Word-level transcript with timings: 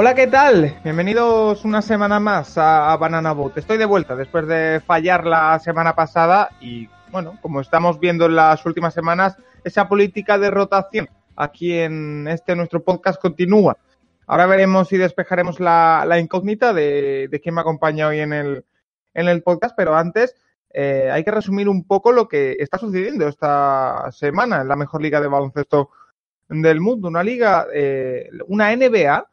Hola, 0.00 0.14
¿qué 0.14 0.28
tal? 0.28 0.78
Bienvenidos 0.84 1.64
una 1.64 1.82
semana 1.82 2.20
más 2.20 2.56
a, 2.56 2.96
Banana 2.98 3.32
Boat. 3.32 3.58
Estoy 3.58 3.78
de 3.78 3.84
vuelta 3.84 4.14
después 4.14 4.46
de 4.46 4.80
fallar 4.86 5.26
la 5.26 5.58
semana 5.58 5.96
pasada 5.96 6.50
y, 6.60 6.88
bueno, 7.10 7.36
como 7.42 7.60
estamos 7.60 7.98
viendo 7.98 8.26
en 8.26 8.36
las 8.36 8.64
últimas 8.64 8.94
semanas, 8.94 9.36
esa 9.64 9.88
política 9.88 10.38
de 10.38 10.52
rotación 10.52 11.08
aquí 11.34 11.72
en 11.72 12.28
este 12.28 12.54
nuestro 12.54 12.80
podcast 12.80 13.20
continúa. 13.20 13.76
Ahora 14.28 14.44
veremos 14.44 14.88
si 14.88 14.98
despejaremos 14.98 15.58
la, 15.58 16.18
incógnita 16.20 16.74
de, 16.74 17.40
quién 17.42 17.54
me 17.54 17.62
acompaña 17.62 18.08
hoy 18.08 18.20
en 18.20 18.34
el, 18.34 18.64
en 19.14 19.26
el 19.26 19.42
podcast, 19.42 19.74
pero 19.74 19.96
antes 19.96 20.36
eh, 20.68 21.08
hay 21.10 21.24
que 21.24 21.30
resumir 21.30 21.66
un 21.66 21.86
poco 21.86 22.12
lo 22.12 22.28
que 22.28 22.56
está 22.58 22.76
sucediendo 22.76 23.26
esta 23.26 24.12
semana 24.12 24.60
en 24.60 24.68
la 24.68 24.76
mejor 24.76 25.00
liga 25.00 25.22
de 25.22 25.28
baloncesto 25.28 25.90
del 26.46 26.78
mundo. 26.78 27.08
Una 27.08 27.22
liga, 27.22 27.68
eh, 27.72 28.28
una 28.48 28.76
NBA 28.76 29.30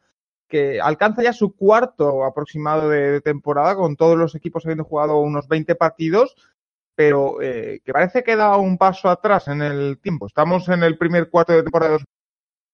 que 0.47 0.79
alcanza 0.79 1.23
ya 1.23 1.33
su 1.33 1.57
cuarto 1.57 2.23
aproximado 2.23 2.87
de, 2.87 3.19
temporada, 3.19 3.75
con 3.75 3.97
todos 3.97 4.17
los 4.17 4.33
equipos 4.33 4.65
habiendo 4.65 4.85
jugado 4.85 5.19
unos 5.19 5.49
20 5.49 5.75
partidos, 5.75 6.35
pero 6.95 7.41
eh, 7.41 7.81
que 7.83 7.91
parece 7.91 8.23
que 8.23 8.37
da 8.37 8.55
un 8.55 8.77
paso 8.77 9.09
atrás 9.09 9.49
en 9.49 9.61
el 9.61 9.99
tiempo. 9.99 10.27
Estamos 10.27 10.69
en 10.69 10.83
el 10.83 10.97
primer 10.97 11.29
cuarto 11.29 11.51
de 11.51 11.63
temporada 11.63 11.97
de 11.97 12.03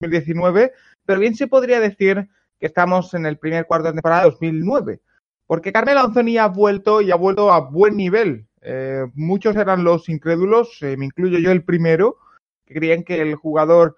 2019, 0.02 0.74
pero 1.06 1.20
bien 1.20 1.36
se 1.36 1.48
podría 1.48 1.80
decir 1.80 2.30
que 2.60 2.68
estamos 2.68 3.14
en 3.14 3.26
el 3.26 3.38
primer 3.38 3.66
cuarto 3.66 3.88
de 3.88 3.94
temporada 3.94 4.24
de 4.24 4.32
2009, 4.32 5.02
porque 5.48 5.72
Carmelo 5.72 6.02
Anthony 6.02 6.38
ha 6.40 6.48
vuelto 6.48 7.02
y 7.02 7.12
ha 7.12 7.16
vuelto 7.16 7.52
a 7.52 7.60
buen 7.60 7.98
nivel. 7.98 8.48
Eh, 8.62 9.06
muchos 9.16 9.56
eran 9.56 9.84
los 9.84 10.08
incrédulos, 10.10 10.82
eh, 10.82 10.96
me 10.98 11.06
incluyo 11.06 11.40
yo 11.40 11.52
el 11.52 11.64
primero, 11.64 12.18
que 12.66 12.76
creían 12.76 13.04
que 13.04 13.22
el 13.22 13.36
jugador 13.36 13.96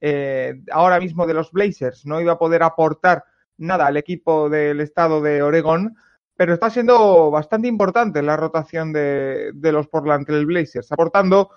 eh, 0.00 0.60
ahora 0.70 1.00
mismo 1.00 1.26
de 1.26 1.34
los 1.34 1.50
Blazers 1.50 2.06
no 2.06 2.20
iba 2.20 2.32
a 2.32 2.38
poder 2.38 2.62
aportar 2.62 3.24
nada 3.56 3.86
al 3.86 3.96
equipo 3.96 4.48
del 4.48 4.80
estado 4.80 5.20
de 5.20 5.42
Oregón, 5.42 5.96
pero 6.36 6.54
está 6.54 6.70
siendo 6.70 7.30
bastante 7.32 7.66
importante 7.66 8.22
la 8.22 8.36
rotación 8.36 8.92
de, 8.92 9.52
los 9.54 9.88
Portland 9.88 10.24
Trail 10.24 10.46
Blazers, 10.46 10.92
aportando 10.92 11.50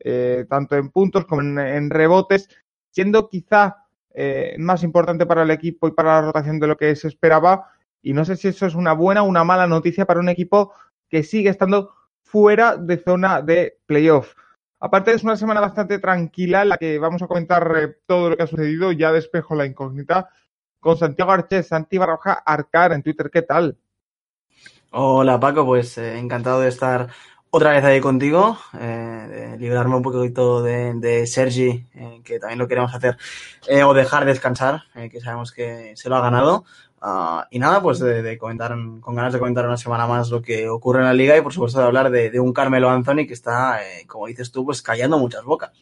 eh, 0.00 0.46
tanto 0.48 0.74
en 0.76 0.88
puntos 0.88 1.26
como 1.26 1.42
en, 1.42 1.90
rebotes, 1.90 2.48
siendo 2.90 3.28
quizá 3.28 3.81
eh, 4.14 4.54
más 4.58 4.82
importante 4.82 5.26
para 5.26 5.42
el 5.42 5.50
equipo 5.50 5.88
y 5.88 5.92
para 5.92 6.14
la 6.14 6.22
rotación 6.22 6.60
de 6.60 6.66
lo 6.66 6.76
que 6.76 6.94
se 6.96 7.08
esperaba. 7.08 7.70
Y 8.02 8.12
no 8.12 8.24
sé 8.24 8.36
si 8.36 8.48
eso 8.48 8.66
es 8.66 8.74
una 8.74 8.92
buena 8.92 9.22
o 9.22 9.26
una 9.26 9.44
mala 9.44 9.66
noticia 9.66 10.06
para 10.06 10.20
un 10.20 10.28
equipo 10.28 10.72
que 11.08 11.22
sigue 11.22 11.50
estando 11.50 11.94
fuera 12.22 12.76
de 12.76 12.98
zona 12.98 13.42
de 13.42 13.78
playoff. 13.86 14.34
Aparte 14.80 15.12
es 15.12 15.22
una 15.22 15.36
semana 15.36 15.60
bastante 15.60 15.98
tranquila 15.98 16.64
la 16.64 16.76
que 16.76 16.98
vamos 16.98 17.22
a 17.22 17.28
comentar 17.28 17.72
eh, 17.76 17.96
todo 18.06 18.30
lo 18.30 18.36
que 18.36 18.42
ha 18.42 18.46
sucedido. 18.48 18.90
Ya 18.90 19.12
despejo 19.12 19.54
la 19.54 19.66
incógnita 19.66 20.28
con 20.80 20.96
Santiago 20.96 21.30
Arches, 21.30 21.68
Santi 21.68 21.98
Barroja 21.98 22.32
Arcar 22.32 22.92
en 22.92 23.02
Twitter. 23.02 23.30
¿Qué 23.30 23.42
tal? 23.42 23.78
Hola 24.90 25.38
Paco, 25.38 25.64
pues 25.64 25.96
eh, 25.98 26.18
encantado 26.18 26.60
de 26.60 26.68
estar 26.68 27.08
otra 27.54 27.72
vez 27.72 27.84
ahí 27.84 28.00
contigo, 28.00 28.56
eh, 28.80 29.56
liberarme 29.58 29.96
un 29.96 30.02
poquito 30.02 30.62
de, 30.62 30.94
de 30.94 31.26
Sergi, 31.26 31.86
que 32.24 32.38
también 32.38 32.58
lo 32.58 32.66
queremos 32.66 32.94
hacer, 32.94 33.18
o 33.84 33.92
dejar 33.92 34.24
descansar, 34.24 34.84
que 35.10 35.20
sabemos 35.20 35.52
que 35.52 35.92
se 35.94 36.08
lo 36.08 36.16
ha 36.16 36.22
ganado. 36.22 36.64
Ah, 37.04 37.48
y 37.50 37.58
nada, 37.58 37.82
pues 37.82 37.98
de, 37.98 38.38
comentar, 38.38 38.74
con 39.00 39.14
ganas 39.14 39.34
de 39.34 39.38
comentar 39.38 39.66
una 39.66 39.76
semana 39.76 40.06
más 40.06 40.30
lo 40.30 40.40
que 40.40 40.68
ocurre 40.68 41.00
en 41.00 41.06
la 41.06 41.12
liga 41.12 41.36
y 41.36 41.42
por 41.42 41.52
supuesto 41.52 41.80
de 41.80 41.86
hablar 41.86 42.10
de, 42.10 42.40
un 42.40 42.54
Carmelo 42.54 42.88
Anthony 42.88 43.26
que 43.26 43.34
está, 43.34 43.82
eh, 43.82 44.06
como 44.06 44.28
dices 44.28 44.50
tú, 44.50 44.64
pues 44.64 44.80
callando 44.80 45.18
muchas 45.18 45.44
bocas. 45.44 45.72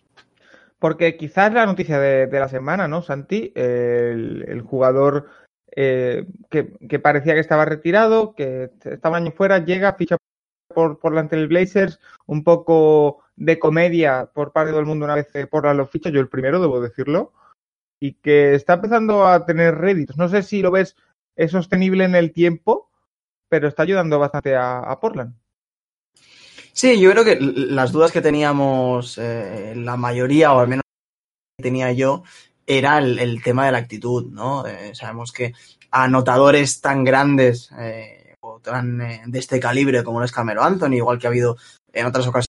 Porque 0.81 1.17
quizás 1.17 1.53
la 1.53 1.67
noticia 1.67 2.01
de, 2.01 2.27
la 2.33 2.49
semana, 2.49 2.89
¿no, 2.89 3.03
Santi? 3.03 3.53
el, 3.55 4.63
jugador 4.67 5.29
eh, 5.77 6.27
que, 6.51 6.99
parecía 6.99 7.35
que 7.35 7.41
estaba 7.41 7.65
retirado, 7.65 8.35
que 8.35 8.71
estaba 8.83 9.19
año 9.19 9.31
fuera, 9.31 9.59
llega, 9.59 9.93
ficha 9.93 10.17
por, 10.75 10.99
por 10.99 11.13
la 11.13 11.27
el 11.31 11.49
Blazers, 11.49 12.01
un 12.27 12.45
poco 12.45 13.23
de 13.37 13.59
comedia 13.59 14.31
por 14.33 14.53
parte 14.53 14.73
del 14.73 14.87
mundo 14.87 15.05
una 15.05 15.15
vez 15.15 15.29
por 15.51 15.65
la 15.65 15.75
lo 15.75 15.87
ficha, 15.87 16.11
yo 16.11 16.21
el 16.21 16.29
primero, 16.29 16.61
debo 16.61 16.81
decirlo, 16.81 17.33
y 17.99 18.15
que 18.15 18.55
está 18.55 18.75
empezando 18.75 19.27
a 19.27 19.45
tener 19.47 19.77
réditos. 19.77 20.17
No 20.17 20.29
sé 20.29 20.43
si 20.43 20.63
lo 20.63 20.71
ves 20.71 20.97
es 21.37 21.53
sostenible 21.53 22.05
en 22.05 22.15
el 22.15 22.33
tiempo, 22.33 22.91
pero 23.49 23.69
está 23.69 23.83
ayudando 23.83 24.19
bastante 24.19 24.57
a, 24.57 24.99
Portland. 25.01 25.35
Sí, 26.73 27.01
yo 27.01 27.11
creo 27.11 27.25
que 27.25 27.39
las 27.41 27.93
dudas 27.93 28.13
que 28.13 28.21
teníamos 28.21 29.19
eh, 29.19 29.75
la 29.77 29.97
mayoría, 29.97 30.53
o 30.53 30.61
al 30.61 30.69
menos 30.69 30.85
tenía 31.57 31.93
yo, 31.93 32.23
era 32.67 32.99
el, 32.99 33.43
tema 33.43 33.67
de 33.67 33.73
la 33.73 33.79
actitud, 33.79 34.31
¿no? 34.31 34.67
Eh, 34.67 34.95
sabemos 34.95 35.33
que 35.33 35.53
anotadores 35.91 36.81
tan 36.81 37.05
grandes 37.05 37.71
eh, 37.79 38.20
tan 38.63 38.99
de 38.99 39.39
este 39.39 39.61
calibre 39.61 40.05
como 40.05 40.19
lo 40.19 40.25
es 40.25 40.33
Camero 40.33 40.63
Anthony, 40.63 40.95
igual 40.95 41.19
que 41.19 41.27
ha 41.27 41.31
habido 41.31 41.57
en 41.93 42.07
otras 42.07 42.27
ocasiones 42.27 42.49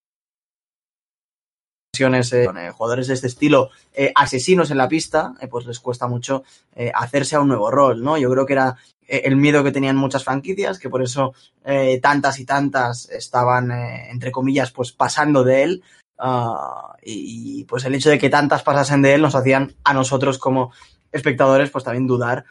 jugadores 2.74 3.08
de 3.08 3.14
este 3.14 3.28
estilo 3.28 3.70
asesinos 4.16 4.72
en 4.72 4.78
la 4.78 4.88
pista, 4.88 5.34
pues 5.50 5.66
les 5.66 5.80
cuesta 5.80 6.08
mucho 6.08 6.44
hacerse 6.96 7.36
a 7.36 7.42
un 7.42 7.50
nuevo 7.50 7.70
rol, 7.70 8.02
¿no? 8.02 8.18
Yo 8.18 8.32
creo 8.32 8.46
que 8.46 8.54
era 8.54 8.78
eh, 9.12 9.24
el 9.26 9.36
miedo 9.36 9.62
que 9.62 9.74
tenían 9.74 9.98
muchas 9.98 10.24
franquicias, 10.24 10.80
que 10.80 10.90
por 10.90 11.04
eso 11.04 11.34
eh, 11.66 12.00
tantas 12.02 12.40
y 12.40 12.46
tantas 12.46 13.10
estaban, 13.10 13.70
eh, 13.72 14.10
entre 14.10 14.32
comillas, 14.32 14.72
pues 14.72 14.94
pasando 14.94 15.44
de 15.44 15.64
él. 15.64 15.84
Ah, 16.18 16.96
y, 17.04 17.66
pues 17.66 17.84
el 17.84 17.96
hecho 17.96 18.10
de 18.10 18.20
que 18.20 18.30
tantas 18.30 18.64
pasasen 18.64 19.02
de 19.02 19.16
él 19.16 19.22
nos 19.22 19.36
hacían 19.36 19.76
a 19.84 19.94
nosotros 19.94 20.38
como 20.38 20.72
espectadores 21.12 21.70
pues 21.70 21.84
también 21.84 22.08
dudar 22.08 22.46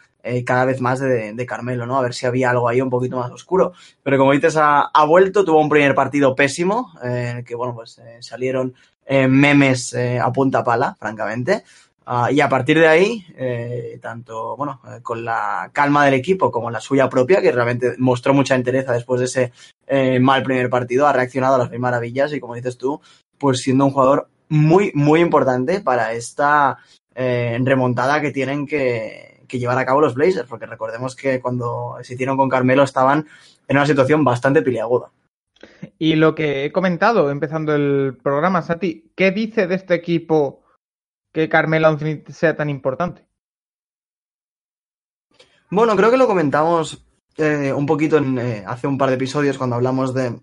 cada 0.44 0.66
vez 0.66 0.82
más 0.82 1.00
de, 1.00 1.47
Carmelo, 1.47 1.87
¿no? 1.87 1.97
A 1.97 2.03
ver 2.03 2.12
si 2.12 2.26
había 2.26 2.50
algo 2.50 2.69
ahí 2.69 2.82
un 2.82 2.91
poquito 2.91 3.16
más 3.16 3.31
oscuro. 3.31 3.72
Pero 4.03 4.19
como 4.19 4.32
dices, 4.32 4.54
ha, 4.59 5.04
vuelto, 5.06 5.47
tuvo 5.47 5.60
un 5.60 5.71
primer 5.71 5.94
partido 5.94 6.34
pésimo, 6.34 6.93
en 7.03 7.38
el 7.38 7.44
que, 7.44 7.54
bueno, 7.54 7.75
pues 7.75 7.98
salieron 8.21 8.75
memes 9.09 9.97
a 9.97 10.31
punta 10.31 10.62
pala, 10.62 10.94
francamente. 11.00 11.65
Ah, 12.12 12.32
y 12.32 12.41
a 12.41 12.48
partir 12.48 12.76
de 12.76 12.88
ahí, 12.88 13.25
eh, 13.37 14.00
tanto 14.03 14.56
bueno, 14.56 14.81
eh, 14.84 15.00
con 15.00 15.25
la 15.25 15.71
calma 15.72 16.04
del 16.04 16.15
equipo 16.15 16.50
como 16.50 16.69
la 16.69 16.81
suya 16.81 17.09
propia, 17.09 17.41
que 17.41 17.53
realmente 17.53 17.94
mostró 17.98 18.34
mucha 18.34 18.56
entereza 18.56 18.92
después 18.92 19.21
de 19.21 19.27
ese 19.27 19.53
eh, 19.87 20.19
mal 20.19 20.42
primer 20.42 20.69
partido, 20.69 21.06
ha 21.06 21.12
reaccionado 21.12 21.54
a 21.54 21.59
las 21.59 21.71
mil 21.71 21.78
maravillas 21.78 22.32
y 22.32 22.41
como 22.41 22.56
dices 22.56 22.78
tú, 22.78 23.00
pues 23.38 23.60
siendo 23.60 23.84
un 23.84 23.92
jugador 23.92 24.28
muy, 24.48 24.91
muy 24.92 25.21
importante 25.21 25.82
para 25.82 26.12
esta 26.12 26.78
remontada 27.62 28.20
que 28.20 28.31
tienen 28.31 28.66
que, 28.66 29.42
que, 29.47 29.58
llevar 29.58 29.76
a 29.78 29.84
cabo 29.84 30.00
los 30.00 30.14
Blazers, 30.14 30.48
porque 30.48 30.66
recordemos 30.66 31.14
que 31.14 31.41
cuando 31.41 31.97
se 32.03 32.14
hicieron 32.14 32.36
con 32.36 32.48
Carmelo 32.48 32.82
estaban 32.82 33.26
en 33.69 33.76
una 33.76 33.86
situación 33.86 34.25
bastante 34.25 34.62
piliaguda. 34.62 35.10
Y 35.98 36.14
lo 36.14 36.34
que 36.34 36.64
he 36.64 36.72
comentado 36.72 37.30
empezando 37.30 37.75
el 37.75 38.16
programa, 38.22 38.62
Sati, 38.62 39.12
¿qué 39.14 39.30
dice 39.30 39.66
de 39.66 39.75
este 39.75 39.94
equipo 39.94 40.62
que 41.32 41.48
Carmelo 41.48 41.88
Anthony 41.88 42.22
sea 42.32 42.56
tan 42.56 42.70
importante? 42.70 43.26
Bueno, 45.70 45.94
creo 45.97 46.10
que 46.10 46.16
lo 46.16 46.26
comentamos 46.26 47.06
eh, 47.36 47.72
un 47.72 47.86
poquito 47.86 48.16
en, 48.16 48.38
eh, 48.38 48.64
hace 48.66 48.86
un 48.86 48.98
par 48.98 49.10
de 49.10 49.16
episodios 49.16 49.56
cuando 49.56 49.76
hablamos 49.76 50.14
de, 50.14 50.41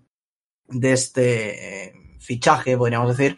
de 0.68 0.92
este 0.92 1.86
eh, 1.86 1.92
fichaje, 2.18 2.76
podríamos 2.78 3.16
decir, 3.16 3.36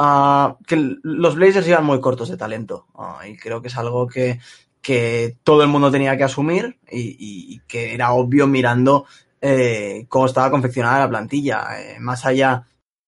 ah, 0.00 0.56
que 0.66 0.96
los 1.02 1.34
Blazers 1.36 1.68
iban 1.68 1.84
muy 1.84 2.00
cortos 2.00 2.28
de 2.28 2.36
talento 2.36 2.86
ah, 2.96 3.20
y 3.28 3.36
creo 3.36 3.60
que 3.62 3.68
es 3.68 3.76
algo 3.76 4.06
que, 4.06 4.40
que, 4.80 5.36
todo 5.44 5.62
el 5.62 5.68
mundo 5.68 5.90
tenía 5.90 6.16
que 6.16 6.24
asumir 6.24 6.78
y, 6.90 7.16
y 7.18 7.60
que 7.68 7.94
era 7.94 8.12
obvio 8.12 8.46
mirando 8.46 9.06
cómo 10.08 10.26
estaba 10.26 10.50
confeccionada 10.50 10.98
la 10.98 11.08
plantilla. 11.08 11.66
más 11.98 12.26
allá, 12.26 12.66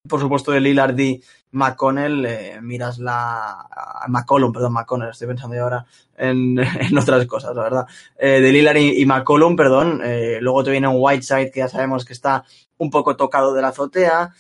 por 0.09 0.21
supuesto, 0.21 0.53
de 0.53 0.61
Lillard 0.61 0.99
y 0.99 1.23
McConnell, 1.53 2.27
eh, 2.27 2.61
miras 2.61 2.99
la. 2.99 3.69
McCollum, 4.09 4.53
perdón, 4.53 4.73
McConnell, 4.73 5.11
estoy 5.11 5.29
pensando 5.29 5.55
yo 5.57 5.63
ahora 5.63 5.87
en, 6.17 6.59
en 6.81 6.99
otras 6.99 7.27
cosas, 7.27 7.55
la 7.55 7.63
verdad. 7.63 7.87
Eh, 8.19 8.41
de 8.41 8.53
Lillard 8.53 8.77
y, 8.77 9.07
McCollum, 9.07 9.55
perdón. 9.57 10.01
Eh, 10.05 10.39
luego 10.41 10.65
te 10.65 10.71
viene 10.71 10.89
un 10.89 10.97
Whiteside 10.99 11.51
que 11.51 11.61
ya 11.61 11.69
sabemos 11.69 12.05
que 12.05 12.13
está 12.13 12.45
un 12.79 12.91
poco 12.91 13.17
tocado 13.17 13.55
de 13.55 13.63
la 13.63 13.69
azotea. 13.69 14.35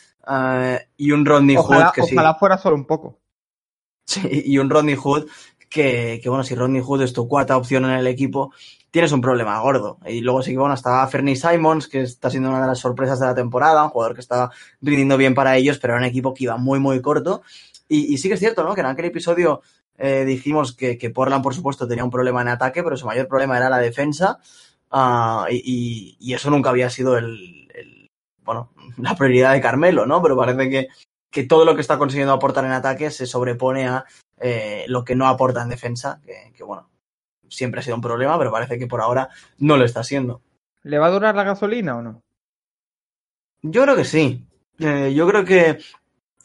y 0.96 1.12
un 1.12 1.24
Rodney 1.24 1.56
Hood 1.56 1.92
que 1.94 2.02
ojalá 2.02 2.34
fuera 2.34 2.58
solo 2.58 2.76
un 2.76 2.86
poco. 2.86 3.18
Sí, 4.04 4.42
y 4.46 4.58
un 4.58 4.68
Rodney 4.68 4.96
Hood 4.96 5.28
que, 5.70 6.18
que, 6.20 6.28
bueno, 6.28 6.42
si 6.42 6.56
Rodney 6.56 6.82
Hood 6.82 7.02
es 7.02 7.12
tu 7.12 7.28
cuarta 7.28 7.56
opción 7.56 7.84
en 7.84 7.92
el 7.92 8.08
equipo, 8.08 8.52
tienes 8.92 9.10
un 9.12 9.20
problema 9.20 9.58
gordo. 9.60 9.98
Y 10.06 10.20
luego 10.20 10.42
que, 10.42 10.56
bueno, 10.56 10.74
estaba 10.74 11.06
Fernie 11.08 11.34
Simons, 11.36 11.88
que 11.88 12.02
está 12.02 12.30
siendo 12.30 12.50
una 12.50 12.60
de 12.60 12.68
las 12.68 12.78
sorpresas 12.78 13.18
de 13.18 13.26
la 13.26 13.34
temporada, 13.34 13.82
un 13.84 13.90
jugador 13.90 14.14
que 14.14 14.20
estaba 14.20 14.52
rindiendo 14.80 15.16
bien 15.16 15.34
para 15.34 15.56
ellos, 15.56 15.78
pero 15.80 15.94
era 15.94 16.00
un 16.02 16.06
equipo 16.08 16.34
que 16.34 16.44
iba 16.44 16.56
muy, 16.58 16.78
muy 16.78 17.02
corto. 17.02 17.42
Y, 17.88 18.16
sí 18.18 18.28
que 18.28 18.34
es 18.34 18.40
cierto, 18.40 18.64
¿no? 18.64 18.74
Que 18.74 18.80
en 18.82 18.86
aquel 18.86 19.06
episodio 19.06 19.62
eh, 19.98 20.24
dijimos 20.24 20.74
que, 20.76 20.96
que, 20.98 21.10
Portland, 21.10 21.42
por 21.42 21.54
supuesto, 21.54 21.88
tenía 21.88 22.04
un 22.04 22.10
problema 22.10 22.42
en 22.42 22.48
ataque, 22.48 22.82
pero 22.84 22.96
su 22.96 23.06
mayor 23.06 23.28
problema 23.28 23.56
era 23.58 23.68
la 23.70 23.78
defensa. 23.78 24.38
y, 25.50 25.56
y- 25.64 26.16
y 26.20 26.34
eso 26.34 26.50
nunca 26.50 26.70
había 26.70 26.90
sido 26.90 27.16
el, 27.18 27.68
el- 27.74 28.10
bueno, 28.44 28.72
la 28.98 29.14
prioridad 29.16 29.52
de 29.52 29.60
Carmelo, 29.60 30.06
¿no? 30.06 30.22
Pero 30.22 30.36
parece 30.36 30.68
que, 30.70 30.88
que 31.30 31.44
todo 31.44 31.64
lo 31.64 31.74
que 31.74 31.80
está 31.80 31.98
consiguiendo 31.98 32.32
aportar 32.34 32.64
en 32.64 32.72
ataque 32.72 33.10
se 33.10 33.26
sobrepone 33.26 33.88
a 33.88 34.04
eh, 34.40 34.84
lo 34.88 35.04
que 35.04 35.14
no 35.14 35.26
aporta 35.28 35.62
en 35.62 35.68
defensa, 35.70 36.20
que, 36.24 36.52
que, 36.54 36.64
bueno, 36.64 36.90
siempre 37.52 37.80
ha 37.80 37.82
sido 37.82 37.96
un 37.96 38.02
problema, 38.02 38.38
pero 38.38 38.50
parece 38.50 38.78
que 38.78 38.86
por 38.86 39.00
ahora 39.00 39.28
no 39.58 39.76
lo 39.76 39.84
está 39.84 40.02
siendo. 40.02 40.40
¿Le 40.82 40.98
va 40.98 41.06
a 41.06 41.10
durar 41.10 41.34
la 41.34 41.44
gasolina 41.44 41.96
o 41.96 42.02
no? 42.02 42.22
Yo 43.62 43.82
creo 43.82 43.96
que 43.96 44.04
sí. 44.04 44.44
Eh, 44.78 45.12
yo 45.14 45.28
creo 45.28 45.44
que, 45.44 45.78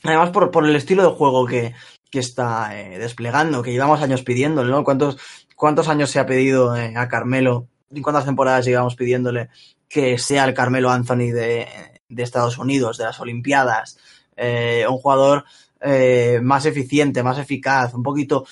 además, 0.03 0.29
por, 0.29 0.51
por 0.51 0.67
el 0.67 0.75
estilo 0.75 1.03
de 1.03 1.15
juego 1.15 1.45
que, 1.45 1.73
que 2.11 2.19
está 2.19 2.79
eh, 2.79 2.99
desplegando, 2.99 3.63
que 3.63 3.71
llevamos 3.71 4.01
años 4.01 4.21
pidiéndole, 4.21 4.69
¿no? 4.69 4.83
¿Cuántos, 4.83 5.17
cuántos 5.55 5.87
años 5.87 6.11
se 6.11 6.19
ha 6.19 6.25
pedido 6.25 6.75
eh, 6.75 6.93
a 6.95 7.07
Carmelo? 7.07 7.67
¿Y 7.89 8.01
cuántas 8.01 8.25
temporadas 8.25 8.65
llevamos 8.65 8.95
pidiéndole 8.95 9.49
que 9.87 10.17
sea 10.17 10.45
el 10.45 10.53
Carmelo 10.53 10.91
Anthony 10.91 11.31
de, 11.31 11.67
de 12.07 12.23
Estados 12.23 12.57
Unidos, 12.57 12.97
de 12.97 13.05
las 13.05 13.19
Olimpiadas? 13.19 13.97
Un 14.37 14.97
jugador 14.99 15.45
eh, 15.79 16.39
más 16.41 16.65
eficiente, 16.65 17.21
más 17.21 17.37
eficaz, 17.37 17.93
un 17.93 18.03
poquito. 18.03 18.45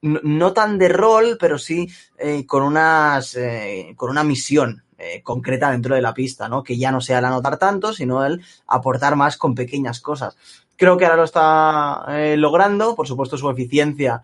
No, 0.00 0.52
tan 0.52 0.78
de 0.78 0.88
rol, 0.88 1.36
pero 1.40 1.58
sí 1.58 1.88
eh, 2.18 2.46
con 2.46 2.62
unas 2.62 3.34
eh, 3.34 3.94
con 3.96 4.10
una 4.10 4.22
misión 4.22 4.84
eh, 4.96 5.22
concreta 5.22 5.72
dentro 5.72 5.96
de 5.96 6.02
la 6.02 6.14
pista, 6.14 6.48
¿no? 6.48 6.62
Que 6.62 6.78
ya 6.78 6.92
no 6.92 7.00
sea 7.00 7.18
el 7.18 7.24
anotar 7.24 7.58
tanto, 7.58 7.92
sino 7.92 8.24
el 8.24 8.40
aportar 8.68 9.16
más 9.16 9.36
con 9.36 9.56
pequeñas 9.56 10.00
cosas. 10.00 10.36
Creo 10.76 10.96
que 10.96 11.04
ahora 11.04 11.16
lo 11.16 11.24
está 11.24 12.06
logrando, 12.36 12.94
por 12.94 13.08
supuesto 13.08 13.36
su 13.36 13.50
eficiencia, 13.50 14.22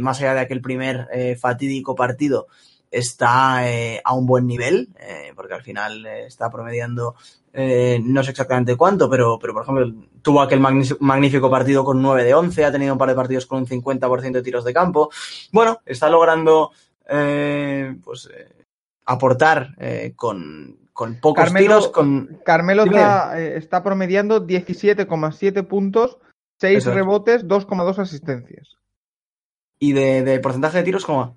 más 0.00 0.18
allá 0.20 0.32
de 0.32 0.40
aquel 0.40 0.62
primer 0.62 1.06
fatídico 1.38 1.94
partido, 1.94 2.46
está 2.98 3.68
eh, 3.70 4.00
a 4.04 4.14
un 4.14 4.26
buen 4.26 4.46
nivel, 4.46 4.88
eh, 4.98 5.32
porque 5.34 5.54
al 5.54 5.62
final 5.62 6.04
eh, 6.06 6.26
está 6.26 6.50
promediando, 6.50 7.14
eh, 7.52 8.00
no 8.04 8.22
sé 8.22 8.30
exactamente 8.30 8.76
cuánto, 8.76 9.08
pero, 9.10 9.38
pero 9.40 9.52
por 9.52 9.62
ejemplo 9.62 9.92
tuvo 10.22 10.40
aquel 10.40 10.60
magnífico, 10.60 11.50
partido 11.50 11.84
con 11.84 12.00
9 12.00 12.24
de 12.24 12.34
11, 12.34 12.64
ha 12.64 12.72
tenido 12.72 12.92
un 12.92 12.98
par 12.98 13.08
de 13.08 13.14
partidos 13.14 13.46
con 13.46 13.58
un 13.58 13.66
50% 13.66 14.32
de 14.32 14.42
tiros 14.42 14.64
de 14.64 14.72
campo. 14.72 15.10
Bueno, 15.52 15.80
está 15.84 16.08
logrando 16.08 16.70
eh, 17.08 17.96
pues 18.02 18.28
eh, 18.34 18.48
aportar 19.06 19.74
con, 20.16 20.78
con 20.92 21.20
pocos 21.20 21.44
Carmelo- 21.44 21.60
tiros, 21.66 21.88
con 21.88 22.38
Carmelo 22.44 22.84
está, 22.84 23.38
está 23.40 23.82
promediando 23.82 24.46
17,7 24.46 25.66
puntos, 25.66 26.18
6 26.60 26.78
Eso 26.78 26.90
es. 26.90 26.94
rebotes, 26.96 27.44
2,2 27.46 27.98
asistencias. 27.98 28.76
y 29.78 29.92
de, 29.92 30.22
de 30.22 30.38
porcentaje 30.40 30.78
de 30.78 30.84
tiros, 30.84 31.04
¿cómo 31.04 31.18
va? 31.18 31.34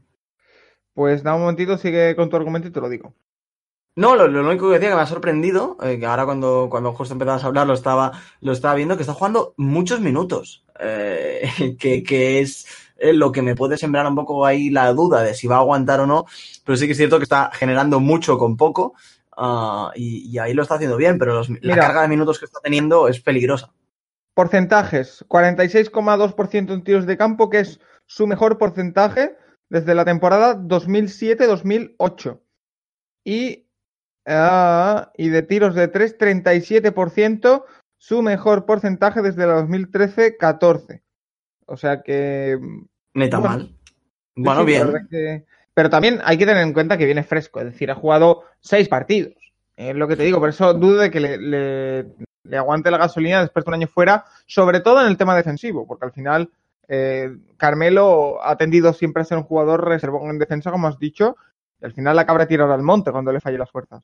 Pues 0.97 1.21
da 1.21 1.35
un 1.35 1.41
momentito, 1.41 1.77
sigue 1.77 2.15
con 2.15 2.27
tu 2.27 2.37
argumento 2.37 2.67
y 2.67 2.71
te 2.71 2.81
lo 2.81 2.89
digo. 2.89 3.13
No, 3.95 4.15
lo, 4.15 4.27
lo 4.27 4.41
único 4.49 4.67
que 4.67 4.73
decía 4.73 4.89
que 4.89 4.95
me 4.95 5.01
ha 5.01 5.05
sorprendido, 5.05 5.77
eh, 5.83 5.99
que 5.99 6.07
ahora 6.07 6.25
cuando, 6.25 6.69
cuando 6.71 6.91
justo 6.91 7.13
empezabas 7.13 7.43
a 7.43 7.47
hablar 7.47 7.67
lo 7.67 7.75
estaba, 7.75 8.13
lo 8.41 8.51
estaba 8.51 8.73
viendo, 8.73 8.95
que 8.97 9.03
está 9.03 9.13
jugando 9.13 9.53
muchos 9.57 10.01
minutos, 10.01 10.65
eh, 10.79 11.47
que, 11.79 12.01
que 12.01 12.39
es 12.39 12.65
eh, 12.97 13.13
lo 13.13 13.31
que 13.31 13.43
me 13.43 13.53
puede 13.53 13.77
sembrar 13.77 14.07
un 14.07 14.15
poco 14.15 14.43
ahí 14.43 14.71
la 14.71 14.91
duda 14.91 15.21
de 15.21 15.35
si 15.35 15.45
va 15.45 15.57
a 15.57 15.59
aguantar 15.59 15.99
o 15.99 16.07
no, 16.07 16.25
pero 16.65 16.75
sí 16.77 16.87
que 16.87 16.93
es 16.93 16.97
cierto 16.97 17.19
que 17.19 17.23
está 17.25 17.51
generando 17.53 17.99
mucho 17.99 18.39
con 18.39 18.57
poco, 18.57 18.95
ah, 19.37 19.91
y, 19.93 20.27
y 20.31 20.39
ahí 20.39 20.55
lo 20.55 20.63
está 20.63 20.75
haciendo 20.75 20.97
bien, 20.97 21.19
pero 21.19 21.35
los- 21.35 21.49
la 21.61 21.75
carga 21.75 22.01
de 22.01 22.07
minutos 22.07 22.39
que 22.39 22.45
está 22.45 22.59
teniendo 22.59 23.07
es 23.07 23.19
peligrosa. 23.19 23.71
Porcentajes: 24.33 25.23
46,2% 25.27 26.73
en 26.73 26.83
tiros 26.83 27.05
de 27.05 27.17
campo, 27.17 27.51
que 27.51 27.59
es 27.59 27.79
su 28.07 28.25
mejor 28.25 28.57
porcentaje 28.57 29.35
desde 29.69 29.95
la 29.95 30.05
temporada 30.05 30.55
2007-2008. 30.57 32.39
Y, 33.25 33.67
ah, 34.25 35.11
y 35.17 35.29
de 35.29 35.41
tiros 35.43 35.75
de 35.75 35.87
3, 35.87 36.17
37%, 36.17 37.63
su 37.97 38.21
mejor 38.21 38.65
porcentaje 38.65 39.21
desde 39.21 39.45
la 39.47 39.55
2013-14. 39.61 41.01
O 41.65 41.75
sea 41.77 42.01
que. 42.01 42.57
Neta 43.13 43.39
Bueno. 43.39 43.55
mal. 43.57 43.75
Bueno, 44.35 44.59
sí, 44.61 44.65
bien. 44.67 45.07
que- 45.09 45.45
Pero 45.73 45.89
también 45.89 46.19
hay 46.23 46.37
que 46.37 46.45
tener 46.45 46.63
en 46.63 46.73
cuenta 46.73 46.97
que 46.97 47.05
viene 47.05 47.23
fresco, 47.23 47.59
es 47.59 47.65
decir, 47.65 47.91
ha 47.91 47.95
jugado 47.95 48.43
seis 48.59 48.87
partidos. 48.87 49.33
Es 49.75 49.95
lo 49.95 50.07
que 50.07 50.15
te 50.15 50.23
digo, 50.23 50.39
por 50.39 50.49
eso 50.49 50.73
dudo 50.73 50.97
de 51.01 51.11
que 51.11 51.19
le, 51.19 51.37
le- 51.37 52.05
le 52.43 52.57
aguante 52.57 52.89
la 52.89 52.97
gasolina 52.97 53.41
después 53.41 53.63
de 53.65 53.69
un 53.69 53.75
año 53.75 53.87
fuera, 53.87 54.25
sobre 54.47 54.79
todo 54.79 55.01
en 55.01 55.07
el 55.07 55.17
tema 55.17 55.35
defensivo, 55.35 55.85
porque 55.85 56.05
al 56.05 56.13
final 56.13 56.49
eh, 56.87 57.35
Carmelo 57.57 58.43
ha 58.43 58.57
tendido 58.57 58.93
siempre 58.93 59.21
a 59.21 59.25
ser 59.25 59.37
un 59.37 59.43
jugador 59.43 59.87
reservón 59.87 60.29
en 60.29 60.39
defensa, 60.39 60.71
como 60.71 60.87
has 60.87 60.99
dicho, 60.99 61.35
y 61.81 61.85
al 61.85 61.93
final 61.93 62.15
la 62.15 62.25
cabra 62.25 62.47
tirará 62.47 62.73
al 62.73 62.83
monte 62.83 63.11
cuando 63.11 63.31
le 63.31 63.39
falle 63.39 63.57
las 63.57 63.71
fuerzas. 63.71 64.03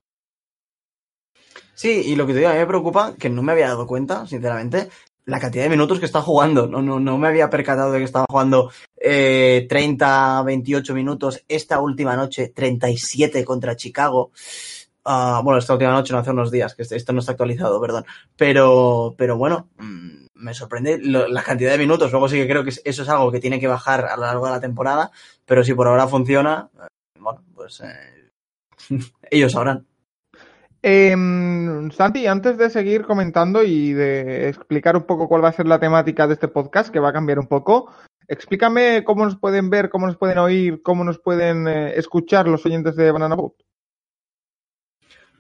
Sí, 1.75 2.03
y 2.05 2.15
lo 2.15 2.27
que 2.27 2.33
te 2.33 2.39
digo, 2.39 2.51
a 2.51 2.53
mí 2.53 2.59
me 2.59 2.67
preocupa, 2.67 3.15
que 3.17 3.29
no 3.29 3.41
me 3.41 3.51
había 3.51 3.67
dado 3.67 3.87
cuenta, 3.87 4.27
sinceramente, 4.27 4.89
la 5.25 5.39
cantidad 5.39 5.63
de 5.63 5.69
minutos 5.69 5.99
que 5.99 6.05
está 6.05 6.21
jugando. 6.21 6.67
No, 6.67 6.81
no, 6.81 6.99
no 6.99 7.17
me 7.17 7.27
había 7.27 7.49
percatado 7.49 7.91
de 7.91 7.99
que 7.99 8.05
estaba 8.05 8.25
jugando 8.29 8.71
eh, 8.95 9.65
30, 9.69 10.43
28 10.43 10.93
minutos. 10.93 11.43
Esta 11.47 11.79
última 11.79 12.15
noche, 12.15 12.49
37 12.49 13.43
contra 13.43 13.75
Chicago. 13.75 14.31
Ah, 15.05 15.41
bueno, 15.43 15.59
esta 15.59 15.73
última 15.73 15.91
noche, 15.91 16.13
no 16.13 16.19
hace 16.19 16.31
unos 16.31 16.49
días, 16.51 16.75
que 16.75 16.83
este- 16.83 16.95
esto 16.95 17.11
no 17.11 17.19
está 17.19 17.33
actualizado, 17.33 17.81
perdón. 17.81 18.05
Pero, 18.37 19.15
pero 19.17 19.37
bueno, 19.37 19.69
mm, 19.77 20.27
me 20.35 20.53
sorprende 20.53 20.97
la 21.01 21.43
cantidad 21.43 21.71
de 21.71 21.77
minutos. 21.77 22.11
Luego 22.11 22.29
sí 22.29 22.37
que 22.37 22.47
creo 22.47 22.63
que 22.63 22.69
es- 22.69 22.81
eso 22.85 23.03
es 23.03 23.09
algo 23.09 23.31
que 23.31 23.39
tiene 23.41 23.59
que 23.59 23.67
bajar 23.67 24.05
a 24.05 24.15
lo 24.15 24.23
largo 24.23 24.45
de 24.45 24.51
la 24.53 24.61
temporada. 24.61 25.11
Pero 25.45 25.63
si 25.63 25.73
por 25.73 25.87
ahora 25.87 26.07
funciona, 26.07 26.69
eh, 26.75 26.87
bueno, 27.19 27.43
pues 27.53 27.81
eh, 27.81 28.31
ellos 29.29 29.51
sabrán. 29.51 29.85
Em, 30.81 31.89
Santi, 31.91 32.27
antes 32.27 32.57
de 32.57 32.69
seguir 32.69 33.05
comentando 33.05 33.63
y 33.63 33.93
de 33.93 34.49
explicar 34.49 34.97
un 34.97 35.03
poco 35.03 35.27
cuál 35.29 35.43
va 35.43 35.49
a 35.49 35.53
ser 35.53 35.65
la 35.65 35.79
temática 35.79 36.27
de 36.27 36.33
este 36.33 36.49
podcast, 36.49 36.91
que 36.91 36.99
va 36.99 37.09
a 37.09 37.13
cambiar 37.13 37.39
un 37.39 37.47
poco, 37.47 37.89
explícame 38.27 39.03
cómo 39.05 39.23
nos 39.23 39.37
pueden 39.37 39.69
ver, 39.69 39.89
cómo 39.89 40.07
nos 40.07 40.17
pueden 40.17 40.39
oír, 40.39 40.81
cómo 40.83 41.05
nos 41.05 41.19
pueden 41.19 41.67
eh, 41.69 41.93
escuchar 41.97 42.47
los 42.49 42.65
oyentes 42.65 42.95
de 42.97 43.11
Banana 43.11 43.35
Boat. 43.35 43.53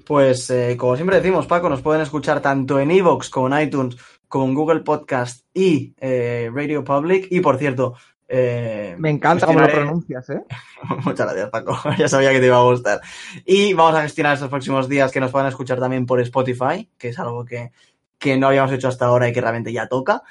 Pues 0.05 0.49
eh, 0.49 0.75
como 0.77 0.95
siempre 0.95 1.17
decimos, 1.17 1.47
Paco, 1.47 1.69
nos 1.69 1.81
pueden 1.81 2.01
escuchar 2.01 2.41
tanto 2.41 2.79
en 2.79 2.91
Evox 2.91 3.29
como 3.29 3.47
en 3.47 3.67
iTunes, 3.67 3.97
como 4.27 4.45
en 4.45 4.53
Google 4.53 4.79
Podcast 4.81 5.45
y 5.53 5.93
eh, 5.97 6.51
Radio 6.53 6.83
Public. 6.83 7.27
Y 7.29 7.39
por 7.39 7.57
cierto, 7.57 7.95
eh, 8.35 8.95
Me 8.97 9.11
encanta 9.11 9.45
cómo 9.45 9.59
lo 9.59 9.67
pronuncias, 9.67 10.27
¿eh? 10.31 10.43
Muchas 11.05 11.27
gracias, 11.27 11.49
Paco. 11.51 11.77
ya 11.97 12.07
sabía 12.07 12.31
que 12.31 12.39
te 12.39 12.47
iba 12.47 12.57
a 12.57 12.63
gustar. 12.63 12.99
Y 13.45 13.73
vamos 13.73 13.95
a 13.95 14.01
gestionar 14.01 14.33
estos 14.33 14.49
próximos 14.49 14.89
días 14.89 15.11
que 15.11 15.19
nos 15.19 15.31
puedan 15.31 15.47
escuchar 15.47 15.79
también 15.79 16.05
por 16.05 16.19
Spotify, 16.21 16.89
que 16.97 17.09
es 17.09 17.19
algo 17.19 17.45
que, 17.45 17.71
que 18.17 18.35
no 18.37 18.47
habíamos 18.47 18.71
hecho 18.71 18.87
hasta 18.87 19.05
ahora 19.05 19.29
y 19.29 19.33
que 19.33 19.41
realmente 19.41 19.71
ya 19.71 19.87
toca. 19.87 20.23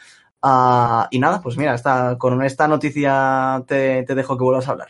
Ah, 0.42 1.06
y 1.12 1.20
nada, 1.20 1.40
pues 1.40 1.56
mira, 1.56 1.74
esta, 1.74 2.18
con 2.18 2.42
esta 2.42 2.66
noticia 2.66 3.62
te, 3.68 4.02
te 4.02 4.14
dejo 4.16 4.36
que 4.36 4.42
vuelvas 4.42 4.66
a 4.66 4.72
hablar. 4.72 4.88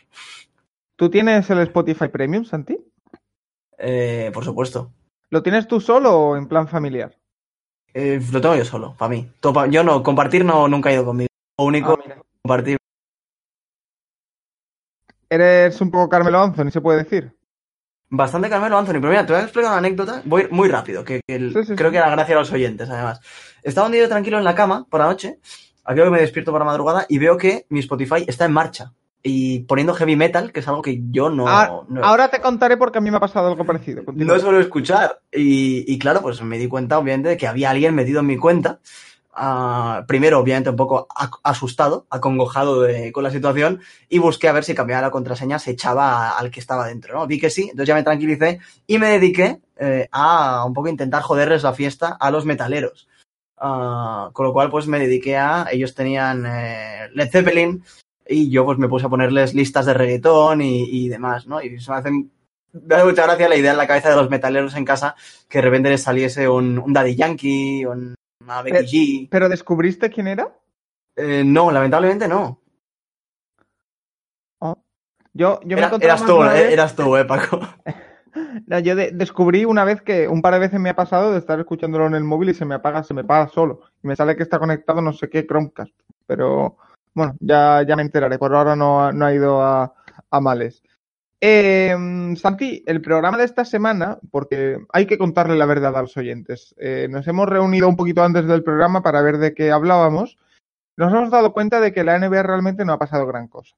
¿Tú 0.97 1.11
tienes 1.11 1.51
el 1.51 1.59
Spotify 1.59 2.09
Premium, 2.09 2.45
Santi? 2.45 2.79
Eh, 3.85 4.31
por 4.33 4.45
supuesto. 4.45 4.93
¿Lo 5.31 5.43
tienes 5.43 5.67
tú 5.67 5.81
solo 5.81 6.17
o 6.17 6.37
en 6.37 6.47
plan 6.47 6.69
familiar? 6.69 7.19
Eh, 7.93 8.21
lo 8.33 8.41
tengo 8.41 8.55
yo 8.55 8.65
solo, 8.65 8.95
para 8.97 9.09
mí. 9.11 9.29
Todo 9.41 9.67
Yo 9.67 9.83
no, 9.83 10.03
compartir 10.03 10.45
no, 10.45 10.69
nunca 10.69 10.91
he 10.91 10.95
ido 10.95 11.05
conmigo. 11.05 11.29
Lo 11.59 11.65
único, 11.65 11.99
Ah, 12.09 12.23
compartir. 12.43 12.79
Eres 15.29 15.81
un 15.81 15.91
poco 15.91 16.09
Carmelo 16.09 16.41
Anthony, 16.43 16.71
se 16.71 16.81
puede 16.81 17.03
decir. 17.05 17.37
Bastante 18.11 18.49
Carmelo 18.51 18.77
Anthony, 18.79 18.95
pero 19.01 19.09
mira, 19.09 19.25
te 19.27 19.33
voy 19.33 19.41
a 19.41 19.45
explicar 19.45 19.71
una 19.71 19.79
anécdota. 19.79 20.23
Voy 20.27 20.47
muy 20.51 20.69
rápido, 20.69 21.03
que, 21.05 21.21
que 21.27 21.35
el- 21.37 21.53
Sí, 21.53 21.65
sí, 21.65 21.75
creo 21.75 21.89
sí. 21.89 21.93
que 21.93 21.99
era 21.99 22.11
gracia 22.11 22.37
a 22.37 22.39
los 22.39 22.53
oyentes, 22.53 22.89
además. 22.91 23.21
Estaba 23.63 23.87
un 23.87 23.93
día 23.95 24.07
tranquilo 24.09 24.39
en 24.39 24.45
la 24.45 24.55
cama 24.55 24.87
por 24.89 25.01
la 25.01 25.07
noche. 25.07 25.41
Aquello 25.85 26.05
que 26.05 26.11
me 26.11 26.21
despierto 26.21 26.53
por 26.53 26.61
la 26.61 26.67
madrugada 26.67 27.07
y 27.09 27.19
veo 27.19 27.37
que 27.39 27.67
mi 27.71 27.81
Spotify 27.81 28.25
está 28.27 28.45
en 28.45 28.53
marcha. 28.53 28.93
Y 29.25 29.61
poniendo 29.61 29.95
heavy 29.95 30.17
metal, 30.17 30.53
que 30.53 30.61
es 30.61 30.69
algo 30.69 30.83
que 30.83 31.01
yo 31.11 31.31
no, 31.31 31.47
Ah, 31.47 31.83
no, 31.89 32.05
Ahora 32.05 32.29
te 32.29 32.41
contaré 32.41 32.77
porque 32.77 32.99
a 32.99 33.01
mí 33.01 33.11
me 33.11 33.19
ha 33.19 33.21
pasado 33.21 33.49
algo 33.49 33.65
parecido. 33.65 34.05
Continúa. 34.05 34.35
no 34.37 34.41
suelo 34.43 34.59
escuchar. 34.61 35.21
Y, 35.31 35.85
y 35.93 35.99
claro, 35.99 36.23
pues 36.23 36.43
me 36.43 36.59
di 36.59 36.67
cuenta, 36.67 36.99
obviamente, 36.99 37.29
de 37.31 37.37
que 37.37 37.47
había 37.47 37.71
alguien 37.71 37.95
metido 37.95 38.21
en 38.21 38.27
mi 38.27 38.37
cuenta. 38.37 38.81
Ah, 39.35 40.05
primero, 40.09 40.41
obviamente, 40.41 40.71
un 40.71 40.77
poco 40.77 41.07
asustado, 41.43 42.07
acongojado 42.11 42.83
de- 42.83 43.13
con 43.13 43.23
la 43.25 43.31
situación, 43.31 43.81
y 44.09 44.19
busqué 44.19 44.49
a 44.49 44.53
ver 44.53 44.65
si 44.65 44.75
cambiaba 44.75 45.01
la 45.03 45.11
contraseña, 45.11 45.59
se 45.59 45.71
echaba 45.71 46.37
al 46.37 46.51
que 46.51 46.61
estaba 46.61 46.87
dentro, 46.89 47.15
¿no? 47.19 47.27
Vi 47.27 47.39
que 47.41 47.49
sí, 47.49 47.63
entonces 47.63 47.87
ya 47.89 47.95
me 47.95 48.03
tranquilicé 48.03 48.59
y 48.87 48.99
me 48.99 49.09
dediqué 49.09 49.61
eh, 49.79 50.07
a 50.13 50.65
un 50.67 50.75
poco 50.75 50.89
intentar 50.89 51.23
joderles 51.23 51.63
la 51.63 51.73
fiesta 51.73 52.09
a 52.21 52.31
los 52.31 52.45
metaleros. 52.45 53.09
Ah, 53.57 54.31
con 54.33 54.45
lo 54.47 54.53
cual, 54.53 54.69
pues 54.69 54.87
me 54.87 54.99
dediqué 54.99 55.37
a. 55.39 55.67
Ellos 55.71 55.95
tenían 55.95 56.45
eh, 56.47 57.09
Led 57.15 57.31
Zeppelin 57.31 57.83
y 58.29 58.51
yo, 58.51 58.65
pues 58.65 58.79
me 58.79 58.89
puse 58.89 59.07
a 59.07 59.09
ponerles 59.09 59.55
listas 59.55 59.87
de 59.87 59.95
reggaetón 59.95 60.61
y, 60.63 60.85
y 60.85 61.09
demás, 61.09 61.47
¿no? 61.47 61.61
Y 61.63 61.79
se 61.81 61.91
me 61.91 61.97
hacen. 61.99 62.31
Me 62.73 62.95
hace 62.95 63.05
mucha 63.05 63.25
gracia 63.25 63.49
la 63.49 63.57
idea 63.57 63.73
en 63.73 63.77
la 63.77 63.87
cabeza 63.87 64.09
de 64.11 64.17
los 64.17 64.31
metaleros 64.31 64.75
en 64.77 64.85
casa 64.87 65.15
que 65.49 65.59
de 65.59 65.63
repente 65.63 65.91
les 65.91 66.03
saliese 66.03 66.49
un, 66.49 66.79
un 66.79 66.93
Daddy 66.93 67.15
Yankee, 67.17 67.85
un- 67.85 68.15
una 68.43 68.63
Becky 68.63 69.25
G. 69.25 69.29
¿Pero 69.31 69.49
descubriste 69.51 70.09
quién 70.11 70.27
era? 70.29 70.57
Eh, 71.17 71.43
no, 71.45 71.71
lamentablemente 71.71 72.27
no. 72.29 72.59
Yo, 75.35 75.61
yo 75.63 75.69
me 75.69 75.75
Era- 75.77 75.87
encontraba 75.87 76.15
eras 76.15 76.27
tú, 76.27 76.43
eh, 76.45 76.73
eras 76.73 76.95
tú, 76.97 77.17
eh, 77.17 77.25
Paco. 77.25 77.59
yo 78.85 78.95
descubrí 78.97 79.65
una 79.65 79.85
vez 79.85 80.03
que 80.03 80.29
un 80.29 80.43
par 80.43 80.53
de 80.55 80.61
veces 80.61 80.79
me 80.79 80.91
ha 80.91 80.95
pasado 80.97 81.33
de 81.33 81.39
estar 81.39 81.59
escuchándolo 81.59 82.07
en 82.07 82.15
el 82.15 82.25
móvil 82.25 82.51
y 82.51 82.55
se 82.55 82.67
me 82.67 82.75
apaga, 82.75 83.03
se 83.03 83.15
me 83.15 83.23
apaga 83.23 83.49
solo. 83.49 83.81
Y 84.03 84.09
me 84.09 84.17
sale 84.17 84.37
que 84.37 84.43
está 84.43 84.59
conectado 84.59 85.01
no 85.01 85.13
sé 85.15 85.31
qué 85.31 85.47
Chromecast. 85.47 85.93
Pero 86.27 86.77
bueno, 87.15 87.37
ya, 87.41 87.83
ya 87.87 87.97
me 87.97 88.03
enteraré. 88.03 88.39
Por 88.39 88.55
ahora 88.55 88.77
no, 88.77 89.03
ha 89.05 89.35
ido 89.35 89.63
a, 89.63 89.95
males. 90.41 90.83
Eh, 91.41 91.95
Santi, 92.37 92.83
el 92.87 93.03
programa 93.03 93.37
de 93.37 93.45
esta 93.45 93.65
semana, 93.65 94.19
porque 94.31 94.79
hay 94.93 95.07
que 95.07 95.19
contarle 95.19 95.57
la 95.57 95.67
verdad 95.67 95.97
a 95.97 96.03
los 96.03 96.17
oyentes. 96.17 96.75
Eh, 96.79 97.09
nos 97.11 97.27
hemos 97.27 97.49
reunido 97.49 97.89
un 97.89 97.97
poquito 97.97 98.23
antes 98.23 98.47
del 98.47 98.63
programa 98.63 99.03
para 99.03 99.23
ver 99.23 99.39
de 99.39 99.53
qué 99.53 99.71
hablábamos. 99.71 100.39
Nos 100.97 101.13
hemos 101.13 101.31
dado 101.31 101.53
cuenta 101.53 101.81
de 101.81 101.93
que 101.93 102.05
la 102.05 102.19
NBA 102.19 102.43
realmente 102.43 102.85
no 102.85 102.93
ha 102.93 102.99
pasado 102.99 103.27
gran 103.27 103.49
cosa. 103.49 103.75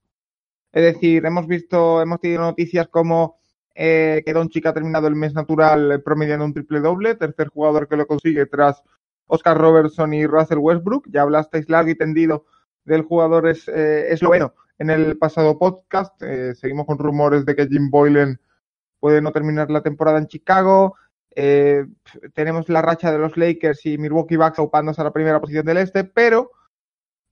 Es 0.73 0.83
decir, 0.83 1.25
hemos 1.25 1.47
visto, 1.47 2.03
hemos 2.03 2.21
tenido 2.21 2.43
noticias 2.43 2.89
como 2.89 3.39
eh, 3.75 4.23
que 4.25 4.33
Doncic 4.33 4.67
ha 4.67 4.75
terminado 4.75 5.07
el 5.07 5.15
mes 5.15 5.33
natural 5.35 6.03
promediando 6.05 6.45
un 6.45 6.53
triple 6.53 6.81
doble, 6.81 7.15
tercer 7.15 7.49
jugador 7.49 7.89
que 7.89 7.97
lo 7.97 8.07
consigue 8.07 8.47
tras 8.47 8.83
Oscar 9.27 9.57
Robertson 9.57 10.13
y 10.13 10.27
Russell 10.27 10.59
Westbrook. 10.59 11.09
Ya 11.11 11.23
hablasteis 11.23 11.69
largo 11.69 11.91
y 11.91 11.95
tendido 11.95 12.45
del 12.85 13.03
jugador 13.03 13.49
es, 13.49 13.69
eh, 13.69 14.13
esloveno 14.13 14.55
en 14.79 14.91
el 14.91 15.17
pasado 15.19 15.59
podcast. 15.59 16.21
Eh, 16.23 16.55
seguimos 16.55 16.87
con 16.87 16.99
rumores 16.99 17.45
de 17.45 17.57
que 17.57 17.67
Jim 17.67 17.91
Boylan 17.91 18.41
puede 19.01 19.21
no 19.21 19.33
terminar 19.33 19.71
la 19.71 19.83
temporada 19.83 20.19
en 20.19 20.27
Chicago. 20.27 20.97
Eh, 21.35 21.87
tenemos 22.35 22.69
la 22.69 22.83
racha 22.83 23.11
de 23.11 23.19
los 23.19 23.37
Lakers 23.37 23.87
y 23.87 23.99
Milwaukee 23.99 24.37
Bucks 24.37 24.59
ocupándose 24.59 25.01
a 25.01 25.05
la 25.05 25.13
primera 25.13 25.41
posición 25.41 25.67
del 25.67 25.79
este, 25.79 26.05
pero 26.05 26.51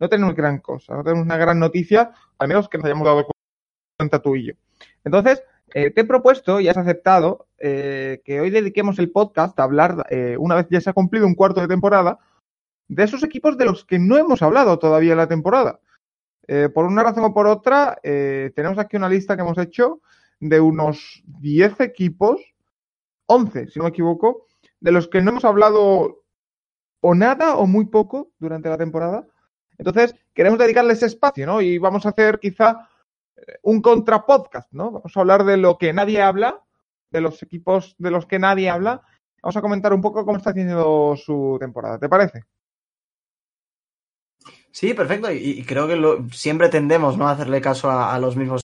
no 0.01 0.09
tenemos 0.09 0.35
gran 0.35 0.59
cosa, 0.59 0.97
no 0.97 1.05
tenemos 1.05 1.25
una 1.25 1.37
gran 1.37 1.61
noticia, 1.61 2.13
al 2.39 2.49
menos 2.49 2.69
que 2.69 2.79
nos 2.79 2.87
hayamos 2.87 3.07
dado 3.07 3.27
cuenta 3.97 4.21
tú 4.21 4.35
y 4.35 4.47
yo. 4.47 4.55
Entonces, 5.05 5.45
te 5.69 5.93
he 5.95 6.05
propuesto 6.05 6.59
y 6.59 6.69
has 6.69 6.77
aceptado 6.77 7.47
que 7.57 8.41
hoy 8.43 8.51
dediquemos 8.51 8.99
el 8.99 9.13
podcast 9.13 9.59
a 9.61 9.63
hablar, 9.63 10.05
una 10.39 10.57
vez 10.57 10.67
ya 10.69 10.81
se 10.81 10.91
ha 10.91 10.93
cumplido 10.93 11.25
un 11.25 11.37
cuarto 11.37 11.61
de 11.61 11.69
temporada, 11.69 12.19
de 12.89 13.05
esos 13.05 13.23
equipos 13.23 13.57
de 13.57 13.65
los 13.65 13.85
que 13.85 13.99
no 13.99 14.17
hemos 14.17 14.43
hablado 14.43 14.79
todavía 14.79 15.12
en 15.12 15.19
la 15.19 15.29
temporada. 15.29 15.81
Eh, 16.49 16.69
por 16.69 16.85
una 16.85 17.03
razón 17.03 17.25
o 17.25 17.35
por 17.35 17.47
otra, 17.47 17.99
eh, 18.03 18.53
tenemos 18.55 18.79
aquí 18.79 18.97
una 18.97 19.09
lista 19.09 19.37
que 19.37 19.43
hemos 19.43 19.59
hecho 19.59 20.01
de 20.41 20.61
unos 20.61 21.23
10 21.25 21.81
equipos, 21.81 22.41
11 23.27 23.69
si 23.69 23.79
no 23.79 23.85
me 23.85 23.91
equivoco, 23.91 24.47
de 24.81 24.93
los 24.93 25.09
que 25.09 25.23
no 25.23 25.31
hemos 25.31 25.45
hablado 25.45 26.25
o 27.01 27.15
nada 27.15 27.57
o 27.57 27.67
muy 27.67 27.87
poco 27.87 28.33
durante 28.39 28.69
la 28.69 28.79
temporada. 28.79 29.27
Entonces, 29.79 30.15
queremos 30.35 30.59
dedicarles 30.59 31.03
espacio, 31.03 31.47
¿no? 31.47 31.61
Y 31.61 31.79
vamos 31.79 32.07
a 32.07 32.11
hacer 32.11 32.39
quizá 32.41 32.89
eh, 33.37 33.59
un 33.62 33.81
contrapodcast, 33.81 34.73
¿no? 34.73 34.91
Vamos 34.91 35.17
a 35.17 35.21
hablar 35.21 35.45
de 35.45 35.57
lo 35.57 35.79
que 35.79 35.93
nadie 35.93 36.21
habla, 36.21 36.62
de 37.11 37.21
los 37.21 37.43
equipos 37.43 37.95
de 37.99 38.11
los 38.11 38.27
que 38.27 38.39
nadie 38.39 38.69
habla. 38.69 39.03
Vamos 39.43 39.57
a 39.57 39.62
comentar 39.62 39.93
un 39.93 40.01
poco 40.01 40.25
cómo 40.25 40.39
está 40.39 40.51
haciendo 40.51 41.17
su 41.17 41.57
temporada. 41.61 41.99
¿Te 41.99 42.09
parece? 42.09 42.45
Sí, 44.73 44.95
perfecto. 44.95 45.31
Y, 45.31 45.62
creo 45.64 45.87
que 45.87 45.97
lo, 45.97 46.29
siempre 46.31 46.69
tendemos 46.69 47.17
¿no? 47.19 47.29
a 47.29 47.33
hacerle 47.33 47.61
caso 47.61 47.91
a, 47.91 48.19
los 48.19 48.37
mismos 48.37 48.62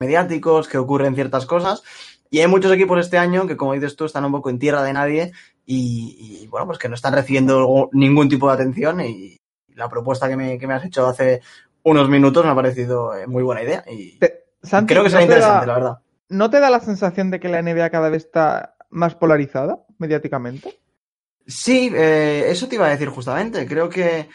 mediáticos, 0.00 0.68
que 0.68 0.78
ocurren 0.78 1.14
ciertas 1.14 1.44
cosas. 1.44 1.82
Y 2.30 2.40
hay 2.40 2.46
muchos 2.46 2.72
equipos 2.72 2.98
este 3.00 3.18
año 3.18 3.46
que, 3.46 3.56
como 3.56 3.74
dices 3.74 3.96
tú, 3.96 4.04
están 4.04 4.24
un 4.24 4.32
poco 4.32 4.48
en 4.48 4.58
tierra 4.58 4.82
de 4.82 4.92
nadie 4.92 5.32
y, 5.64 6.46
bueno, 6.48 6.66
pues 6.66 6.78
que 6.78 6.88
no 6.88 6.94
están 6.94 7.14
recibiendo 7.14 7.90
ningún 7.92 8.28
tipo 8.28 8.46
de 8.48 8.54
atención. 8.54 9.00
Y 9.00 9.36
la 9.74 9.88
propuesta 9.88 10.28
que 10.28 10.36
me, 10.36 10.58
que 10.58 10.66
me 10.66 10.74
has 10.74 10.84
hecho 10.84 11.06
hace 11.06 11.42
unos 11.82 12.08
minutos 12.08 12.44
me 12.44 12.50
ha 12.50 12.54
parecido 12.54 13.14
eh, 13.14 13.26
muy 13.26 13.42
buena 13.42 13.62
idea. 13.62 13.84
Y 13.90 14.18
creo 14.18 15.02
que 15.02 15.10
será 15.10 15.22
interesante, 15.22 15.66
la 15.66 15.74
verdad. 15.74 15.98
¿No 16.28 16.50
te 16.50 16.60
da 16.60 16.70
la 16.70 16.80
sensación 16.80 17.30
de 17.30 17.40
que 17.40 17.48
la 17.48 17.62
NBA 17.62 17.90
cada 17.90 18.08
vez 18.08 18.24
está 18.24 18.76
más 18.90 19.14
polarizada 19.14 19.84
mediáticamente? 19.98 20.78
Sí, 21.46 21.92
eh, 21.94 22.46
eso 22.48 22.68
te 22.68 22.74
iba 22.76 22.86
a 22.86 22.90
decir 22.90 23.08
justamente. 23.08 23.66
Creo 23.66 23.88
que 23.88 24.28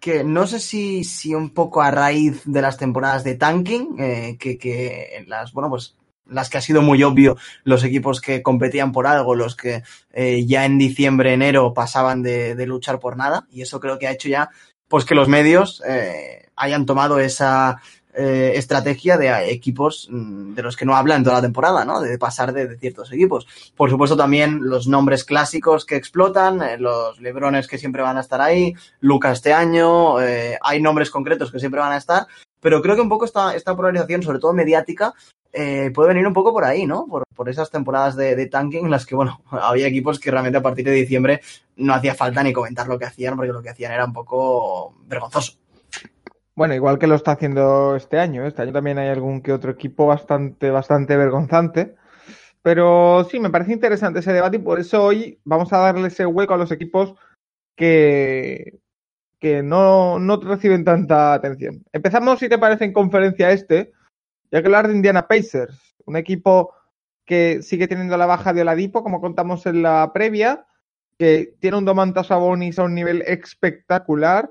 que 0.00 0.24
no 0.24 0.46
sé 0.46 0.60
si, 0.60 1.04
si 1.04 1.34
un 1.34 1.50
poco 1.50 1.82
a 1.82 1.90
raíz 1.90 2.42
de 2.44 2.62
las 2.62 2.76
temporadas 2.76 3.24
de 3.24 3.34
tanking, 3.34 3.96
eh, 3.98 4.36
que, 4.38 4.58
que 4.58 5.24
las, 5.26 5.52
bueno, 5.52 5.68
pues 5.68 5.96
las 6.26 6.50
que 6.50 6.58
ha 6.58 6.60
sido 6.60 6.82
muy 6.82 7.02
obvio 7.02 7.36
los 7.64 7.84
equipos 7.84 8.20
que 8.20 8.42
competían 8.42 8.92
por 8.92 9.06
algo, 9.06 9.34
los 9.34 9.56
que 9.56 9.82
eh, 10.12 10.44
ya 10.46 10.64
en 10.64 10.78
diciembre, 10.78 11.32
enero 11.32 11.72
pasaban 11.72 12.22
de, 12.22 12.54
de, 12.54 12.66
luchar 12.66 13.00
por 13.00 13.16
nada, 13.16 13.46
y 13.50 13.62
eso 13.62 13.80
creo 13.80 13.98
que 13.98 14.06
ha 14.06 14.12
hecho 14.12 14.28
ya 14.28 14.50
pues 14.88 15.04
que 15.04 15.14
los 15.14 15.28
medios 15.28 15.82
eh, 15.86 16.48
hayan 16.56 16.86
tomado 16.86 17.18
esa, 17.18 17.80
eh, 18.14 18.52
estrategia 18.56 19.18
de 19.18 19.50
equipos 19.50 20.08
mm, 20.10 20.54
de 20.54 20.62
los 20.62 20.76
que 20.76 20.86
no 20.86 20.96
hablan 20.96 21.22
toda 21.22 21.36
la 21.36 21.42
temporada, 21.42 21.84
¿no? 21.84 22.00
De 22.00 22.18
pasar 22.18 22.52
de, 22.52 22.78
ciertos 22.78 23.12
equipos. 23.12 23.46
Por 23.76 23.90
supuesto, 23.90 24.16
también 24.16 24.60
los 24.62 24.88
nombres 24.88 25.24
clásicos 25.24 25.84
que 25.84 25.96
explotan, 25.96 26.62
eh, 26.62 26.78
los 26.78 27.20
Lebrones 27.20 27.68
que 27.68 27.78
siempre 27.78 28.02
van 28.02 28.16
a 28.16 28.22
estar 28.22 28.40
ahí, 28.40 28.74
Lucas 29.00 29.34
este 29.34 29.52
año, 29.52 30.20
eh, 30.20 30.58
hay 30.62 30.80
nombres 30.80 31.10
concretos 31.10 31.52
que 31.52 31.60
siempre 31.60 31.80
van 31.80 31.92
a 31.92 31.98
estar, 31.98 32.26
pero 32.60 32.80
creo 32.80 32.96
que 32.96 33.02
un 33.02 33.10
poco 33.10 33.26
esta, 33.26 33.54
esta 33.54 33.76
polarización, 33.76 34.22
sobre 34.22 34.38
todo 34.38 34.52
mediática, 34.52 35.14
puede 35.52 36.08
venir 36.08 36.26
un 36.26 36.32
poco 36.32 36.52
por 36.52 36.64
ahí, 36.64 36.86
¿no? 36.86 37.06
Por, 37.06 37.24
por 37.34 37.48
esas 37.48 37.70
temporadas 37.70 38.16
de, 38.16 38.36
de, 38.36 38.46
tanking 38.46 38.84
en 38.84 38.90
las 38.90 39.04
que, 39.06 39.16
bueno, 39.16 39.42
había 39.50 39.86
equipos 39.86 40.18
que 40.18 40.30
realmente 40.30 40.58
a 40.58 40.62
partir 40.62 40.84
de 40.84 40.92
diciembre 40.92 41.40
no 41.76 41.94
hacía 41.94 42.14
falta 42.14 42.42
ni 42.42 42.52
comentar 42.52 42.88
lo 42.88 42.98
que 42.98 43.04
hacían, 43.04 43.36
porque 43.36 43.52
lo 43.52 43.62
que 43.62 43.70
hacían 43.70 43.92
era 43.92 44.04
un 44.04 44.12
poco 44.12 44.94
vergonzoso. 45.06 45.58
Bueno, 46.58 46.74
igual 46.74 46.98
que 46.98 47.06
lo 47.06 47.14
está 47.14 47.30
haciendo 47.30 47.94
este 47.94 48.18
año. 48.18 48.42
¿eh? 48.42 48.48
Este 48.48 48.62
año 48.62 48.72
también 48.72 48.98
hay 48.98 49.06
algún 49.06 49.42
que 49.42 49.52
otro 49.52 49.70
equipo 49.70 50.08
bastante, 50.08 50.70
bastante 50.70 51.16
vergonzante. 51.16 51.94
Pero 52.62 53.22
sí, 53.30 53.38
me 53.38 53.50
parece 53.50 53.74
interesante 53.74 54.18
ese 54.18 54.32
debate 54.32 54.56
y 54.56 54.60
por 54.60 54.80
eso 54.80 55.04
hoy 55.04 55.40
vamos 55.44 55.72
a 55.72 55.78
darle 55.78 56.08
ese 56.08 56.26
hueco 56.26 56.54
a 56.54 56.56
los 56.56 56.72
equipos 56.72 57.14
que, 57.76 58.80
que 59.38 59.62
no, 59.62 60.18
no 60.18 60.40
reciben 60.40 60.84
tanta 60.84 61.32
atención. 61.32 61.84
Empezamos, 61.92 62.40
si 62.40 62.48
te 62.48 62.58
parece, 62.58 62.86
en 62.86 62.92
conferencia 62.92 63.52
este, 63.52 63.92
ya 64.50 64.60
que 64.60 64.66
hablar 64.66 64.88
de 64.88 64.94
Indiana 64.94 65.28
Pacers, 65.28 65.94
un 66.06 66.16
equipo 66.16 66.74
que 67.24 67.62
sigue 67.62 67.86
teniendo 67.86 68.16
la 68.16 68.26
baja 68.26 68.52
de 68.52 68.62
Oladipo, 68.62 69.04
como 69.04 69.20
contamos 69.20 69.64
en 69.66 69.82
la 69.82 70.10
previa, 70.12 70.66
que 71.20 71.54
tiene 71.60 71.76
un 71.76 71.84
Domantas 71.84 72.26
Sabonis 72.26 72.80
a 72.80 72.82
un 72.82 72.96
nivel 72.96 73.22
espectacular, 73.28 74.50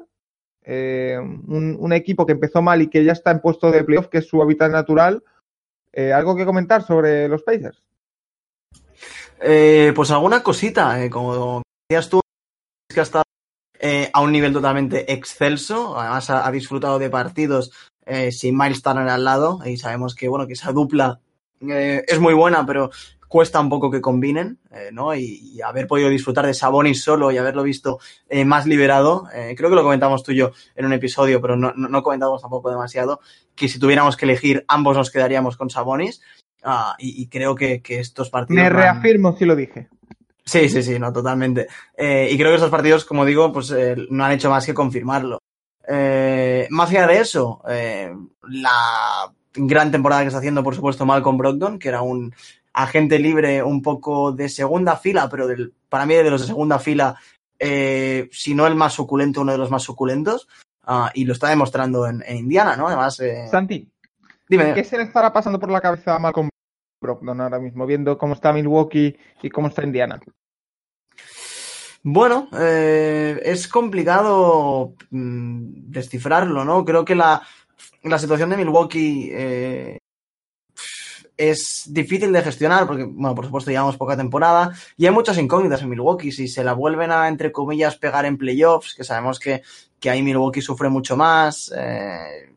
eh, 0.69 1.17
un, 1.17 1.93
equipo 1.93 2.25
que 2.25 2.33
empezó 2.33 2.61
mal 2.61 2.81
y 2.81 2.89
que 2.89 3.01
ya 3.05 3.13
está 3.13 3.31
en 3.31 3.39
puesto 3.39 3.71
de 3.71 3.85
playoff, 3.85 4.09
que 4.09 4.17
es 4.17 4.27
su 4.27 4.41
hábitat 4.41 4.69
natural. 4.69 5.23
Eh, 5.93 6.11
¿Algo 6.11 6.35
que 6.35 6.45
comentar 6.45 6.83
sobre 6.83 7.29
los 7.29 7.41
Pacers? 7.41 7.81
Eh, 9.39 9.93
pues 9.95 10.11
alguna 10.11 10.43
cosita, 10.43 11.09
como 11.09 11.61
decías 11.87 12.09
tú, 12.09 12.19
que 12.93 12.99
ha 12.99 13.03
estado 13.03 13.23
a 14.11 14.21
un 14.21 14.31
nivel 14.33 14.51
totalmente 14.51 15.13
excelso, 15.13 15.97
además 15.97 16.29
ha, 16.31 16.51
disfrutado 16.51 16.99
de 16.99 17.09
partidos 17.09 17.71
sin 18.31 18.57
Miles 18.57 18.81
Turner 18.81 19.07
al 19.07 19.23
lado 19.23 19.59
y 19.63 19.77
sabemos 19.77 20.15
que 20.15 20.27
bueno 20.27 20.47
que 20.47 20.53
esa 20.53 20.71
dupla 20.71 21.19
es 21.61 22.19
muy 22.19 22.33
buena, 22.33 22.65
pero 22.65 22.89
cuesta 23.27 23.59
un 23.59 23.69
poco 23.69 23.91
que 23.91 24.01
combinen, 24.01 24.59
eh, 24.71 24.89
¿no? 24.91 25.13
Y, 25.15 25.59
haber 25.61 25.87
podido 25.87 26.09
disfrutar 26.09 26.45
de 26.45 26.53
Sabonis 26.53 27.03
solo 27.03 27.31
y 27.31 27.37
haberlo 27.37 27.63
visto 27.63 27.99
eh, 28.29 28.45
más 28.45 28.65
liberado, 28.65 29.27
eh, 29.33 29.53
creo 29.57 29.69
que 29.69 29.75
lo 29.75 29.83
comentamos 29.83 30.23
tú 30.23 30.31
y 30.31 30.37
yo 30.37 30.51
en 30.75 30.85
un 30.85 30.93
episodio, 30.93 31.41
pero 31.41 31.57
no, 31.57 31.73
no, 31.73 32.03
comentamos 32.03 32.41
tampoco 32.41 32.69
demasiado, 32.69 33.19
que 33.55 33.67
si 33.67 33.79
tuviéramos 33.79 34.15
que 34.15 34.25
elegir, 34.25 34.63
ambos 34.67 34.95
nos 34.95 35.11
quedaríamos 35.11 35.57
con 35.57 35.69
Sabonis, 35.69 36.21
ah, 36.63 36.95
y, 36.99 37.27
creo 37.27 37.55
que, 37.55 37.81
estos 37.87 38.29
partidos... 38.29 38.63
Me 38.63 38.69
reafirmo 38.69 39.35
si 39.35 39.45
lo 39.45 39.55
dije. 39.55 39.89
Sí, 40.45 40.69
sí, 40.69 40.81
sí, 40.81 40.97
no, 40.97 41.11
totalmente. 41.11 41.67
y 41.97 42.37
creo 42.37 42.51
que 42.51 42.55
estos 42.55 42.69
partidos, 42.69 43.03
como 43.03 43.25
digo, 43.25 43.51
pues 43.51 43.73
no 44.09 44.23
han 44.23 44.31
hecho 44.31 44.49
más 44.49 44.65
que 44.65 44.73
confirmarlo. 44.73 45.39
más 46.69 46.89
allá 46.89 47.07
de 47.07 47.19
eso, 47.19 47.61
la 47.65 49.33
gran 49.55 49.91
temporada 49.91 50.21
que 50.21 50.27
está 50.27 50.37
haciendo, 50.37 50.63
por 50.63 50.75
supuesto, 50.75 51.05
Malcolm 51.05 51.37
Brogdon, 51.37 51.79
que 51.79 51.89
era 51.89 52.01
un 52.01 52.33
agente 52.77 53.17
libre 53.17 53.63
un 53.63 53.81
poco 53.81 54.31
de 54.31 54.49
segunda 54.49 54.95
fila, 54.95 55.27
pero 55.29 55.47
del, 55.47 55.73
para 55.89 56.05
mí 56.05 56.13
de 56.13 56.29
los 56.29 56.41
de 56.41 56.47
segunda 56.47 56.77
fila, 56.79 57.15
eh, 57.57 58.29
si 58.31 58.53
no 58.53 58.67
el 58.67 58.75
más 58.75 58.93
suculento, 58.93 59.41
uno 59.41 59.51
de 59.51 59.57
los 59.57 59.71
más 59.71 59.83
suculentos. 59.83 60.47
Uh, 60.87 61.09
y 61.15 61.25
lo 61.25 61.33
está 61.33 61.49
demostrando 61.49 62.07
en, 62.07 62.23
en 62.25 62.37
Indiana, 62.37 62.77
¿no? 62.77 62.87
Además. 62.87 63.19
Eh... 63.19 63.47
Santi, 63.51 63.91
dime. 64.47 64.73
¿Qué 64.73 64.85
se 64.85 64.95
le 64.95 65.03
estará 65.03 65.33
pasando 65.33 65.59
por 65.59 65.69
la 65.69 65.81
cabeza 65.81 66.15
a 66.15 66.19
Malcolm 66.19 66.49
Brogdon 67.01 67.41
ahora 67.41 67.59
mismo, 67.59 67.85
viendo 67.85 68.17
cómo 68.17 68.35
está 68.35 68.53
Milwaukee 68.53 69.17
y 69.41 69.49
cómo 69.49 69.67
está 69.67 69.83
Indiana? 69.83 70.17
Bueno, 72.03 72.47
eh, 72.57 73.41
es 73.43 73.67
complicado 73.67 74.93
mm, 75.09 75.89
descifrarlo, 75.91 76.63
¿no? 76.63 76.85
Creo 76.85 77.03
que 77.03 77.15
la, 77.15 77.41
la 78.03 78.17
situación 78.17 78.49
de 78.49 78.57
Milwaukee 78.57 79.29
eh, 79.33 79.97
es 81.37 81.83
difícil 81.87 82.33
de 82.33 82.41
gestionar 82.41 82.87
porque, 82.87 83.03
bueno, 83.03 83.35
por 83.35 83.45
supuesto 83.45 83.69
llevamos 83.69 83.95
poca 83.95 84.17
temporada 84.17 84.73
y 84.97 85.05
hay 85.05 85.11
muchas 85.11 85.37
incógnitas 85.37 85.81
en 85.81 85.89
Milwaukee. 85.89 86.31
Si 86.31 86.47
se 86.47 86.63
la 86.63 86.73
vuelven 86.73 87.11
a, 87.11 87.27
entre 87.27 87.51
comillas, 87.51 87.95
pegar 87.97 88.25
en 88.25 88.37
playoffs, 88.37 88.95
que 88.95 89.03
sabemos 89.03 89.39
que, 89.39 89.61
que 89.99 90.09
ahí 90.09 90.23
Milwaukee 90.23 90.61
sufre 90.61 90.89
mucho 90.89 91.15
más, 91.15 91.71
eh, 91.77 92.53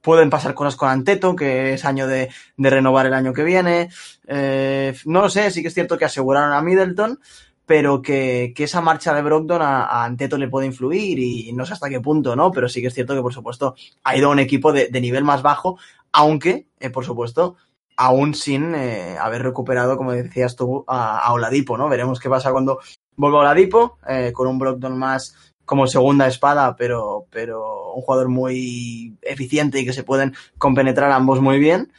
pueden 0.00 0.30
pasar 0.30 0.54
cosas 0.54 0.76
con 0.76 0.88
Anteto, 0.88 1.34
que 1.34 1.72
es 1.72 1.84
año 1.84 2.06
de, 2.06 2.30
de 2.56 2.70
renovar 2.70 3.06
el 3.06 3.14
año 3.14 3.32
que 3.32 3.42
viene. 3.42 3.90
Eh, 4.26 4.94
no 5.06 5.22
lo 5.22 5.28
sé, 5.28 5.50
sí 5.50 5.62
que 5.62 5.68
es 5.68 5.74
cierto 5.74 5.98
que 5.98 6.04
aseguraron 6.04 6.52
a 6.52 6.62
Middleton, 6.62 7.18
pero 7.66 8.02
que, 8.02 8.52
que 8.54 8.64
esa 8.64 8.80
marcha 8.80 9.14
de 9.14 9.22
Brogdon 9.22 9.62
a, 9.62 9.84
a, 9.86 10.04
Anteto 10.04 10.36
le 10.36 10.48
puede 10.48 10.66
influir 10.66 11.18
y 11.18 11.52
no 11.52 11.64
sé 11.64 11.72
hasta 11.72 11.88
qué 11.88 12.00
punto, 12.00 12.36
¿no? 12.36 12.52
Pero 12.52 12.68
sí 12.68 12.80
que 12.80 12.88
es 12.88 12.94
cierto 12.94 13.14
que, 13.14 13.22
por 13.22 13.32
supuesto, 13.32 13.74
ha 14.04 14.16
ido 14.16 14.28
a 14.28 14.32
un 14.32 14.38
equipo 14.38 14.72
de, 14.72 14.88
de 14.88 15.00
nivel 15.00 15.24
más 15.24 15.42
bajo, 15.42 15.78
aunque, 16.12 16.68
eh, 16.78 16.90
por 16.90 17.04
supuesto, 17.04 17.56
aún 17.96 18.34
sin 18.34 18.74
eh, 18.74 19.16
haber 19.18 19.42
recuperado, 19.42 19.96
como 19.96 20.12
decías 20.12 20.56
tú, 20.56 20.84
a, 20.86 21.18
a, 21.18 21.32
Oladipo, 21.32 21.76
¿no? 21.78 21.88
Veremos 21.88 22.20
qué 22.20 22.28
pasa 22.28 22.52
cuando 22.52 22.80
vuelva 23.16 23.40
Oladipo, 23.40 23.98
eh, 24.08 24.32
con 24.32 24.48
un 24.48 24.58
Brogdon 24.58 24.98
más 24.98 25.36
como 25.64 25.86
segunda 25.86 26.26
espada, 26.26 26.76
pero, 26.76 27.26
pero 27.30 27.92
un 27.94 28.02
jugador 28.02 28.28
muy 28.28 29.16
eficiente 29.22 29.80
y 29.80 29.86
que 29.86 29.92
se 29.92 30.02
pueden 30.02 30.34
compenetrar 30.58 31.10
ambos 31.10 31.40
muy 31.40 31.58
bien. 31.58 31.92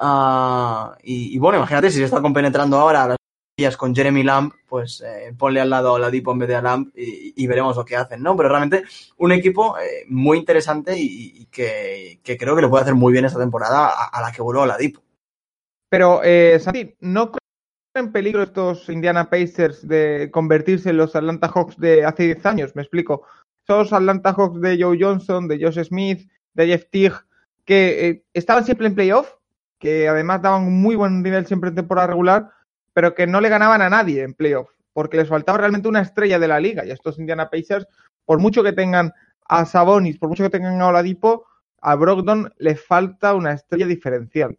Uh, 0.00 0.96
y, 1.02 1.38
bueno, 1.38 1.58
imagínate 1.58 1.90
si 1.90 1.98
se 1.98 2.04
está 2.04 2.20
compenetrando 2.20 2.78
ahora 2.78 3.06
las 3.06 3.16
días 3.56 3.76
con 3.76 3.94
Jeremy 3.94 4.24
Lamb, 4.24 4.52
pues 4.66 5.02
eh, 5.06 5.34
ponle 5.38 5.60
al 5.60 5.70
lado 5.70 5.90
a 5.90 5.92
Oladipo 5.92 6.32
en 6.32 6.38
vez 6.38 6.48
de 6.48 6.56
a 6.56 6.62
Lamb 6.62 6.90
y, 6.96 7.46
veremos 7.46 7.76
lo 7.76 7.84
que 7.84 7.94
hacen, 7.94 8.22
¿no? 8.22 8.34
Pero 8.34 8.48
realmente 8.48 8.82
un 9.18 9.30
equipo 9.30 9.76
muy 10.08 10.38
interesante 10.38 10.96
y, 10.98 11.46
que, 11.52 12.20
creo 12.24 12.56
que 12.56 12.62
le 12.62 12.68
puede 12.68 12.82
hacer 12.82 12.94
muy 12.94 13.12
bien 13.12 13.26
esta 13.26 13.38
temporada 13.38 13.88
a, 13.88 14.06
a 14.06 14.22
la 14.22 14.32
que 14.32 14.42
voló 14.42 14.62
Oladipo. 14.62 15.02
Pero, 15.92 16.22
eh, 16.24 16.58
Santi, 16.58 16.96
¿no 17.00 17.32
en 17.94 18.12
peligro 18.12 18.42
estos 18.42 18.88
Indiana 18.88 19.28
Pacers 19.28 19.86
de 19.86 20.30
convertirse 20.32 20.88
en 20.88 20.96
los 20.96 21.14
Atlanta 21.14 21.48
Hawks 21.48 21.76
de 21.76 22.06
hace 22.06 22.22
10 22.22 22.46
años? 22.46 22.74
Me 22.74 22.80
explico. 22.80 23.26
Esos 23.68 23.92
Atlanta 23.92 24.32
Hawks 24.32 24.62
de 24.62 24.82
Joe 24.82 24.96
Johnson, 24.98 25.48
de 25.48 25.62
Josh 25.62 25.84
Smith, 25.84 26.30
de 26.54 26.66
Jeff 26.66 26.86
Teague, 26.90 27.16
que 27.66 28.08
eh, 28.08 28.24
estaban 28.32 28.64
siempre 28.64 28.86
en 28.86 28.94
playoff, 28.94 29.34
que 29.78 30.08
además 30.08 30.40
daban 30.40 30.62
un 30.62 30.80
muy 30.80 30.96
buen 30.96 31.22
nivel 31.22 31.44
siempre 31.44 31.68
en 31.68 31.76
temporada 31.76 32.06
regular, 32.06 32.48
pero 32.94 33.14
que 33.14 33.26
no 33.26 33.42
le 33.42 33.50
ganaban 33.50 33.82
a 33.82 33.90
nadie 33.90 34.22
en 34.22 34.32
playoff, 34.32 34.70
porque 34.94 35.18
les 35.18 35.28
faltaba 35.28 35.58
realmente 35.58 35.88
una 35.88 36.00
estrella 36.00 36.38
de 36.38 36.48
la 36.48 36.58
liga. 36.58 36.86
Y 36.86 36.90
estos 36.90 37.18
Indiana 37.18 37.50
Pacers, 37.50 37.86
por 38.24 38.38
mucho 38.38 38.62
que 38.62 38.72
tengan 38.72 39.12
a 39.44 39.66
Sabonis, 39.66 40.16
por 40.16 40.30
mucho 40.30 40.44
que 40.44 40.48
tengan 40.48 40.80
a 40.80 40.86
Oladipo, 40.86 41.44
a 41.82 41.96
Brogdon 41.96 42.50
le 42.56 42.76
falta 42.76 43.34
una 43.34 43.52
estrella 43.52 43.86
diferencial. 43.86 44.56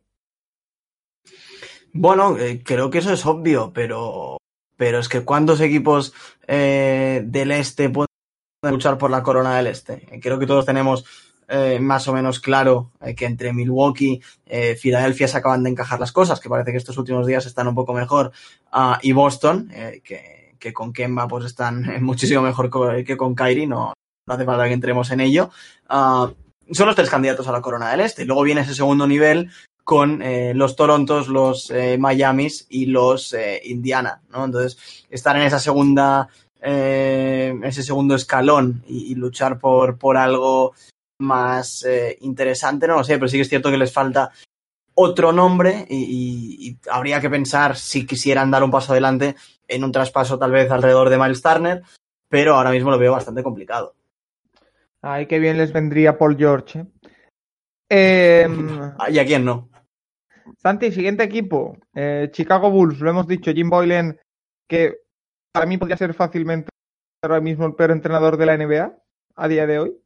Bueno, 1.94 2.38
eh, 2.38 2.62
creo 2.64 2.90
que 2.90 3.00
eso 3.00 3.14
es 3.14 3.26
obvio, 3.26 3.72
pero, 3.74 4.38
pero 4.78 5.00
es 5.00 5.10
que 5.10 5.22
¿cuántos 5.22 5.62
equipos 5.62 6.14
eh, 6.48 7.22
del 7.26 7.52
este 7.52 7.90
pueden 7.90 8.08
luchar 8.64 8.98
por 8.98 9.12
la 9.12 9.24
corona 9.24 9.56
del 9.56 9.68
este? 9.68 10.20
Creo 10.22 10.40
que 10.40 10.48
todos 10.48 10.66
tenemos 10.66 11.06
eh, 11.48 11.80
más 11.80 12.08
o 12.08 12.14
menos 12.14 12.40
claro 12.40 12.92
eh, 13.02 13.16
que 13.16 13.26
entre 13.26 13.54
Milwaukee, 13.54 14.22
eh, 14.46 14.76
Filadelfia 14.76 15.28
se 15.28 15.38
acaban 15.38 15.64
de 15.64 15.70
encajar 15.70 16.00
las 16.00 16.12
cosas, 16.12 16.40
que 16.40 16.50
parece 16.50 16.72
que 16.72 16.78
estos 16.78 16.98
últimos 16.98 17.28
días 17.28 17.46
están 17.46 17.68
un 17.68 17.76
poco 17.76 17.94
mejor, 17.94 18.32
uh, 18.74 18.96
y 19.02 19.12
Boston, 19.12 19.70
eh, 19.72 20.02
que, 20.04 20.74
con 20.74 20.94
Kemba 20.94 21.28
pues 21.28 21.46
están 21.46 21.84
muchísimo 22.04 22.42
mejor 22.42 22.72
que 23.06 23.18
con 23.18 23.36
Kyrie, 23.36 23.68
no, 23.68 23.94
hace 24.28 24.46
falta 24.46 24.66
que 24.66 24.74
entremos 24.74 25.12
en 25.12 25.20
ello. 25.20 25.50
Uh, 25.90 26.34
son 26.72 26.88
los 26.88 26.96
tres 26.96 27.10
candidatos 27.10 27.48
a 27.48 27.52
la 27.52 27.62
corona 27.62 27.92
del 27.92 28.00
este. 28.00 28.26
Luego 28.26 28.44
viene 28.44 28.62
ese 28.62 28.74
segundo 28.74 29.06
nivel 29.06 29.52
con 29.84 30.22
eh, 30.22 30.54
los 30.54 30.76
Torontos, 30.76 31.28
los 31.28 31.70
eh, 31.70 31.98
Miamis 32.00 32.68
y 32.70 32.86
los 32.86 33.34
eh, 33.34 33.62
Indiana, 33.66 34.22
¿no? 34.30 34.46
Entonces, 34.46 35.06
estar 35.10 35.36
en 35.36 35.44
esa 35.44 35.60
segunda, 35.60 36.30
eh, 36.62 37.54
ese 37.64 37.84
segundo 37.84 38.16
escalón 38.16 38.84
y, 38.88 39.12
y, 39.12 39.16
luchar 39.16 39.60
por, 39.60 39.98
por 39.98 40.18
algo 40.18 40.74
más 41.20 41.84
eh, 41.86 42.18
interesante, 42.22 42.88
no 42.88 42.98
lo 42.98 43.04
sé, 43.04 43.16
pero 43.16 43.28
sí 43.28 43.38
que 43.38 43.42
es 43.42 43.50
cierto 43.50 43.70
que 43.70 43.78
les 43.78 43.92
falta 43.92 44.32
otro 44.96 45.32
nombre 45.32 45.86
y, 45.90 45.96
y, 45.96 46.70
y, 46.70 46.78
habría 46.90 47.20
que 47.20 47.30
pensar 47.30 47.76
si 47.76 48.06
quisieran 48.06 48.52
dar 48.52 48.64
un 48.64 48.72
paso 48.72 48.94
adelante 48.94 49.36
en 49.68 49.84
un 49.84 49.92
traspaso 49.92 50.38
tal 50.38 50.52
vez 50.52 50.72
alrededor 50.72 51.10
de 51.10 51.18
Miles 51.18 51.42
Turner, 51.42 51.84
pero 52.30 52.56
ahora 52.56 52.72
mismo 52.72 52.92
lo 52.92 53.00
veo 53.00 53.12
bastante 53.12 53.44
complicado. 53.44 53.96
Ay, 55.02 55.26
qué 55.26 55.40
bien 55.40 55.58
les 55.58 55.74
vendría 55.74 56.18
Paul 56.18 56.38
George. 56.38 56.86
Eh, 57.90 58.48
¿Y 59.10 59.20
a 59.20 59.26
quién 59.26 59.44
no? 59.44 59.70
Santi, 60.64 60.94
siguiente 60.94 61.24
equipo, 61.24 61.78
eh, 61.94 62.30
Chicago 62.32 62.72
Bulls, 62.72 63.02
lo 63.02 63.10
hemos 63.10 63.28
dicho, 63.28 63.52
Jim 63.52 63.70
Boylan, 63.70 64.18
que 64.70 65.02
para 65.52 65.66
mí 65.66 65.78
podría 65.78 65.98
ser 65.98 66.14
fácilmente 66.14 66.70
ahora 67.22 67.42
mismo 67.42 67.66
el 67.66 67.76
peor 67.76 67.92
entrenador 67.92 68.38
de 68.38 68.46
la 68.46 68.56
NBA 68.58 68.98
a 69.36 69.48
día 69.50 69.68
de 69.68 69.80
hoy. 69.80 69.98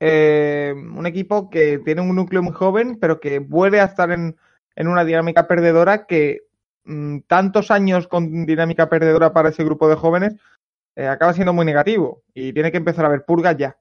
Eh, 0.00 0.74
un 0.76 1.06
equipo 1.06 1.48
que 1.48 1.78
tiene 1.78 2.00
un 2.00 2.16
núcleo 2.16 2.42
muy 2.42 2.52
joven, 2.52 2.98
pero 3.00 3.20
que 3.20 3.38
vuelve 3.38 3.80
a 3.80 3.84
estar 3.84 4.10
en, 4.10 4.36
una 4.76 5.04
dinámica 5.04 5.46
perdedora 5.46 6.06
que 6.06 6.48
mmm, 6.84 7.20
tantos 7.28 7.70
años 7.70 8.08
con 8.08 8.46
dinámica 8.46 8.88
perdedora 8.88 9.32
para 9.32 9.50
ese 9.50 9.62
grupo 9.62 9.88
de 9.88 9.94
jóvenes 9.94 10.34
eh, 10.96 11.06
acaba 11.06 11.34
siendo 11.34 11.52
muy 11.52 11.64
negativo 11.64 12.24
y 12.34 12.52
tiene 12.52 12.72
que 12.72 12.78
empezar 12.78 13.04
a 13.04 13.10
ver 13.10 13.24
purgas 13.24 13.56
ya. 13.56 13.78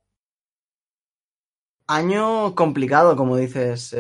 Año 1.88 2.54
complicado, 2.54 3.16
como 3.16 3.38
dices 3.38 3.96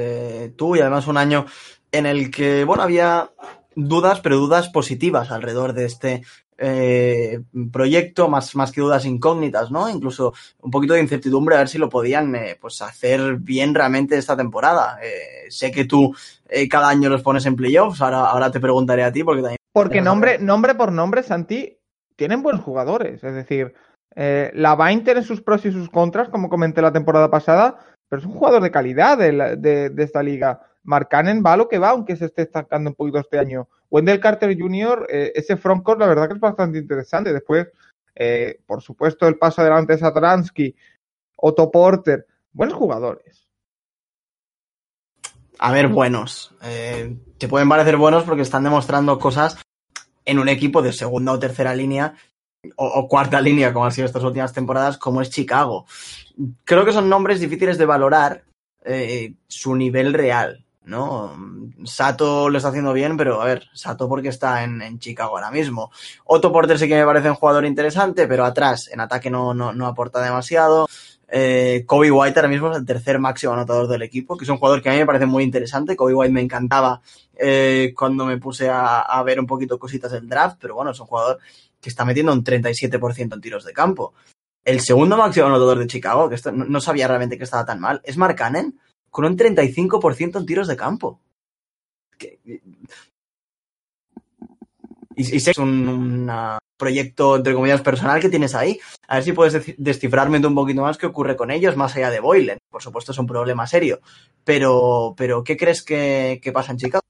tú, 0.58 0.76
y 0.76 0.82
además 0.82 1.08
un 1.08 1.16
año 1.16 1.46
en 1.92 2.06
el 2.06 2.32
que, 2.32 2.64
bueno, 2.64 2.84
había 2.84 3.30
dudas, 3.76 4.20
pero 4.22 4.38
dudas 4.38 4.70
positivas 4.70 5.32
alrededor 5.32 5.74
de 5.74 5.86
este 5.86 6.24
eh, 6.58 7.42
proyecto, 7.72 8.28
más, 8.30 8.56
más 8.56 8.72
que 8.72 8.82
dudas 8.82 9.06
incógnitas, 9.06 9.72
¿no? 9.72 9.90
Incluso 9.90 10.34
un 10.62 10.72
poquito 10.72 10.94
de 10.96 11.02
incertidumbre 11.02 11.56
a 11.56 11.60
ver 11.60 11.70
si 11.70 11.78
lo 11.78 11.90
podían 11.90 12.36
eh, 12.36 12.58
pues 12.60 12.82
hacer 12.82 13.36
bien 13.38 13.76
realmente 13.76 14.18
esta 14.18 14.36
temporada. 14.36 14.98
Eh, 15.04 15.50
sé 15.50 15.72
que 15.72 15.86
tú 15.86 16.16
eh, 16.50 16.68
cada 16.68 16.90
año 16.90 17.10
los 17.10 17.22
pones 17.22 17.46
en 17.46 17.56
playoffs, 17.56 18.02
ahora, 18.02 18.26
ahora 18.26 18.52
te 18.52 18.60
preguntaré 18.60 19.04
a 19.04 19.12
ti 19.12 19.24
porque 19.24 19.42
también... 19.42 19.58
Porque 19.72 20.02
nombre, 20.02 20.40
nombre 20.40 20.74
por 20.76 20.92
nombre, 20.92 21.22
Santi, 21.24 21.78
tienen 22.16 22.42
buenos 22.42 22.64
jugadores, 22.64 23.24
es 23.24 23.34
decir, 23.34 23.76
la 24.16 24.76
Vine 24.76 25.04
tiene 25.04 25.22
sus 25.22 25.42
pros 25.42 25.64
y 25.66 25.72
sus 25.72 25.92
contras, 25.92 26.30
como 26.30 26.50
comenté 26.50 26.82
la 26.82 26.92
temporada 26.92 27.30
pasada, 27.30 27.78
pero 28.10 28.20
es 28.20 28.26
un 28.26 28.34
jugador 28.34 28.64
de 28.64 28.72
calidad 28.72 29.16
de, 29.20 29.32
la, 29.32 29.56
de, 29.56 29.92
de 29.92 30.04
esta 30.04 30.24
liga. 30.24 30.62
Mark 30.88 31.10
Cannon 31.10 31.44
va 31.46 31.58
lo 31.58 31.68
que 31.68 31.80
va, 31.80 31.90
aunque 31.90 32.16
se 32.16 32.26
esté 32.26 32.44
estancando 32.44 32.90
un 32.90 32.96
poquito 32.96 33.20
este 33.20 33.38
año. 33.38 33.68
Wendell 33.92 34.22
Carter 34.22 34.58
Jr., 34.58 35.06
eh, 35.10 35.34
ese 35.36 35.58
frontcourt, 35.58 36.00
la 36.00 36.08
verdad 36.08 36.28
que 36.28 36.36
es 36.36 36.40
bastante 36.40 36.80
interesante. 36.80 37.34
Después, 37.34 37.68
eh, 38.16 38.62
por 38.66 38.82
supuesto, 38.82 39.28
el 39.28 39.38
paso 39.38 39.62
adelante 39.62 39.94
de 39.94 40.00
Satoransky, 40.00 40.76
Otto 41.36 41.70
Porter, 41.70 42.26
buenos 42.54 42.76
jugadores. 42.76 43.48
A 45.60 45.74
ver, 45.74 45.90
buenos. 45.90 46.56
Eh, 46.64 47.18
te 47.38 47.50
pueden 47.50 47.68
parecer 47.68 47.98
buenos 47.98 48.24
porque 48.24 48.44
están 48.44 48.64
demostrando 48.64 49.20
cosas 49.20 49.58
en 50.24 50.40
un 50.40 50.48
equipo 50.48 50.82
de 50.82 50.94
segunda 50.94 51.34
o 51.34 51.40
tercera 51.40 51.76
línea 51.76 52.16
o, 52.78 53.08
cuarta 53.08 53.42
línea, 53.42 53.74
como 53.74 53.86
han 53.86 53.92
sido 53.92 54.06
estas 54.06 54.24
últimas 54.24 54.54
temporadas, 54.54 54.98
como 54.98 55.22
es 55.22 55.30
Chicago. 55.30 55.86
Creo 56.64 56.86
que 56.86 56.94
son 56.94 57.10
nombres 57.10 57.40
difíciles 57.40 57.78
de 57.78 57.86
valorar 57.86 58.44
eh, 58.86 59.34
su 59.48 59.76
nivel 59.76 60.14
real. 60.14 60.66
¿No? 60.88 61.36
Sato 61.86 62.50
lo 62.50 62.58
está 62.58 62.70
haciendo 62.70 62.94
bien, 62.94 63.18
pero 63.18 63.42
a 63.42 63.46
ver, 63.46 63.68
Sato 63.74 64.08
porque 64.08 64.30
está 64.30 64.64
en, 64.64 64.82
en, 64.82 65.00
Chicago 65.00 65.38
ahora 65.38 65.52
mismo. 65.52 65.92
Otto 66.26 66.52
Porter 66.52 66.80
sí 66.80 66.88
que 66.88 66.96
me 66.96 67.06
parece 67.06 67.30
un 67.30 67.36
jugador 67.36 67.66
interesante, 67.66 68.28
pero 68.28 68.46
atrás, 68.46 68.90
en 68.92 69.02
ataque 69.02 69.30
no, 69.30 69.54
no, 69.54 69.74
no 69.74 69.86
aporta 69.86 70.22
demasiado. 70.22 70.88
Eh, 71.30 71.84
Kobe 71.86 72.10
White 72.10 72.40
ahora 72.40 72.48
mismo 72.48 72.72
es 72.72 72.78
el 72.78 72.86
tercer 72.86 73.20
máximo 73.20 73.54
anotador 73.54 73.88
del 73.88 74.02
equipo, 74.02 74.38
que 74.38 74.46
es 74.46 74.50
un 74.50 74.58
jugador 74.58 74.82
que 74.82 74.90
a 74.90 74.94
mí 74.94 74.98
me 74.98 75.06
parece 75.06 75.26
muy 75.26 75.44
interesante. 75.44 75.96
Kobe 75.96 76.14
White 76.14 76.34
me 76.34 76.42
encantaba 76.42 77.02
eh, 77.36 77.94
cuando 77.96 78.26
me 78.26 78.38
puse 78.38 78.70
a, 78.70 79.02
a, 79.02 79.22
ver 79.24 79.40
un 79.40 79.46
poquito 79.46 79.78
cositas 79.78 80.12
del 80.12 80.30
draft, 80.30 80.58
pero 80.60 80.76
bueno, 80.76 80.92
es 80.92 81.00
un 81.00 81.08
jugador 81.08 81.40
que 81.82 81.90
está 81.90 82.06
metiendo 82.06 82.32
un 82.32 82.44
37% 82.44 83.34
en 83.34 83.42
tiros 83.42 83.66
de 83.66 83.74
campo. 83.74 84.14
El 84.64 84.80
segundo 84.80 85.18
máximo 85.18 85.48
anotador 85.48 85.80
de 85.80 85.88
Chicago, 85.88 86.30
que 86.30 86.36
esto, 86.36 86.52
no, 86.52 86.66
no, 86.66 86.82
sabía 86.82 87.08
realmente 87.08 87.38
que 87.38 87.44
estaba 87.44 87.66
tan 87.66 87.80
mal, 87.80 88.02
es 88.04 88.18
Mark 88.18 88.36
Cannon 88.36 88.74
con 89.18 89.26
un 89.26 89.36
35% 89.36 90.38
en 90.38 90.46
tiros 90.46 90.68
de 90.68 90.78
campo. 90.78 91.20
Y, 95.16 95.24
sé 95.24 95.44
que 95.44 95.52
es 95.52 95.58
un, 95.58 96.32
proyecto, 96.78 97.36
entre 97.36 97.56
comillas, 97.56 97.82
personal 97.82 98.22
que 98.22 98.30
tienes 98.30 98.54
ahí. 98.54 98.80
A 99.08 99.16
ver 99.16 99.24
si 99.24 99.34
puedes 99.34 99.74
descifrarme 99.80 100.38
un 100.46 100.54
poquito 100.54 100.84
más 100.84 101.00
qué 101.00 101.08
ocurre 101.08 101.36
con 101.36 101.50
ellos, 101.50 101.76
más 101.76 101.96
allá 101.96 102.12
de 102.12 102.20
Boylen. 102.20 102.60
Por 102.70 102.84
supuesto, 102.84 103.12
es 103.12 103.18
un 103.18 103.26
problema 103.26 103.66
serio. 103.66 104.02
Pero, 104.44 105.16
pero 105.18 105.44
¿qué 105.44 105.58
crees 105.58 105.82
que, 105.82 106.40
que 106.40 106.52
pasa 106.52 106.74
en 106.74 106.78
Chicago? 106.78 107.02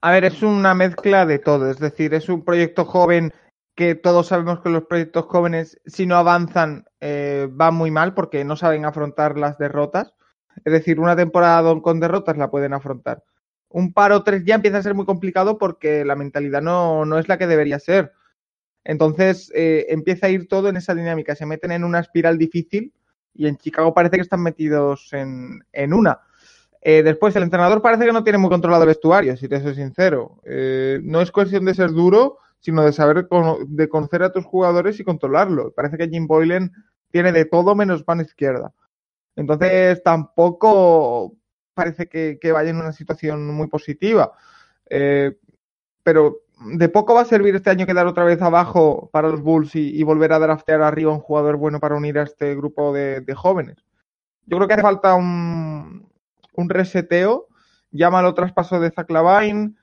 A 0.00 0.12
ver, 0.12 0.24
es 0.24 0.42
una 0.42 0.72
mezcla 0.72 1.26
de 1.26 1.38
todo. 1.38 1.70
Es 1.70 1.78
decir, 1.78 2.14
es 2.14 2.30
un 2.30 2.46
proyecto 2.46 2.86
joven 2.86 3.34
que 3.74 3.94
todos 3.94 4.28
sabemos 4.28 4.60
que 4.60 4.70
los 4.70 4.84
proyectos 4.86 5.26
jóvenes, 5.26 5.78
si 5.84 6.06
no 6.06 6.16
avanzan, 6.16 6.86
eh, 7.00 7.46
van 7.50 7.74
muy 7.74 7.90
mal 7.90 8.14
porque 8.14 8.42
no 8.42 8.56
saben 8.56 8.86
afrontar 8.86 9.36
las 9.36 9.58
derrotas. 9.58 10.14
Es 10.64 10.72
decir, 10.72 11.00
una 11.00 11.16
temporada 11.16 11.80
con 11.80 12.00
derrotas 12.00 12.36
la 12.36 12.50
pueden 12.50 12.72
afrontar. 12.72 13.22
Un 13.68 13.92
paro 13.92 14.22
3 14.22 14.44
ya 14.44 14.54
empieza 14.54 14.78
a 14.78 14.82
ser 14.82 14.94
muy 14.94 15.04
complicado 15.04 15.58
porque 15.58 16.04
la 16.04 16.16
mentalidad 16.16 16.62
no, 16.62 17.04
no 17.04 17.18
es 17.18 17.28
la 17.28 17.38
que 17.38 17.46
debería 17.46 17.78
ser. 17.78 18.12
Entonces 18.84 19.50
eh, 19.54 19.86
empieza 19.88 20.26
a 20.26 20.30
ir 20.30 20.48
todo 20.48 20.68
en 20.68 20.76
esa 20.76 20.94
dinámica. 20.94 21.34
Se 21.34 21.46
meten 21.46 21.72
en 21.72 21.84
una 21.84 22.00
espiral 22.00 22.38
difícil 22.38 22.92
y 23.34 23.46
en 23.48 23.56
Chicago 23.56 23.92
parece 23.92 24.16
que 24.16 24.22
están 24.22 24.42
metidos 24.42 25.12
en, 25.12 25.60
en 25.72 25.92
una. 25.92 26.20
Eh, 26.88 27.02
después, 27.02 27.34
el 27.34 27.42
entrenador 27.42 27.82
parece 27.82 28.06
que 28.06 28.12
no 28.12 28.22
tiene 28.22 28.38
muy 28.38 28.48
controlado 28.48 28.84
el 28.84 28.88
vestuario, 28.88 29.36
si 29.36 29.48
te 29.48 29.60
soy 29.60 29.74
sincero. 29.74 30.40
Eh, 30.44 31.00
no 31.02 31.20
es 31.20 31.32
cuestión 31.32 31.64
de 31.64 31.74
ser 31.74 31.90
duro, 31.90 32.38
sino 32.60 32.84
de 32.84 32.92
saber 32.92 33.26
de 33.66 33.88
conocer 33.88 34.22
a 34.22 34.30
tus 34.30 34.44
jugadores 34.44 35.00
y 35.00 35.04
controlarlo. 35.04 35.72
Parece 35.72 35.98
que 35.98 36.08
Jim 36.08 36.28
Boylan 36.28 36.72
tiene 37.10 37.32
de 37.32 37.44
todo 37.44 37.74
menos 37.74 38.06
mano 38.06 38.22
izquierda. 38.22 38.72
Entonces, 39.36 40.02
tampoco 40.02 41.34
parece 41.74 42.08
que, 42.08 42.38
vaya 42.52 42.70
en 42.70 42.76
una 42.76 42.92
situación 42.92 43.46
muy 43.46 43.68
positiva. 43.68 44.32
Eh, 44.88 45.36
pero 46.02 46.40
de 46.74 46.88
poco 46.88 47.14
va 47.14 47.20
a 47.20 47.26
servir 47.26 47.54
este 47.54 47.70
año 47.70 47.86
quedar 47.86 48.06
otra 48.06 48.24
vez 48.24 48.40
abajo 48.40 49.10
para 49.12 49.28
los 49.28 49.42
Bulls 49.42 49.74
y, 49.74 50.02
volver 50.02 50.32
a 50.32 50.38
draftear 50.38 50.80
arriba 50.80 51.12
un 51.12 51.20
jugador 51.20 51.56
bueno 51.56 51.78
para 51.80 51.96
unir 51.96 52.18
a 52.18 52.22
este 52.22 52.54
grupo 52.56 52.92
de, 52.94 53.22
jóvenes. 53.34 53.76
Yo 54.46 54.56
creo 54.56 54.68
que 54.68 54.74
hace 54.74 54.82
falta 54.82 55.14
un, 55.14 56.08
un 56.54 56.68
reseteo. 56.70 57.48
Llámalo 57.90 58.34
traspaso 58.34 58.80
de 58.80 58.90
Zach 58.90 59.10
Lavine, 59.10 59.74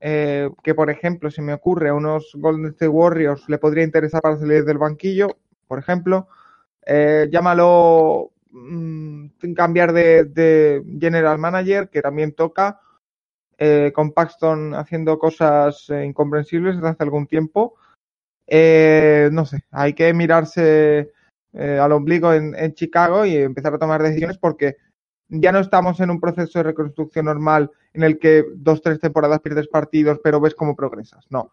eh, 0.00 0.50
que 0.62 0.74
por 0.74 0.90
ejemplo, 0.90 1.30
si 1.30 1.42
me 1.42 1.54
ocurre 1.54 1.90
a 1.90 1.94
unos 1.94 2.32
Golden 2.34 2.72
State 2.72 2.88
Warriors 2.88 3.48
le 3.48 3.58
podría 3.58 3.84
interesar 3.84 4.20
para 4.20 4.36
salir 4.36 4.64
del 4.64 4.78
banquillo, 4.78 5.28
por 5.66 5.78
ejemplo. 5.78 6.28
Eh, 6.84 7.28
llámalo 7.30 8.32
mm, 8.52 9.54
cambiar 9.54 9.92
de, 9.92 10.82
general 11.00 11.38
manager, 11.38 11.88
que 11.88 12.02
también 12.02 12.32
toca 12.32 12.80
eh, 13.58 13.92
con 13.94 14.12
Paxton 14.12 14.74
haciendo 14.74 15.18
cosas 15.18 15.88
eh, 15.90 16.04
incomprensibles 16.04 16.76
desde 16.76 16.88
hace 16.88 17.02
algún 17.02 17.26
tiempo. 17.26 17.74
Eh, 18.46 19.30
no 19.32 19.46
sé, 19.46 19.64
hay 19.70 19.94
que 19.94 20.12
mirarse 20.14 21.12
al 21.54 21.92
ombligo 21.92 22.32
en, 22.32 22.74
Chicago 22.74 23.26
y 23.26 23.36
empezar 23.36 23.74
a 23.74 23.78
tomar 23.78 24.02
decisiones 24.02 24.38
porque 24.38 24.76
ya 25.28 25.52
no 25.52 25.58
estamos 25.58 26.00
en 26.00 26.10
un 26.10 26.18
proceso 26.18 26.58
de 26.58 26.62
reconstrucción 26.62 27.26
normal 27.26 27.70
en 27.92 28.04
el 28.04 28.18
que 28.18 28.46
dos, 28.54 28.80
tres 28.80 28.98
temporadas 28.98 29.40
pierdes 29.40 29.68
partidos, 29.68 30.18
pero 30.24 30.40
ves 30.40 30.54
cómo 30.54 30.74
progresas. 30.74 31.26
No. 31.28 31.50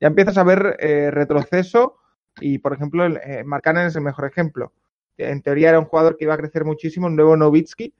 Ya 0.00 0.08
empiezas 0.08 0.36
a 0.36 0.44
ver 0.44 0.76
retroceso 1.12 1.96
y, 2.40 2.58
por 2.58 2.74
ejemplo, 2.74 3.06
el, 3.06 3.16
es 3.16 3.96
el 3.96 4.02
mejor 4.02 4.26
ejemplo. 4.26 4.72
En 5.18 5.42
teoría 5.42 5.70
era 5.70 5.78
un 5.78 5.86
jugador 5.86 6.16
que 6.16 6.24
iba 6.24 6.34
a 6.34 6.38
crecer 6.38 6.64
muchísimo, 6.64 7.06
un 7.06 7.16
nuevo 7.16 7.36
Novitsky, 7.36 7.92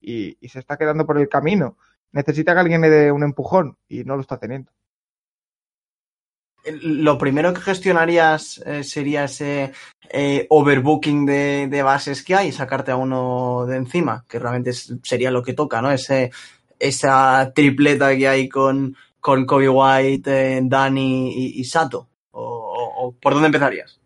y, 0.00 0.36
se 0.48 0.58
está 0.58 0.76
quedando 0.76 1.06
por 1.06 1.18
el 1.18 1.28
camino 1.28 1.76
necesita 2.12 2.54
que 2.54 2.60
alguien 2.60 2.80
le 2.80 2.90
dé 2.90 3.12
un 3.12 3.22
empujón 3.22 3.76
y 3.88 4.04
no 4.04 4.16
lo 4.16 4.22
está 4.22 4.38
teniendo. 4.38 4.72
Lo 6.82 7.16
primero 7.16 7.54
que 7.54 7.60
gestionarías 7.60 8.58
eh, 8.66 8.82
sería 8.84 9.24
ese 9.24 9.72
eh, 10.10 10.46
overbooking 10.50 11.24
de, 11.24 11.82
bases 11.82 12.22
que 12.22 12.34
hay 12.34 12.52
sacarte 12.52 12.90
a 12.90 12.96
uno 12.96 13.64
de 13.66 13.76
encima, 13.76 14.24
que 14.28 14.38
realmente 14.38 14.72
sería 14.72 15.30
lo 15.30 15.42
que 15.42 15.54
toca, 15.54 15.80
¿no? 15.80 15.90
Ese, 15.90 16.30
esa 16.78 17.52
tripleta 17.54 18.14
que 18.16 18.28
hay 18.28 18.48
con, 18.48 18.96
con 19.20 19.46
Kobe 19.46 19.68
White, 19.68 20.58
eh, 20.58 20.60
Dani 20.64 21.32
y, 21.58 21.64
Sato. 21.64 22.08
O, 22.32 23.14
por 23.20 23.32
dónde 23.32 23.46
empezarías? 23.46 23.98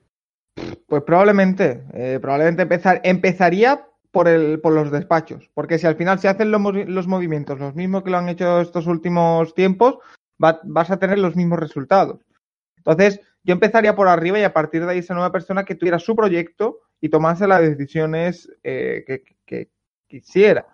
Pues 0.86 1.02
probablemente, 1.02 2.18
probablemente 2.20 2.62
empezar, 2.62 3.00
empezaría 3.04 3.86
por, 4.12 4.28
el, 4.28 4.60
por 4.60 4.72
los 4.72 4.92
despachos. 4.92 5.50
Porque 5.54 5.78
si 5.78 5.86
al 5.86 5.96
final 5.96 6.20
se 6.20 6.28
hacen 6.28 6.50
los, 6.50 7.06
movimientos 7.08 7.58
los 7.58 7.74
mismos 7.74 8.04
que 8.04 8.10
lo 8.10 8.18
han 8.18 8.28
hecho 8.28 8.60
estos 8.60 8.86
últimos 8.86 9.54
tiempos, 9.54 9.98
vas 10.38 10.90
a 10.90 10.98
tener 10.98 11.18
los 11.18 11.34
mismos 11.34 11.58
resultados. 11.58 12.20
Entonces, 12.76 13.20
yo 13.44 13.52
empezaría 13.52 13.96
por 13.96 14.08
arriba 14.08 14.38
y 14.38 14.44
a 14.44 14.52
partir 14.52 14.84
de 14.84 14.92
ahí 14.92 14.98
esa 14.98 15.14
nueva 15.14 15.32
persona 15.32 15.64
que 15.64 15.74
tuviera 15.74 15.98
su 15.98 16.14
proyecto 16.14 16.80
y 17.00 17.08
tomase 17.08 17.46
las 17.46 17.60
decisiones 17.60 18.50
eh, 18.62 19.04
que, 19.46 19.70
quisiera. 20.06 20.66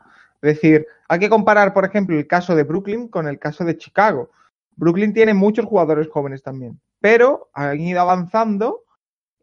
Es 0.43 0.55
decir, 0.55 0.87
hay 1.09 1.21
que 1.21 1.29
comparar, 1.29 1.73
por 1.73 1.85
ejemplo, 1.85 2.19
el 2.19 2.27
caso 2.27 2.57
de 2.57 2.65
Brooklyn 2.65 3.07
con 3.07 3.29
el 3.29 3.39
caso 3.39 3.65
de 3.65 3.77
Chicago. 3.77 4.31
Brooklyn 4.75 5.15
tiene 5.15 5.33
muchos 5.33 5.65
jugadores 5.65 6.09
jóvenes 6.09 6.43
también, 6.43 6.81
pero 7.01 7.49
han 7.55 7.81
ido 7.81 8.01
avanzando 8.01 8.83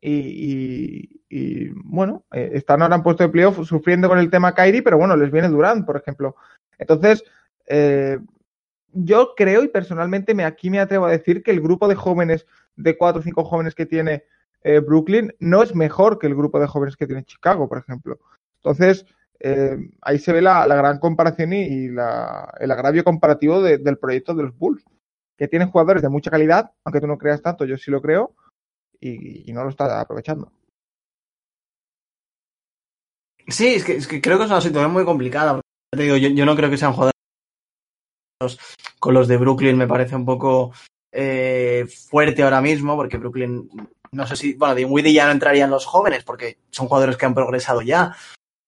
y, 0.02 1.70
bueno, 1.84 2.26
eh, 2.32 2.52
están 2.54 2.82
ahora 2.82 2.96
en 2.96 3.04
puesto 3.04 3.24
de 3.24 3.30
playoff 3.30 3.66
sufriendo 3.66 4.08
con 4.08 4.20
el 4.20 4.30
tema 4.30 4.54
Kyrie, 4.54 4.84
pero 4.84 4.98
bueno, 4.98 5.16
les 5.16 5.32
viene 5.32 5.50
Durant, 5.50 5.86
por 5.86 5.98
ejemplo. 5.98 6.36
Entonces, 6.78 7.24
eh, 7.68 8.20
yo 8.92 9.34
creo 9.36 9.64
y 9.64 9.68
personalmente 9.68 10.34
me, 10.34 10.46
aquí 10.46 10.70
me 10.70 10.80
atrevo 10.80 11.06
a 11.06 11.12
decir 11.12 11.44
que 11.44 11.52
el 11.52 11.62
grupo 11.62 11.88
de 11.88 11.96
jóvenes, 11.96 12.46
de 12.76 12.98
cuatro 12.98 13.22
o 13.22 13.24
cinco 13.24 13.44
jóvenes 13.44 13.76
que 13.76 13.86
tiene 13.86 14.24
eh, 14.62 14.80
Brooklyn, 14.80 15.34
no 15.40 15.64
es 15.64 15.76
mejor 15.76 16.20
que 16.20 16.28
el 16.28 16.36
grupo 16.36 16.60
de 16.60 16.68
jóvenes 16.68 16.96
que 16.96 17.08
tiene 17.08 17.24
Chicago, 17.24 17.68
por 17.68 17.80
ejemplo. 17.80 18.20
Entonces, 18.58 19.06
ahí 20.02 20.18
se 20.18 20.34
ve 20.34 20.42
la, 20.42 20.66
gran 20.66 20.98
comparación 20.98 21.54
y, 21.54 21.86
el 21.86 22.00
agravio 22.72 23.04
comparativo 23.04 23.62
del 23.62 23.98
proyecto 23.98 24.34
de 24.34 24.44
los 24.44 24.58
Bulls, 24.58 24.84
que 25.38 25.48
tienen 25.48 25.70
jugadores 25.70 26.02
de 26.02 26.10
mucha 26.10 26.32
calidad, 26.32 26.72
aunque 26.84 27.02
tú 27.02 27.08
no 27.08 27.18
creas 27.18 27.42
tanto, 27.42 27.66
yo 27.66 27.78
sí 27.78 27.92
lo 27.92 28.02
creo, 28.02 28.34
y, 29.00 29.52
no 29.54 29.64
lo 29.64 29.70
está 29.70 30.00
aprovechando. 30.00 30.52
Sí, 33.48 33.76
es 33.76 34.08
que, 34.08 34.22
creo 34.22 34.38
que 34.38 34.46
es 34.46 34.50
una 34.50 34.62
situación 34.62 34.92
muy 34.92 35.06
complicada. 35.06 35.62
Te 35.92 36.04
digo, 36.04 36.18
yo, 36.18 36.46
no 36.46 36.56
creo 36.56 36.70
que 36.70 36.78
sean 36.78 36.94
jugadores 36.94 37.14
con 39.00 39.14
los 39.14 39.28
de 39.28 39.38
Brooklyn, 39.38 39.78
me 39.78 39.88
parece 39.88 40.16
un 40.16 40.26
poco 40.26 40.74
eh, 41.12 41.86
fuerte 42.10 42.44
ahora 42.44 42.62
mismo, 42.62 42.96
porque 42.96 43.18
Brooklyn, 43.18 43.70
no 44.12 44.28
sé 44.28 44.36
si, 44.36 44.54
bueno, 44.54 44.76
Dinwiddie 44.76 45.14
ya 45.14 45.26
no 45.26 45.32
entrarían 45.32 45.70
los 45.70 45.86
jóvenes, 45.86 46.24
porque 46.24 46.58
son 46.72 46.88
jugadores 46.88 47.18
que 47.18 47.26
han 47.26 47.36
progresado 47.36 47.82
ya, 47.82 48.16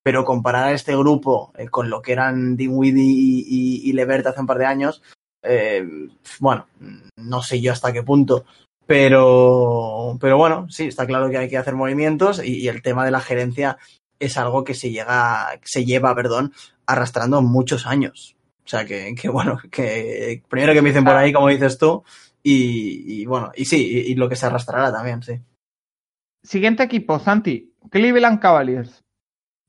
pero 0.03 0.23
comparar 0.23 0.65
a 0.65 0.73
este 0.73 0.95
grupo 0.95 1.51
eh, 1.57 1.67
con 1.69 1.89
lo 1.89 2.01
que 2.01 2.13
eran 2.13 2.55
Dinwiddie 2.55 3.03
y, 3.03 3.89
y, 3.89 3.93
Levert 3.93 4.27
hace 4.27 4.39
un 4.39 4.47
par 4.47 4.59
de 4.59 4.65
años, 4.65 5.01
eh, 5.43 5.85
bueno, 6.39 6.67
no 7.15 7.41
sé 7.41 7.59
yo 7.59 7.71
hasta 7.71 7.91
qué 7.91 8.03
punto 8.03 8.45
pero, 8.87 10.17
pero 10.19 10.37
bueno, 10.37 10.67
sí, 10.69 10.85
está 10.85 11.05
claro 11.05 11.29
que 11.29 11.37
hay 11.37 11.49
que 11.49 11.57
hacer 11.57 11.75
movimientos 11.75 12.41
y, 12.43 12.67
el 12.69 12.81
tema 12.81 13.03
de 13.05 13.11
la 13.11 13.19
gerencia 13.19 13.77
es 14.19 14.37
algo 14.37 14.63
que 14.63 14.73
se 14.73 14.89
llega, 14.89 15.59
se 15.63 15.85
lleva, 15.85 16.15
perdón, 16.15 16.53
arrastrando 16.85 17.41
muchos 17.41 17.85
años. 17.85 18.35
O 18.65 18.69
sea 18.69 18.85
que, 18.85 19.13
que 19.15 19.29
bueno, 19.29 19.59
que 19.69 20.41
primero 20.49 20.73
que 20.73 20.81
me 20.81 20.89
dicen 20.89 21.03
por 21.03 21.15
ahí, 21.15 21.33
como 21.33 21.49
dices 21.49 21.77
tú, 21.77 22.03
y, 22.49 23.25
bueno, 23.25 23.51
y 23.55 23.65
sí, 23.65 24.03
y, 24.07 24.15
lo 24.15 24.29
que 24.29 24.37
se 24.37 24.45
arrastrará 24.45 24.89
también, 24.89 25.21
sí. 25.21 25.33
Siguiente 26.41 26.83
equipo, 26.83 27.19
Santi, 27.19 27.73
Cleveland 27.91 28.39
Cavaliers. 28.39 29.03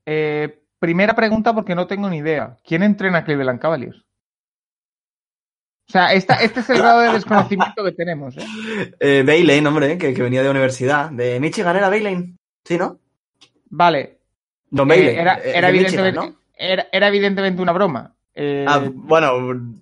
Eh, 0.07 0.63
primera 0.79 1.17
pregunta 1.17 1.53
porque 1.55 1.75
no 1.75 1.89
tengo 1.89 2.09
ni 2.09 2.19
idea. 2.19 2.57
¿Quién 2.63 2.85
entrena 2.85 3.25
Cleveland 3.25 3.59
Cavaliers? 3.59 4.05
O 5.89 5.93
sea, 5.93 6.13
esta, 6.13 6.35
este 6.35 6.61
es 6.61 6.69
el 6.69 6.79
grado 6.79 7.01
de 7.01 7.13
desconocimiento 7.13 7.83
que 7.83 7.93
tenemos. 7.93 8.37
¿eh? 8.37 8.45
eh 9.01 9.25
Bailey, 9.27 9.65
hombre, 9.65 9.97
que, 9.97 10.13
que, 10.13 10.23
venía 10.23 10.43
de 10.43 10.51
universidad. 10.51 11.11
¿De 11.11 11.41
Michigan 11.41 11.77
era 11.77 11.89
Bailey? 11.89 12.35
¿Sí, 12.63 12.77
no? 12.77 12.99
Vale. 13.71 14.19
Don. 14.69 14.91
Eh, 14.93 15.19
era, 15.19 15.37
era, 15.37 15.71
evidentemente, 15.71 16.35
era, 16.59 17.09
evidentemente 17.09 17.63
una 17.63 17.73
broma. 17.73 18.15
Eh, 18.35 18.67
ah, 18.69 18.83
bueno. 18.93 19.75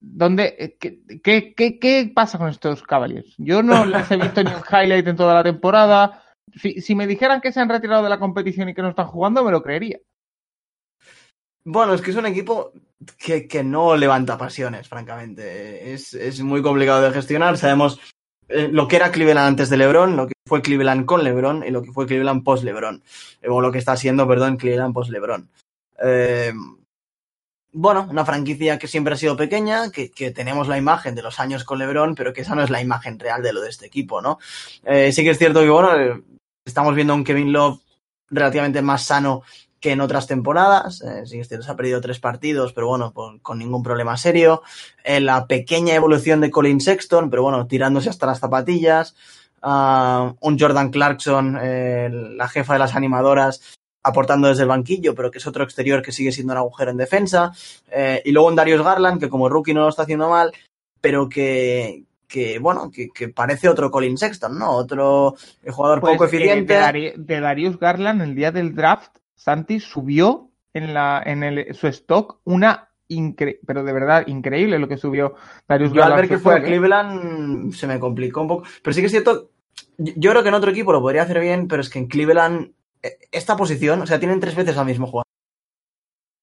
¿Dónde, 0.00 0.76
qué, 0.80 1.00
qué, 1.22 1.54
qué, 1.54 1.78
qué, 1.78 2.10
pasa 2.12 2.36
con 2.36 2.48
estos 2.48 2.82
Cavaliers? 2.82 3.32
Yo 3.38 3.62
no 3.62 3.86
les 3.86 4.10
he 4.10 4.16
visto 4.16 4.42
ni 4.42 4.50
un 4.50 4.62
highlight 4.68 5.06
en 5.06 5.16
toda 5.16 5.34
la 5.34 5.44
temporada. 5.44 6.24
Si, 6.56 6.80
si 6.80 6.96
me 6.96 7.06
dijeran 7.06 7.40
que 7.40 7.52
se 7.52 7.60
han 7.60 7.68
retirado 7.68 8.02
de 8.02 8.08
la 8.08 8.18
competición 8.18 8.68
y 8.68 8.74
que 8.74 8.82
no 8.82 8.88
están 8.88 9.06
jugando, 9.06 9.44
me 9.44 9.52
lo 9.52 9.62
creería. 9.62 10.00
Bueno, 11.62 11.94
es 11.94 12.00
que 12.00 12.10
es 12.10 12.16
un 12.16 12.26
equipo 12.26 12.72
que, 13.18 13.64
no 13.64 13.96
levanta 13.96 14.38
pasiones, 14.38 14.88
francamente. 14.88 15.92
Es, 15.92 16.14
es, 16.14 16.40
muy 16.40 16.62
complicado 16.62 17.02
de 17.02 17.12
gestionar. 17.12 17.56
Sabemos 17.56 18.00
eh, 18.48 18.68
lo 18.70 18.88
que 18.88 18.96
era 18.96 19.10
Cleveland 19.10 19.48
antes 19.48 19.70
de 19.70 19.76
LeBron, 19.76 20.16
lo 20.16 20.26
que 20.26 20.34
fue 20.46 20.62
Cleveland 20.62 21.06
con 21.06 21.24
LeBron 21.24 21.64
y 21.66 21.70
lo 21.70 21.82
que 21.82 21.92
fue 21.92 22.06
Cleveland 22.06 22.44
post 22.44 22.64
LeBron. 22.64 23.02
O 23.48 23.60
lo 23.60 23.72
que 23.72 23.78
está 23.78 23.96
siendo, 23.96 24.26
perdón, 24.28 24.56
Cleveland 24.56 24.94
post 24.94 25.10
LeBron. 25.10 25.48
Eh, 26.02 26.52
bueno, 27.72 28.08
una 28.10 28.24
franquicia 28.24 28.78
que 28.78 28.88
siempre 28.88 29.14
ha 29.14 29.16
sido 29.16 29.36
pequeña, 29.36 29.90
que, 29.92 30.10
que, 30.10 30.32
tenemos 30.32 30.66
la 30.66 30.76
imagen 30.76 31.14
de 31.14 31.22
los 31.22 31.38
años 31.38 31.62
con 31.64 31.78
LeBron, 31.78 32.14
pero 32.16 32.32
que 32.32 32.40
esa 32.40 32.54
no 32.54 32.62
es 32.62 32.70
la 32.70 32.80
imagen 32.80 33.18
real 33.18 33.42
de 33.42 33.52
lo 33.52 33.60
de 33.60 33.68
este 33.68 33.86
equipo, 33.86 34.20
¿no? 34.20 34.38
Eh, 34.84 35.12
sí 35.12 35.22
que 35.22 35.30
es 35.30 35.38
cierto 35.38 35.60
que, 35.60 35.68
bueno, 35.68 35.96
eh, 35.96 36.20
estamos 36.64 36.94
viendo 36.94 37.12
a 37.12 37.16
un 37.16 37.24
Kevin 37.24 37.52
Love 37.52 37.80
relativamente 38.28 38.82
más 38.82 39.04
sano 39.04 39.42
que 39.80 39.92
en 39.92 40.00
otras 40.00 40.26
temporadas. 40.26 41.02
Eh, 41.02 41.26
sí, 41.26 41.42
se 41.42 41.58
ha 41.70 41.76
perdido 41.76 42.00
tres 42.00 42.20
partidos, 42.20 42.72
pero 42.72 42.88
bueno, 42.88 43.12
con, 43.12 43.58
ningún 43.58 43.82
problema 43.82 44.16
serio. 44.16 44.62
Eh, 45.04 45.20
la 45.20 45.46
pequeña 45.46 45.94
evolución 45.94 46.40
de 46.40 46.50
Colin 46.50 46.80
Sexton, 46.80 47.30
pero 47.30 47.42
bueno, 47.42 47.66
tirándose 47.66 48.10
hasta 48.10 48.26
las 48.26 48.40
zapatillas. 48.40 49.16
Uh, 49.62 50.32
un 50.40 50.58
Jordan 50.58 50.90
Clarkson, 50.90 51.58
eh, 51.60 52.08
la 52.10 52.48
jefa 52.48 52.72
de 52.72 52.78
las 52.78 52.94
animadoras, 52.94 53.78
aportando 54.02 54.48
desde 54.48 54.62
el 54.62 54.68
banquillo, 54.68 55.14
pero 55.14 55.30
que 55.30 55.36
es 55.36 55.46
otro 55.46 55.64
exterior 55.64 56.00
que 56.00 56.12
sigue 56.12 56.32
siendo 56.32 56.54
un 56.54 56.58
agujero 56.58 56.90
en 56.90 56.96
defensa. 56.96 57.52
Eh, 57.90 58.22
y 58.24 58.32
luego 58.32 58.48
un 58.48 58.56
Darius 58.56 58.82
Garland, 58.82 59.20
que 59.20 59.28
como 59.28 59.48
rookie 59.48 59.74
no 59.74 59.82
lo 59.82 59.88
está 59.90 60.02
haciendo 60.02 60.30
mal, 60.30 60.52
pero 61.00 61.28
que, 61.28 62.04
que 62.26 62.58
bueno, 62.58 62.90
que, 62.90 63.10
que, 63.10 63.28
parece 63.28 63.68
otro 63.68 63.90
Colin 63.90 64.16
Sexton, 64.16 64.58
¿no? 64.58 64.70
Otro 64.70 65.34
jugador 65.68 66.00
pues, 66.00 66.14
poco 66.14 66.24
eficiente. 66.24 66.74
de, 67.16 67.40
Darius 67.40 67.78
Garland, 67.78 68.22
el 68.22 68.34
día 68.34 68.52
del 68.52 68.74
draft, 68.74 69.18
Santi 69.40 69.80
subió 69.80 70.50
en, 70.74 70.92
la, 70.92 71.22
en 71.24 71.42
el, 71.42 71.74
su 71.74 71.86
stock 71.86 72.40
una 72.44 72.88
pero 73.66 73.82
de 73.82 73.92
verdad 73.92 74.24
increíble 74.28 74.78
lo 74.78 74.86
que 74.86 74.96
subió 74.96 75.34
Darius 75.66 75.92
Yo 75.92 76.04
al 76.04 76.14
ver 76.14 76.28
que 76.28 76.38
fue 76.38 76.54
a. 76.54 76.62
Cleveland 76.62 77.72
se 77.72 77.88
me 77.88 77.98
complicó 77.98 78.42
un 78.42 78.48
poco. 78.48 78.68
Pero 78.82 78.94
sí 78.94 79.00
que 79.00 79.06
es 79.06 79.12
cierto, 79.12 79.50
yo 79.98 80.30
creo 80.30 80.42
que 80.44 80.48
en 80.50 80.54
otro 80.54 80.70
equipo 80.70 80.92
lo 80.92 81.00
podría 81.00 81.22
hacer 81.22 81.40
bien, 81.40 81.66
pero 81.66 81.82
es 81.82 81.90
que 81.90 81.98
en 81.98 82.06
Cleveland 82.06 82.72
eh, 83.02 83.18
esta 83.32 83.56
posición, 83.56 84.02
o 84.02 84.06
sea, 84.06 84.20
tienen 84.20 84.38
tres 84.38 84.54
veces 84.54 84.76
al 84.76 84.86
mismo 84.86 85.08
jugador. 85.08 85.26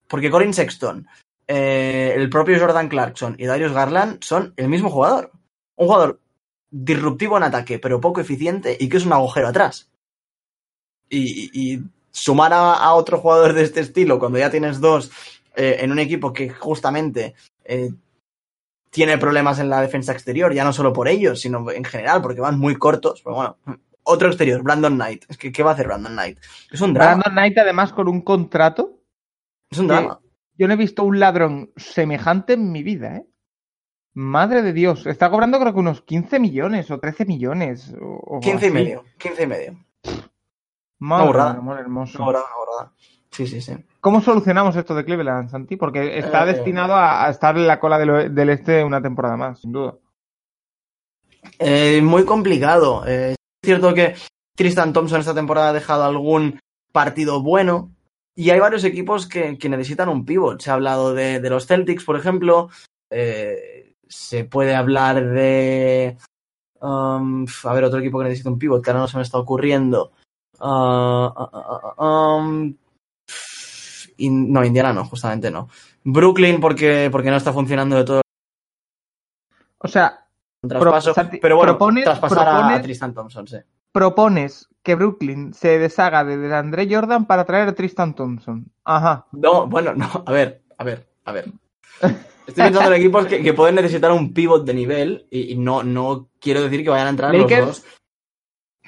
Porque 0.09 0.29
Colin 0.29 0.53
Sexton, 0.53 1.07
eh, 1.47 2.13
el 2.15 2.29
propio 2.29 2.59
Jordan 2.59 2.89
Clarkson 2.89 3.35
y 3.37 3.45
Darius 3.45 3.71
Garland 3.71 4.21
son 4.23 4.53
el 4.57 4.67
mismo 4.67 4.89
jugador. 4.89 5.31
Un 5.77 5.87
jugador 5.87 6.19
disruptivo 6.69 7.37
en 7.37 7.43
ataque, 7.43 7.79
pero 7.79 8.01
poco 8.01 8.19
eficiente 8.19 8.75
y 8.77 8.89
que 8.89 8.97
es 8.97 9.05
un 9.05 9.13
agujero 9.13 9.47
atrás. 9.47 9.89
Y, 11.09 11.81
sumar 12.17 12.51
a, 12.53 12.93
otro 12.93 13.19
jugador 13.19 13.53
de 13.53 13.63
este 13.63 13.79
estilo 13.79 14.19
cuando 14.19 14.39
ya 14.39 14.49
tienes 14.49 14.79
dos 14.79 15.11
eh, 15.55 15.77
en 15.79 15.91
un 15.91 15.99
equipo 15.99 16.33
que 16.33 16.49
justamente 16.49 17.35
eh, 17.63 17.91
tiene 18.89 19.17
problemas 19.17 19.59
en 19.59 19.69
la 19.69 19.81
defensa 19.81 20.11
exterior, 20.11 20.53
ya 20.53 20.63
no 20.63 20.73
solo 20.73 20.93
por 20.93 21.07
ellos, 21.07 21.41
sino 21.41 21.69
en 21.71 21.83
general, 21.83 22.21
porque 22.21 22.41
van 22.41 22.57
muy 22.57 22.75
cortos. 22.75 23.21
Pero 23.23 23.35
bueno, 23.35 23.57
otro 24.03 24.29
exterior, 24.29 24.63
Brandon 24.63 24.95
Knight. 24.95 25.25
Es 25.29 25.37
que, 25.37 25.51
¿qué 25.51 25.61
va 25.61 25.71
a 25.71 25.73
hacer 25.73 25.87
Brandon 25.87 26.13
Knight? 26.13 26.39
Es 26.71 26.81
un 26.81 26.93
drama. 26.93 27.15
Brandon 27.15 27.33
Knight, 27.33 27.57
además, 27.57 27.93
con 27.93 28.07
un 28.07 28.21
contrato. 28.21 28.99
Es 29.69 29.77
un 29.77 29.87
drama. 29.87 30.19
Yo 30.57 30.67
no 30.67 30.73
he 30.73 30.77
visto 30.77 31.03
un 31.03 31.19
ladrón 31.19 31.71
semejante 31.75 32.53
en 32.53 32.71
mi 32.71 32.81
vida, 32.81 33.17
¿eh? 33.17 33.25
Madre 34.15 34.63
de 34.63 34.73
Dios, 34.73 35.05
está 35.05 35.29
cobrando 35.29 35.59
creo 35.59 35.73
que 35.73 35.79
unos 35.79 36.01
15 36.01 36.39
millones 36.39 36.89
o 36.89 36.99
13 36.99 37.25
millones. 37.25 37.93
O, 38.01 38.39
15 38.39 38.65
y 38.65 38.71
medio, 38.71 39.03
15 39.19 39.43
y 39.43 39.45
medio. 39.45 39.86
Madre, 40.99 41.39
amor 41.41 41.79
hermoso. 41.79 42.25
Sí, 43.31 43.45
sí, 43.45 43.61
sí. 43.61 43.73
¿Cómo 43.99 44.21
solucionamos 44.21 44.75
esto 44.75 44.95
de 44.95 45.05
Cleveland, 45.05 45.49
Santi? 45.49 45.75
Porque 45.75 46.17
está 46.17 46.43
eh, 46.43 46.53
destinado 46.53 46.95
a, 46.95 47.29
estar 47.29 47.55
en 47.55 47.67
la 47.67 47.79
cola 47.79 47.99
del, 47.99 48.49
este 48.49 48.83
una 48.83 49.01
temporada 49.01 49.37
más, 49.37 49.59
sin 49.61 49.71
duda. 49.71 49.95
Eh, 51.59 52.01
muy 52.01 52.25
complicado. 52.25 53.03
Eh, 53.05 53.31
es 53.31 53.37
cierto 53.63 53.93
que 53.93 54.15
Tristan 54.55 54.93
Thompson 54.93 55.19
esta 55.19 55.35
temporada 55.35 55.69
ha 55.69 55.73
dejado 55.73 56.03
algún 56.03 56.59
partido 56.91 57.43
bueno, 57.43 57.91
y 58.37 58.51
hay 58.51 58.59
varios 58.59 58.83
equipos 58.83 59.27
que, 59.27 59.57
necesitan 59.67 60.09
un 60.09 60.23
pivot. 60.23 60.61
Se 60.61 60.69
ha 60.69 60.75
hablado 60.75 61.15
de, 61.15 61.39
los 61.49 61.65
Celtics, 61.65 62.03
por 62.03 62.15
ejemplo. 62.15 62.69
Eh, 63.09 63.95
se 64.07 64.45
puede 64.45 64.75
hablar 64.75 65.29
de. 65.29 66.17
Um, 66.79 67.47
a 67.63 67.73
ver, 67.73 67.83
otro 67.85 67.99
equipo 67.99 68.19
que 68.19 68.25
necesita 68.25 68.51
un 68.51 68.59
pivot, 68.59 68.83
que 68.83 68.91
ahora 68.91 69.01
no 69.01 69.07
se 69.07 69.17
me 69.17 69.23
está 69.23 69.39
ocurriendo. 69.39 70.11
Uh, 70.59 71.33
no, 74.19 74.65
Indiana 74.65 74.93
no, 74.93 75.05
justamente 75.05 75.51
no. 75.51 75.69
Brooklyn, 76.03 76.59
porque, 76.59 77.09
porque 77.11 77.29
no 77.29 77.37
está 77.37 77.53
funcionando 77.53 77.95
de 77.95 78.03
todo. 78.03 78.21
O 79.79 79.87
sea, 79.87 80.27
pero 81.41 81.57
bueno, 81.57 81.77
traspasar 82.03 82.73
a 82.73 82.81
Tristan 82.81 83.13
Thompson, 83.13 83.47
sí 83.47 83.57
propones 83.97 84.69
que 84.83 84.93
Brooklyn 84.93 85.55
se 85.55 85.79
deshaga 85.79 86.23
de 86.23 86.53
Andre 86.53 86.87
Jordan 86.87 87.25
para 87.25 87.45
traer 87.45 87.69
a 87.69 87.73
Tristan 87.73 88.13
Thompson. 88.13 88.71
Ajá. 88.85 89.25
No, 89.31 89.65
bueno, 89.65 89.95
no, 89.95 90.23
a 90.23 90.31
ver, 90.31 90.61
a 90.77 90.83
ver, 90.83 91.07
a 91.25 91.31
ver. 91.31 91.45
Estoy 92.45 92.63
pensando 92.65 92.93
en 92.93 93.01
equipos 93.01 93.25
que, 93.25 93.53
pueden 93.53 93.73
necesitar 93.73 94.11
un 94.11 94.33
pivot 94.33 94.65
de 94.65 94.75
nivel 94.75 95.25
y, 95.31 95.55
no, 95.55 95.81
no 95.81 96.29
quiero 96.39 96.61
decir 96.61 96.83
que 96.83 96.91
vayan 96.91 97.07
a 97.07 97.09
entrar 97.09 97.33
los 97.33 97.49
dos. 97.49 97.85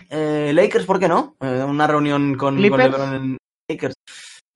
Eh, 0.09 0.51
Lakers, 0.53 0.85
¿por 0.85 0.99
qué 0.99 1.07
no? 1.07 1.35
Eh, 1.39 1.63
una 1.63 1.87
reunión 1.87 2.35
con, 2.35 2.61
LeBron 2.61 3.13
en 3.13 3.37
Lakers. 3.69 3.95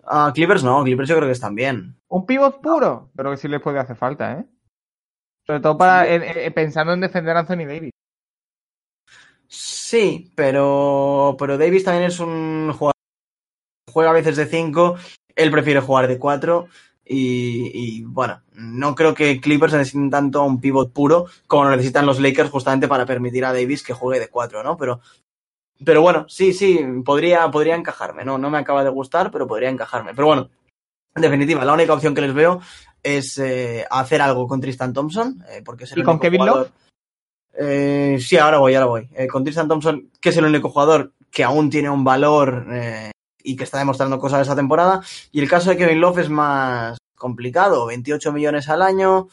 Ah, 0.05 0.31
Clippers 0.33 0.63
no, 0.63 0.83
Clippers 0.83 1.07
yo 1.07 1.15
creo 1.15 1.27
que 1.27 1.33
están 1.33 1.55
bien. 1.55 1.95
Un 2.09 2.25
pivot 2.25 2.59
puro, 2.61 3.11
pero 3.15 3.31
que 3.31 3.37
sí 3.37 3.47
les 3.47 3.61
puede 3.61 3.79
hacer 3.79 3.95
falta, 3.95 4.39
¿eh? 4.39 4.45
Sobre 5.45 5.59
todo 5.59 5.77
para 5.77 6.07
eh, 6.07 6.51
pensando 6.51 6.93
en 6.93 7.01
defender 7.01 7.35
a 7.35 7.41
Anthony 7.41 7.65
Davis. 7.65 7.91
Sí, 9.47 10.31
pero, 10.35 11.35
pero 11.37 11.57
Davis 11.57 11.83
también 11.83 12.05
es 12.05 12.19
un 12.19 12.71
jugador 12.73 12.93
juega 13.93 14.09
a 14.09 14.13
veces 14.13 14.35
de 14.35 14.47
5, 14.47 14.95
él 15.35 15.51
prefiere 15.51 15.79
jugar 15.79 16.07
de 16.07 16.17
4 16.17 16.67
y, 17.05 18.03
bueno, 18.05 18.41
no 18.53 18.95
creo 18.95 19.13
que 19.13 19.39
Clippers 19.39 19.73
necesiten 19.73 20.09
tanto 20.09 20.43
un 20.43 20.59
pivot 20.59 20.91
puro 20.91 21.27
como 21.47 21.65
lo 21.65 21.71
necesitan 21.71 22.05
los 22.05 22.19
Lakers 22.19 22.49
justamente 22.49 22.87
para 22.87 23.05
permitir 23.05 23.45
a 23.45 23.53
Davis 23.53 23.83
que 23.83 23.93
juegue 23.93 24.19
de 24.19 24.29
4, 24.29 24.63
¿no? 24.63 24.77
Pero, 24.77 25.01
pero 25.83 26.01
bueno, 26.01 26.25
sí, 26.27 26.53
sí, 26.53 26.79
podría, 27.05 27.49
podría 27.51 27.75
encajarme, 27.75 28.25
¿no? 28.25 28.37
No 28.37 28.49
me 28.49 28.57
acaba 28.57 28.83
de 28.83 28.89
gustar, 28.89 29.31
pero 29.31 29.47
podría 29.47 29.69
encajarme. 29.69 30.13
Pero 30.13 30.27
bueno, 30.27 30.49
en 31.15 31.21
definitiva, 31.21 31.65
la 31.65 31.73
única 31.73 31.93
opción 31.93 32.15
que 32.15 32.21
les 32.21 32.33
veo 32.33 32.61
es 33.01 33.37
eh, 33.37 33.85
hacer 33.89 34.21
algo 34.21 34.47
con 34.47 34.61
Tristan 34.61 34.93
Thompson, 34.93 35.43
eh, 35.49 35.61
porque 35.63 35.83
es 35.83 35.91
el 35.91 35.99
¿Y 35.99 36.03
con 36.03 36.19
Kevin 36.19 36.45
Love? 36.45 36.71
Eh, 37.55 38.17
sí, 38.19 38.37
ahora 38.37 38.57
voy, 38.57 38.73
ahora 38.75 38.87
voy. 38.87 39.09
Eh, 39.13 39.27
con 39.27 39.43
Tristan 39.43 39.67
Thompson, 39.67 40.09
que 40.19 40.29
es 40.29 40.37
el 40.37 40.45
único 40.45 40.69
jugador 40.69 41.13
que 41.31 41.43
aún 41.43 41.69
tiene 41.69 41.89
un 41.89 42.03
valor 42.03 42.65
eh, 42.71 43.11
y 43.43 43.55
que 43.55 43.63
está 43.63 43.77
demostrando 43.77 44.19
cosas 44.19 44.41
esa 44.41 44.55
temporada. 44.55 45.01
Y 45.31 45.39
el 45.41 45.49
caso 45.49 45.69
de 45.69 45.77
Kevin 45.77 46.01
Love 46.01 46.19
es 46.19 46.29
más 46.29 46.97
complicado, 47.15 47.85
28 47.85 48.33
millones 48.33 48.69
al 48.69 48.81
año. 48.81 49.27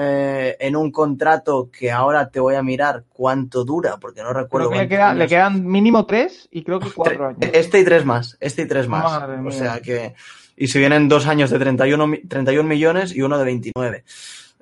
En 0.00 0.76
un 0.76 0.92
contrato 0.92 1.70
que 1.70 1.90
ahora 1.90 2.28
te 2.30 2.38
voy 2.38 2.54
a 2.54 2.62
mirar 2.62 3.04
cuánto 3.08 3.64
dura, 3.64 3.96
porque 3.96 4.22
no 4.22 4.32
recuerdo. 4.32 4.70
le, 4.70 4.88
quedan 5.26 5.66
mínimo 5.66 6.06
tres 6.06 6.48
y 6.52 6.62
creo 6.62 6.78
que 6.78 6.90
cuatro 6.90 7.28
años. 7.28 7.50
Este 7.52 7.80
y 7.80 7.84
tres 7.84 8.04
más, 8.04 8.36
este 8.40 8.62
y 8.62 8.68
tres 8.68 8.86
más. 8.86 9.22
o 9.44 9.50
sea 9.50 9.80
que. 9.80 10.14
Y 10.56 10.66
si 10.66 10.78
vienen 10.80 11.08
dos 11.08 11.26
años 11.26 11.50
de 11.50 11.58
31, 11.58 12.12
31 12.28 12.68
millones 12.68 13.14
y 13.14 13.22
uno 13.22 13.38
de 13.38 13.44
29. 13.44 14.04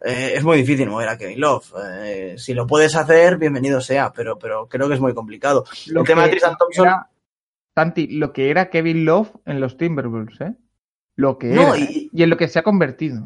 Eh, 0.05 0.35
es 0.37 0.45
muy 0.45 0.59
difícil 0.59 0.89
mover 0.89 1.09
a 1.09 1.17
Kevin 1.17 1.41
Love. 1.41 1.73
Eh, 2.03 2.35
si 2.37 2.53
lo 2.53 2.67
puedes 2.67 2.95
hacer, 2.97 3.39
bienvenido 3.39 3.81
sea, 3.81 4.13
pero, 4.13 4.39
pero 4.39 4.69
creo 4.69 4.89
que 4.89 4.95
es 4.95 5.01
muy 5.01 5.15
complicado. 5.15 5.65
Lo 5.87 6.01
El 6.01 6.07
tema 6.07 6.25
de 6.25 6.31
Tristan 6.31 6.57
Thompson. 6.59 6.89
Santi, 7.75 8.07
lo 8.09 8.33
que 8.33 8.51
era 8.51 8.71
Kevin 8.71 9.05
Love 9.05 9.31
en 9.47 9.61
los 9.61 9.77
Timberwolves, 9.77 10.41
¿eh? 10.41 10.55
Lo 11.15 11.39
que 11.39 11.53
era. 11.53 11.77
¿eh? 11.77 12.09
Y, 12.13 12.23
en 12.23 12.31
lo 12.31 12.37
que 12.37 12.49
se 12.49 12.59
ha 12.59 12.63
convertido. 12.63 13.23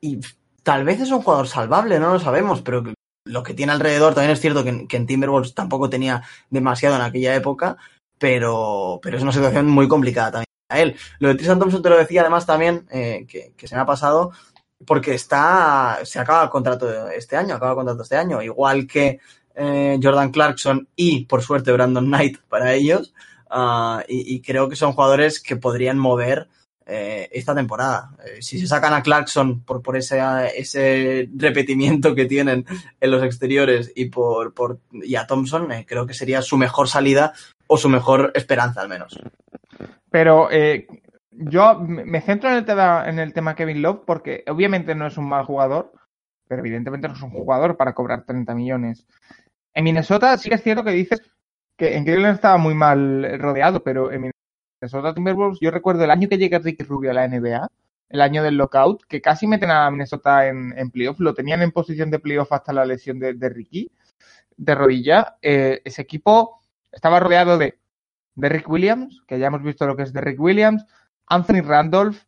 Y 0.00 0.20
tal 0.62 0.84
vez 0.84 1.00
es 1.00 1.10
un 1.10 1.22
jugador 1.22 1.48
salvable, 1.48 1.98
no 1.98 2.12
lo 2.12 2.20
sabemos, 2.20 2.62
pero 2.62 2.84
lo 3.24 3.42
que 3.42 3.54
tiene 3.54 3.72
alrededor 3.72 4.14
también 4.14 4.32
es 4.32 4.40
cierto 4.40 4.64
que, 4.64 4.86
en 4.90 5.06
Timberwolves 5.06 5.54
tampoco 5.54 5.88
tenía 5.88 6.22
demasiado 6.50 6.96
en 6.96 7.02
aquella 7.02 7.34
época, 7.34 7.76
pero, 8.18 9.00
pero 9.02 9.16
es 9.16 9.22
una 9.22 9.32
situación 9.32 9.66
muy 9.68 9.88
complicada 9.88 10.30
también 10.30 10.46
a 10.68 10.80
él. 10.80 10.96
Lo 11.18 11.28
de 11.28 11.34
Tristan 11.34 11.58
Thompson 11.58 11.82
te 11.82 11.90
lo 11.90 11.98
decía 11.98 12.22
además 12.22 12.46
también, 12.46 12.86
que, 12.88 13.52
que, 13.56 13.68
se 13.68 13.74
me 13.74 13.80
ha 13.80 13.86
pasado, 13.86 14.32
porque 14.86 15.14
está, 15.14 16.00
se 16.04 16.18
acaba 16.18 16.44
el 16.44 16.50
contrato 16.50 17.08
este 17.10 17.36
año, 17.36 17.54
acaba 17.54 17.72
el 17.72 17.76
contrato 17.76 18.02
este 18.02 18.16
año, 18.16 18.42
igual 18.42 18.86
que 18.86 19.20
eh, 19.54 19.98
Jordan 20.02 20.30
Clarkson 20.30 20.88
y, 20.96 21.26
por 21.26 21.42
suerte, 21.42 21.72
Brandon 21.72 22.06
Knight 22.06 22.38
para 22.48 22.72
ellos. 22.72 23.14
Ah, 23.50 24.02
y, 24.08 24.40
creo 24.40 24.68
que 24.68 24.76
son 24.76 24.92
jugadores 24.92 25.40
que 25.40 25.56
podrían 25.56 25.98
mover 25.98 26.48
eh, 26.86 27.28
esta 27.32 27.54
temporada. 27.54 28.10
Eh, 28.24 28.42
si 28.42 28.58
se 28.58 28.66
sacan 28.66 28.94
a 28.94 29.02
Clarkson 29.02 29.60
por, 29.60 29.82
por 29.82 29.96
ese, 29.96 30.20
ese 30.56 31.28
repetimiento 31.36 32.14
que 32.14 32.26
tienen 32.26 32.64
en 33.00 33.10
los 33.10 33.22
exteriores 33.22 33.92
y, 33.94 34.06
por, 34.06 34.54
por, 34.54 34.80
y 34.92 35.16
a 35.16 35.26
Thompson, 35.26 35.68
creo 35.86 36.06
que 36.06 36.14
sería 36.14 36.42
su 36.42 36.56
mejor 36.56 36.88
salida 36.88 37.32
o 37.66 37.76
su 37.76 37.88
mejor 37.88 38.32
esperanza 38.34 38.80
al 38.80 38.88
menos. 38.88 39.18
Pero 40.10 40.48
yo 41.30 41.80
me 41.80 42.20
centro 42.20 42.50
en 42.50 42.56
el, 42.56 42.64
tema, 42.64 43.08
en 43.08 43.18
el 43.18 43.32
tema 43.32 43.54
Kevin 43.54 43.82
Love 43.82 44.02
porque 44.06 44.44
obviamente 44.48 44.94
no 44.94 45.06
es 45.06 45.16
un 45.16 45.28
mal 45.28 45.44
jugador, 45.44 45.92
pero 46.46 46.60
evidentemente 46.60 47.08
no 47.08 47.14
es 47.14 47.22
un 47.22 47.30
jugador 47.30 47.76
para 47.76 47.94
cobrar 47.94 48.24
30 48.24 48.54
millones. 48.54 49.06
En 49.74 49.84
Minnesota 49.84 50.36
sí 50.36 50.48
que 50.48 50.56
es 50.56 50.62
cierto 50.62 50.84
que 50.84 50.90
dices 50.90 51.22
que 51.76 51.96
en 51.96 52.04
Cleveland 52.04 52.34
estaba 52.34 52.58
muy 52.58 52.74
mal 52.74 53.38
rodeado, 53.40 53.82
pero 53.82 54.12
en 54.12 54.32
Minnesota 54.82 55.14
Timberwolves 55.14 55.60
yo 55.60 55.70
recuerdo 55.70 56.02
el 56.02 56.10
año 56.10 56.28
que 56.28 56.38
llega 56.38 56.58
Ricky 56.58 56.82
Rubio 56.82 57.12
a 57.12 57.14
la 57.14 57.28
NBA, 57.28 57.68
el 58.08 58.20
año 58.20 58.42
del 58.42 58.56
lockout, 58.56 59.04
que 59.06 59.22
casi 59.22 59.46
meten 59.46 59.70
a 59.70 59.88
Minnesota 59.92 60.48
en, 60.48 60.76
en 60.76 60.90
playoff, 60.90 61.20
lo 61.20 61.34
tenían 61.34 61.62
en 61.62 61.70
posición 61.70 62.10
de 62.10 62.18
playoff 62.18 62.50
hasta 62.50 62.72
la 62.72 62.84
lesión 62.84 63.20
de, 63.20 63.48
Ricky, 63.48 63.92
de 64.56 64.74
rodilla. 64.74 65.36
Eh, 65.40 65.80
ese 65.84 66.02
equipo 66.02 66.60
estaba 66.90 67.20
rodeado 67.20 67.58
de 67.58 67.78
Derrick 68.34 68.68
Williams, 68.68 69.22
que 69.28 69.38
ya 69.38 69.46
hemos 69.46 69.62
visto 69.62 69.86
lo 69.86 69.96
que 69.96 70.02
es 70.02 70.12
Derrick 70.12 70.40
Williams, 70.40 70.84
Anthony 71.28 71.62
Randolph, 71.62 72.18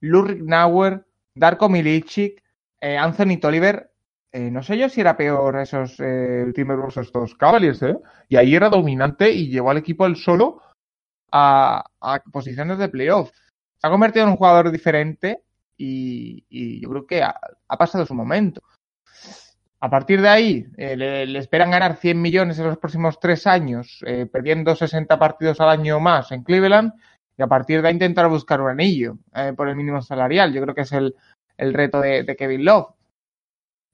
Lurik 0.00 0.40
Nauer, 0.40 1.04
Darko 1.34 1.68
Milicic, 1.68 2.42
eh, 2.80 2.96
Anthony 2.96 3.38
Tolliver. 3.38 3.90
Eh, 4.32 4.50
no 4.50 4.62
sé 4.62 4.78
yo 4.78 4.88
si 4.88 5.02
era 5.02 5.18
peor 5.18 5.60
esos 5.60 5.96
Timberwolves 5.96 6.96
estos 6.96 7.34
Cavaliers, 7.34 7.82
¿eh? 7.82 7.96
Y 8.28 8.36
ahí 8.36 8.56
era 8.56 8.70
dominante 8.70 9.30
y 9.30 9.48
llevó 9.48 9.70
al 9.70 9.76
equipo 9.76 10.06
él 10.06 10.16
solo 10.16 10.62
a, 11.32 11.84
posiciones 12.32 12.78
de 12.78 12.88
playoff. 12.88 13.30
Se 13.78 13.86
ha 13.86 13.90
convertido 13.90 14.24
en 14.24 14.32
un 14.32 14.36
jugador 14.36 14.70
diferente 14.70 15.42
y, 15.76 16.80
yo 16.80 16.88
creo 16.90 17.06
que 17.06 17.22
ha, 17.22 17.38
pasado 17.78 18.06
su 18.06 18.14
momento. 18.14 18.62
A 19.80 19.90
partir 19.90 20.22
de 20.22 20.28
ahí, 20.28 20.66
le, 20.76 21.26
le, 21.26 21.38
esperan 21.38 21.70
ganar 21.70 21.96
100 21.96 22.20
millones 22.20 22.58
en 22.58 22.66
los 22.66 22.78
próximos 22.78 23.20
tres 23.20 23.46
años, 23.46 24.02
perdiendo 24.32 24.74
60 24.74 25.18
partidos 25.18 25.60
al 25.60 25.68
año 25.68 26.00
más 26.00 26.32
en 26.32 26.42
Cleveland 26.42 26.92
y 27.36 27.42
a 27.42 27.46
partir 27.46 27.82
de 27.82 27.88
ahí 27.88 27.94
intentar 27.94 28.28
buscar 28.28 28.60
un 28.60 28.70
anillo 28.70 29.18
eh, 29.34 29.52
por 29.56 29.68
el 29.68 29.76
mínimo 29.76 30.00
salarial. 30.02 30.52
Yo 30.52 30.62
creo 30.62 30.74
que 30.74 30.82
es 30.82 30.92
el, 30.92 31.14
reto 31.58 32.00
de, 32.00 32.36
Kevin 32.36 32.64
Love. 32.64 32.94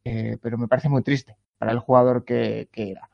Eh, 0.05 0.38
pero 0.40 0.59
me 0.59 0.69
parece 0.69 0.88
muy 0.88 1.03
triste 1.03 1.37
para 1.59 1.73
el 1.73 1.79
jugador 1.79 2.25
que, 2.25 2.69
era. 2.75 3.09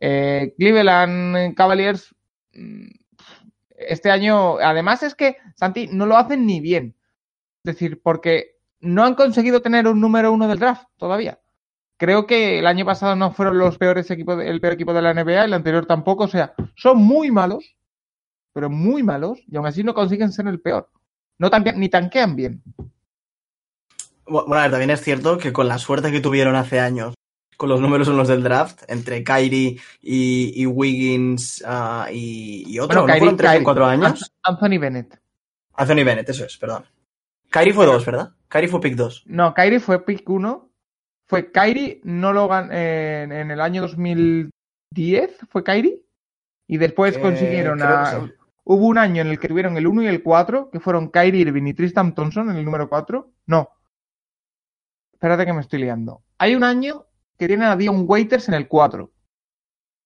Eh, 0.00 0.54
Cleveland 0.56 1.54
Cavaliers, 1.54 2.14
mm, 2.52 2.88
este 3.88 4.10
año, 4.10 4.58
además 4.58 5.02
es 5.02 5.14
que, 5.14 5.36
Santi, 5.56 5.88
no 5.88 6.06
lo 6.06 6.16
hacen 6.16 6.46
ni 6.46 6.60
bien. 6.60 6.96
Es 7.64 7.74
decir, 7.74 8.00
porque 8.02 8.56
no 8.80 9.04
han 9.04 9.14
conseguido 9.14 9.62
tener 9.62 9.86
un 9.86 10.00
número 10.00 10.32
uno 10.32 10.48
del 10.48 10.58
draft 10.58 10.88
todavía. 10.96 11.40
Creo 11.98 12.26
que 12.26 12.58
el 12.58 12.66
año 12.66 12.86
pasado 12.86 13.14
no 13.14 13.32
fueron 13.32 13.58
los 13.58 13.76
peores 13.76 14.10
equipos, 14.10 14.42
el 14.42 14.60
peor 14.60 14.72
equipo 14.72 14.94
de 14.94 15.02
la 15.02 15.12
NBA, 15.12 15.44
el 15.44 15.52
anterior 15.52 15.84
tampoco. 15.84 16.24
O 16.24 16.28
sea, 16.28 16.54
son 16.74 16.98
muy 16.98 17.30
malos, 17.30 17.76
pero 18.54 18.70
muy 18.70 19.02
malos, 19.02 19.38
y 19.46 19.56
aún 19.56 19.66
así 19.66 19.84
no 19.84 19.92
consiguen 19.92 20.32
ser 20.32 20.46
el 20.46 20.60
peor. 20.60 20.88
No 21.38 21.50
tan, 21.50 21.64
ni 21.76 21.88
tanquean 21.88 22.36
bien. 22.36 22.62
Bueno, 24.26 24.54
a 24.54 24.62
ver, 24.62 24.70
también 24.70 24.90
es 24.90 25.02
cierto 25.02 25.38
que 25.38 25.52
con 25.52 25.68
la 25.68 25.78
suerte 25.78 26.10
que 26.10 26.20
tuvieron 26.20 26.54
hace 26.54 26.80
años, 26.80 27.14
con 27.60 27.68
los 27.68 27.78
números 27.78 28.08
en 28.08 28.16
los 28.16 28.26
del 28.26 28.42
draft, 28.42 28.84
entre 28.88 29.22
Kyrie 29.22 29.78
y, 30.00 30.62
y 30.62 30.64
Wiggins 30.64 31.62
uh, 31.68 32.10
y, 32.10 32.64
y, 32.66 32.78
otro, 32.78 33.02
bueno, 33.02 33.32
¿no 33.36 33.52
en 33.52 33.62
cuatro 33.64 33.84
años? 33.84 34.32
Anthony 34.42 34.78
Bennett. 34.80 35.20
Anthony 35.74 36.02
Bennett, 36.02 36.26
eso 36.30 36.46
es, 36.46 36.56
perdón. 36.56 36.86
Kyrie 37.50 37.74
fue 37.74 37.84
dos, 37.84 38.06
¿verdad? 38.06 38.32
Kyrie 38.48 38.70
fue 38.70 38.80
pick 38.80 38.94
dos. 38.94 39.24
No, 39.26 39.52
Kyrie 39.52 39.78
fue 39.78 40.06
pick 40.06 40.26
uno. 40.30 40.70
Fue 41.26 41.52
Kyrie, 41.52 42.00
no 42.02 42.32
lo 42.32 42.48
gan 42.48 42.70
eh, 42.72 43.28
en 43.30 43.50
el 43.50 43.60
año 43.60 43.82
2010, 43.82 45.40
fue 45.50 45.62
Kyrie. 45.62 46.02
Y 46.66 46.78
después 46.78 47.14
Eh, 47.18 47.20
consiguieron 47.20 47.82
a. 47.82 48.06
sí. 48.22 48.32
Hubo 48.64 48.86
un 48.86 48.96
año 48.96 49.20
en 49.20 49.28
el 49.28 49.38
que 49.38 49.48
tuvieron 49.48 49.76
el 49.76 49.86
1 49.86 50.04
y 50.04 50.06
el 50.06 50.22
4, 50.22 50.70
que 50.70 50.80
fueron 50.80 51.10
Kyrie 51.10 51.42
Irving 51.42 51.66
y 51.66 51.74
Tristan 51.74 52.14
Thompson 52.14 52.48
en 52.48 52.56
el 52.56 52.64
número 52.64 52.88
4. 52.88 53.30
No. 53.48 53.68
Espérate 55.12 55.44
que 55.44 55.52
me 55.52 55.60
estoy 55.60 55.80
liando. 55.80 56.22
Hay 56.38 56.54
un 56.54 56.64
año 56.64 57.04
que 57.40 57.48
tienen 57.48 57.68
a 57.68 57.76
Dion 57.76 58.04
Waiters 58.06 58.48
en 58.48 58.54
el 58.54 58.68
4. 58.68 59.10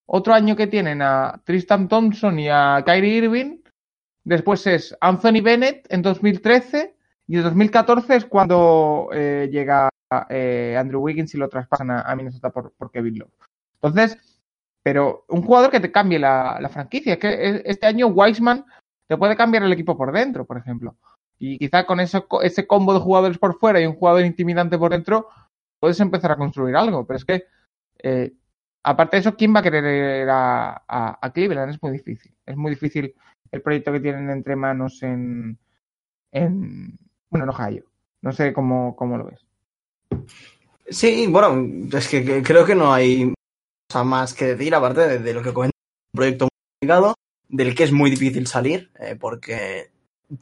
Otro 0.07 0.35
año 0.35 0.55
que 0.55 0.68
tienen 0.68 1.03
a 1.03 1.42
Tristan 1.44 1.88
Thompson 1.88 2.38
y 2.38 2.49
a 2.49 2.81
Kyrie 2.87 3.16
Irving. 3.16 3.59
Después 4.23 4.64
es 4.68 4.97
Anthony 5.01 5.42
Bennett 5.42 5.85
en 5.92 6.01
2013. 6.03 6.94
Y 7.27 7.37
en 7.37 7.42
2014 7.42 8.14
es 8.14 8.25
cuando 8.27 9.09
eh, 9.12 9.49
llega 9.51 9.88
eh, 10.29 10.77
Andrew 10.79 11.01
Wiggins 11.01 11.35
y 11.35 11.38
lo 11.38 11.49
traspasan 11.49 11.90
a, 11.90 12.14
Minnesota 12.14 12.51
por, 12.51 12.73
Kevin 12.92 13.18
Love. 13.18 13.33
Entonces, 13.83 14.16
pero 14.85 15.25
un 15.29 15.42
jugador 15.42 15.73
que 15.73 15.81
te 15.81 15.90
cambie 15.90 16.20
la, 16.20 16.70
franquicia. 16.73 17.14
Es 17.14 17.18
que 17.18 17.62
este 17.64 17.87
año 17.87 18.07
Wiseman 18.07 18.64
te 19.09 19.16
puede 19.16 19.37
cambiar 19.37 19.64
el 19.64 19.73
equipo 19.73 19.97
por 19.97 20.12
dentro, 20.12 20.44
por 20.44 20.57
ejemplo. 20.57 20.97
Y 21.40 21.59
quizá 21.59 21.85
con 21.85 21.99
ese, 21.99 22.25
ese 22.42 22.68
combo 22.68 22.94
de 22.94 23.01
jugadores 23.01 23.38
por 23.38 23.59
fuera 23.59 23.81
y 23.81 23.87
un 23.87 23.97
jugador 23.97 24.25
intimidante 24.25 24.79
por 24.79 24.92
dentro, 24.92 25.27
puedes 25.85 26.01
empezar 26.01 26.33
a 26.33 26.37
construir 26.37 26.75
algo. 26.77 27.07
Pero 27.07 27.18
es 27.18 27.27
que, 27.27 27.44
eh, 28.03 28.33
aparte 28.85 29.18
de 29.18 29.20
eso, 29.20 29.37
¿quién 29.37 29.55
va 29.55 29.61
a 29.61 29.62
querer 29.62 30.27
a, 30.31 30.83
a, 30.88 31.18
a, 31.20 31.31
Cleveland? 31.31 31.73
Es 31.73 31.83
muy 31.83 31.92
difícil. 31.92 32.35
Es 32.47 32.57
muy 32.57 32.70
difícil 32.70 33.14
el 33.53 33.61
proyecto 33.61 33.92
que 33.92 34.01
tienen 34.01 34.31
entre 34.31 34.57
manos 34.57 35.03
en, 35.03 35.59
en 36.33 36.99
bueno, 37.29 37.44
en 37.44 37.51
Ohio. 37.51 37.85
No 38.23 38.33
sé 38.33 38.55
cómo, 38.55 38.97
cómo 38.97 39.18
lo 39.18 39.27
ves. 39.27 39.44
Sí, 40.88 41.27
bueno, 41.27 41.87
es 41.92 42.09
que, 42.09 42.42
creo 42.42 42.64
que 42.64 42.75
no 42.75 42.94
hay 42.94 43.35
cosa 43.87 44.05
más 44.05 44.33
que 44.33 44.55
decir, 44.57 44.75
aparte 44.75 45.03
de, 45.03 45.18
de 45.18 45.35
lo 45.35 45.42
que 45.42 45.53
comenta 45.53 45.77
un 46.14 46.16
proyecto 46.16 46.44
muy 46.47 46.79
complicado, 46.81 47.14
del 47.51 47.75
que 47.75 47.85
es 47.85 47.92
muy 47.92 48.09
difícil 48.09 48.47
salir, 48.47 48.90
eh, 48.99 49.16
porque 49.20 49.90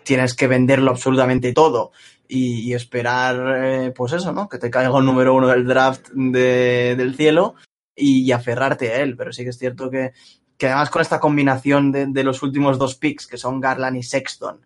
tienes 0.04 0.36
que 0.36 0.46
venderlo 0.46 0.92
absolutamente 0.92 1.52
todo 1.52 1.90
y, 2.32 2.60
y 2.60 2.72
esperar, 2.72 3.62
eh, 3.62 3.92
pues 3.94 4.14
eso, 4.14 4.32
¿no? 4.32 4.48
Que 4.48 4.56
te 4.56 4.70
caiga 4.70 4.96
el 4.96 5.04
número 5.04 5.34
uno 5.34 5.48
del 5.48 5.66
draft 5.66 6.08
de, 6.14 6.94
del 6.96 7.14
cielo 7.14 7.56
y, 7.94 8.22
y, 8.22 8.32
aferrarte 8.32 8.90
a 8.90 9.02
él. 9.02 9.16
Pero 9.18 9.32
sí 9.32 9.44
que 9.44 9.50
es 9.50 9.58
cierto 9.58 9.90
que, 9.90 10.12
que 10.56 10.66
además 10.66 10.88
con 10.88 11.02
esta 11.02 11.20
combinación 11.20 11.92
de, 11.92 12.06
de, 12.06 12.24
los 12.24 12.42
últimos 12.42 12.78
dos 12.78 12.94
picks, 12.94 13.26
que 13.26 13.36
son 13.36 13.60
Garland 13.60 13.98
y 13.98 14.02
Sexton, 14.02 14.64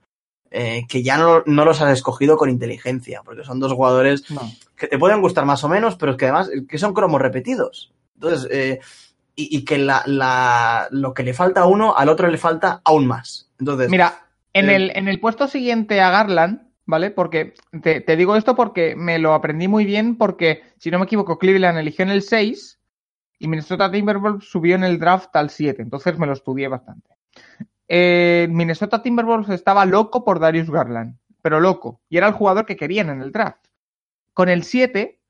eh, 0.52 0.86
que 0.88 1.02
ya 1.02 1.18
no, 1.18 1.42
no, 1.44 1.64
los 1.64 1.80
has 1.80 1.92
escogido 1.92 2.36
con 2.36 2.50
inteligencia, 2.50 3.22
porque 3.24 3.42
son 3.42 3.58
dos 3.58 3.72
jugadores 3.72 4.30
no. 4.30 4.42
que 4.76 4.86
te 4.86 4.98
pueden 4.98 5.20
gustar 5.20 5.44
más 5.44 5.64
o 5.64 5.68
menos, 5.68 5.96
pero 5.96 6.16
que 6.16 6.26
además 6.26 6.48
que 6.68 6.78
son 6.78 6.94
cromos 6.94 7.20
repetidos. 7.20 7.92
Entonces, 8.14 8.48
eh, 8.52 8.78
y, 9.34 9.56
y, 9.56 9.64
que 9.64 9.78
la, 9.78 10.04
la, 10.06 10.86
lo 10.92 11.12
que 11.14 11.24
le 11.24 11.34
falta 11.34 11.62
a 11.62 11.66
uno, 11.66 11.96
al 11.96 12.08
otro 12.10 12.28
le 12.28 12.38
falta 12.38 12.80
aún 12.84 13.08
más. 13.08 13.50
Entonces, 13.58 13.90
mira, 13.90 14.28
en, 14.52 14.70
eh, 14.70 14.76
el, 14.76 14.92
en 14.94 15.08
el 15.08 15.18
puesto 15.18 15.48
siguiente 15.48 16.00
a 16.00 16.10
Garland, 16.10 16.65
¿vale? 16.86 17.10
Porque 17.10 17.54
te, 17.82 18.00
te, 18.00 18.16
digo 18.16 18.36
esto 18.36 18.54
porque 18.54 18.96
me 18.96 19.18
lo 19.18 19.34
aprendí 19.34 19.68
muy 19.68 19.84
bien, 19.84 20.16
porque 20.16 20.62
si 20.78 20.90
no 20.90 20.98
me 20.98 21.04
equivoco, 21.04 21.38
Cleveland 21.38 21.78
eligió 21.78 22.04
en 22.04 22.10
el 22.10 22.22
6 22.22 22.80
y 23.38 23.48
Minnesota 23.48 23.90
Timberwolves 23.90 24.48
subió 24.48 24.76
en 24.76 24.84
el 24.84 24.98
draft 24.98 25.34
al 25.36 25.50
7, 25.50 25.82
entonces 25.82 26.18
me 26.18 26.26
lo 26.26 26.32
estudié 26.32 26.68
bastante. 26.68 27.10
Eh, 27.88 28.48
Minnesota 28.50 29.02
Timberwolves 29.02 29.50
estaba 29.50 29.84
loco 29.84 30.24
por 30.24 30.40
Darius 30.40 30.70
Garland, 30.70 31.18
pero 31.42 31.60
loco, 31.60 32.00
y 32.08 32.16
era 32.16 32.28
el 32.28 32.34
jugador 32.34 32.64
que 32.64 32.76
querían 32.76 33.10
en 33.10 33.20
el 33.20 33.32
draft. 33.32 33.66
Con 34.32 34.48
el 34.48 34.64
7, 34.64 35.20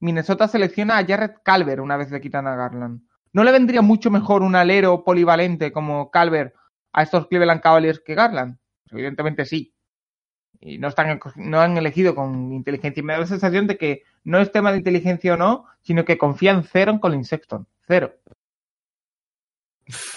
Minnesota 0.00 0.48
selecciona 0.48 0.98
a 0.98 1.06
Jarrett 1.06 1.42
Calver 1.42 1.80
una 1.80 1.96
vez 1.96 2.10
le 2.10 2.20
quitan 2.20 2.46
a 2.46 2.56
Garland. 2.56 3.02
¿No 3.32 3.44
le 3.44 3.52
vendría 3.52 3.82
mucho 3.82 4.10
mejor 4.10 4.42
un 4.42 4.54
alero 4.54 5.04
polivalente 5.04 5.72
como 5.72 6.10
Calver 6.10 6.54
a 6.92 7.02
estos 7.02 7.28
Cleveland 7.28 7.62
Cavaliers 7.62 8.00
que 8.00 8.14
Garland? 8.14 8.58
Pues 8.84 8.92
evidentemente 8.92 9.46
sí. 9.46 9.72
Y 10.64 10.78
no, 10.78 10.88
están, 10.88 11.20
no 11.36 11.60
han 11.60 11.76
elegido 11.76 12.14
con 12.14 12.52
inteligencia. 12.52 13.00
Y 13.00 13.04
me 13.04 13.14
da 13.14 13.20
la 13.20 13.26
sensación 13.26 13.66
de 13.66 13.76
que 13.76 14.04
no 14.22 14.38
es 14.38 14.52
tema 14.52 14.70
de 14.70 14.78
inteligencia 14.78 15.34
o 15.34 15.36
no, 15.36 15.66
sino 15.82 16.04
que 16.04 16.16
confían 16.16 16.62
cero 16.64 16.92
en 16.92 16.98
Colin 16.98 17.24
Sexton. 17.24 17.66
Cero. 17.86 18.14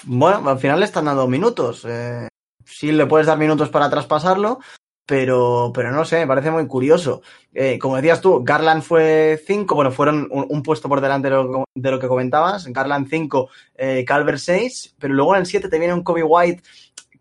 Bueno, 0.03 0.47
al 0.47 0.59
final 0.59 0.79
le 0.79 0.85
están 0.85 1.05
dando 1.05 1.27
minutos. 1.27 1.85
Eh, 1.89 2.27
sí 2.63 2.91
le 2.91 3.07
puedes 3.07 3.27
dar 3.27 3.39
minutos 3.39 3.69
para 3.69 3.89
traspasarlo, 3.89 4.59
pero, 5.05 5.71
pero 5.73 5.91
no 5.91 6.05
sé, 6.05 6.19
me 6.19 6.27
parece 6.27 6.51
muy 6.51 6.67
curioso. 6.67 7.23
Eh, 7.53 7.79
como 7.79 7.95
decías 7.95 8.21
tú, 8.21 8.43
Garland 8.43 8.83
fue 8.83 9.41
5, 9.45 9.73
bueno, 9.73 9.91
fueron 9.91 10.27
un, 10.31 10.63
puesto 10.63 10.87
por 10.87 11.01
delante 11.01 11.29
de 11.29 11.35
lo, 11.35 11.65
de 11.73 11.91
lo 11.91 11.99
que 11.99 12.07
comentabas. 12.07 12.67
Garland 12.67 13.07
5, 13.09 13.49
eh, 13.75 14.05
Calvert 14.05 14.37
6, 14.37 14.95
pero 14.99 15.15
luego 15.15 15.35
en 15.35 15.41
el 15.41 15.47
7 15.47 15.69
te 15.69 15.79
viene 15.79 15.93
un 15.93 16.03
Kobe 16.03 16.23
White 16.23 16.61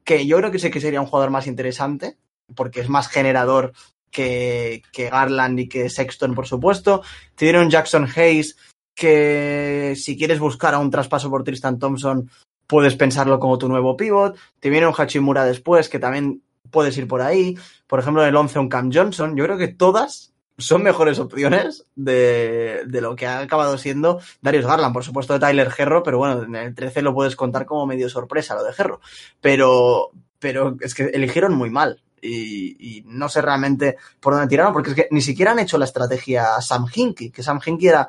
que 0.04 0.26
yo 0.26 0.36
creo 0.36 0.50
que 0.50 0.58
sé 0.58 0.70
que 0.70 0.80
sería 0.80 1.00
un 1.00 1.06
jugador 1.06 1.30
más 1.30 1.46
interesante, 1.46 2.18
porque 2.54 2.80
es 2.80 2.88
más 2.88 3.08
generador 3.08 3.72
que, 4.10 4.82
que 4.92 5.10
Garland 5.10 5.58
y 5.60 5.68
que 5.68 5.90
Sexton, 5.90 6.34
por 6.34 6.46
supuesto. 6.46 7.02
Te 7.34 7.58
un 7.58 7.70
Jackson 7.70 8.08
Hayes 8.16 8.56
que 8.94 9.94
si 9.96 10.16
quieres 10.16 10.38
buscar 10.38 10.74
a 10.74 10.78
un 10.78 10.90
traspaso 10.90 11.28
por 11.28 11.42
Tristan 11.42 11.78
Thompson, 11.78 12.30
puedes 12.66 12.94
pensarlo 12.96 13.38
como 13.38 13.58
tu 13.58 13.68
nuevo 13.68 13.96
pivot. 13.96 14.36
Te 14.60 14.70
viene 14.70 14.86
un 14.86 14.94
Hachimura 14.96 15.44
después, 15.44 15.88
que 15.88 15.98
también 15.98 16.42
puedes 16.70 16.96
ir 16.96 17.08
por 17.08 17.20
ahí. 17.20 17.56
Por 17.86 17.98
ejemplo, 17.98 18.22
en 18.22 18.28
el 18.28 18.36
11 18.36 18.58
un 18.58 18.68
Cam 18.68 18.90
Johnson. 18.92 19.36
Yo 19.36 19.44
creo 19.44 19.58
que 19.58 19.68
todas 19.68 20.32
son 20.56 20.84
mejores 20.84 21.18
opciones 21.18 21.86
de, 21.96 22.82
de, 22.86 23.00
lo 23.00 23.16
que 23.16 23.26
ha 23.26 23.40
acabado 23.40 23.76
siendo 23.76 24.20
Darius 24.40 24.66
Garland. 24.66 24.94
Por 24.94 25.04
supuesto, 25.04 25.32
de 25.32 25.40
Tyler 25.40 25.72
Herro, 25.76 26.02
pero 26.02 26.18
bueno, 26.18 26.42
en 26.44 26.54
el 26.54 26.74
13 26.74 27.02
lo 27.02 27.14
puedes 27.14 27.34
contar 27.34 27.66
como 27.66 27.86
medio 27.86 28.08
sorpresa 28.08 28.54
lo 28.54 28.62
de 28.62 28.72
Herro. 28.76 29.00
Pero, 29.40 30.10
pero 30.38 30.76
es 30.80 30.94
que 30.94 31.04
eligieron 31.06 31.54
muy 31.54 31.70
mal. 31.70 32.00
Y, 32.26 32.76
y, 32.78 33.02
no 33.06 33.28
sé 33.28 33.42
realmente 33.42 33.98
por 34.18 34.32
dónde 34.32 34.48
tiraron, 34.48 34.72
porque 34.72 34.90
es 34.90 34.96
que 34.96 35.08
ni 35.10 35.20
siquiera 35.20 35.52
han 35.52 35.58
hecho 35.58 35.76
la 35.76 35.84
estrategia 35.84 36.58
Sam 36.62 36.86
Hinkie, 36.92 37.30
que 37.30 37.42
Sam 37.42 37.60
Hinkie 37.64 37.88
era 37.88 38.08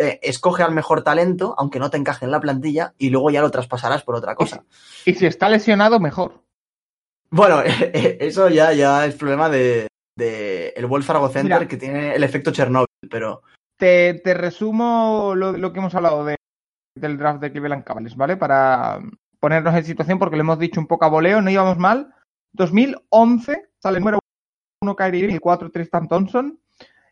eh, 0.00 0.20
escoge 0.22 0.62
al 0.62 0.72
mejor 0.72 1.02
talento, 1.02 1.56
aunque 1.58 1.80
no 1.80 1.90
te 1.90 1.96
encaje 1.96 2.24
en 2.24 2.30
la 2.30 2.40
plantilla, 2.40 2.94
y 2.98 3.10
luego 3.10 3.30
ya 3.30 3.40
lo 3.40 3.50
traspasarás 3.50 4.04
por 4.04 4.14
otra 4.14 4.36
cosa. 4.36 4.64
Y, 5.04 5.14
si 5.14 5.26
está 5.26 5.48
lesionado, 5.48 5.98
mejor. 5.98 6.44
Bueno, 7.30 7.62
eso 7.92 8.48
ya, 8.48 8.72
ya 8.74 9.04
es 9.06 9.16
problema 9.16 9.48
de, 9.48 9.88
de 10.16 10.68
el 10.76 11.02
Fargo 11.02 11.28
Center, 11.28 11.58
Mira, 11.58 11.68
que 11.68 11.76
tiene 11.76 12.14
el 12.14 12.22
efecto 12.22 12.52
Chernobyl, 12.52 12.86
pero... 13.10 13.42
Te, 13.76 14.14
te 14.14 14.34
resumo 14.34 15.34
lo, 15.36 15.52
lo, 15.52 15.72
que 15.72 15.80
hemos 15.80 15.94
hablado 15.96 16.24
de, 16.24 16.36
del 16.94 17.18
draft 17.18 17.40
de 17.40 17.50
Cleveland 17.50 17.84
Cavaliers, 17.84 18.16
¿vale? 18.16 18.36
Para 18.36 19.00
ponernos 19.40 19.74
en 19.74 19.84
situación, 19.84 20.20
porque 20.20 20.36
le 20.36 20.42
hemos 20.42 20.60
dicho 20.60 20.80
un 20.80 20.86
poco 20.86 21.04
a 21.04 21.08
voleo, 21.08 21.40
no 21.40 21.50
íbamos 21.50 21.78
mal. 21.78 22.14
2011 22.52 23.68
sale 23.78 23.98
el 23.98 24.00
número 24.00 24.18
1 24.80 24.96
Kyrie 24.96 25.20
Irving, 25.20 25.34
el 25.34 25.40
4 25.40 25.70
Tristan 25.70 26.08
Thompson. 26.08 26.58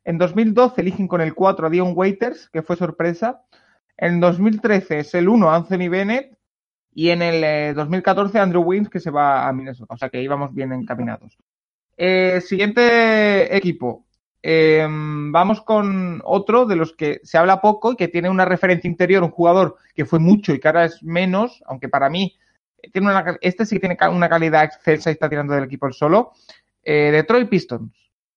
En 0.04 0.18
2012 0.18 0.80
eligen 0.80 1.08
con 1.08 1.20
el 1.20 1.34
4 1.34 1.66
a 1.66 1.70
Dion 1.70 1.92
Waiters, 1.94 2.48
que 2.50 2.62
fue 2.62 2.76
sorpresa. 2.76 3.42
En 3.96 4.20
2013 4.20 5.00
es 5.00 5.14
el 5.14 5.28
1 5.28 5.50
Anthony 5.50 5.88
Bennett. 5.88 6.36
Y 6.94 7.10
en 7.10 7.20
el 7.20 7.44
eh, 7.44 7.74
2014 7.74 8.38
Andrew 8.38 8.62
Wiggins, 8.62 8.88
que 8.88 9.00
se 9.00 9.10
va 9.10 9.46
a 9.46 9.52
Minnesota. 9.52 9.92
O 9.94 9.98
sea 9.98 10.08
que 10.08 10.22
íbamos 10.22 10.54
bien 10.54 10.72
encaminados. 10.72 11.36
Eh, 11.96 12.40
siguiente 12.40 13.54
equipo. 13.54 14.06
Eh, 14.42 14.86
vamos 14.88 15.60
con 15.62 16.22
otro 16.24 16.66
de 16.66 16.76
los 16.76 16.92
que 16.92 17.20
se 17.24 17.36
habla 17.36 17.60
poco 17.60 17.92
y 17.92 17.96
que 17.96 18.08
tiene 18.08 18.30
una 18.30 18.44
referencia 18.44 18.88
interior, 18.88 19.24
un 19.24 19.30
jugador 19.30 19.76
que 19.94 20.04
fue 20.04 20.20
mucho 20.20 20.54
y 20.54 20.60
que 20.60 20.68
ahora 20.68 20.84
es 20.84 21.02
menos, 21.02 21.64
aunque 21.66 21.88
para 21.88 22.08
mí 22.08 22.36
tiene 22.92 23.08
una, 23.08 23.36
este 23.40 23.66
sí 23.66 23.76
que 23.76 23.80
tiene 23.80 23.96
una 24.10 24.28
calidad 24.28 24.64
excelsa 24.64 25.10
y 25.10 25.14
está 25.14 25.28
tirando 25.28 25.54
del 25.54 25.64
equipo 25.64 25.86
el 25.86 25.94
solo. 25.94 26.32
Eh, 26.82 27.10
Detroit 27.10 27.48
Pistons. 27.48 27.92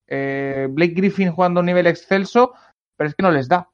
Eh, 0.08 0.68
Blake 0.70 0.94
Griffin 0.94 1.32
jugando 1.32 1.60
a 1.60 1.62
un 1.62 1.68
nivel 1.68 1.86
excelso, 1.88 2.54
pero 2.98 3.10
es 3.10 3.16
que 3.16 3.24
no 3.24 3.32
les 3.32 3.48
da. 3.48 3.70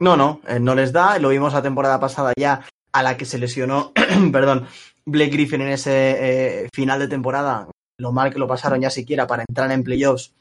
No, 0.00 0.16
no, 0.16 0.40
eh, 0.48 0.58
no 0.58 0.74
les 0.74 0.92
da. 0.92 1.18
Lo 1.18 1.28
vimos 1.28 1.52
la 1.52 1.62
temporada 1.62 2.00
pasada 2.00 2.32
ya 2.36 2.64
a 2.92 3.02
la 3.02 3.16
que 3.16 3.26
se 3.26 3.38
lesionó, 3.38 3.92
perdón, 4.32 4.66
Blake 5.04 5.32
Griffin 5.32 5.60
en 5.60 5.68
ese 5.68 6.68
final 6.72 6.98
de 6.98 7.08
temporada. 7.08 7.68
Lo 7.98 8.12
mal 8.12 8.32
que 8.32 8.38
lo 8.38 8.48
pasaron 8.48 8.80
ya 8.80 8.90
siquiera 8.90 9.26
para 9.26 9.44
entrar 9.46 9.70
en 9.70 9.84
playoffs. 9.84 10.32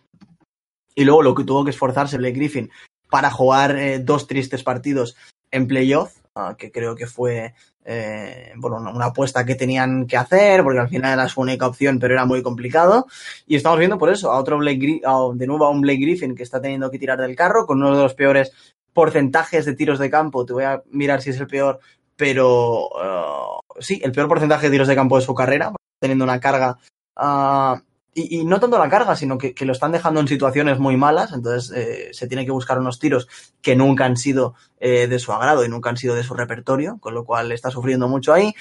Y 0.96 1.04
luego 1.04 1.22
lo 1.22 1.36
que 1.36 1.44
tuvo 1.44 1.66
que 1.66 1.72
esforzarse 1.72 2.18
Blake 2.18 2.38
Griffin 2.38 2.72
para 3.10 3.30
jugar 3.30 3.78
dos 4.04 4.28
tristes 4.28 4.64
partidos 4.64 5.16
en 5.52 5.68
playoff, 5.68 6.18
uh, 6.38 6.56
que 6.56 6.72
creo 6.72 6.96
que 6.96 7.08
fue 7.08 7.54
eh, 7.90 8.52
bueno, 8.58 8.78
una 8.94 9.06
apuesta 9.06 9.46
que 9.46 9.56
tenían 9.56 10.08
que 10.08 10.18
hacer, 10.18 10.62
porque 10.62 10.80
al 10.80 10.90
final 10.90 11.14
era 11.14 11.30
su 11.30 11.40
única 11.40 11.68
opción, 11.68 12.00
pero 12.00 12.14
era 12.14 12.26
muy 12.26 12.44
complicado. 12.44 13.08
Y 13.46 13.56
estamos 13.56 13.80
viendo 13.80 13.98
por 13.98 14.10
eso 14.10 14.30
a 14.30 14.38
otro 14.38 14.58
Blake 14.58 14.78
Griffin, 14.78 15.38
de 15.38 15.48
nuevo 15.48 15.66
a 15.66 15.70
un 15.70 15.80
Blake 15.80 16.02
Griffin 16.02 16.36
que 16.36 16.44
está 16.44 16.62
teniendo 16.62 16.92
que 16.92 17.00
tirar 17.00 17.18
del 17.18 17.36
carro 17.36 17.66
con 17.66 17.78
uno 17.78 17.96
de 17.96 18.04
los 18.04 18.14
peores 18.14 18.52
porcentajes 18.92 19.66
de 19.66 19.74
tiros 19.74 20.00
de 20.00 20.10
campo. 20.10 20.46
Te 20.46 20.52
voy 20.52 20.66
a 20.66 20.84
mirar 20.92 21.22
si 21.22 21.30
es 21.30 21.40
el 21.40 21.48
peor, 21.48 21.80
pero 22.18 22.88
uh, 22.88 23.62
sí, 23.80 24.02
el 24.04 24.12
peor 24.12 24.28
porcentaje 24.28 24.66
de 24.68 24.72
tiros 24.72 24.90
de 24.90 24.96
campo 24.96 25.18
de 25.18 25.26
su 25.26 25.34
carrera, 25.34 25.72
teniendo 26.00 26.26
una 26.26 26.42
carga 26.42 26.78
uh, 27.16 27.80
y, 28.18 28.40
y, 28.40 28.46
no 28.46 28.60
tanto 28.60 28.80
la 28.80 28.90
carga, 28.90 29.16
sino 29.16 29.38
que, 29.38 29.54
que, 29.54 29.64
lo 29.64 29.74
están 29.74 29.92
dejando 29.92 30.20
en 30.20 30.28
situaciones 30.28 30.80
muy 30.80 30.98
malas, 30.98 31.34
entonces 31.34 31.72
eh, 31.78 32.10
se 32.14 32.28
tiene 32.28 32.46
que 32.46 32.52
buscar 32.52 32.80
unos 32.80 32.98
tiros 32.98 33.28
que 33.62 33.76
nunca 33.76 34.06
han 34.06 34.18
sido 34.18 34.56
eh, 34.80 35.06
de 35.06 35.20
su 35.20 35.32
agrado 35.32 35.64
y 35.64 35.70
nunca 35.70 35.92
han 35.92 35.98
sido 35.98 36.16
de 36.16 36.24
su 36.24 36.34
repertorio, 36.34 36.98
con 37.00 37.14
lo 37.14 37.26
cual 37.26 37.52
está 37.52 37.70
sufriendo 37.70 38.08
mucho 38.08 38.34
ahí. 38.34 38.56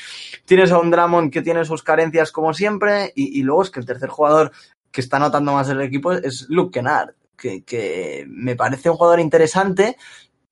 Tienes 0.44 0.72
a 0.72 0.78
un 0.78 0.90
Drummond 0.90 1.32
que 1.32 1.40
tiene 1.40 1.64
sus 1.64 1.82
carencias 1.82 2.32
como 2.32 2.52
siempre, 2.52 3.14
y, 3.16 3.40
y 3.40 3.42
luego 3.44 3.62
es 3.62 3.70
que 3.70 3.80
el 3.80 3.86
tercer 3.86 4.10
jugador 4.10 4.52
que 4.90 5.00
está 5.00 5.18
notando 5.18 5.52
más 5.52 5.70
el 5.70 5.80
equipo 5.80 6.12
es 6.12 6.44
Luke 6.50 6.78
Kennard, 6.78 7.14
que, 7.34 7.64
que 7.64 8.26
me 8.28 8.56
parece 8.56 8.90
un 8.90 8.96
jugador 8.96 9.20
interesante, 9.20 9.96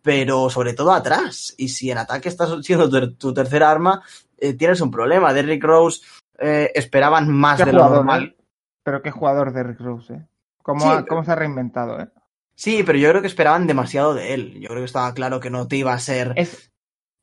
pero 0.01 0.49
sobre 0.49 0.73
todo 0.73 0.93
atrás. 0.93 1.55
Y 1.59 1.69
si 1.69 1.91
en 1.91 1.99
ataque 1.99 2.31
estás 2.31 2.51
siendo 2.63 2.89
tu, 2.89 3.15
tu 3.17 3.35
tercera 3.35 3.71
arma, 3.71 4.03
eh, 4.39 4.55
tienes 4.55 4.81
un 4.81 4.91
problema. 4.91 5.35
Derrick 5.35 5.63
Rose 5.63 6.01
eh, 6.39 6.73
esperaban 6.75 7.31
más 7.31 7.59
de 7.59 7.73
lo 7.73 7.89
normal. 7.89 8.35
Pero 8.85 9.03
qué 9.03 9.11
jugador 9.11 9.53
de 9.53 9.63
Rick 9.65 9.81
Rose, 9.81 10.15
¿eh? 10.15 10.27
¿Cómo, 10.63 10.81
sí, 10.81 10.89
ha, 10.89 11.05
¿Cómo, 11.05 11.25
se 11.25 11.33
ha 11.33 11.35
reinventado, 11.35 12.01
eh? 12.01 12.09
Sí, 12.55 12.83
pero 12.87 12.99
yo 12.99 13.11
creo 13.11 13.21
que 13.21 13.27
esperaban 13.27 13.67
demasiado 13.67 14.15
de 14.15 14.33
él. 14.35 14.61
Yo 14.61 14.69
creo 14.69 14.81
que 14.81 14.87
estaba 14.87 15.13
claro 15.13 15.41
que 15.41 15.51
no 15.51 15.67
te 15.67 15.77
iba 15.77 15.93
a 15.93 15.99
ser. 15.99 16.33
Es, 16.37 16.73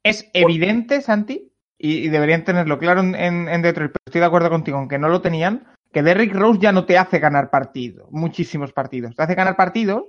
es 0.03 0.29
evidente, 0.33 1.01
Santi, 1.01 1.53
y, 1.77 2.05
y, 2.05 2.09
deberían 2.09 2.43
tenerlo 2.43 2.77
claro 2.77 3.01
en, 3.01 3.15
en, 3.15 3.61
Detroit, 3.61 3.91
pero 3.91 4.03
estoy 4.05 4.19
de 4.19 4.27
acuerdo 4.27 4.49
contigo, 4.49 4.77
aunque 4.77 4.99
no 4.99 5.07
lo 5.07 5.21
tenían, 5.21 5.65
que 5.91 6.03
Derrick 6.03 6.33
Rose 6.33 6.59
ya 6.59 6.71
no 6.71 6.85
te 6.85 6.97
hace 6.97 7.19
ganar 7.19 7.49
partidos, 7.49 8.11
muchísimos 8.11 8.73
partidos. 8.73 9.15
Te 9.15 9.23
hace 9.23 9.35
ganar 9.35 9.55
partidos, 9.55 10.03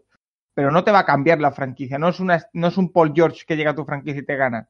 pero 0.54 0.70
no 0.70 0.84
te 0.84 0.92
va 0.92 1.00
a 1.00 1.06
cambiar 1.06 1.40
la 1.40 1.52
franquicia. 1.52 1.98
No 1.98 2.08
es, 2.08 2.20
una, 2.20 2.44
no 2.52 2.68
es 2.68 2.76
un 2.76 2.92
Paul 2.92 3.12
George 3.14 3.44
que 3.46 3.56
llega 3.56 3.70
a 3.70 3.74
tu 3.74 3.84
franquicia 3.84 4.20
y 4.20 4.26
te 4.26 4.36
gana. 4.36 4.68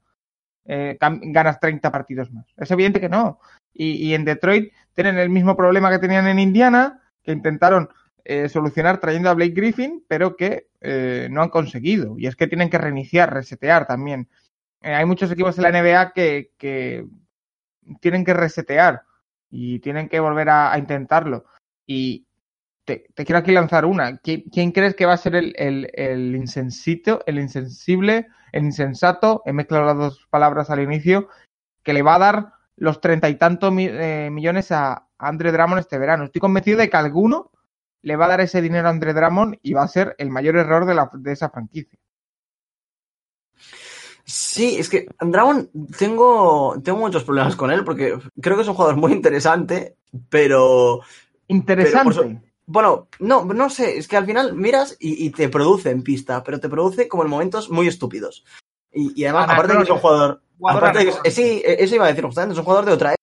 Eh, 0.65 0.97
ganas 1.01 1.59
30 1.59 1.91
partidos 1.91 2.31
más. 2.31 2.47
Es 2.57 2.71
evidente 2.71 3.01
que 3.01 3.09
no. 3.09 3.41
Y, 3.75 3.93
y, 4.09 4.15
en 4.15 4.25
Detroit 4.25 4.73
tienen 4.95 5.19
el 5.19 5.31
mismo 5.31 5.57
problema 5.57 5.91
que 5.91 5.99
tenían 5.99 6.27
en 6.27 6.39
Indiana, 6.39 7.01
que 7.23 7.33
intentaron 7.33 7.89
eh, 8.25 8.49
solucionar 8.49 9.01
trayendo 9.01 9.31
a 9.31 9.35
Blake 9.35 9.53
Griffin, 9.53 10.05
pero 10.07 10.37
que 10.37 10.69
eh, 10.81 11.27
no 11.31 11.43
han 11.43 11.49
conseguido. 11.49 12.17
Y 12.19 12.27
es 12.29 12.37
que 12.37 12.47
tienen 12.47 12.71
que 12.71 12.79
reiniciar, 12.79 13.33
resetear 13.33 13.87
también. 13.87 14.29
Eh, 14.81 14.95
hay 14.95 15.05
muchos 15.05 15.31
equipos 15.33 15.59
en 15.59 15.65
la 15.65 15.73
NBA 15.73 16.13
que, 16.13 16.53
que, 16.57 17.05
tienen 18.01 18.25
que 18.25 18.35
resetear 18.35 19.03
y 19.51 19.81
tienen 19.81 20.09
que 20.09 20.21
volver 20.21 20.51
a, 20.51 20.79
intentarlo. 20.79 21.47
Y 21.85 22.27
te, 22.85 23.07
quiero 23.17 23.39
aquí 23.39 23.51
lanzar 23.51 23.85
una. 23.85 24.19
¿Quién, 24.19 24.71
crees 24.71 24.95
que 24.95 25.07
va 25.07 25.15
a 25.15 25.17
ser 25.17 25.35
el, 25.35 25.53
el, 25.57 25.91
el, 25.95 26.37
insensito, 26.37 27.25
el 27.27 27.41
insensible, 27.41 28.29
el 28.53 28.65
insensato? 28.67 29.43
He 29.47 29.53
mezclado 29.53 29.87
las 29.87 29.97
dos 29.97 30.27
palabras 30.31 30.71
al 30.71 30.81
inicio, 30.81 31.29
que 31.83 31.93
le 31.93 32.03
va 32.03 32.15
a 32.15 32.19
dar 32.21 32.53
los 32.83 33.01
treinta 33.01 33.29
y 33.29 33.37
tantos 33.37 33.73
mi, 33.73 33.87
eh, 33.89 34.29
millones 34.33 34.73
a 34.73 35.07
Andre 35.17 35.53
Drummond 35.53 35.79
este 35.79 35.99
verano. 35.99 36.25
Estoy 36.25 36.41
convencido 36.41 36.79
de 36.79 36.91
que 36.91 36.97
alguno 36.97 37.53
le 38.03 38.17
va 38.17 38.25
a 38.25 38.29
dar 38.31 38.41
ese 38.41 38.61
dinero 38.61 38.89
a 38.89 38.91
Andre 38.91 39.15
Drummond 39.15 39.61
y 39.63 39.73
va 39.73 39.85
a 39.85 39.89
ser 39.89 40.17
el 40.19 40.31
mayor 40.31 40.57
error 40.57 40.85
de, 40.85 40.95
la, 40.97 41.09
de 41.15 41.31
esa 41.31 41.49
franquicia. 41.49 41.97
Sí, 44.25 44.79
es 44.81 44.89
que 44.89 45.07
Drummond 45.21 45.97
tengo, 45.97 46.75
tengo 46.83 46.99
muchos 46.99 47.23
problemas 47.23 47.55
con 47.55 47.71
él 47.71 47.85
porque 47.85 48.19
creo 48.41 48.57
que 48.57 48.63
es 48.63 48.69
un 48.69 48.75
jugador 48.75 48.97
muy 48.97 49.13
interesante, 49.13 49.97
pero... 50.29 51.03
Interesante. 51.47 52.15
Pero 52.17 52.27
por, 52.27 52.41
bueno, 52.67 53.09
no, 53.21 53.45
no 53.45 53.71
sé, 53.71 53.97
es 53.97 54.09
que 54.09 54.17
al 54.17 54.27
final 54.27 54.55
miras 54.55 54.97
y, 54.99 55.25
y, 55.25 55.31
te 55.31 55.49
produce 55.49 55.91
en 55.91 56.03
pista, 56.03 56.43
pero 56.43 56.59
te 56.59 56.69
produce 56.69 57.07
como 57.07 57.23
en 57.23 57.31
momentos 57.31 57.71
muy 57.71 57.87
estúpidos. 57.87 58.45
Y, 58.93 59.21
y 59.21 59.25
además, 59.25 59.51
aparte 59.51 59.73
de 59.73 59.79
que 59.79 59.85
es 59.85 59.91
un 59.91 59.99
jugador 59.99 60.43
Aparte 60.69 61.31
sí, 61.31 61.63
eso 61.65 61.95
iba 61.95 62.05
a 62.05 62.09
decir 62.09 62.25
justamente, 62.25 62.53
es 62.53 62.59
un 62.59 62.65
jugador 62.65 62.87
de 62.87 62.93
otra 62.93 63.11
época. 63.11 63.23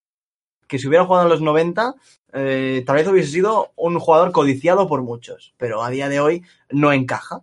Que 0.68 0.78
si 0.78 0.88
hubiera 0.88 1.06
jugado 1.06 1.26
en 1.26 1.30
los 1.30 1.42
90, 1.42 1.96
eh, 2.34 2.84
tal 2.86 2.96
vez 2.98 3.08
hubiese 3.08 3.32
sido 3.32 3.72
un 3.76 4.00
jugador 4.00 4.32
codiciado 4.32 4.88
por 4.88 5.02
muchos, 5.02 5.54
pero 5.58 5.84
a 5.84 5.90
día 5.90 6.10
de 6.10 6.20
hoy 6.20 6.44
no 6.70 6.92
encaja. 6.92 7.42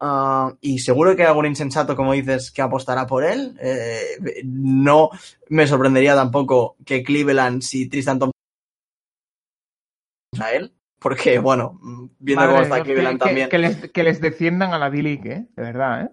Uh, 0.00 0.56
y 0.62 0.78
seguro 0.78 1.14
que 1.14 1.22
hay 1.22 1.28
algún 1.28 1.46
insensato, 1.46 1.94
como 1.94 2.14
dices, 2.14 2.50
que 2.50 2.62
apostará 2.62 3.06
por 3.06 3.24
él. 3.24 3.58
Eh, 3.60 4.42
no 4.44 5.10
me 5.48 5.66
sorprendería 5.66 6.14
tampoco 6.14 6.76
que 6.86 7.02
Cleveland, 7.02 7.60
si 7.62 7.88
Tristan 7.88 8.18
Thompson 8.18 8.32
a 10.40 10.52
él, 10.52 10.72
porque 10.98 11.38
bueno, 11.38 11.78
viendo 12.18 12.42
Madre 12.42 12.52
cómo 12.52 12.62
está 12.62 12.82
Cleveland 12.82 13.18
que, 13.18 13.24
también. 13.26 13.48
Que, 13.48 13.56
que, 13.56 13.58
les, 13.58 13.90
que 13.90 14.02
les 14.02 14.20
desciendan 14.20 14.72
a 14.72 14.78
la 14.78 14.90
D-League, 14.90 15.30
¿eh? 15.30 15.46
De 15.54 15.62
verdad, 15.62 16.04
¿eh? 16.04 16.10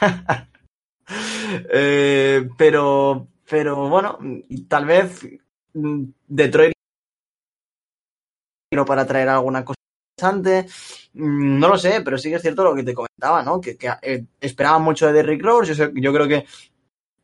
eh, 1.72 2.48
pero, 2.56 3.26
pero 3.48 3.88
bueno, 3.88 4.18
tal 4.68 4.84
vez 4.86 5.26
Detroit 5.72 6.74
para 8.86 9.06
traer 9.06 9.28
alguna 9.28 9.64
cosa 9.64 9.76
interesante. 10.16 10.72
No 11.14 11.68
lo 11.68 11.76
sé, 11.76 12.02
pero 12.02 12.18
sí 12.18 12.30
que 12.30 12.36
es 12.36 12.42
cierto 12.42 12.62
lo 12.64 12.74
que 12.74 12.84
te 12.84 12.94
comentaba, 12.94 13.42
¿no? 13.42 13.60
Que, 13.60 13.76
que 13.76 13.90
eh, 14.02 14.24
esperaban 14.40 14.82
mucho 14.82 15.06
de 15.06 15.12
Derrick 15.12 15.42
Rose. 15.42 15.74
Yo, 15.74 15.90
yo 15.92 16.12
creo 16.12 16.28
que 16.28 16.46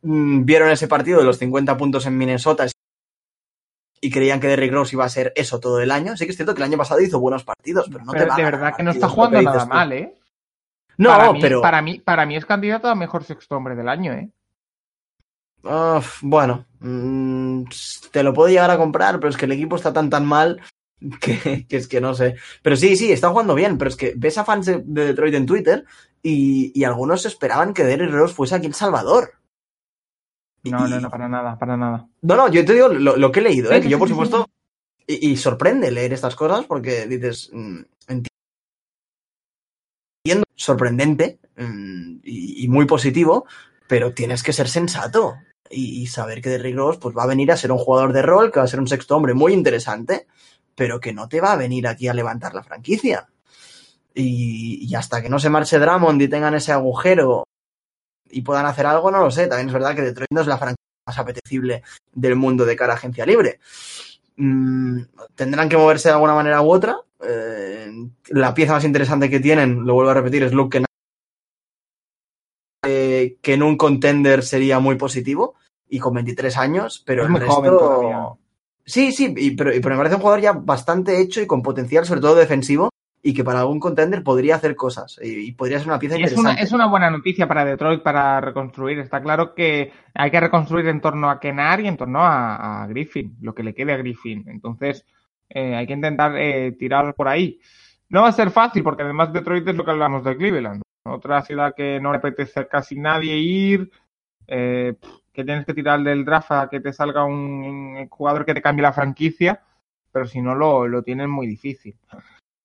mmm, 0.01 0.43
vieron 0.43 0.69
ese 0.69 0.87
partido 0.87 1.19
de 1.19 1.25
los 1.25 1.37
50 1.37 1.77
puntos 1.77 2.05
en 2.05 2.17
Minnesota 2.17 2.67
y 3.99 4.11
creían 4.11 4.39
que 4.39 4.47
Derrick 4.47 4.73
Rose 4.73 4.95
iba 4.95 5.05
a 5.05 5.09
ser 5.09 5.33
eso 5.35 5.59
todo 5.59 5.79
el 5.79 5.91
año. 5.91 6.17
Sí 6.17 6.25
que 6.25 6.31
es 6.31 6.35
cierto 6.35 6.53
que 6.53 6.61
el 6.61 6.67
año 6.69 6.77
pasado 6.77 6.99
hizo 6.99 7.19
buenos 7.19 7.43
partidos, 7.43 7.87
pero 7.91 8.03
no 8.05 8.11
pero 8.11 8.25
te 8.25 8.29
va 8.29 8.35
De 8.35 8.43
verdad 8.43 8.75
que 8.75 8.83
no 8.83 8.91
está 8.91 9.07
jugando 9.07 9.41
nada 9.41 9.63
tú. 9.63 9.67
mal, 9.69 9.93
¿eh? 9.93 10.15
No, 10.97 11.09
para 11.09 11.31
mí, 11.31 11.39
pero. 11.41 11.61
Para 11.61 11.81
mí, 11.81 11.99
para 11.99 12.25
mí 12.25 12.35
es 12.35 12.45
candidato 12.45 12.87
a 12.87 12.95
mejor 12.95 13.23
sexto 13.23 13.55
hombre 13.55 13.75
del 13.75 13.89
año, 13.89 14.13
¿eh? 14.13 14.29
Uh, 15.63 16.01
bueno, 16.21 16.65
mmm, 16.79 17.63
te 18.11 18.23
lo 18.23 18.33
puedo 18.33 18.49
llegar 18.49 18.71
a 18.71 18.77
comprar, 18.77 19.19
pero 19.19 19.29
es 19.29 19.37
que 19.37 19.45
el 19.45 19.51
equipo 19.51 19.75
está 19.75 19.91
tan 19.91 20.09
tan 20.09 20.25
mal 20.25 20.61
que, 21.21 21.65
que, 21.67 21.77
es 21.77 21.87
que 21.87 22.01
no 22.01 22.13
sé. 22.13 22.35
Pero 22.61 22.75
sí, 22.75 22.95
sí, 22.95 23.11
está 23.11 23.29
jugando 23.29 23.55
bien, 23.55 23.77
pero 23.77 23.89
es 23.89 23.95
que 23.95 24.13
ves 24.15 24.37
a 24.37 24.45
fans 24.45 24.65
de, 24.65 24.81
de 24.85 25.07
Detroit 25.07 25.35
en 25.35 25.45
Twitter 25.45 25.85
y, 26.21 26.71
y, 26.79 26.83
algunos 26.83 27.25
esperaban 27.25 27.73
que 27.73 27.83
Derrick 27.83 28.11
Rose 28.11 28.33
fuese 28.33 28.55
aquí 28.55 28.65
en 28.65 28.73
Salvador. 28.73 29.33
No, 30.63 30.87
y... 30.87 30.91
no, 30.91 30.99
no, 30.99 31.09
para 31.09 31.29
nada, 31.29 31.57
para 31.57 31.77
nada. 31.77 32.07
No, 32.21 32.35
no, 32.35 32.49
yo 32.49 32.65
te 32.65 32.73
digo 32.73 32.87
lo, 32.87 33.15
lo 33.15 33.31
que 33.31 33.39
he 33.39 33.43
leído, 33.43 33.71
¿eh? 33.71 33.81
que 33.81 33.89
yo 33.89 33.99
por 33.99 34.09
supuesto... 34.09 34.49
Y, 35.05 35.31
y, 35.31 35.37
sorprende 35.37 35.89
leer 35.89 36.11
estas 36.11 36.35
cosas 36.35 36.65
porque 36.65 37.07
dices, 37.07 37.49
sorprendente 40.55 41.39
mmm, 41.55 42.17
y, 42.23 42.67
muy 42.67 42.85
positivo, 42.85 43.45
pero 43.87 44.13
tienes 44.13 44.43
que 44.43 44.53
ser 44.53 44.67
sensato 44.67 45.35
y, 45.69 46.07
saber 46.07 46.41
que 46.41 46.49
Derrick 46.49 46.75
Rose 46.75 46.99
pues, 46.99 47.15
va 47.15 47.23
a 47.23 47.27
venir 47.27 47.51
a 47.51 47.57
ser 47.57 47.71
un 47.71 47.77
jugador 47.77 48.13
de 48.13 48.21
rol, 48.21 48.51
que 48.51 48.59
va 48.59 48.65
a 48.65 48.69
ser 48.69 48.79
un 48.79 48.87
sexto 48.87 49.15
hombre 49.15 49.33
muy 49.33 49.53
interesante, 49.53 50.27
pero 50.75 50.99
que 50.99 51.13
no 51.13 51.27
te 51.27 51.41
va 51.41 51.53
a 51.53 51.57
venir 51.57 51.87
aquí 51.87 52.07
a 52.07 52.13
levantar 52.13 52.53
la 52.53 52.63
franquicia. 52.63 53.27
Y, 54.13 54.87
y 54.89 54.95
hasta 54.95 55.21
que 55.21 55.29
no 55.29 55.39
se 55.39 55.49
marche 55.49 55.77
Drummond 55.77 56.21
y 56.21 56.27
tengan 56.27 56.55
ese 56.55 56.71
agujero 56.71 57.43
y 58.29 58.41
puedan 58.41 58.65
hacer 58.65 58.85
algo, 58.85 59.11
no 59.11 59.19
lo 59.19 59.31
sé. 59.31 59.47
También 59.47 59.67
es 59.67 59.73
verdad 59.73 59.95
que 59.95 60.01
Detroit 60.01 60.31
no 60.31 60.41
es 60.41 60.47
la 60.47 60.57
franquicia 60.57 60.77
más 61.05 61.17
apetecible 61.17 61.83
del 62.13 62.35
mundo 62.35 62.65
de 62.65 62.75
cara 62.75 62.93
a 62.93 62.95
agencia 62.97 63.25
libre. 63.25 63.59
Mm, 64.35 65.01
tendrán 65.35 65.69
que 65.69 65.77
moverse 65.77 66.09
de 66.09 66.13
alguna 66.13 66.35
manera 66.35 66.61
u 66.61 66.71
otra. 66.71 66.97
Eh, 67.21 67.91
la 68.29 68.53
pieza 68.53 68.73
más 68.73 68.83
interesante 68.83 69.29
que 69.29 69.39
tienen, 69.39 69.85
lo 69.85 69.93
vuelvo 69.93 70.11
a 70.11 70.15
repetir, 70.15 70.43
es 70.43 70.53
Luke 70.53 70.77
Kennard 70.77 70.87
eh, 72.87 73.37
que 73.41 73.53
en 73.55 73.63
un 73.63 73.75
contender 73.75 74.43
sería 74.43 74.79
muy 74.79 74.95
positivo 74.95 75.55
y 75.89 75.99
con 75.99 76.13
23 76.13 76.57
años, 76.57 77.03
pero 77.05 77.23
es 77.23 77.25
el 77.25 77.31
muy 77.31 77.39
resto... 77.39 77.55
joven 77.55 77.71
todavía. 77.71 78.27
Sí, 78.85 79.11
sí, 79.11 79.33
y, 79.35 79.51
pero, 79.51 79.75
y, 79.75 79.81
pero, 79.81 79.95
me 79.95 79.99
parece 79.99 80.15
un 80.15 80.21
jugador 80.21 80.41
ya 80.41 80.53
bastante 80.53 81.19
hecho 81.19 81.41
y 81.41 81.47
con 81.47 81.61
potencial, 81.61 82.05
sobre 82.05 82.21
todo 82.21 82.35
defensivo, 82.35 82.89
y 83.21 83.33
que 83.33 83.43
para 83.43 83.59
algún 83.59 83.81
contender 83.81 84.23
podría 84.23 84.55
hacer 84.55 84.77
cosas 84.77 85.19
y, 85.21 85.49
y 85.49 85.51
podría 85.51 85.79
ser 85.79 85.89
una 85.89 85.99
pieza 85.99 86.15
es, 86.15 86.21
interesante. 86.21 86.51
una, 86.51 86.61
es 86.61 86.71
una 86.71 86.87
buena 86.87 87.09
noticia 87.09 87.47
para 87.47 87.65
Detroit 87.65 88.01
para 88.01 88.39
reconstruir. 88.39 88.99
Está 88.99 89.21
claro 89.21 89.53
que 89.53 89.91
hay 90.13 90.31
que 90.31 90.39
reconstruir 90.39 90.87
en 90.87 91.01
torno 91.01 91.29
a 91.29 91.39
Kenar 91.39 91.81
y 91.81 91.87
en 91.87 91.97
torno 91.97 92.21
a, 92.21 92.83
a 92.83 92.87
Griffin, 92.87 93.35
lo 93.41 93.53
que 93.53 93.63
le 93.63 93.73
quede 93.73 93.91
a 93.91 93.97
Griffin. 93.97 94.45
Entonces, 94.47 95.05
eh, 95.49 95.75
hay 95.75 95.87
que 95.87 95.93
intentar 95.93 96.35
eh, 96.37 96.71
tirar 96.73 97.13
por 97.15 97.27
ahí. 97.27 97.59
No 98.09 98.21
va 98.21 98.29
a 98.29 98.31
ser 98.33 98.51
fácil, 98.51 98.83
porque 98.83 99.03
además 99.03 99.33
Detroit 99.33 99.67
es 99.67 99.75
lo 99.75 99.83
que 99.83 99.91
hablamos 99.91 100.23
de 100.23 100.37
Cleveland. 100.37 100.81
Otra 101.05 101.41
ciudad 101.41 101.73
que 101.75 101.99
no 101.99 102.11
le 102.11 102.17
apetece 102.17 102.67
casi 102.67 102.95
nadie 102.97 103.35
ir, 103.37 103.91
eh, 104.47 104.95
que 105.33 105.43
tienes 105.43 105.65
que 105.65 105.73
tirar 105.73 106.01
del 106.01 106.25
draft 106.25 106.51
a 106.51 106.69
que 106.69 106.79
te 106.79 106.91
salga 106.93 107.23
un, 107.25 107.33
un 107.35 108.07
jugador 108.09 108.45
que 108.45 108.53
te 108.53 108.61
cambie 108.61 108.83
la 108.83 108.93
franquicia, 108.93 109.61
pero 110.11 110.25
si 110.25 110.41
no 110.41 110.55
lo, 110.55 110.87
lo 110.87 111.03
tienen 111.03 111.29
muy 111.29 111.47
difícil. 111.47 111.95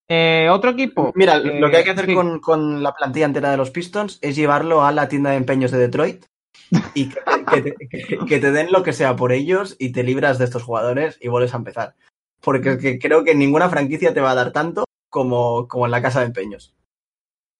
Eh, 0.08 0.48
otro 0.50 0.70
equipo. 0.70 1.12
Mira, 1.14 1.36
eh, 1.36 1.60
lo 1.60 1.70
que 1.70 1.78
hay 1.78 1.84
que 1.84 1.90
hacer 1.90 2.06
sí. 2.06 2.14
con, 2.14 2.40
con 2.40 2.82
la 2.82 2.92
plantilla 2.94 3.26
entera 3.26 3.50
de 3.50 3.56
los 3.56 3.70
Pistons 3.70 4.18
es 4.22 4.36
llevarlo 4.36 4.84
a 4.84 4.92
la 4.92 5.08
tienda 5.08 5.30
de 5.30 5.36
empeños 5.36 5.70
de 5.70 5.78
Detroit 5.78 6.24
y 6.94 7.08
que, 7.08 7.18
que 7.50 7.62
te, 7.62 7.74
que- 7.88 8.18
que 8.26 8.38
te 8.38 8.52
den 8.52 8.72
lo 8.72 8.82
que 8.82 8.92
sea 8.92 9.16
por 9.16 9.32
ellos 9.32 9.76
y 9.78 9.92
te 9.92 10.02
libras 10.02 10.38
de 10.38 10.44
estos 10.44 10.62
jugadores 10.64 11.18
y 11.20 11.28
vuelves 11.28 11.54
a 11.54 11.58
empezar. 11.58 11.94
Porque 12.42 12.98
creo 12.98 13.24
que 13.24 13.34
ninguna 13.34 13.68
franquicia 13.68 14.12
te 14.12 14.20
va 14.20 14.32
a 14.32 14.34
dar 14.34 14.52
tanto 14.52 14.84
como, 15.08 15.68
en 15.84 15.90
la 15.90 16.02
casa 16.02 16.20
de 16.20 16.26
empeños. 16.26 16.74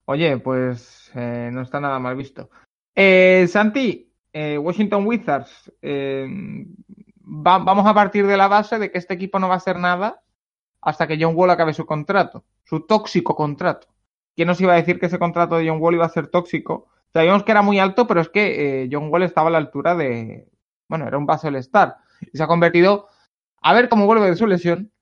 Oye, 0.07 0.39
pues 0.39 1.11
eh, 1.15 1.51
no 1.53 1.63
está 1.63 1.79
nada 1.81 1.99
mal 1.99 2.17
visto. 2.17 2.51
Eh, 2.95 3.47
Santi, 3.49 4.13
eh, 4.33 4.59
Washington 4.59 5.07
Wizards, 5.07 5.73
eh, 5.81 6.27
va- 7.25 7.59
vamos 7.59 7.87
a 7.87 7.95
partir 7.95 8.27
de 8.27 8.37
la 8.37 8.49
base 8.49 8.79
de 8.79 8.91
que 8.91 8.99
este 8.99 9.15
equipo 9.15 9.39
no 9.39 9.49
va 9.49 9.55
a 9.55 9.59
hacer 9.59 9.79
nada 9.79 10.23
hasta 10.81 11.07
que 11.07 11.17
John 11.21 11.35
Wall 11.37 11.51
acabe 11.51 11.73
su 11.75 11.87
contrato, 11.87 12.45
su 12.65 12.81
tóxico 12.81 13.37
contrato. 13.37 13.87
¿Quién 14.35 14.49
nos 14.49 14.61
iba 14.61 14.73
a 14.73 14.77
decir 14.77 14.99
que 14.99 15.07
ese 15.07 15.19
contrato 15.19 15.57
de 15.57 15.69
John 15.69 15.81
Wall 15.81 15.95
iba 15.95 16.07
a 16.07 16.09
ser 16.11 16.27
tóxico? 16.27 16.89
Sabíamos 17.13 17.45
que 17.45 17.53
era 17.53 17.63
muy 17.63 17.79
alto, 17.79 18.07
pero 18.07 18.21
es 18.21 18.29
que 18.31 18.83
eh, 18.85 18.89
John 18.91 19.09
Wall 19.13 19.23
estaba 19.23 19.49
a 19.49 19.53
la 19.53 19.59
altura 19.59 19.95
de, 19.95 20.49
bueno, 20.89 21.07
era 21.07 21.19
un 21.19 21.27
base 21.27 21.47
del 21.49 21.57
Star 21.57 21.99
y 22.33 22.37
se 22.37 22.43
ha 22.43 22.47
convertido, 22.47 23.07
a 23.63 23.73
ver 23.73 23.89
cómo 23.89 24.07
vuelve 24.07 24.29
de 24.29 24.37
su 24.37 24.47
lesión, 24.47 24.93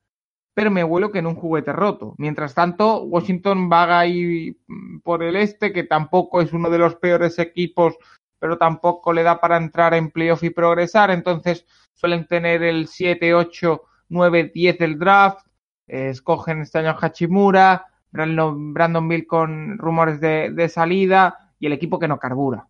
pero 0.54 0.70
me 0.70 0.84
huelo 0.84 1.10
que 1.10 1.20
en 1.20 1.26
un 1.26 1.36
juguete 1.36 1.72
roto. 1.72 2.14
Mientras 2.18 2.54
tanto, 2.54 3.02
Washington 3.04 3.68
vaga 3.68 4.00
ahí 4.00 4.56
mm, 4.66 5.00
por 5.00 5.22
el 5.22 5.36
este, 5.36 5.72
que 5.72 5.84
tampoco 5.84 6.40
es 6.40 6.52
uno 6.52 6.70
de 6.70 6.78
los 6.78 6.96
peores 6.96 7.38
equipos, 7.38 7.96
pero 8.38 8.58
tampoco 8.58 9.12
le 9.12 9.22
da 9.22 9.40
para 9.40 9.56
entrar 9.56 9.94
en 9.94 10.10
playoff 10.10 10.42
y 10.42 10.50
progresar. 10.50 11.10
Entonces 11.10 11.66
suelen 11.94 12.26
tener 12.26 12.62
el 12.62 12.88
7, 12.88 13.34
8, 13.34 13.82
9, 14.08 14.52
10 14.54 14.78
del 14.78 14.98
draft. 14.98 15.46
Escogen 15.86 16.60
este 16.60 16.78
año 16.78 16.96
Hachimura, 17.00 17.86
Brandon, 18.10 18.72
Brandon 18.74 19.08
Bill 19.08 19.26
con 19.26 19.78
rumores 19.78 20.20
de, 20.20 20.50
de 20.52 20.68
salida 20.68 21.52
y 21.58 21.66
el 21.66 21.72
equipo 21.72 21.98
que 21.98 22.08
no 22.08 22.18
carbura. 22.18 22.69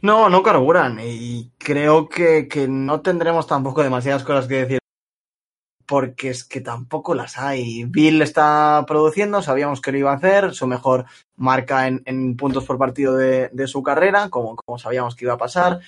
No, 0.00 0.28
no 0.28 0.42
carburan 0.42 0.98
y 1.02 1.50
creo 1.58 2.08
que, 2.08 2.48
no 2.68 3.00
tendremos 3.00 3.46
tampoco 3.46 3.82
demasiadas 3.82 4.24
cosas 4.24 4.46
que 4.46 4.54
decir 4.54 4.78
porque 5.86 6.28
es 6.28 6.44
que 6.44 6.60
tampoco 6.60 7.14
las 7.14 7.38
hay. 7.38 7.84
Bill 7.84 8.20
está 8.20 8.84
produciendo, 8.86 9.40
sabíamos 9.40 9.80
que 9.80 9.90
lo 9.90 9.96
iba 9.96 10.12
a 10.12 10.16
hacer, 10.16 10.52
su 10.52 10.66
mejor 10.66 11.06
marca 11.36 11.86
en, 11.86 12.36
puntos 12.36 12.66
por 12.66 12.76
partido 12.76 13.16
de, 13.16 13.66
su 13.66 13.82
carrera, 13.82 14.28
como, 14.28 14.56
sabíamos 14.76 15.16
que 15.16 15.24
iba 15.24 15.32
a 15.32 15.38
pasar. 15.38 15.80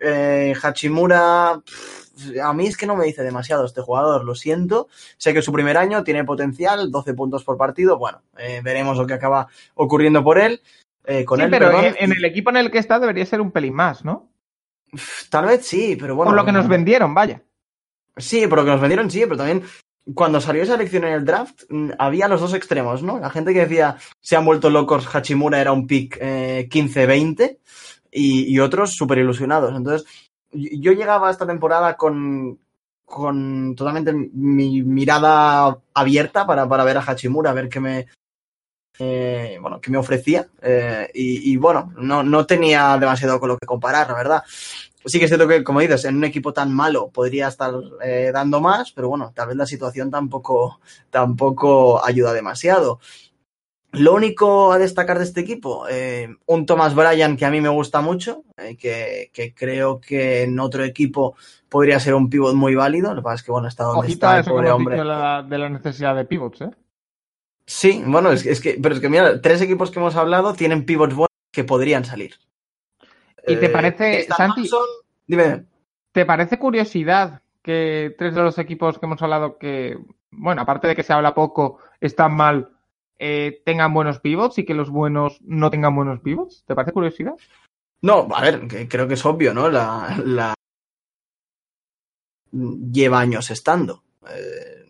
Eh, 0.00 0.54
Hachimura, 0.60 1.62
a 2.42 2.52
mí 2.52 2.66
es 2.66 2.76
que 2.76 2.86
no 2.86 2.96
me 2.96 3.04
dice 3.04 3.22
demasiado 3.22 3.64
este 3.64 3.80
jugador, 3.80 4.24
lo 4.24 4.34
siento. 4.34 4.88
Sé 5.18 5.32
que 5.32 5.40
su 5.40 5.52
primer 5.52 5.76
año 5.76 6.02
tiene 6.02 6.24
potencial, 6.24 6.90
12 6.90 7.14
puntos 7.14 7.44
por 7.44 7.56
partido. 7.56 7.96
Bueno, 7.96 8.22
eh, 8.36 8.60
veremos 8.62 8.98
lo 8.98 9.06
que 9.06 9.14
acaba 9.14 9.46
ocurriendo 9.76 10.24
por 10.24 10.38
él. 10.38 10.60
Eh, 11.04 11.24
con 11.24 11.38
Sí, 11.38 11.44
él, 11.44 11.50
pero 11.50 11.66
perdón. 11.66 11.84
en, 11.86 11.94
en 11.98 12.12
el 12.12 12.24
equipo 12.24 12.50
en 12.50 12.56
el 12.56 12.70
que 12.70 12.78
está 12.78 12.98
debería 12.98 13.26
ser 13.26 13.40
un 13.40 13.50
pelín 13.52 13.74
más, 13.74 14.04
¿no? 14.04 14.30
Tal 15.30 15.46
vez 15.46 15.66
sí, 15.66 15.96
pero 15.98 16.14
bueno. 16.14 16.30
Por 16.30 16.36
lo 16.36 16.44
que 16.44 16.52
nos 16.52 16.68
vendieron, 16.68 17.14
vaya. 17.14 17.42
Sí, 18.16 18.46
por 18.46 18.58
lo 18.58 18.64
que 18.64 18.70
nos 18.70 18.80
vendieron, 18.80 19.10
sí, 19.10 19.20
pero 19.24 19.36
también 19.36 19.62
cuando 20.14 20.40
salió 20.40 20.62
esa 20.62 20.74
elección 20.74 21.04
en 21.04 21.14
el 21.14 21.24
draft, 21.24 21.62
mm, 21.68 21.90
había 21.98 22.28
los 22.28 22.40
dos 22.40 22.54
extremos, 22.54 23.02
¿no? 23.02 23.18
La 23.18 23.30
gente 23.30 23.52
que 23.52 23.60
decía 23.60 23.96
se 24.20 24.36
han 24.36 24.44
vuelto 24.44 24.70
locos, 24.70 25.08
Hachimura 25.12 25.60
era 25.60 25.72
un 25.72 25.86
pick 25.86 26.18
eh, 26.20 26.68
15-20 26.70 27.58
y, 28.12 28.54
y 28.54 28.60
otros 28.60 28.92
súper 28.94 29.18
ilusionados. 29.18 29.74
Entonces, 29.76 30.06
yo 30.52 30.92
llegaba 30.92 31.28
a 31.28 31.30
esta 31.32 31.46
temporada 31.46 31.96
con, 31.96 32.60
con 33.04 33.74
totalmente 33.74 34.12
mi 34.12 34.82
mirada 34.82 35.78
abierta 35.94 36.46
para, 36.46 36.68
para 36.68 36.84
ver 36.84 36.98
a 36.98 37.02
Hachimura, 37.04 37.50
a 37.50 37.54
ver 37.54 37.68
qué 37.68 37.80
me, 37.80 38.06
eh, 38.98 39.58
bueno, 39.60 39.80
qué 39.80 39.90
me 39.90 39.98
ofrecía. 39.98 40.46
eh, 40.62 41.10
y, 41.14 41.52
y 41.52 41.56
bueno, 41.56 41.92
no, 41.96 42.22
no 42.22 42.46
tenía 42.46 42.96
demasiado 42.98 43.38
con 43.40 43.48
lo 43.48 43.58
que 43.58 43.66
comparar, 43.66 44.08
la 44.08 44.14
verdad. 44.14 44.42
Sí 45.06 45.18
que 45.18 45.26
es 45.26 45.30
cierto 45.30 45.46
que, 45.46 45.62
como 45.62 45.80
dices, 45.80 46.06
en 46.06 46.16
un 46.16 46.24
equipo 46.24 46.54
tan 46.54 46.72
malo 46.72 47.10
podría 47.10 47.48
estar 47.48 47.74
eh, 48.02 48.30
dando 48.32 48.60
más, 48.60 48.90
pero 48.92 49.10
bueno, 49.10 49.32
tal 49.34 49.48
vez 49.48 49.56
la 49.56 49.66
situación 49.66 50.10
tampoco, 50.10 50.80
tampoco 51.10 52.02
ayuda 52.04 52.32
demasiado. 52.32 53.00
Lo 53.92 54.14
único 54.14 54.72
a 54.72 54.78
destacar 54.78 55.18
de 55.18 55.24
este 55.24 55.42
equipo, 55.42 55.86
eh, 55.88 56.28
un 56.46 56.66
Thomas 56.66 56.94
Bryan 56.94 57.36
que 57.36 57.44
a 57.44 57.50
mí 57.50 57.60
me 57.60 57.68
gusta 57.68 58.00
mucho, 58.00 58.42
que, 58.56 59.30
que 59.32 59.54
creo 59.54 60.00
que 60.00 60.42
en 60.42 60.58
otro 60.58 60.82
equipo 60.82 61.36
podría 61.68 62.00
ser 62.00 62.14
un 62.14 62.28
pivot 62.28 62.54
muy 62.54 62.74
válido. 62.74 63.10
Lo 63.14 63.20
que 63.20 63.24
pasa 63.24 63.36
es 63.36 63.42
que, 63.44 63.52
bueno, 63.52 63.68
está 63.68 63.84
donde 63.84 64.08
está 64.08 64.38
el 64.38 64.44
que 64.44 64.50
pobre 64.50 64.70
hombre. 64.72 64.96
dicho 64.96 65.04
de 65.04 65.08
la, 65.08 65.42
de 65.42 65.58
la 65.58 65.68
necesidad 65.68 66.16
de 66.16 66.24
pivots, 66.24 66.62
¿eh? 66.62 66.70
Sí, 67.66 68.02
bueno, 68.06 68.30
es, 68.32 68.42
que- 68.42 68.50
es 68.50 68.60
que, 68.60 68.78
pero 68.82 68.94
es 68.94 69.00
que 69.00 69.08
mira, 69.08 69.40
tres 69.40 69.60
equipos 69.62 69.90
que 69.90 69.98
hemos 69.98 70.16
hablado 70.16 70.54
tienen 70.54 70.84
pivots 70.84 71.14
buenos 71.14 71.28
que 71.52 71.64
podrían 71.64 72.04
salir. 72.04 72.34
¿Y 73.46 73.56
te 73.56 73.66
Eh, 73.66 73.70
parece, 73.70 74.24
Santi? 74.24 74.62
Thompson- 74.68 74.86
Dime. 75.26 75.64
¿Te 76.12 76.26
parece 76.26 76.58
curiosidad 76.58 77.42
que 77.62 78.14
tres 78.18 78.34
de 78.34 78.42
los 78.42 78.58
equipos 78.58 78.98
que 78.98 79.06
hemos 79.06 79.20
hablado 79.22 79.56
que, 79.58 79.98
bueno, 80.30 80.62
aparte 80.62 80.88
de 80.88 80.94
que 80.96 81.02
se 81.02 81.12
habla 81.12 81.34
poco, 81.34 81.78
están 82.00 82.34
mal, 82.36 82.70
eh, 83.18 83.62
tengan 83.64 83.94
buenos 83.94 84.20
pivots 84.20 84.58
y 84.58 84.64
que 84.64 84.74
los 84.74 84.90
buenos 84.90 85.38
no 85.42 85.70
tengan 85.70 85.94
buenos 85.96 86.20
pivots? 86.20 86.64
¿Te 86.66 86.74
parece 86.74 86.92
curiosidad? 86.92 87.34
No, 88.02 88.28
a 88.34 88.42
ver, 88.42 88.66
que 88.68 88.86
creo 88.86 89.08
que 89.08 89.14
es 89.14 89.24
obvio, 89.24 89.54
¿no? 89.54 89.70
La, 89.70 90.20
la... 90.24 90.54
lleva 92.52 93.20
años 93.20 93.50
estando. 93.50 94.02
Eh, 94.28 94.83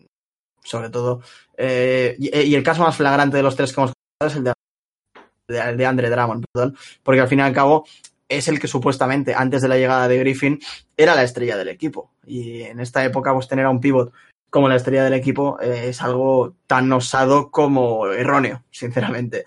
sobre 0.65 0.89
todo. 0.89 1.21
eh, 1.57 2.15
y, 2.19 2.37
y 2.37 2.55
el 2.55 2.63
caso 2.63 2.81
más 2.81 2.97
flagrante 2.97 3.37
de 3.37 3.43
los 3.43 3.55
tres 3.55 3.71
que 3.71 3.79
hemos 3.79 3.93
comentado 4.19 4.27
es 4.31 4.35
el 4.35 4.43
de, 4.43 5.63
de, 5.71 5.75
de 5.77 5.85
Andre 5.85 6.09
Drummond, 6.09 6.45
perdón, 6.51 6.77
porque 7.03 7.21
al 7.21 7.27
fin 7.29 7.39
y 7.39 7.43
al 7.43 7.53
cabo 7.53 7.85
es 8.27 8.47
el 8.47 8.59
que 8.59 8.67
supuestamente 8.67 9.35
antes 9.35 9.61
de 9.61 9.67
la 9.67 9.77
llegada 9.77 10.07
de 10.07 10.17
Griffin 10.17 10.59
era 10.97 11.13
la 11.15 11.23
estrella 11.23 11.55
del 11.55 11.67
equipo. 11.69 12.11
Y 12.25 12.63
en 12.63 12.79
esta 12.79 13.05
época, 13.05 13.31
pues 13.33 13.47
tener 13.47 13.65
a 13.65 13.69
un 13.69 13.79
pivot 13.79 14.11
como 14.49 14.67
la 14.69 14.77
estrella 14.77 15.03
del 15.03 15.13
equipo 15.13 15.59
eh, 15.61 15.89
es 15.89 16.01
algo 16.01 16.55
tan 16.65 16.91
osado 16.93 17.51
como 17.51 18.07
erróneo, 18.07 18.63
sinceramente. 18.71 19.45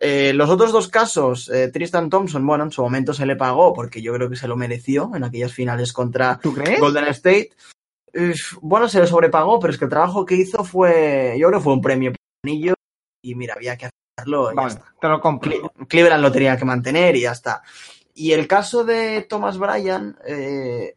Eh, 0.00 0.32
los 0.34 0.50
otros 0.50 0.72
dos 0.72 0.88
casos, 0.88 1.48
eh, 1.48 1.70
Tristan 1.72 2.10
Thompson, 2.10 2.44
bueno, 2.46 2.64
en 2.64 2.72
su 2.72 2.82
momento 2.82 3.14
se 3.14 3.24
le 3.24 3.36
pagó 3.36 3.72
porque 3.72 4.02
yo 4.02 4.12
creo 4.12 4.28
que 4.28 4.36
se 4.36 4.48
lo 4.48 4.56
mereció 4.56 5.10
en 5.14 5.24
aquellas 5.24 5.52
finales 5.52 5.92
contra 5.92 6.38
¿Tú 6.42 6.52
crees? 6.54 6.80
Golden 6.80 7.06
State. 7.08 7.50
Bueno, 8.60 8.88
se 8.88 9.00
le 9.00 9.06
sobrepagó, 9.06 9.58
pero 9.60 9.72
es 9.72 9.78
que 9.78 9.84
el 9.84 9.90
trabajo 9.90 10.24
que 10.24 10.34
hizo 10.36 10.64
fue, 10.64 11.36
yo 11.38 11.48
creo 11.48 11.58
que 11.60 11.64
fue 11.64 11.72
un 11.74 11.80
premio 11.82 12.12
anillo 12.44 12.74
y 13.22 13.34
mira, 13.34 13.54
había 13.54 13.76
que 13.76 13.88
hacerlo 14.18 14.52
y 14.52 14.56
ya 14.56 14.62
Vale, 14.62 14.74
está. 14.74 14.94
te 15.00 15.08
lo. 15.08 15.20
Cle- 15.20 15.86
Cleveland 15.88 16.22
lo 16.22 16.32
tenía 16.32 16.56
que 16.56 16.64
mantener 16.64 17.16
y 17.16 17.22
ya 17.22 17.32
está. 17.32 17.62
Y 18.14 18.32
el 18.32 18.46
caso 18.48 18.84
de 18.84 19.22
Thomas 19.28 19.58
Bryan, 19.58 20.16
eh, 20.26 20.96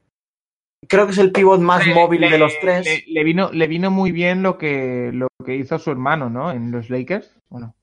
creo 0.88 1.05
que 1.05 1.12
es 1.12 1.18
el 1.20 1.32
pivot 1.32 1.59
más 1.62 1.86
Le- 1.86 1.93
móvil 1.93 2.22
le- 2.22 2.30
de 2.30 2.38
los 2.38 2.53
tres. 2.59 2.86
Le, 2.86 3.03
le 3.07 3.24
vino, 3.24 3.51
le 3.51 3.68
vino 3.68 3.91
muy 3.91 4.12
bien 4.12 4.41
lo 4.41 4.57
que, 4.57 5.12
lo 5.14 5.28
que 5.45 5.55
hizo 5.55 5.78
su 5.80 5.91
hermano, 5.91 6.30
¿no? 6.30 6.51
En 6.51 6.72
los 6.72 6.89
Lakers. 6.89 7.38
Bueno, 7.49 7.76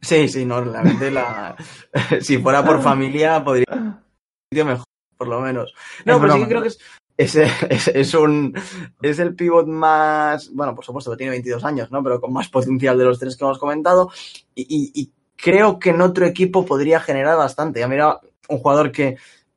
Sí, 0.00 0.26
sí, 0.28 0.44
no, 0.44 0.60
realmente 0.62 1.10
la... 1.12 1.56
si 2.20 2.38
fuera 2.38 2.64
por 2.64 2.80
familia 2.82 3.44
podría 3.44 4.02
ser 4.52 4.64
mejor, 4.64 4.84
por 5.16 5.28
lo 5.28 5.40
menos. 5.40 5.72
No, 6.04 6.14
Es 6.14 6.20
pero 6.20 6.32
sí 6.34 6.40
que 6.40 6.48
creo 6.48 6.62
que 6.62 6.68
es, 6.68 6.78
es, 7.16 7.34
es, 7.70 7.88
es 7.88 8.14
un 8.14 8.54
es 9.02 9.18
el 9.18 9.34
pivot 9.34 9.66
más, 9.66 10.50
bueno, 10.52 10.74
por 10.74 10.84
supuesto 10.84 11.10
que 11.10 11.16
tiene 11.18 11.30
22 11.32 11.64
años, 11.64 11.90
¿no? 11.90 12.02
Pero 12.02 12.20
con 12.20 12.32
más 12.32 12.48
potencial 12.48 12.98
de 12.98 13.04
los 13.04 13.18
tres 13.18 13.36
que 13.36 13.44
hemos 13.44 13.58
comentado 13.58 14.10
y, 14.54 14.62
y- 14.62 14.92
y 15.02 15.10
creo 15.36 15.78
que 15.78 15.90
en 15.90 16.00
otro 16.00 16.24
equipo 16.26 16.64
podría 16.64 17.00
generar 17.00 17.36
bastante. 17.36 17.80
Ya 17.80 17.88
mira, 17.88 18.20
un 18.48 18.58
jugador 18.58 18.92
que, 18.92 19.16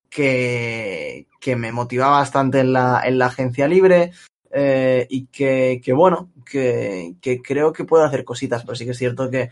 que, 0.09 1.27
que 1.39 1.55
me 1.55 1.71
motivaba 1.71 2.17
bastante 2.19 2.59
en 2.59 2.73
la, 2.73 3.01
en 3.05 3.17
la 3.17 3.27
agencia 3.27 3.67
libre 3.67 4.11
eh, 4.51 5.05
y 5.09 5.27
que, 5.27 5.81
que 5.83 5.93
bueno, 5.93 6.29
que, 6.49 7.15
que 7.21 7.41
creo 7.41 7.71
que 7.73 7.83
puede 7.83 8.05
hacer 8.05 8.23
cositas, 8.23 8.63
pero 8.63 8.75
sí 8.75 8.85
que 8.85 8.91
es 8.91 8.97
cierto 8.97 9.29
que, 9.29 9.49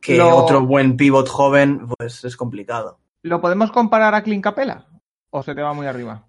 que 0.00 0.16
Lo- 0.18 0.36
otro 0.36 0.66
buen 0.66 0.96
pivot 0.96 1.28
joven, 1.28 1.86
pues 1.98 2.24
es 2.24 2.36
complicado. 2.36 2.98
¿Lo 3.22 3.40
podemos 3.40 3.70
comparar 3.70 4.14
a 4.14 4.22
Clint 4.22 4.42
Capela? 4.42 4.86
¿O 5.30 5.42
se 5.42 5.54
te 5.54 5.62
va 5.62 5.72
muy 5.72 5.86
arriba? 5.86 6.26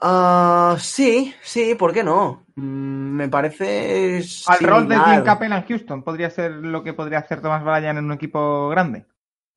Ah, 0.00 0.76
sí, 0.78 1.34
sí, 1.42 1.74
¿por 1.74 1.92
qué 1.92 2.02
no? 2.02 2.46
Mm, 2.54 3.16
me 3.16 3.28
parece. 3.28 4.22
Al 4.46 4.58
rol 4.60 4.88
de. 4.88 4.98
Jim 4.98 5.22
Capela 5.22 5.58
en 5.58 5.66
Houston 5.66 6.02
podría 6.02 6.30
ser 6.30 6.52
lo 6.52 6.82
que 6.82 6.94
podría 6.94 7.18
hacer 7.18 7.42
Thomas 7.42 7.62
Bryan 7.62 7.98
en 7.98 8.06
un 8.06 8.12
equipo 8.12 8.68
grande. 8.70 9.04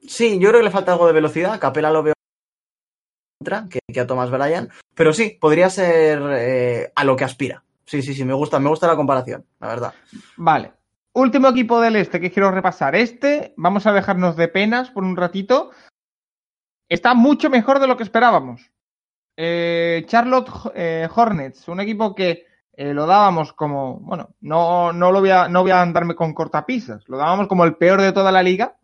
Sí, 0.06 0.38
yo 0.40 0.50
creo 0.50 0.60
que 0.60 0.66
le 0.66 0.72
falta 0.72 0.92
algo 0.92 1.08
de 1.08 1.14
velocidad. 1.14 1.60
Capela 1.60 1.92
lo 1.92 2.04
veo 2.04 2.14
contra 3.40 3.68
que, 3.70 3.80
que 3.92 4.00
a 4.02 4.08
Thomas 4.08 4.30
Bryan. 4.30 4.70
Pero 4.94 5.14
sí, 5.14 5.38
podría 5.40 5.70
ser 5.70 6.22
eh, 6.32 6.92
a 6.94 7.04
lo 7.06 7.16
que 7.16 7.24
aspira. 7.24 7.64
Sí, 7.86 8.02
sí, 8.02 8.14
sí, 8.14 8.26
me 8.26 8.34
gusta, 8.34 8.60
me 8.60 8.70
gusta 8.70 8.88
la 8.88 8.96
comparación, 8.96 9.46
la 9.60 9.68
verdad. 9.68 9.94
Vale. 10.36 10.74
Último 11.14 11.50
equipo 11.50 11.80
del 11.80 11.96
este 11.96 12.20
que 12.20 12.32
quiero 12.32 12.52
repasar. 12.52 12.96
Este, 12.96 13.54
vamos 13.56 13.86
a 13.86 13.94
dejarnos 13.94 14.36
de 14.36 14.48
penas 14.48 14.90
por 14.90 15.04
un 15.04 15.16
ratito. 15.16 15.72
Está 16.90 17.14
mucho 17.14 17.50
mejor 17.50 17.80
de 17.80 17.88
lo 17.88 17.96
que 17.96 18.04
esperábamos. 18.04 18.73
Eh, 19.36 20.04
Charlotte 20.08 20.52
eh, 20.76 21.08
Hornets, 21.14 21.68
un 21.68 21.80
equipo 21.80 22.14
que 22.14 22.46
eh, 22.74 22.94
lo 22.94 23.06
dábamos 23.06 23.54
como, 23.54 24.00
bueno, 24.00 24.36
no, 24.42 24.94
no 24.94 25.12
lo 25.12 25.20
voy 25.20 25.32
a, 25.32 25.48
no 25.48 25.64
voy 25.64 25.72
a 25.72 25.82
andarme 25.82 26.16
con 26.16 26.34
cortapisas, 26.34 27.08
lo 27.08 27.18
dábamos 27.18 27.48
como 27.48 27.66
el 27.66 27.76
peor 27.76 28.02
de 28.02 28.12
toda 28.12 28.32
la 28.32 28.44
liga 28.44 28.78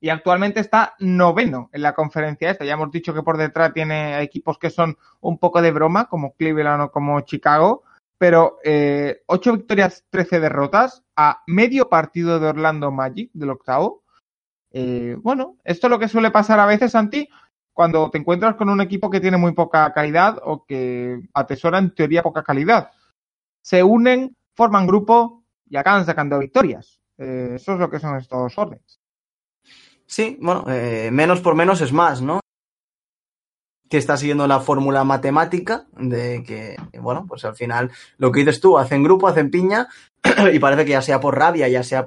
y 0.00 0.08
actualmente 0.08 0.60
está 0.60 0.94
noveno 0.98 1.70
en 1.72 1.82
la 1.82 1.94
conferencia 1.94 2.50
esta. 2.50 2.64
Ya 2.64 2.74
hemos 2.74 2.90
dicho 2.90 3.14
que 3.14 3.22
por 3.22 3.36
detrás 3.36 3.72
tiene 3.72 4.20
equipos 4.22 4.58
que 4.58 4.70
son 4.70 4.96
un 5.20 5.38
poco 5.38 5.62
de 5.62 5.70
broma, 5.72 6.08
como 6.08 6.34
Cleveland 6.34 6.82
o 6.82 6.90
como 6.90 7.20
Chicago, 7.22 7.84
pero 8.18 8.58
eh, 8.64 9.22
8 9.26 9.52
victorias, 9.54 10.04
13 10.10 10.40
derrotas 10.40 11.04
a 11.16 11.42
medio 11.46 11.88
partido 11.88 12.40
de 12.40 12.48
Orlando 12.48 12.90
Magic 12.90 13.30
del 13.32 13.50
octavo. 13.50 14.02
Bueno, 15.22 15.56
esto 15.64 15.86
es 15.86 15.90
lo 15.90 15.98
que 15.98 16.06
suele 16.06 16.30
pasar 16.30 16.60
a 16.60 16.66
veces, 16.66 16.92
Santi, 16.92 17.26
cuando 17.76 18.08
te 18.08 18.16
encuentras 18.16 18.56
con 18.56 18.70
un 18.70 18.80
equipo 18.80 19.10
que 19.10 19.20
tiene 19.20 19.36
muy 19.36 19.52
poca 19.52 19.92
calidad 19.92 20.38
o 20.42 20.64
que 20.64 21.20
atesora 21.34 21.78
en 21.78 21.94
teoría 21.94 22.22
poca 22.22 22.42
calidad. 22.42 22.90
Se 23.60 23.82
unen, 23.82 24.34
forman 24.54 24.86
grupo 24.86 25.44
y 25.68 25.76
acaban 25.76 26.06
sacando 26.06 26.38
victorias. 26.38 27.02
Eh, 27.18 27.52
eso 27.56 27.74
es 27.74 27.78
lo 27.78 27.90
que 27.90 27.98
son 27.98 28.16
estos 28.16 28.56
Hornets. 28.56 28.98
Sí, 30.06 30.38
bueno, 30.40 30.64
eh, 30.70 31.10
menos 31.12 31.42
por 31.42 31.54
menos 31.54 31.82
es 31.82 31.92
más, 31.92 32.22
¿no? 32.22 32.40
Que 33.90 33.98
está 33.98 34.16
siguiendo 34.16 34.46
la 34.46 34.60
fórmula 34.60 35.04
matemática 35.04 35.86
de 35.98 36.42
que, 36.44 36.76
bueno, 36.98 37.26
pues 37.28 37.44
al 37.44 37.56
final 37.56 37.90
lo 38.16 38.32
que 38.32 38.40
dices 38.40 38.58
tú, 38.58 38.78
hacen 38.78 39.02
grupo, 39.02 39.28
hacen 39.28 39.50
piña 39.50 39.88
y 40.50 40.58
parece 40.60 40.86
que 40.86 40.92
ya 40.92 41.02
sea 41.02 41.20
por 41.20 41.36
rabia, 41.36 41.68
ya 41.68 41.82
sea 41.82 42.06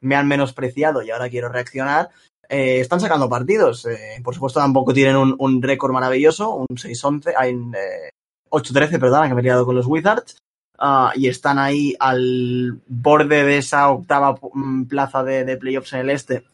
me 0.00 0.16
han 0.16 0.26
menospreciado 0.26 1.02
y 1.02 1.12
ahora 1.12 1.30
quiero 1.30 1.50
reaccionar, 1.50 2.10
eh, 2.48 2.80
están 2.80 3.00
sacando 3.00 3.28
partidos. 3.28 3.86
Eh, 3.86 4.20
por 4.22 4.34
supuesto, 4.34 4.60
tampoco 4.60 4.92
tienen 4.92 5.16
un, 5.16 5.62
récord 5.62 5.92
maravilloso, 5.92 6.54
un 6.54 6.66
6-11, 6.66 7.34
hay 7.36 7.50
eh, 7.50 8.10
8-13, 8.50 8.98
perdón, 9.00 9.28
que 9.28 9.34
me 9.34 9.40
he 9.40 9.44
liado 9.44 9.66
con 9.66 9.74
los 9.74 9.86
Wizards. 9.86 10.38
Uh, 10.76 11.10
y 11.14 11.28
están 11.28 11.60
ahí 11.60 11.94
al 12.00 12.80
borde 12.88 13.44
de 13.44 13.58
esa 13.58 13.88
octava 13.90 14.36
mm, 14.52 14.86
plaza 14.86 15.22
de, 15.22 15.56
playoffs 15.56 15.92
en 15.92 16.00
el 16.00 16.10
este, 16.10 16.44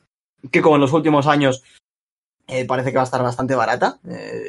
que 0.52 0.60
como 0.60 0.74
en 0.74 0.82
los 0.82 0.92
últimos 0.92 1.26
años 1.26 1.64
eh, 2.46 2.66
parece 2.66 2.90
que 2.90 2.96
va 2.96 3.02
a 3.02 3.04
estar 3.04 3.22
bastante 3.22 3.54
barata. 3.54 3.98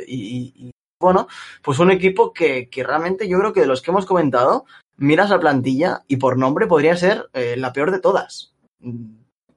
Y, 0.08 0.72
bueno, 1.00 1.28
pues 1.64 1.80
un 1.80 1.90
equipo 1.90 2.34
que, 2.34 2.70
realmente 2.86 3.30
yo 3.30 3.40
creo 3.40 3.54
que 3.54 3.62
de 3.62 3.68
los 3.68 3.82
que 3.82 3.92
hemos 3.92 4.06
comentado, 4.06 4.66
miras 4.98 5.30
la 5.30 5.40
plantilla 5.40 6.04
y 6.08 6.18
por 6.18 6.38
nombre 6.38 6.68
podría 6.68 6.98
ser 6.98 7.30
la 7.34 7.72
peor 7.72 7.92
de 7.92 8.00
todas. 8.00 8.54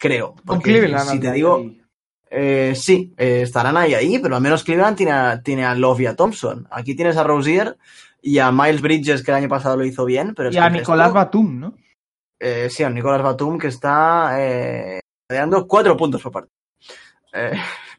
Creo. 0.05 0.35
Con 0.45 0.61
Cleveland. 0.61 1.09
Si 1.09 1.19
te 1.19 1.33
digo. 1.33 1.65
Eh, 2.31 2.75
sí, 2.77 3.15
eh, 3.17 3.41
estarán 3.43 3.77
ahí, 3.79 3.95
ahí, 3.95 4.19
pero 4.19 4.37
al 4.37 4.43
menos 4.43 4.63
Cleveland 4.63 4.99
tiene 4.99 5.13
a, 5.13 5.41
tiene 5.41 5.65
a 5.65 5.75
Love 5.75 6.01
y 6.01 6.07
a 6.07 6.15
Thompson. 6.15 6.69
Aquí 6.71 6.95
tienes 6.95 7.17
a 7.17 7.23
Rosier 7.23 7.79
y 8.21 8.39
a 8.39 8.53
Miles 8.53 8.83
Bridges, 8.83 9.23
que 9.23 9.31
el 9.31 9.39
año 9.39 9.49
pasado 9.49 9.79
lo 9.79 9.85
hizo 9.87 10.05
bien. 10.05 10.35
Pero 10.35 10.51
y 10.53 10.59
a 10.59 10.69
Nicolás 10.69 11.11
Batum, 11.11 11.59
¿no? 11.59 11.75
Eh, 12.39 12.69
sí, 12.69 12.83
a 12.83 12.91
Nicolás 12.91 13.23
Batum, 13.23 13.59
que 13.59 13.69
está 13.69 14.37
dando 15.27 15.67
cuatro 15.67 15.97
puntos 15.97 16.21
por 16.21 16.33
parte. 16.33 16.53
Eh, 17.33 17.53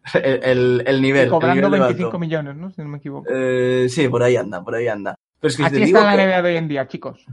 el, 0.13 0.43
el, 0.43 0.83
el, 0.85 1.01
nivel. 1.01 1.25
Y 1.25 1.29
cobrando 1.31 1.65
el 1.65 1.73
nivel 1.73 1.87
25 1.87 2.19
millones, 2.19 2.55
¿no? 2.55 2.69
Si 2.69 2.81
no 2.83 2.89
me 2.89 2.97
equivoco. 2.99 3.27
Sí, 3.89 4.07
por 4.09 4.21
ahí 4.21 4.35
anda, 4.35 4.63
por 4.63 4.75
ahí 4.75 4.87
anda. 4.87 5.15
Pero 5.39 5.49
es 5.49 5.57
que 5.57 5.65
Aquí 5.65 5.81
está 5.81 6.15
la 6.15 6.23
NBA 6.23 6.41
de 6.43 6.49
hoy 6.49 6.57
en 6.57 6.67
día, 6.67 6.87
chicos. 6.87 7.25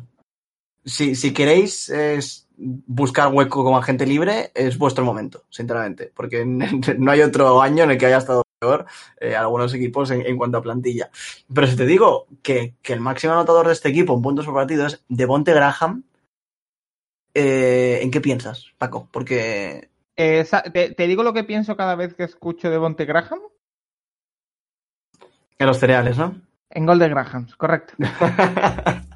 Si, 0.82 1.14
si 1.14 1.34
queréis 1.34 1.90
es 1.90 2.41
buscar 2.56 3.32
hueco 3.32 3.64
como 3.64 3.78
agente 3.78 4.06
libre, 4.06 4.50
es 4.54 4.78
vuestro 4.78 5.04
momento, 5.04 5.44
sinceramente. 5.50 6.12
Porque 6.14 6.44
no 6.44 7.10
hay 7.10 7.22
otro 7.22 7.60
año 7.60 7.84
en 7.84 7.92
el 7.92 7.98
que 7.98 8.06
haya 8.06 8.18
estado 8.18 8.42
peor 8.58 8.86
eh, 9.20 9.34
algunos 9.34 9.74
equipos 9.74 10.10
en, 10.10 10.24
en, 10.24 10.36
cuanto 10.36 10.58
a 10.58 10.62
plantilla. 10.62 11.10
Pero 11.52 11.66
si 11.66 11.76
te 11.76 11.86
digo 11.86 12.26
que, 12.42 12.74
que, 12.82 12.92
el 12.92 13.00
máximo 13.00 13.32
anotador 13.32 13.66
de 13.66 13.72
este 13.72 13.88
equipo 13.88 14.14
en 14.14 14.22
puntos 14.22 14.46
por 14.46 14.54
partido 14.54 14.86
es 14.86 15.02
Devonte 15.08 15.52
Graham, 15.52 16.04
eh, 17.34 18.00
¿en 18.02 18.10
qué 18.10 18.20
piensas, 18.20 18.66
Paco? 18.78 19.08
Porque. 19.10 19.90
Eh, 20.16 20.46
te, 20.72 20.94
te, 20.94 21.06
digo 21.06 21.22
lo 21.22 21.32
que 21.32 21.44
pienso 21.44 21.76
cada 21.76 21.96
vez 21.96 22.14
que 22.14 22.24
escucho 22.24 22.70
Devonte 22.70 23.04
Graham. 23.04 23.40
En 25.58 25.66
los 25.66 25.78
cereales, 25.78 26.18
¿no? 26.18 26.40
En 26.74 26.86
Golden 26.86 27.10
Graham, 27.10 27.46
correcto. 27.56 27.94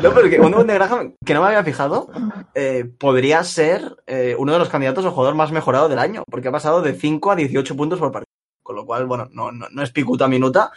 No, 0.00 0.12
pero 0.14 0.30
que 0.30 0.40
un 0.40 0.66
de 0.66 0.74
Graham, 0.74 1.14
que 1.24 1.34
no 1.34 1.40
me 1.40 1.48
había 1.48 1.64
fijado, 1.64 2.08
eh, 2.54 2.84
podría 2.98 3.42
ser 3.42 3.96
eh, 4.06 4.36
uno 4.38 4.52
de 4.52 4.58
los 4.58 4.68
candidatos 4.68 5.04
al 5.04 5.10
jugador 5.10 5.34
más 5.34 5.50
mejorado 5.50 5.88
del 5.88 5.98
año, 5.98 6.22
porque 6.30 6.48
ha 6.48 6.52
pasado 6.52 6.82
de 6.82 6.94
5 6.94 7.32
a 7.32 7.36
18 7.36 7.76
puntos 7.76 7.98
por 7.98 8.12
partido. 8.12 8.32
Con 8.62 8.76
lo 8.76 8.86
cual, 8.86 9.06
bueno, 9.06 9.28
no, 9.32 9.50
no, 9.50 9.66
no 9.70 9.82
es 9.82 9.90
picuta 9.90 10.28
minuta, 10.28 10.70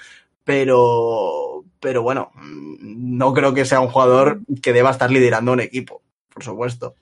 pero, 0.43 1.63
pero 1.79 2.01
bueno, 2.01 2.31
no 2.35 3.33
creo 3.33 3.53
que 3.53 3.65
sea 3.65 3.79
un 3.79 3.89
jugador 3.89 4.39
que 4.61 4.73
deba 4.73 4.91
estar 4.91 5.11
liderando 5.11 5.53
un 5.53 5.61
equipo, 5.61 6.01
por 6.33 6.43
supuesto. 6.43 6.95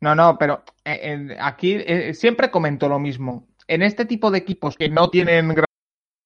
No, 0.00 0.14
no, 0.14 0.38
pero 0.38 0.62
eh, 0.84 1.36
aquí 1.40 1.78
siempre 2.14 2.50
comento 2.50 2.88
lo 2.88 2.98
mismo. 2.98 3.48
En 3.66 3.82
este 3.82 4.04
tipo 4.04 4.30
de 4.30 4.38
equipos 4.38 4.76
que 4.76 4.88
no 4.88 5.10
tienen 5.10 5.54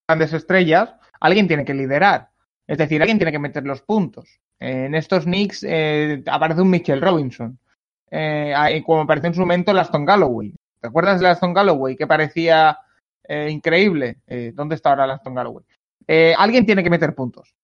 grandes 0.07 0.33
estrellas, 0.33 0.95
alguien 1.25 1.49
tiene 1.49 1.64
que 1.64 1.72
liderar. 1.72 2.29
Es 2.66 2.77
decir, 2.77 3.01
alguien 3.01 3.18
tiene 3.18 3.33
que 3.33 3.39
meter 3.39 3.64
los 3.64 3.81
puntos. 3.81 4.41
Eh, 4.61 4.85
en 4.87 4.95
estos 4.95 5.25
Knicks 5.25 5.64
eh, 5.66 6.22
aparece 6.27 6.61
un 6.61 6.68
Mitchell 6.68 7.01
Robinson. 7.01 7.59
Eh, 8.11 8.83
como 8.85 9.01
apareció 9.01 9.29
en 9.29 9.35
su 9.35 9.41
momento 9.41 9.72
el 9.72 9.79
Aston 9.79 10.05
Galloway. 10.05 10.55
¿Te 10.81 10.89
acuerdas 10.89 11.18
del 11.18 11.31
Aston 11.31 11.55
Galloway 11.55 11.97
que 11.97 12.07
parecía 12.07 12.79
eh, 13.27 13.49
increíble? 13.51 14.18
¿Dónde 14.53 14.75
está 14.75 14.91
ahora 14.91 15.07
el 15.07 15.12
Aston 15.12 15.35
Galloway? 15.35 15.64
alguien 16.37 16.66
tiene 16.66 16.85
que 16.85 16.91
meter 16.91 17.14
puntos. 17.14 17.55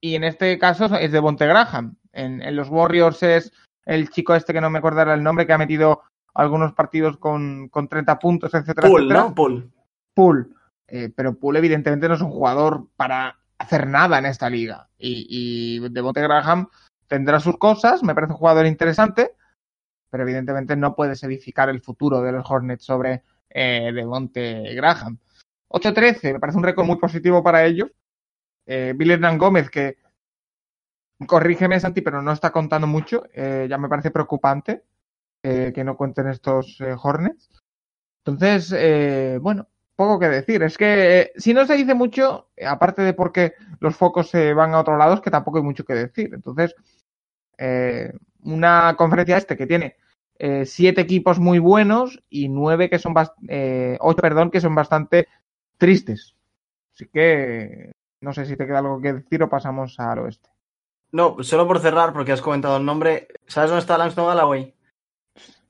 Y 0.00 0.14
en 0.14 0.24
este 0.24 0.58
caso 0.58 0.86
es 0.96 1.12
de 1.12 1.20
Bonte 1.20 1.46
Graham. 1.46 1.96
En, 2.12 2.40
en, 2.40 2.56
los 2.56 2.70
Warriors 2.70 3.22
es 3.22 3.52
el 3.84 4.08
chico 4.08 4.34
este 4.34 4.54
que 4.54 4.60
no 4.62 4.70
me 4.70 4.78
acordará 4.78 5.12
el 5.12 5.22
nombre, 5.22 5.46
que 5.46 5.52
ha 5.52 5.58
metido 5.58 6.00
algunos 6.32 6.72
partidos 6.72 7.18
con, 7.18 7.68
con 7.68 7.88
30 7.88 8.18
puntos, 8.18 8.54
etcétera. 8.54 8.88
Pool, 8.88 9.02
etcétera. 9.02 9.20
¿no? 9.20 9.34
Pool. 9.34 9.70
Pool. 10.14 10.56
Pero 10.86 11.36
Pool 11.38 11.56
evidentemente 11.56 12.08
no 12.08 12.14
es 12.14 12.20
un 12.20 12.30
jugador 12.30 12.88
para 12.96 13.38
hacer 13.58 13.86
nada 13.86 14.18
en 14.18 14.26
esta 14.26 14.48
liga. 14.48 14.88
Y, 14.98 15.26
y 15.28 15.88
Devonte 15.88 16.22
Graham 16.22 16.68
tendrá 17.06 17.40
sus 17.40 17.58
cosas, 17.58 18.02
me 18.02 18.14
parece 18.14 18.32
un 18.32 18.38
jugador 18.38 18.66
interesante, 18.66 19.32
pero 20.10 20.22
evidentemente 20.22 20.76
no 20.76 20.94
puedes 20.94 21.22
edificar 21.22 21.68
el 21.68 21.82
futuro 21.82 22.22
de 22.22 22.32
los 22.32 22.48
Hornets 22.48 22.84
sobre 22.84 23.22
eh, 23.50 23.90
Devonte 23.92 24.74
Graham. 24.74 25.18
8-13, 25.68 26.34
me 26.34 26.40
parece 26.40 26.58
un 26.58 26.64
récord 26.64 26.86
muy 26.86 26.96
positivo 26.96 27.42
para 27.42 27.64
ellos. 27.64 27.90
Eh, 28.66 28.94
Bill 28.96 29.12
Hernán 29.12 29.38
Gómez, 29.38 29.70
que 29.70 29.98
corrígeme, 31.26 31.80
Santi, 31.80 32.02
pero 32.02 32.22
no 32.22 32.32
está 32.32 32.50
contando 32.50 32.86
mucho, 32.86 33.24
eh, 33.32 33.66
ya 33.68 33.78
me 33.78 33.88
parece 33.88 34.10
preocupante 34.10 34.84
eh, 35.42 35.72
que 35.74 35.84
no 35.84 35.96
cuenten 35.96 36.28
estos 36.28 36.80
eh, 36.80 36.94
Hornets. 37.00 37.50
Entonces, 38.24 38.74
eh, 38.76 39.38
bueno, 39.40 39.68
poco 39.96 40.18
que 40.18 40.28
decir. 40.28 40.62
Es 40.62 40.78
que 40.78 41.20
eh, 41.20 41.32
si 41.36 41.52
no 41.54 41.66
se 41.66 41.74
dice 41.74 41.94
mucho, 41.94 42.48
aparte 42.64 43.02
de 43.02 43.14
porque 43.14 43.54
los 43.80 43.96
focos 43.96 44.28
se 44.30 44.54
van 44.54 44.74
a 44.74 44.80
otro 44.80 44.96
lado, 44.96 45.14
es 45.14 45.20
que 45.20 45.30
tampoco 45.30 45.58
hay 45.58 45.64
mucho 45.64 45.84
que 45.84 45.94
decir. 45.94 46.30
Entonces, 46.32 46.74
eh, 47.58 48.12
una 48.42 48.94
conferencia 48.96 49.38
este 49.38 49.56
que 49.56 49.66
tiene 49.66 49.96
eh, 50.38 50.66
siete 50.66 51.00
equipos 51.00 51.38
muy 51.38 51.58
buenos 51.58 52.22
y 52.28 52.48
nueve 52.48 52.90
que 52.90 52.98
son 52.98 53.14
eh, 53.48 53.96
ocho, 54.00 54.20
perdón, 54.20 54.50
que 54.50 54.60
son 54.60 54.74
bastante 54.74 55.28
tristes. 55.78 56.34
Así 56.94 57.06
que 57.08 57.92
no 58.20 58.32
sé 58.32 58.46
si 58.46 58.56
te 58.56 58.66
queda 58.66 58.78
algo 58.78 59.00
que 59.00 59.14
decir 59.14 59.42
o 59.42 59.48
pasamos 59.48 59.98
al 59.98 60.20
oeste. 60.20 60.50
No, 61.12 61.42
solo 61.42 61.66
por 61.66 61.80
cerrar, 61.80 62.12
porque 62.12 62.32
has 62.32 62.42
comentado 62.42 62.76
el 62.76 62.84
nombre. 62.84 63.28
¿Sabes 63.46 63.70
dónde 63.70 63.80
está 63.80 63.96
Langston 63.96 64.26
Galloway? 64.26 64.74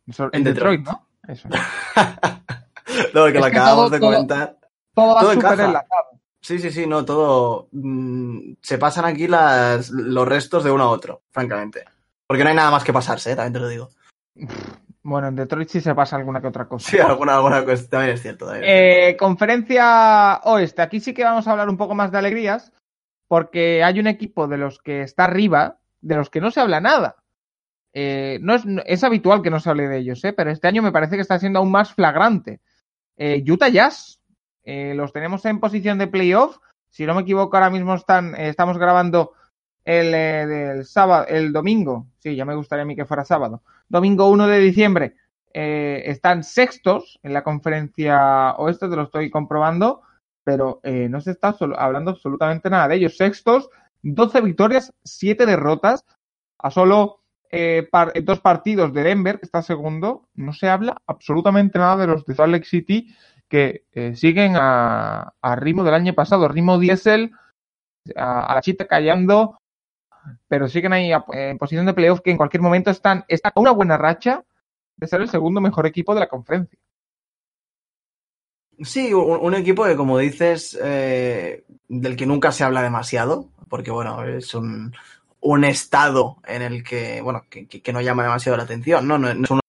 En, 0.07 0.31
en 0.33 0.45
Detroit, 0.45 0.81
Detroit, 0.81 0.87
¿no? 0.87 1.07
Eso. 1.29 1.49
no, 3.15 3.25
que 3.25 3.29
es 3.29 3.35
lo 3.35 3.43
que 3.43 3.47
acabamos 3.47 3.87
todo, 3.87 3.91
de 3.91 4.01
comentar. 4.01 4.57
Todo, 4.95 5.19
todo 5.19 5.27
va 5.27 5.35
súper 5.35 5.61
enlazado. 5.61 6.21
Sí, 6.41 6.59
sí, 6.59 6.71
sí, 6.71 6.87
no, 6.87 7.05
todo. 7.05 7.69
Mmm, 7.73 8.55
se 8.63 8.79
pasan 8.79 9.05
aquí 9.05 9.27
las, 9.27 9.91
los 9.91 10.29
restos 10.29 10.63
de 10.65 10.71
uno 10.71 10.85
a 10.85 10.91
otro, 10.91 11.23
francamente. 11.33 11.85
Porque 12.27 12.45
no 12.45 12.51
hay 12.51 12.57
nada 12.57 12.71
más 12.71 12.85
que 12.85 12.93
pasarse, 12.93 13.33
¿eh? 13.33 13.37
también 13.37 13.53
te 13.55 13.59
lo 13.61 13.69
digo. 13.69 13.89
Bueno, 15.03 15.29
en 15.29 15.37
Detroit 15.37 15.69
sí 15.69 15.81
se 15.81 15.95
pasa 15.95 16.17
alguna 16.17 16.41
que 16.41 16.49
otra 16.49 16.67
cosa. 16.67 16.91
Sí, 16.91 16.99
alguna, 16.99 17.37
alguna 17.37 17.65
cosa, 17.65 17.89
también 17.89 18.15
es 18.15 18.23
cierto. 18.23 18.47
También 18.47 18.65
es 18.65 18.71
eh, 18.71 19.17
conferencia 19.17 20.41
Oeste, 20.45 20.83
aquí 20.83 21.01
sí 21.01 21.15
que 21.15 21.25
vamos 21.25 21.47
a 21.47 21.53
hablar 21.53 21.69
un 21.69 21.77
poco 21.77 21.95
más 21.95 22.11
de 22.11 22.19
alegrías. 22.19 22.73
porque 23.29 23.83
hay 23.83 23.99
un 23.99 24.07
equipo 24.07 24.47
de 24.47 24.57
los 24.57 24.79
que 24.79 25.03
está 25.03 25.25
arriba, 25.25 25.79
de 26.01 26.17
los 26.17 26.31
que 26.31 26.41
no 26.41 26.51
se 26.51 26.61
habla 26.61 26.81
nada. 26.81 27.17
Eh, 27.93 28.39
no 28.43 28.55
es, 28.55 28.65
es, 28.85 29.05
habitual 29.05 29.43
que 29.43 29.51
no 29.51 29.59
se 29.59 29.71
hable 29.71 29.89
de 29.89 29.99
ellos, 29.99 30.23
¿eh? 30.25 30.33
pero 30.33 30.51
este 30.51 30.69
año 30.69 30.83
me 30.83 30.93
parece 30.93 31.17
que 31.17 31.23
está 31.23 31.39
siendo 31.39 31.61
aún 31.61 31.71
más 31.71 31.95
flagrante. 31.95 32.61
Eh, 33.17 33.43
Utah 33.49 33.69
Jazz, 33.69 34.21
eh, 34.65 34.95
los 34.95 35.13
tenemos 35.13 35.45
en 35.45 35.61
posición 35.61 35.99
de 35.99 36.07
playoff. 36.07 36.59
Si 36.91 37.07
no 37.07 37.15
me 37.15 37.23
equivoco, 37.23 37.57
ahora 37.57 37.71
mismo 37.71 37.95
están, 37.95 38.35
eh, 38.35 38.49
estamos 38.49 38.79
grabando 38.79 39.33
el, 39.85 40.85
sábado, 40.85 41.27
el 41.29 41.53
domingo. 41.53 42.07
Sí, 42.19 42.35
ya 42.35 42.45
me 42.45 42.55
gustaría 42.55 42.83
a 42.83 42.87
mí 42.87 42.97
que 42.97 43.05
fuera 43.05 43.25
sábado. 43.25 43.63
Domingo 43.89 44.29
1 44.29 44.47
de 44.47 44.59
diciembre. 44.59 45.17
Están 45.59 46.45
sextos 46.45 47.19
en 47.23 47.33
la 47.33 47.43
conferencia 47.43 48.53
oeste, 48.59 48.91
te 48.91 48.97
lo 48.97 49.05
estoy 49.05 49.31
comprobando, 49.31 50.03
pero 50.45 50.83
no 50.85 51.21
se 51.23 51.31
está 51.31 51.57
hablando 51.79 52.11
absolutamente 52.11 52.69
nada 52.69 52.89
de 52.89 52.97
ellos. 52.97 53.17
Sextos, 53.17 53.71
12 54.03 54.43
victorias, 54.43 54.93
7 55.05 55.47
derrotas, 55.47 56.05
a 56.59 56.71
solo 56.71 57.23
eh, 57.51 57.89
par 57.91 58.13
dos 58.23 58.41
partidos 58.41 58.93
de 58.93 59.03
Denver, 59.03 59.39
que 59.39 59.47
está 59.47 59.63
segundo, 59.63 60.29
no 60.35 60.53
se 60.53 60.69
habla 60.69 60.97
absolutamente 61.07 61.79
nada 61.79 61.97
de 61.97 62.07
los 62.07 62.25
de 62.25 62.35
Salt 62.35 62.53
Lake 62.53 62.67
City 62.67 63.15
que 63.49 63.85
eh, 63.93 64.17
siguen 64.17 64.57
a, 64.57 65.35
a, 65.41 65.57
ritmo 65.57 65.85
del 65.85 65.95
año 65.95 66.15
pasado, 66.15 66.49
ritmo 66.49 66.79
diésel, 66.79 67.33
a, 68.17 68.55
la 68.55 68.61
chita 68.61 68.87
callando, 68.87 69.59
pero 70.49 70.69
siguen 70.69 70.93
ahí 70.93 71.11
en 71.33 71.59
posición 71.59 71.87
de 71.87 71.95
playoff 71.95 72.21
que 72.21 72.31
en 72.31 72.37
cualquier 72.37 72.63
momento 72.63 72.91
están, 72.91 73.25
a 73.29 73.61
una 73.61 73.71
buena 73.71 73.97
racha 73.97 74.45
de 74.97 75.07
ser 75.07 75.21
el 75.21 75.29
segundo 75.29 75.61
mejor 75.61 75.87
equipo 75.87 76.15
de 76.15 76.21
la 76.21 76.29
conferencia. 76.29 76.79
Sí, 78.81 79.13
un, 79.15 79.55
equipo 79.55 79.85
que, 79.85 79.97
como 79.97 80.19
dices, 80.19 80.79
eh, 80.83 81.65
del 81.89 82.17
que 82.17 82.27
nunca 82.27 82.53
se 82.53 82.63
habla 82.63 82.83
demasiado, 82.83 83.49
porque 83.71 83.91
bueno, 83.91 84.23
es 84.25 84.55
un, 84.55 84.93
un 85.41 85.65
estado 85.65 86.39
en 86.47 86.63
el 86.63 86.83
que, 86.83 87.21
bueno, 87.21 87.45
que, 87.49 87.67
que, 87.67 87.93
no 87.93 88.01
llama 88.01 88.23
demasiado 88.23 88.57
la 88.57 88.65
atención, 88.65 89.07
¿no? 89.07 89.19
No, 89.19 89.33
no 89.35 89.45
es 89.45 89.51
uno 89.51 89.61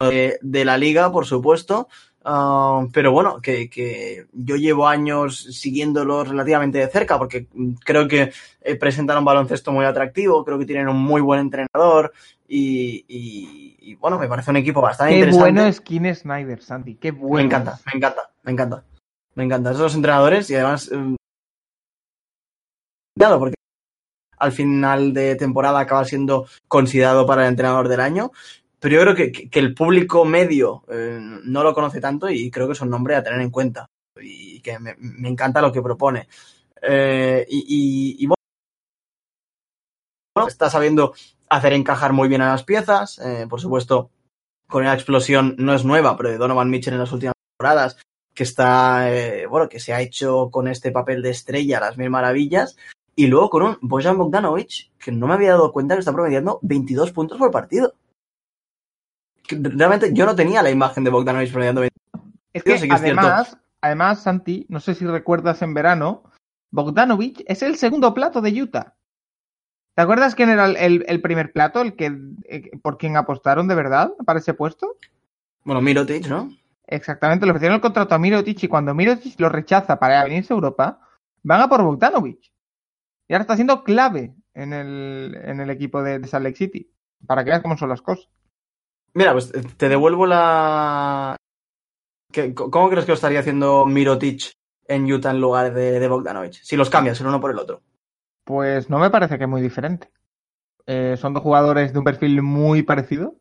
de, 0.00 0.38
de, 0.40 0.64
la 0.64 0.78
liga, 0.78 1.12
por 1.12 1.26
supuesto, 1.26 1.88
uh, 2.24 2.88
pero 2.92 3.12
bueno, 3.12 3.40
que, 3.40 3.68
que, 3.68 4.26
yo 4.32 4.56
llevo 4.56 4.88
años 4.88 5.38
siguiéndolo 5.38 6.24
relativamente 6.24 6.78
de 6.78 6.88
cerca 6.88 7.18
porque 7.18 7.48
creo 7.84 8.08
que 8.08 8.32
eh, 8.62 8.76
presentan 8.76 9.18
un 9.18 9.24
baloncesto 9.24 9.72
muy 9.72 9.84
atractivo, 9.84 10.44
creo 10.44 10.58
que 10.58 10.66
tienen 10.66 10.88
un 10.88 10.96
muy 10.96 11.20
buen 11.20 11.40
entrenador 11.40 12.12
y, 12.48 13.04
y, 13.08 13.76
y 13.78 13.94
bueno, 13.96 14.18
me 14.18 14.26
parece 14.26 14.50
un 14.50 14.56
equipo 14.56 14.80
bastante 14.80 15.12
qué 15.12 15.18
interesante. 15.18 15.46
Qué 15.46 15.52
bueno 15.52 15.68
es 15.68 15.80
Kim 15.80 16.14
Snyder, 16.14 16.62
Santi, 16.62 16.94
qué 16.94 17.10
bueno. 17.10 17.36
Me 17.36 17.42
encanta, 17.42 17.78
me 17.84 17.98
encanta, 17.98 18.30
me 18.42 18.52
encanta. 18.52 18.84
Me 19.34 19.44
encantan 19.44 19.74
esos 19.74 19.94
entrenadores 19.94 20.50
y 20.50 20.54
además... 20.56 20.90
Um, 23.18 23.38
porque 23.38 23.54
al 24.40 24.52
final 24.52 25.12
de 25.12 25.36
temporada 25.36 25.78
acaba 25.80 26.04
siendo 26.04 26.46
considerado 26.66 27.26
para 27.26 27.42
el 27.42 27.48
entrenador 27.48 27.88
del 27.88 28.00
año. 28.00 28.32
Pero 28.80 28.94
yo 28.96 29.02
creo 29.02 29.14
que, 29.14 29.30
que, 29.50 29.58
el 29.58 29.74
público 29.74 30.24
medio 30.24 30.84
eh, 30.88 31.18
no 31.20 31.62
lo 31.62 31.74
conoce 31.74 32.00
tanto 32.00 32.30
y 32.30 32.50
creo 32.50 32.66
que 32.66 32.72
es 32.72 32.80
un 32.80 32.88
nombre 32.88 33.14
a 33.14 33.22
tener 33.22 33.40
en 33.40 33.50
cuenta. 33.50 33.86
Y 34.20 34.60
que 34.62 34.78
me, 34.78 34.96
encanta 35.28 35.60
lo 35.60 35.70
que 35.70 35.82
propone. 35.82 36.28
Eh, 36.80 37.46
y, 37.48 38.26
bueno, 38.26 38.36
está 40.48 40.70
sabiendo 40.70 41.12
hacer 41.50 41.74
encajar 41.74 42.14
muy 42.14 42.28
bien 42.28 42.40
a 42.40 42.52
las 42.52 42.64
piezas. 42.64 43.18
Eh, 43.18 43.46
por 43.48 43.60
supuesto, 43.60 44.10
con 44.66 44.82
una 44.82 44.94
explosión 44.94 45.56
no 45.58 45.74
es 45.74 45.84
nueva, 45.84 46.16
pero 46.16 46.30
de 46.30 46.38
Donovan 46.38 46.70
Mitchell 46.70 46.94
en 46.94 47.00
las 47.00 47.12
últimas 47.12 47.34
temporadas, 47.58 47.98
que 48.34 48.44
está, 48.44 49.10
bueno, 49.50 49.68
que 49.68 49.80
se 49.80 49.92
ha 49.92 50.00
hecho 50.00 50.48
con 50.50 50.68
este 50.68 50.90
papel 50.90 51.20
de 51.20 51.30
estrella 51.30 51.80
las 51.80 51.98
mil 51.98 52.08
maravillas. 52.08 52.76
Y 53.20 53.26
luego 53.26 53.50
con 53.50 53.62
un 53.64 53.76
Bojan 53.82 54.16
Bogdanovic, 54.16 54.92
que 54.98 55.12
no 55.12 55.26
me 55.26 55.34
había 55.34 55.50
dado 55.50 55.72
cuenta 55.72 55.94
que 55.94 55.98
está 55.98 56.10
promediando 56.10 56.58
22 56.62 57.12
puntos 57.12 57.36
por 57.36 57.50
partido. 57.50 57.92
Que 59.46 59.56
realmente 59.62 60.14
yo 60.14 60.24
no 60.24 60.34
tenía 60.34 60.62
la 60.62 60.70
imagen 60.70 61.04
de 61.04 61.10
Bogdanovic 61.10 61.50
promediando 61.52 61.82
22 61.82 62.32
es 62.54 62.62
que, 62.62 62.78
sí 62.78 62.88
que 62.88 62.94
además, 62.94 63.48
es 63.48 63.58
además, 63.82 64.22
Santi, 64.22 64.64
no 64.70 64.80
sé 64.80 64.94
si 64.94 65.04
recuerdas 65.04 65.60
en 65.60 65.74
verano, 65.74 66.22
Bogdanovic 66.70 67.44
es 67.46 67.60
el 67.62 67.76
segundo 67.76 68.14
plato 68.14 68.40
de 68.40 68.62
Utah. 68.62 68.94
¿Te 69.94 70.00
acuerdas 70.00 70.34
quién 70.34 70.48
era 70.48 70.64
el, 70.64 70.76
el, 70.78 71.04
el 71.06 71.20
primer 71.20 71.52
plato, 71.52 71.82
el 71.82 71.96
que 71.96 72.16
eh, 72.44 72.70
por 72.80 72.96
quien 72.96 73.18
apostaron 73.18 73.68
de 73.68 73.74
verdad 73.74 74.12
para 74.24 74.38
ese 74.38 74.54
puesto? 74.54 74.96
Bueno, 75.64 75.82
Mirotic, 75.82 76.26
¿no? 76.26 76.48
Exactamente, 76.86 77.44
le 77.44 77.52
ofrecieron 77.52 77.74
el 77.74 77.82
contrato 77.82 78.14
a 78.14 78.18
Mirotic 78.18 78.62
y 78.62 78.68
cuando 78.68 78.94
Mirotic 78.94 79.38
lo 79.38 79.50
rechaza 79.50 79.98
para 79.98 80.24
venirse 80.24 80.54
a 80.54 80.56
Europa, 80.56 81.00
van 81.42 81.60
a 81.60 81.68
por 81.68 81.82
Bogdanovic. 81.82 82.50
Y 83.30 83.32
ahora 83.32 83.42
está 83.42 83.54
siendo 83.54 83.84
clave 83.84 84.34
en 84.54 84.72
el, 84.72 85.38
en 85.44 85.60
el 85.60 85.70
equipo 85.70 86.02
de, 86.02 86.18
de 86.18 86.26
Salt 86.26 86.42
Lake 86.42 86.56
City. 86.56 86.90
Para 87.24 87.44
que 87.44 87.50
veas 87.50 87.62
cómo 87.62 87.78
son 87.78 87.88
las 87.88 88.02
cosas. 88.02 88.28
Mira, 89.14 89.32
pues 89.32 89.52
te 89.76 89.88
devuelvo 89.88 90.26
la. 90.26 91.36
¿Cómo 92.56 92.90
crees 92.90 93.04
que 93.04 93.12
lo 93.12 93.14
estaría 93.14 93.38
haciendo 93.38 93.86
Mirotic 93.86 94.50
en 94.88 95.04
Utah 95.12 95.30
en 95.30 95.40
lugar 95.40 95.72
de, 95.72 96.00
de 96.00 96.08
Bogdanovich? 96.08 96.60
Si 96.60 96.76
los 96.76 96.90
cambias 96.90 97.20
el 97.20 97.28
uno 97.28 97.40
por 97.40 97.52
el 97.52 97.60
otro. 97.60 97.82
Pues 98.42 98.90
no 98.90 98.98
me 98.98 99.10
parece 99.10 99.38
que 99.38 99.44
es 99.44 99.50
muy 99.50 99.62
diferente. 99.62 100.10
Eh, 100.86 101.16
son 101.16 101.32
dos 101.32 101.44
jugadores 101.44 101.92
de 101.92 102.00
un 102.00 102.04
perfil 102.04 102.42
muy 102.42 102.82
parecido. 102.82 103.36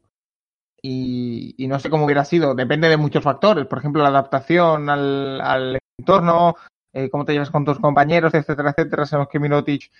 Y, 0.84 1.56
y, 1.58 1.68
no 1.68 1.80
sé 1.80 1.90
cómo 1.90 2.06
hubiera 2.06 2.26
sido. 2.26 2.54
Depende 2.54 2.90
de 2.90 2.98
muchos 2.98 3.24
factores. 3.24 3.66
Por 3.66 3.80
ejemplo, 3.80 4.04
la 4.04 4.10
adaptación 4.10 4.88
al, 4.88 5.42
al 5.42 5.80
entorno, 5.98 6.58
eh, 6.94 7.10
cómo 7.10 7.26
te 7.26 7.34
llevas 7.34 7.52
con 7.52 7.66
tus 7.66 7.80
compañeros, 7.80 8.34
etcétera, 8.34 8.72
etcétera. 8.72 9.06
Sabemos 9.06 9.30
que 9.30 9.40
Mirotic 9.40 9.92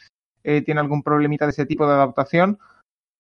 eh, 0.44 0.62
tiene 0.62 0.82
algún 0.82 1.04
problemita 1.04 1.46
de 1.46 1.52
ese 1.52 1.66
tipo 1.66 1.88
de 1.88 1.94
adaptación, 1.94 2.60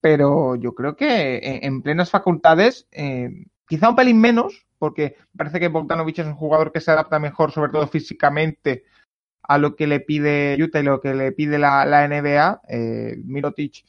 pero 0.01 0.55
yo 0.55 0.73
creo 0.73 0.95
que 0.95 1.37
en, 1.37 1.63
en 1.63 1.81
plenas 1.81 2.09
facultades, 2.09 2.87
eh, 2.91 3.45
quizá 3.67 3.89
un 3.89 3.95
pelín 3.95 4.19
menos, 4.19 4.65
porque 4.77 5.17
parece 5.35 5.59
que 5.59 5.67
Bogdanovic 5.67 6.19
es 6.19 6.27
un 6.27 6.35
jugador 6.35 6.71
que 6.71 6.81
se 6.81 6.91
adapta 6.91 7.19
mejor, 7.19 7.51
sobre 7.51 7.71
todo 7.71 7.87
físicamente, 7.87 8.85
a 9.43 9.57
lo 9.57 9.75
que 9.75 9.87
le 9.87 9.99
pide 9.99 10.57
Utah 10.61 10.79
y 10.79 10.83
lo 10.83 11.01
que 11.01 11.13
le 11.13 11.31
pide 11.31 11.59
la, 11.59 12.07
NBA. 12.07 12.61
Eh, 12.69 13.17
Mirotic 13.25 13.83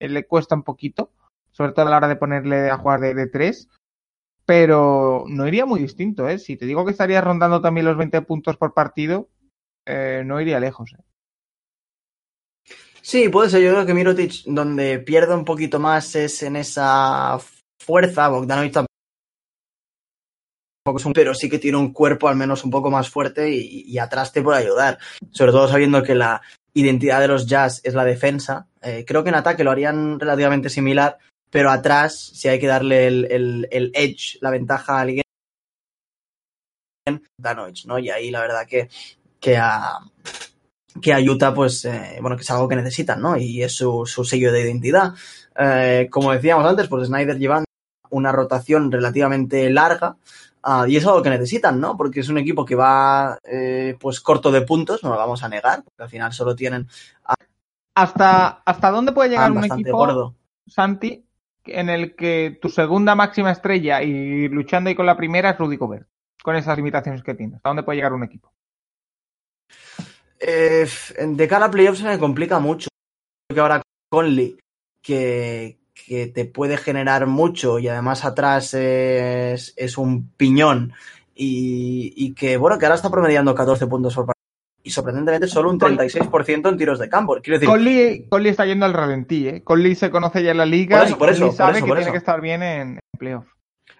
le 0.00 0.26
cuesta 0.26 0.54
un 0.54 0.62
poquito, 0.62 1.10
sobre 1.50 1.72
todo 1.72 1.86
a 1.86 1.90
la 1.90 1.96
hora 1.96 2.08
de 2.08 2.16
ponerle 2.16 2.68
a 2.68 2.76
jugar 2.76 3.00
de, 3.00 3.14
de 3.14 3.26
tres 3.28 3.68
pero 4.46 5.24
no 5.26 5.48
iría 5.48 5.66
muy 5.66 5.80
distinto, 5.80 6.28
¿eh? 6.28 6.38
Si 6.38 6.56
te 6.56 6.66
digo 6.66 6.84
que 6.84 6.92
estaría 6.92 7.20
rondando 7.20 7.60
también 7.60 7.86
los 7.86 7.96
20 7.96 8.22
puntos 8.22 8.56
por 8.56 8.74
partido, 8.74 9.28
eh, 9.86 10.22
no 10.24 10.40
iría 10.40 10.60
lejos, 10.60 10.92
¿eh? 10.92 11.02
Sí, 13.04 13.28
puede 13.28 13.50
ser. 13.50 13.60
Yo 13.62 13.72
creo 13.72 13.84
que 13.84 13.92
Mirotic, 13.92 14.44
donde 14.46 14.98
pierde 14.98 15.34
un 15.34 15.44
poquito 15.44 15.78
más 15.78 16.14
es 16.16 16.42
en 16.42 16.56
esa 16.56 17.38
fuerza. 17.78 18.28
Bogdanovic 18.28 18.72
tampoco 18.72 18.88
es 20.96 21.04
un, 21.04 21.12
pero 21.12 21.34
sí 21.34 21.50
que 21.50 21.58
tiene 21.58 21.76
un 21.76 21.92
cuerpo 21.92 22.28
al 22.28 22.36
menos 22.36 22.64
un 22.64 22.70
poco 22.70 22.90
más 22.90 23.10
fuerte 23.10 23.50
y, 23.50 23.98
atrás 23.98 24.32
te 24.32 24.40
puede 24.40 24.60
ayudar. 24.60 24.98
Sobre 25.32 25.52
todo 25.52 25.68
sabiendo 25.68 26.02
que 26.02 26.14
la 26.14 26.40
identidad 26.72 27.20
de 27.20 27.28
los 27.28 27.46
Jazz 27.46 27.82
es 27.84 27.92
la 27.92 28.06
defensa. 28.06 28.68
Eh, 28.80 29.04
creo 29.06 29.22
que 29.22 29.28
en 29.28 29.34
ataque 29.34 29.64
lo 29.64 29.70
harían 29.70 30.18
relativamente 30.18 30.70
similar, 30.70 31.18
pero 31.54 31.70
atrás 31.70 32.18
si 32.18 32.48
hay 32.48 32.58
que 32.58 32.66
darle 32.66 33.06
el, 33.06 33.30
el, 33.30 33.68
el 33.70 33.92
edge, 33.94 34.38
la 34.40 34.50
ventaja 34.50 34.98
a 34.98 35.00
alguien, 35.02 35.22
Danovich, 37.38 37.86
¿no? 37.86 37.96
Y 38.00 38.10
ahí 38.10 38.32
la 38.32 38.40
verdad 38.40 38.66
que, 38.66 38.88
que 39.38 39.56
a, 39.56 40.00
que 41.00 41.12
a 41.12 41.20
Utah, 41.20 41.54
pues, 41.54 41.84
eh, 41.84 42.18
bueno, 42.20 42.36
que 42.36 42.42
es 42.42 42.50
algo 42.50 42.66
que 42.66 42.74
necesitan, 42.74 43.22
¿no? 43.22 43.36
Y 43.36 43.62
es 43.62 43.72
su, 43.72 44.04
su 44.04 44.24
sello 44.24 44.50
de 44.50 44.62
identidad. 44.62 45.14
Eh, 45.56 46.08
como 46.10 46.32
decíamos 46.32 46.66
antes, 46.66 46.88
pues 46.88 47.06
Snyder 47.06 47.38
lleva 47.38 47.62
una 48.10 48.32
rotación 48.32 48.90
relativamente 48.90 49.70
larga, 49.70 50.16
uh, 50.64 50.86
y 50.88 50.96
es 50.96 51.06
algo 51.06 51.22
que 51.22 51.30
necesitan, 51.30 51.78
¿no? 51.78 51.96
Porque 51.96 52.18
es 52.18 52.28
un 52.28 52.38
equipo 52.38 52.64
que 52.64 52.74
va, 52.74 53.38
eh, 53.44 53.96
pues, 54.00 54.20
corto 54.20 54.50
de 54.50 54.62
puntos, 54.62 55.04
no 55.04 55.10
lo 55.10 55.16
vamos 55.16 55.44
a 55.44 55.48
negar, 55.48 55.84
porque 55.84 56.02
al 56.02 56.10
final 56.10 56.32
solo 56.32 56.56
tienen... 56.56 56.88
A... 57.26 57.36
¿Hasta, 57.94 58.60
¿Hasta 58.64 58.90
dónde 58.90 59.12
puede 59.12 59.30
llegar 59.30 59.52
un 59.52 59.62
equipo, 59.62 59.96
gordo. 59.96 60.34
Santi, 60.66 61.24
en 61.66 61.88
el 61.88 62.14
que 62.14 62.58
tu 62.60 62.68
segunda 62.68 63.14
máxima 63.14 63.50
estrella 63.50 64.02
y 64.02 64.48
luchando 64.48 64.88
ahí 64.88 64.94
con 64.94 65.06
la 65.06 65.16
primera 65.16 65.50
es 65.50 65.58
Rudy 65.58 65.76
Gobert, 65.76 66.08
con 66.42 66.56
esas 66.56 66.76
limitaciones 66.76 67.22
que 67.22 67.34
tienes. 67.34 67.56
¿Hasta 67.56 67.70
dónde 67.70 67.82
puede 67.82 67.96
llegar 67.96 68.12
un 68.12 68.24
equipo? 68.24 68.52
Eh, 70.38 70.86
de 71.26 71.48
cara 71.48 71.66
a 71.66 71.70
playoffs 71.70 72.00
se 72.00 72.04
me 72.04 72.18
complica 72.18 72.58
mucho. 72.58 72.88
Creo 73.48 73.54
que 73.54 73.60
ahora 73.60 73.82
Conley, 74.10 74.58
que, 75.00 75.78
que 75.94 76.26
te 76.26 76.44
puede 76.44 76.76
generar 76.76 77.26
mucho 77.26 77.78
y 77.78 77.88
además 77.88 78.24
atrás 78.24 78.74
es, 78.74 79.72
es 79.76 79.98
un 79.98 80.28
piñón 80.30 80.92
y, 81.34 82.12
y, 82.16 82.34
que, 82.34 82.56
bueno, 82.56 82.78
que 82.78 82.86
ahora 82.86 82.96
está 82.96 83.10
promediando 83.10 83.54
14 83.54 83.86
puntos 83.86 84.14
por 84.14 84.33
y 84.84 84.90
sorprendentemente 84.90 85.48
solo 85.48 85.70
un 85.70 85.80
36% 85.80 86.68
en 86.68 86.76
tiros 86.76 86.98
de 86.98 87.08
campo. 87.08 87.38
Quiero 87.42 87.58
decir, 87.58 87.68
Conley, 87.68 88.28
Conley 88.28 88.50
está 88.50 88.66
yendo 88.66 88.84
al 88.84 88.92
ralentí, 88.92 89.48
¿eh? 89.48 89.64
Conley 89.64 89.94
se 89.94 90.10
conoce 90.10 90.44
ya 90.44 90.50
en 90.50 90.58
la 90.58 90.66
liga 90.66 90.98
por 90.98 91.06
eso, 91.06 91.18
por 91.18 91.30
eso, 91.30 91.46
y 91.46 91.52
sabe 91.52 91.72
por 91.72 91.76
eso, 91.78 91.84
que 91.86 91.88
por 91.88 91.98
tiene 91.98 92.12
que 92.12 92.18
estar 92.18 92.40
bien 92.40 92.62
en, 92.62 92.98
playoff. 93.18 93.46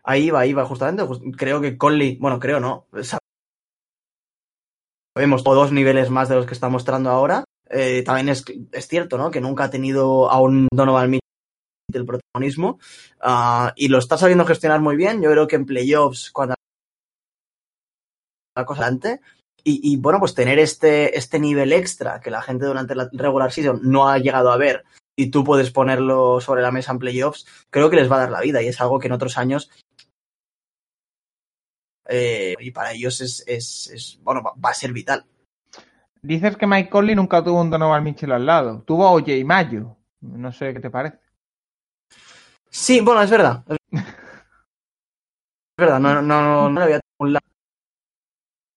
Ahí 0.04 0.28
va, 0.28 0.40
ahí 0.40 0.52
va, 0.52 0.66
justamente. 0.66 1.02
Creo 1.38 1.62
que 1.62 1.78
Conley, 1.78 2.18
bueno, 2.20 2.38
creo 2.38 2.60
no, 2.60 2.86
o 5.16 5.54
dos 5.54 5.72
niveles 5.72 6.10
más 6.10 6.28
de 6.28 6.34
los 6.34 6.46
que 6.46 6.54
está 6.54 6.68
mostrando 6.68 7.10
ahora. 7.10 7.44
Eh, 7.70 8.02
también 8.04 8.28
es, 8.28 8.44
es, 8.72 8.86
cierto, 8.86 9.16
¿no? 9.16 9.30
Que 9.30 9.40
nunca 9.40 9.64
ha 9.64 9.70
tenido 9.70 10.30
a 10.30 10.38
un 10.38 10.68
Donovan 10.70 11.10
Mitchell 11.10 11.24
el 11.94 12.04
protagonismo 12.06 12.78
uh, 13.24 13.70
y 13.76 13.88
lo 13.88 13.98
está 13.98 14.18
sabiendo 14.18 14.44
gestionar 14.44 14.80
muy 14.80 14.96
bien. 14.96 15.22
Yo 15.22 15.30
creo 15.30 15.46
que 15.46 15.56
en 15.56 15.64
playoffs, 15.64 16.30
cuando 16.30 16.54
la 18.56 18.64
cosa 18.64 18.82
adelante, 18.82 19.20
y, 19.64 19.92
y, 19.92 19.96
bueno, 19.96 20.20
pues 20.20 20.34
tener 20.34 20.58
este, 20.58 21.16
este 21.16 21.38
nivel 21.38 21.72
extra 21.72 22.20
que 22.20 22.30
la 22.30 22.42
gente 22.42 22.66
durante 22.66 22.94
la 22.94 23.08
regular 23.12 23.50
season 23.50 23.80
no 23.82 24.08
ha 24.08 24.18
llegado 24.18 24.52
a 24.52 24.58
ver 24.58 24.84
y 25.16 25.30
tú 25.30 25.42
puedes 25.42 25.70
ponerlo 25.70 26.40
sobre 26.40 26.62
la 26.62 26.70
mesa 26.70 26.92
en 26.92 26.98
playoffs, 26.98 27.46
creo 27.70 27.88
que 27.88 27.96
les 27.96 28.10
va 28.10 28.16
a 28.16 28.20
dar 28.20 28.30
la 28.30 28.40
vida 28.40 28.62
y 28.62 28.68
es 28.68 28.80
algo 28.80 28.98
que 28.98 29.06
en 29.06 29.12
otros 29.12 29.38
años 29.38 29.70
eh, 32.06 32.54
y 32.60 32.70
para 32.70 32.92
ellos 32.92 33.20
es, 33.20 33.42
es, 33.46 33.90
es, 33.90 34.20
bueno, 34.22 34.42
va 34.42 34.70
a 34.70 34.74
ser 34.74 34.92
vital. 34.92 35.24
Dices 36.20 36.56
que 36.56 36.66
Mike 36.66 36.90
Conley 36.90 37.14
nunca 37.14 37.42
tuvo 37.42 37.60
un 37.60 37.70
Donovan 37.70 38.04
Mitchell 38.04 38.32
al 38.32 38.46
lado, 38.46 38.82
tuvo 38.82 39.06
a 39.06 39.12
OJ 39.12 39.44
Mayo, 39.44 39.96
no 40.20 40.52
sé 40.52 40.72
qué 40.72 40.80
te 40.80 40.90
parece. 40.90 41.18
Sí, 42.68 43.00
bueno, 43.00 43.22
es 43.22 43.30
verdad. 43.30 43.64
Es 45.76 45.78
verdad, 45.78 46.00
no, 46.00 46.14
no, 46.14 46.22
no, 46.22 46.70
no 46.70 46.80
había 46.80 47.00
un 47.18 47.32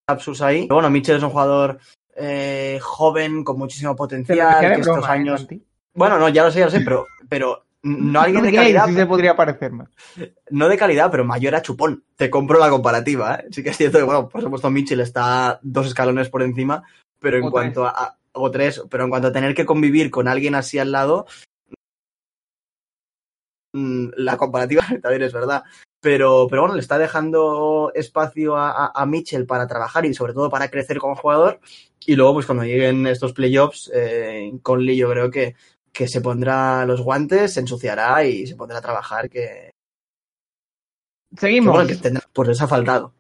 lapsus 0.08 0.42
ahí. 0.42 0.64
Pero 0.64 0.76
bueno, 0.76 0.90
Mitchell 0.90 1.18
es 1.18 1.24
un 1.24 1.30
jugador 1.30 1.80
eh, 2.16 2.80
joven, 2.82 3.44
con 3.44 3.58
muchísimo 3.58 3.96
potencial, 3.96 4.60
que 4.60 4.74
estos 4.80 4.96
broma, 4.98 5.12
años... 5.12 5.48
¿eh, 5.50 5.60
bueno, 5.94 6.18
no, 6.18 6.30
ya 6.30 6.44
lo 6.44 6.52
sé, 6.52 6.60
ya 6.60 6.66
lo 6.66 6.72
sé, 6.72 6.82
pero, 6.82 7.08
pero 7.28 7.66
no 7.84 8.22
alguien 8.22 8.44
de 8.44 8.52
calidad. 8.56 8.86
Sí 8.88 8.94
se 8.94 9.06
podría 9.06 9.36
parecer 9.36 9.72
más. 9.72 9.90
No 10.52 10.70
de 10.70 10.78
calidad, 10.78 11.10
pero 11.12 11.26
mayor 11.26 11.56
a 11.56 11.62
chupón. 11.62 12.04
Te 12.16 12.30
compro 12.30 12.60
la 12.60 12.70
comparativa, 12.70 13.36
¿eh? 13.36 13.48
Sí 13.52 13.64
que 13.64 13.70
es 13.72 13.78
cierto 13.78 13.98
que, 13.98 14.04
bueno, 14.04 14.30
por 14.30 14.42
supuesto, 14.42 14.70
Mitchell 14.70 15.00
está 15.02 15.60
dos 15.62 15.88
escalones 15.88 16.30
por 16.30 16.42
encima, 16.44 16.84
pero 17.20 17.38
en 17.38 17.46
O 17.46 17.52
cuanto 17.52 17.86
a, 17.86 17.90
a- 17.90 18.18
o 18.40 18.52
tres, 18.52 18.84
pero 18.90 19.04
en 19.04 19.10
cuanto 19.10 19.30
a 19.30 19.32
tener 19.34 19.56
que 19.56 19.66
convivir 19.66 20.12
con 20.12 20.28
alguien 20.28 20.54
así 20.54 20.78
al 20.78 20.92
lado, 20.92 21.26
mm, 23.74 24.10
la 24.18 24.38
comparativa 24.38 24.84
también 25.02 25.24
es 25.24 25.34
verdad. 25.34 25.64
Pero, 26.10 26.48
pero 26.50 26.62
bueno, 26.62 26.76
le 26.76 26.80
está 26.80 26.98
dejando 26.98 27.92
espacio 27.94 28.56
a, 28.56 28.72
a, 28.86 28.92
a 28.96 29.06
Mitchell 29.06 29.46
para 29.46 29.68
trabajar 29.68 30.06
y 30.06 30.14
sobre 30.14 30.32
todo 30.34 30.50
para 30.50 30.70
crecer 30.70 31.00
como 31.00 31.16
jugador. 31.18 31.60
Y 32.06 32.16
luego, 32.16 32.36
pues 32.36 32.46
cuando 32.46 32.64
lleguen 32.64 33.06
estos 33.08 33.34
playoffs, 33.34 33.92
eh, 33.94 34.54
Conley 34.64 34.96
yo 34.96 35.10
creo 35.10 35.30
que, 35.30 35.56
que 35.92 36.08
se 36.08 36.22
pondrá 36.22 36.86
los 36.86 37.02
guantes, 37.02 37.54
se 37.56 37.60
ensuciará 37.60 38.24
y 38.24 38.48
se 38.48 38.56
pondrá 38.56 38.78
a 38.78 38.82
trabajar 38.82 39.30
que, 39.30 39.72
que, 41.30 41.38
Seguimos. 41.42 41.74
bueno, 41.76 41.90
que 41.90 41.96
tendrá- 41.98 42.24
pues 42.32 42.48
les 42.48 42.62
ha 42.62 42.68
faltado. 42.70 43.14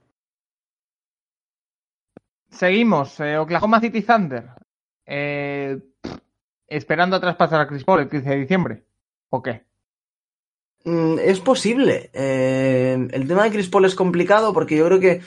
Seguimos. 2.50 3.20
eh, 3.20 3.38
Oklahoma 3.38 3.82
City 3.82 4.02
Thunder. 4.02 4.50
Eh, 5.06 5.78
esperando 6.70 7.18
a 7.18 7.20
traspasar 7.20 7.60
a 7.60 7.68
Chris 7.68 7.84
Paul 7.84 8.00
el 8.00 8.10
15 8.10 8.30
de 8.30 8.36
diciembre. 8.38 8.84
¿O 9.30 9.44
qué? 9.44 9.67
Mm, 10.88 11.20
Es 11.20 11.42
posible. 11.42 12.10
Eh, 12.14 12.94
el 13.12 13.28
tema 13.28 13.44
de 13.44 13.52
Chris 13.52 13.68
Paul 13.68 13.84
es 13.84 13.94
complicado 13.94 14.54
porque 14.54 14.78
yo 14.78 14.86
creo 14.86 15.02
que 15.02 15.22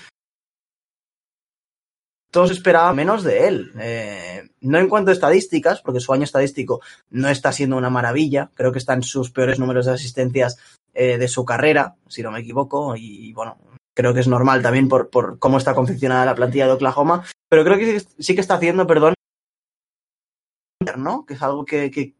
todos 2.30 2.50
esperaban 2.50 2.96
menos 2.96 3.22
de 3.24 3.46
él. 3.46 3.72
Eh, 3.78 4.48
no 4.62 4.78
en 4.78 4.88
cuanto 4.88 5.10
a 5.10 5.12
estadísticas, 5.12 5.82
porque 5.82 6.00
su 6.00 6.14
año 6.14 6.24
estadístico 6.24 6.80
no 7.10 7.28
está 7.28 7.52
siendo 7.52 7.76
una 7.76 7.90
maravilla. 7.90 8.50
Creo 8.54 8.72
que 8.72 8.78
está 8.78 8.94
en 8.94 9.02
sus 9.02 9.30
peores 9.30 9.58
números 9.58 9.84
de 9.84 9.92
asistencias 9.92 10.56
eh, 10.94 11.18
de 11.18 11.28
su 11.28 11.44
carrera, 11.44 11.96
si 12.08 12.22
no 12.22 12.30
me 12.30 12.40
equivoco. 12.40 12.96
Y, 12.96 13.34
bueno, 13.34 13.58
creo 13.94 14.14
que 14.14 14.20
es 14.20 14.28
normal 14.28 14.62
también 14.62 14.88
por, 14.88 15.10
por 15.10 15.38
cómo 15.38 15.58
está 15.58 15.74
confeccionada 15.74 16.24
la 16.24 16.34
plantilla 16.34 16.68
de 16.68 16.72
Oklahoma. 16.72 17.24
Pero 17.50 17.64
creo 17.64 17.76
que 17.76 18.00
sí, 18.00 18.08
sí 18.18 18.34
que 18.34 18.40
está 18.40 18.54
haciendo, 18.54 18.86
perdón, 18.86 19.12
¿no? 20.96 21.26
Que 21.26 21.34
es 21.34 21.42
algo 21.42 21.66
que 21.66 22.14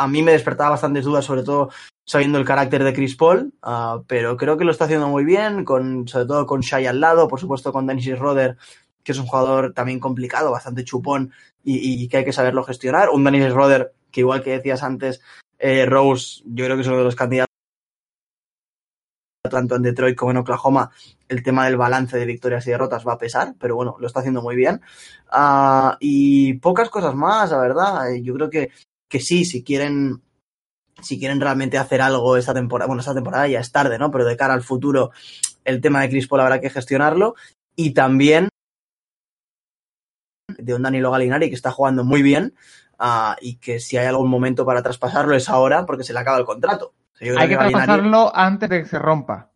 a 0.00 0.08
mí 0.08 0.22
me 0.22 0.32
despertaba 0.32 0.70
bastantes 0.70 1.04
dudas, 1.04 1.26
sobre 1.26 1.42
todo 1.42 1.70
sabiendo 2.06 2.38
el 2.38 2.46
carácter 2.46 2.82
de 2.82 2.94
Chris 2.94 3.16
Paul, 3.16 3.52
uh, 3.62 4.02
pero 4.06 4.36
creo 4.38 4.56
que 4.56 4.64
lo 4.64 4.72
está 4.72 4.86
haciendo 4.86 5.08
muy 5.08 5.24
bien, 5.24 5.64
con, 5.64 6.08
sobre 6.08 6.24
todo 6.24 6.46
con 6.46 6.62
Shai 6.62 6.86
al 6.86 7.00
lado, 7.00 7.28
por 7.28 7.38
supuesto 7.38 7.70
con 7.70 7.86
Dennis 7.86 8.18
Roder, 8.18 8.56
que 9.04 9.12
es 9.12 9.18
un 9.18 9.26
jugador 9.26 9.74
también 9.74 10.00
complicado, 10.00 10.50
bastante 10.50 10.84
chupón 10.84 11.32
y, 11.62 12.08
que 12.08 12.16
hay 12.16 12.24
que 12.24 12.32
saberlo 12.32 12.64
gestionar. 12.64 13.10
Un 13.10 13.24
Dennis 13.24 13.52
Roder 13.52 13.92
que 14.10 14.20
igual 14.20 14.42
que 14.42 14.52
decías 14.52 14.82
antes, 14.82 15.20
eh, 15.58 15.84
Rose, 15.84 16.42
yo 16.46 16.64
creo 16.64 16.76
que 16.76 16.82
es 16.82 16.88
uno 16.88 16.98
de 16.98 17.04
los 17.04 17.14
candidatos 17.14 17.50
tanto 19.50 19.76
en 19.76 19.82
Detroit 19.82 20.16
como 20.16 20.30
en 20.30 20.38
Oklahoma, 20.38 20.90
el 21.28 21.42
tema 21.42 21.66
del 21.66 21.76
balance 21.76 22.16
de 22.16 22.24
victorias 22.24 22.66
y 22.66 22.70
derrotas 22.70 23.06
va 23.06 23.14
a 23.14 23.18
pesar, 23.18 23.54
pero 23.58 23.74
bueno, 23.76 23.96
lo 23.98 24.06
está 24.06 24.20
haciendo 24.20 24.42
muy 24.42 24.56
bien. 24.56 24.80
Uh, 25.32 25.92
y 26.00 26.54
pocas 26.54 26.88
cosas 26.88 27.14
más, 27.14 27.50
la 27.50 27.58
verdad. 27.58 28.12
Yo 28.22 28.34
creo 28.34 28.50
que, 28.50 28.70
que 29.10 29.20
sí, 29.20 29.44
si 29.44 29.62
quieren 29.62 30.22
si 31.02 31.18
quieren 31.18 31.40
realmente 31.40 31.78
hacer 31.78 32.00
algo 32.02 32.36
esta 32.36 32.54
temporada, 32.54 32.86
bueno, 32.86 33.00
esta 33.00 33.14
temporada 33.14 33.48
ya 33.48 33.60
es 33.60 33.72
tarde, 33.72 33.98
¿no? 33.98 34.10
Pero 34.10 34.24
de 34.24 34.36
cara 34.36 34.54
al 34.54 34.62
futuro, 34.62 35.10
el 35.64 35.80
tema 35.80 36.00
de 36.00 36.10
Chris 36.10 36.28
Paul 36.28 36.42
habrá 36.42 36.60
que 36.60 36.70
gestionarlo. 36.70 37.34
Y 37.74 37.92
también 37.92 38.48
de 40.58 40.74
un 40.74 40.82
Danilo 40.82 41.10
Galinari 41.10 41.48
que 41.48 41.54
está 41.54 41.70
jugando 41.70 42.04
muy 42.04 42.22
bien 42.22 42.54
uh, 42.98 43.34
y 43.40 43.56
que 43.56 43.80
si 43.80 43.96
hay 43.96 44.06
algún 44.06 44.28
momento 44.28 44.66
para 44.66 44.82
traspasarlo 44.82 45.34
es 45.34 45.48
ahora 45.48 45.86
porque 45.86 46.04
se 46.04 46.12
le 46.12 46.18
acaba 46.18 46.38
el 46.38 46.44
contrato. 46.44 46.92
O 47.14 47.16
sea, 47.16 47.40
hay 47.40 47.48
que, 47.48 47.54
que 47.54 47.58
traspasarlo 47.58 48.34
antes 48.34 48.68
de 48.68 48.82
que 48.82 48.88
se 48.88 48.98
rompa. 48.98 49.50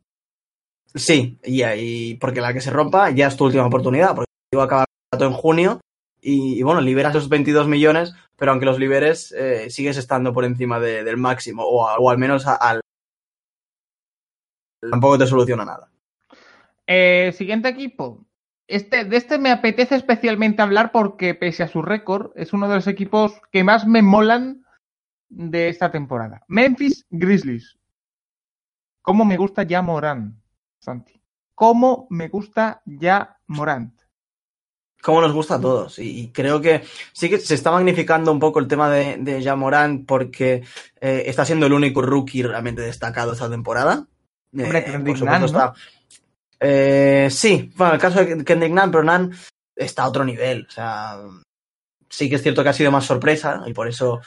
Sí, 0.94 1.38
y, 1.42 1.64
y, 1.64 2.14
porque 2.14 2.40
la 2.40 2.52
que 2.52 2.60
se 2.60 2.70
rompa 2.70 3.10
ya 3.10 3.26
es 3.26 3.36
tu 3.36 3.44
última 3.44 3.66
oportunidad, 3.66 4.14
porque 4.14 4.30
va 4.56 4.62
a 4.62 4.66
acabar 4.66 4.86
el 4.88 5.18
contrato 5.18 5.34
en 5.34 5.40
junio 5.40 5.80
y, 6.20 6.58
y, 6.58 6.62
bueno, 6.62 6.80
liberas 6.80 7.14
esos 7.14 7.28
22 7.28 7.66
millones, 7.66 8.14
pero 8.36 8.50
aunque 8.50 8.66
los 8.66 8.78
liberes, 8.78 9.32
eh, 9.32 9.70
sigues 9.70 9.96
estando 9.96 10.32
por 10.32 10.44
encima 10.44 10.80
de, 10.80 11.04
del 11.04 11.16
máximo, 11.16 11.62
o, 11.64 12.10
al 12.10 12.18
menos 12.18 12.46
al... 12.46 12.80
Tampoco 14.80 15.18
te 15.18 15.26
soluciona 15.26 15.64
nada. 15.64 15.90
Eh, 16.86 17.32
siguiente 17.36 17.68
equipo. 17.68 18.26
Este, 18.66 19.04
de 19.04 19.16
este 19.16 19.38
me 19.38 19.50
apetece 19.50 19.94
especialmente 19.94 20.62
hablar 20.62 20.90
porque, 20.92 21.34
pese 21.34 21.62
a 21.62 21.68
su 21.68 21.82
récord, 21.82 22.32
es 22.34 22.52
uno 22.52 22.68
de 22.68 22.76
los 22.76 22.86
equipos 22.86 23.40
que 23.52 23.64
más 23.64 23.86
me 23.86 24.02
molan 24.02 24.64
de 25.28 25.68
esta 25.68 25.90
temporada. 25.90 26.42
Memphis 26.48 27.06
Grizzlies. 27.10 27.78
¿Cómo 29.02 29.24
me 29.24 29.36
gusta 29.36 29.64
ya 29.64 29.82
Morán, 29.82 30.40
Santi? 30.78 31.20
¿Cómo 31.54 32.06
me 32.10 32.28
gusta 32.28 32.82
ya 32.86 33.38
Morant? 33.46 33.93
Como 35.04 35.20
nos 35.20 35.34
gusta 35.34 35.56
a 35.56 35.60
todos. 35.60 35.98
Y, 35.98 36.30
creo 36.32 36.62
que 36.62 36.82
sí 37.12 37.28
que 37.28 37.38
se 37.38 37.54
está 37.54 37.70
magnificando 37.70 38.32
un 38.32 38.40
poco 38.40 38.58
el 38.58 38.66
tema 38.66 38.88
de, 38.88 39.18
de 39.18 39.42
Jamorant 39.42 40.06
porque 40.06 40.64
eh, 40.98 41.24
está 41.26 41.44
siendo 41.44 41.66
el 41.66 41.74
único 41.74 42.00
rookie 42.00 42.42
realmente 42.42 42.80
destacado 42.80 43.34
esta 43.34 43.50
temporada. 43.50 44.06
Hombre, 44.54 44.78
eh, 44.78 44.84
Kendrick 44.84 45.18
Nunn, 45.18 45.40
¿no? 45.40 45.46
está... 45.46 45.74
eh, 46.58 47.28
sí, 47.30 47.70
bueno, 47.76 47.92
el 47.92 48.00
caso 48.00 48.24
de 48.24 48.44
Kendrick 48.44 48.72
Nunn, 48.72 48.90
pero 48.90 49.04
Nunn 49.04 49.36
está 49.76 50.04
a 50.04 50.08
otro 50.08 50.24
nivel. 50.24 50.66
O 50.66 50.70
sea, 50.70 51.18
sí 52.08 52.30
que 52.30 52.36
es 52.36 52.42
cierto 52.42 52.62
que 52.62 52.70
ha 52.70 52.72
sido 52.72 52.90
más 52.90 53.04
sorpresa 53.04 53.62
y 53.66 53.74
por 53.74 53.88
eso 53.88 54.22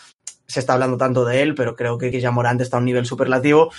se 0.46 0.60
está 0.60 0.74
hablando 0.74 0.96
tanto 0.96 1.26
de 1.26 1.42
él, 1.42 1.56
pero 1.56 1.76
creo 1.76 1.98
que, 1.98 2.12
que 2.12 2.22
Jamorant 2.22 2.62
está 2.62 2.78
a 2.78 2.80
un 2.82 2.86
nivel 2.86 3.08
superlativo 3.08 3.72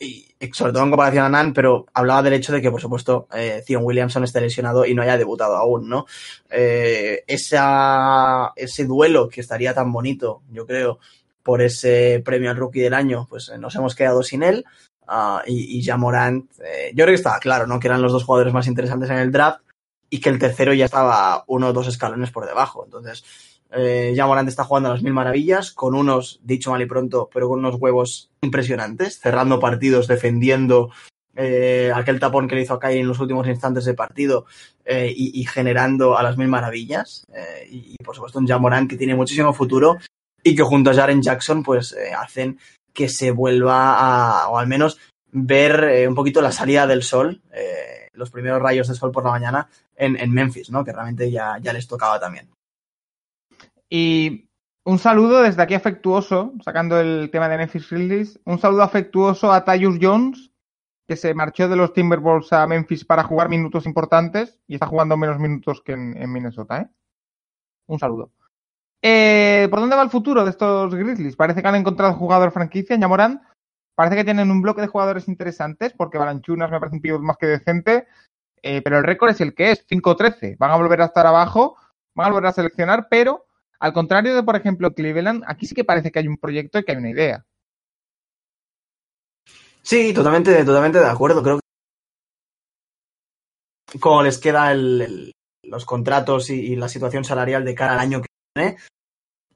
y 0.00 0.28
sobre 0.52 0.72
todo 0.72 0.84
en 0.84 0.90
comparación 0.90 1.24
a 1.24 1.28
Nan, 1.28 1.52
pero 1.52 1.86
hablaba 1.92 2.22
del 2.22 2.34
hecho 2.34 2.52
de 2.52 2.62
que, 2.62 2.70
por 2.70 2.80
supuesto, 2.80 3.26
eh, 3.34 3.62
Zion 3.66 3.84
Williamson 3.84 4.24
esté 4.24 4.40
lesionado 4.40 4.86
y 4.86 4.94
no 4.94 5.02
haya 5.02 5.18
debutado 5.18 5.56
aún, 5.56 5.88
¿no? 5.88 6.06
Eh, 6.50 7.24
esa, 7.26 8.52
ese 8.54 8.84
duelo 8.84 9.28
que 9.28 9.40
estaría 9.40 9.74
tan 9.74 9.92
bonito, 9.92 10.42
yo 10.50 10.66
creo, 10.66 10.98
por 11.42 11.62
ese 11.62 12.22
premio 12.24 12.50
al 12.50 12.56
rookie 12.56 12.80
del 12.80 12.94
año, 12.94 13.26
pues 13.28 13.48
eh, 13.48 13.58
nos 13.58 13.74
hemos 13.74 13.94
quedado 13.94 14.22
sin 14.22 14.42
él. 14.42 14.64
Uh, 15.08 15.40
y, 15.46 15.78
y 15.78 15.82
Jamorant, 15.82 16.50
eh, 16.60 16.90
yo 16.90 17.04
creo 17.04 17.14
que 17.14 17.14
estaba 17.14 17.38
claro, 17.38 17.66
¿no? 17.66 17.80
Que 17.80 17.88
eran 17.88 18.02
los 18.02 18.12
dos 18.12 18.24
jugadores 18.24 18.52
más 18.52 18.66
interesantes 18.66 19.08
en 19.08 19.16
el 19.16 19.32
draft 19.32 19.62
y 20.10 20.20
que 20.20 20.28
el 20.28 20.38
tercero 20.38 20.74
ya 20.74 20.84
estaba 20.84 21.44
uno 21.46 21.68
o 21.68 21.72
dos 21.72 21.88
escalones 21.88 22.30
por 22.30 22.46
debajo. 22.46 22.84
Entonces, 22.84 23.24
eh, 23.70 24.12
ya 24.16 24.26
está 24.46 24.64
jugando 24.64 24.88
a 24.88 24.92
las 24.92 25.02
mil 25.02 25.12
maravillas, 25.12 25.72
con 25.72 25.94
unos, 25.94 26.40
dicho 26.42 26.70
mal 26.70 26.82
y 26.82 26.86
pronto, 26.86 27.28
pero 27.32 27.48
con 27.48 27.58
unos 27.58 27.76
huevos 27.76 28.30
impresionantes, 28.40 29.18
cerrando 29.20 29.60
partidos, 29.60 30.06
defendiendo 30.06 30.90
eh, 31.40 31.92
aquel 31.94 32.18
tapón 32.18 32.48
que 32.48 32.56
le 32.56 32.62
hizo 32.62 32.74
a 32.74 32.80
Kyrie 32.80 33.00
en 33.00 33.06
los 33.06 33.20
últimos 33.20 33.46
instantes 33.46 33.84
de 33.84 33.94
partido 33.94 34.46
eh, 34.84 35.12
y, 35.14 35.40
y, 35.40 35.44
generando 35.44 36.18
a 36.18 36.22
las 36.24 36.36
mil 36.36 36.48
maravillas. 36.48 37.24
Eh, 37.32 37.68
y, 37.70 37.94
y, 37.94 38.04
por 38.04 38.16
supuesto, 38.16 38.40
un 38.40 38.46
Jamorant 38.46 38.90
que 38.90 38.96
tiene 38.96 39.14
muchísimo 39.14 39.52
futuro 39.52 39.98
y 40.42 40.56
que 40.56 40.64
junto 40.64 40.90
a 40.90 40.94
Jaren 40.94 41.22
Jackson, 41.22 41.62
pues 41.62 41.92
eh, 41.92 42.12
hacen 42.12 42.58
que 42.92 43.08
se 43.08 43.30
vuelva 43.30 43.94
a, 43.98 44.48
o 44.48 44.58
al 44.58 44.66
menos 44.66 44.98
ver 45.30 45.84
eh, 45.84 46.08
un 46.08 46.16
poquito 46.16 46.42
la 46.42 46.50
salida 46.50 46.86
del 46.86 47.02
sol, 47.02 47.40
los 48.14 48.30
primeros 48.32 48.60
rayos 48.60 48.88
de 48.88 48.96
sol 48.96 49.12
por 49.12 49.22
la 49.22 49.30
mañana 49.30 49.68
en, 49.94 50.18
en 50.18 50.32
Memphis, 50.32 50.70
¿no? 50.70 50.84
Que 50.84 50.92
realmente 50.92 51.30
ya, 51.30 51.56
ya 51.62 51.72
les 51.72 51.86
tocaba 51.86 52.18
también. 52.18 52.48
Y 53.90 54.48
un 54.84 54.98
saludo 54.98 55.42
desde 55.42 55.62
aquí 55.62 55.74
afectuoso, 55.74 56.54
sacando 56.64 56.98
el 57.00 57.30
tema 57.30 57.48
de 57.48 57.58
Memphis 57.58 57.90
Grizzlies, 57.90 58.40
un 58.44 58.58
saludo 58.58 58.82
afectuoso 58.82 59.52
a 59.52 59.64
Tyus 59.64 59.98
Jones, 60.00 60.52
que 61.06 61.16
se 61.16 61.32
marchó 61.34 61.68
de 61.68 61.76
los 61.76 61.94
Timberwolves 61.94 62.52
a 62.52 62.66
Memphis 62.66 63.04
para 63.04 63.24
jugar 63.24 63.48
minutos 63.48 63.86
importantes 63.86 64.60
y 64.66 64.74
está 64.74 64.86
jugando 64.86 65.16
menos 65.16 65.38
minutos 65.38 65.80
que 65.82 65.92
en, 65.92 66.32
Minnesota, 66.32 66.82
¿eh? 66.82 66.88
Un 67.86 67.98
saludo. 67.98 68.30
Eh, 69.00 69.68
¿Por 69.70 69.80
dónde 69.80 69.96
va 69.96 70.02
el 70.02 70.10
futuro 70.10 70.44
de 70.44 70.50
estos 70.50 70.94
Grizzlies? 70.94 71.36
Parece 71.36 71.62
que 71.62 71.68
han 71.68 71.76
encontrado 71.76 72.12
jugador 72.14 72.50
franquicia, 72.50 72.96
Yamorán. 72.96 73.42
Parece 73.94 74.16
que 74.16 74.24
tienen 74.24 74.50
un 74.50 74.60
bloque 74.60 74.82
de 74.82 74.86
jugadores 74.86 75.28
interesantes, 75.28 75.94
porque 75.94 76.18
Balanchunas 76.18 76.70
me 76.70 76.78
parece 76.78 76.96
un 76.96 77.02
pivot 77.02 77.22
más 77.22 77.36
que 77.38 77.46
decente, 77.46 78.06
eh, 78.62 78.82
pero 78.82 78.98
el 78.98 79.04
récord 79.04 79.30
es 79.30 79.40
el 79.40 79.54
que 79.54 79.72
es, 79.72 79.86
5-13. 79.86 80.56
Van 80.58 80.70
a 80.70 80.76
volver 80.76 81.00
a 81.00 81.06
estar 81.06 81.26
abajo, 81.26 81.76
van 82.14 82.28
a 82.28 82.30
volver 82.30 82.50
a 82.50 82.52
seleccionar, 82.52 83.08
pero 83.08 83.47
al 83.80 83.92
contrario 83.92 84.34
de, 84.34 84.42
por 84.42 84.56
ejemplo, 84.56 84.92
Cleveland, 84.92 85.44
aquí 85.46 85.66
sí 85.66 85.74
que 85.74 85.84
parece 85.84 86.10
que 86.10 86.18
hay 86.18 86.28
un 86.28 86.38
proyecto 86.38 86.78
y 86.78 86.84
que 86.84 86.92
hay 86.92 86.98
una 86.98 87.10
idea. 87.10 87.44
Sí, 89.82 90.12
totalmente, 90.12 90.64
totalmente 90.64 90.98
de 90.98 91.06
acuerdo. 91.06 91.42
Creo 91.42 91.56
que 91.56 91.68
como 94.00 94.22
les 94.22 94.38
queda 94.38 94.74
los 94.74 95.84
contratos 95.86 96.50
y, 96.50 96.76
la 96.76 96.88
situación 96.88 97.24
salarial 97.24 97.64
de 97.64 97.74
cara 97.74 97.94
al 97.94 98.00
año 98.00 98.20
que 98.20 98.28
viene. 98.54 98.76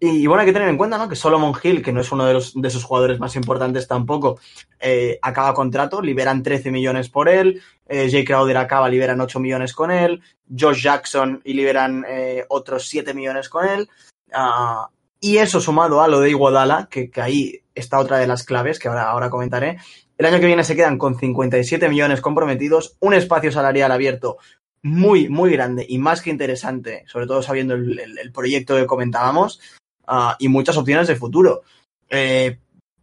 Y, 0.00 0.22
y, 0.22 0.26
bueno, 0.26 0.40
hay 0.40 0.46
que 0.46 0.52
tener 0.52 0.68
en 0.68 0.78
cuenta 0.78 0.98
¿no? 0.98 1.08
que 1.08 1.14
Solomon 1.14 1.54
Hill, 1.62 1.82
que 1.82 1.92
no 1.92 2.00
es 2.00 2.10
uno 2.10 2.24
de, 2.24 2.32
los, 2.32 2.54
de 2.54 2.70
sus 2.70 2.82
jugadores 2.82 3.20
más 3.20 3.36
importantes 3.36 3.86
tampoco, 3.86 4.40
eh, 4.80 5.18
acaba 5.22 5.54
contrato, 5.54 6.02
liberan 6.02 6.42
13 6.42 6.72
millones 6.72 7.08
por 7.08 7.28
él. 7.28 7.62
Eh, 7.86 8.08
Jay 8.10 8.24
Crowder 8.24 8.56
acaba, 8.56 8.88
liberan 8.88 9.20
8 9.20 9.38
millones 9.38 9.74
con 9.74 9.90
él. 9.90 10.22
Josh 10.58 10.82
Jackson 10.82 11.40
y 11.44 11.52
liberan 11.52 12.04
eh, 12.08 12.44
otros 12.48 12.88
7 12.88 13.14
millones 13.14 13.48
con 13.48 13.68
él. 13.68 13.88
Uh, 14.34 14.86
y 15.20 15.38
eso 15.38 15.60
sumado 15.60 16.02
a 16.02 16.08
lo 16.08 16.20
de 16.20 16.30
Iguodala, 16.30 16.88
que, 16.90 17.10
que, 17.10 17.20
ahí 17.20 17.60
está 17.74 17.98
otra 17.98 18.18
de 18.18 18.26
las 18.26 18.44
claves 18.44 18.78
que 18.78 18.88
ahora, 18.88 19.10
ahora 19.10 19.30
comentaré, 19.30 19.78
el 20.18 20.26
año 20.26 20.40
que 20.40 20.46
viene 20.46 20.64
se 20.64 20.76
quedan 20.76 20.98
con 20.98 21.18
57 21.18 21.88
millones 21.88 22.20
comprometidos, 22.20 22.96
un 23.00 23.14
espacio 23.14 23.52
salarial 23.52 23.92
abierto 23.92 24.38
muy, 24.82 25.28
muy 25.28 25.52
grande 25.52 25.86
y 25.88 25.98
más 25.98 26.22
que 26.22 26.30
interesante, 26.30 27.04
sobre 27.06 27.26
todo 27.26 27.42
sabiendo 27.42 27.74
el, 27.74 27.98
el, 27.98 28.32
proyecto 28.32 28.76
que 28.76 28.86
comentábamos, 28.86 29.60
uh, 30.08 30.34
y 30.38 30.48
muchas 30.48 30.76
opciones 30.76 31.08
de 31.08 31.16
futuro. 31.16 31.62
Eh, 32.08 32.58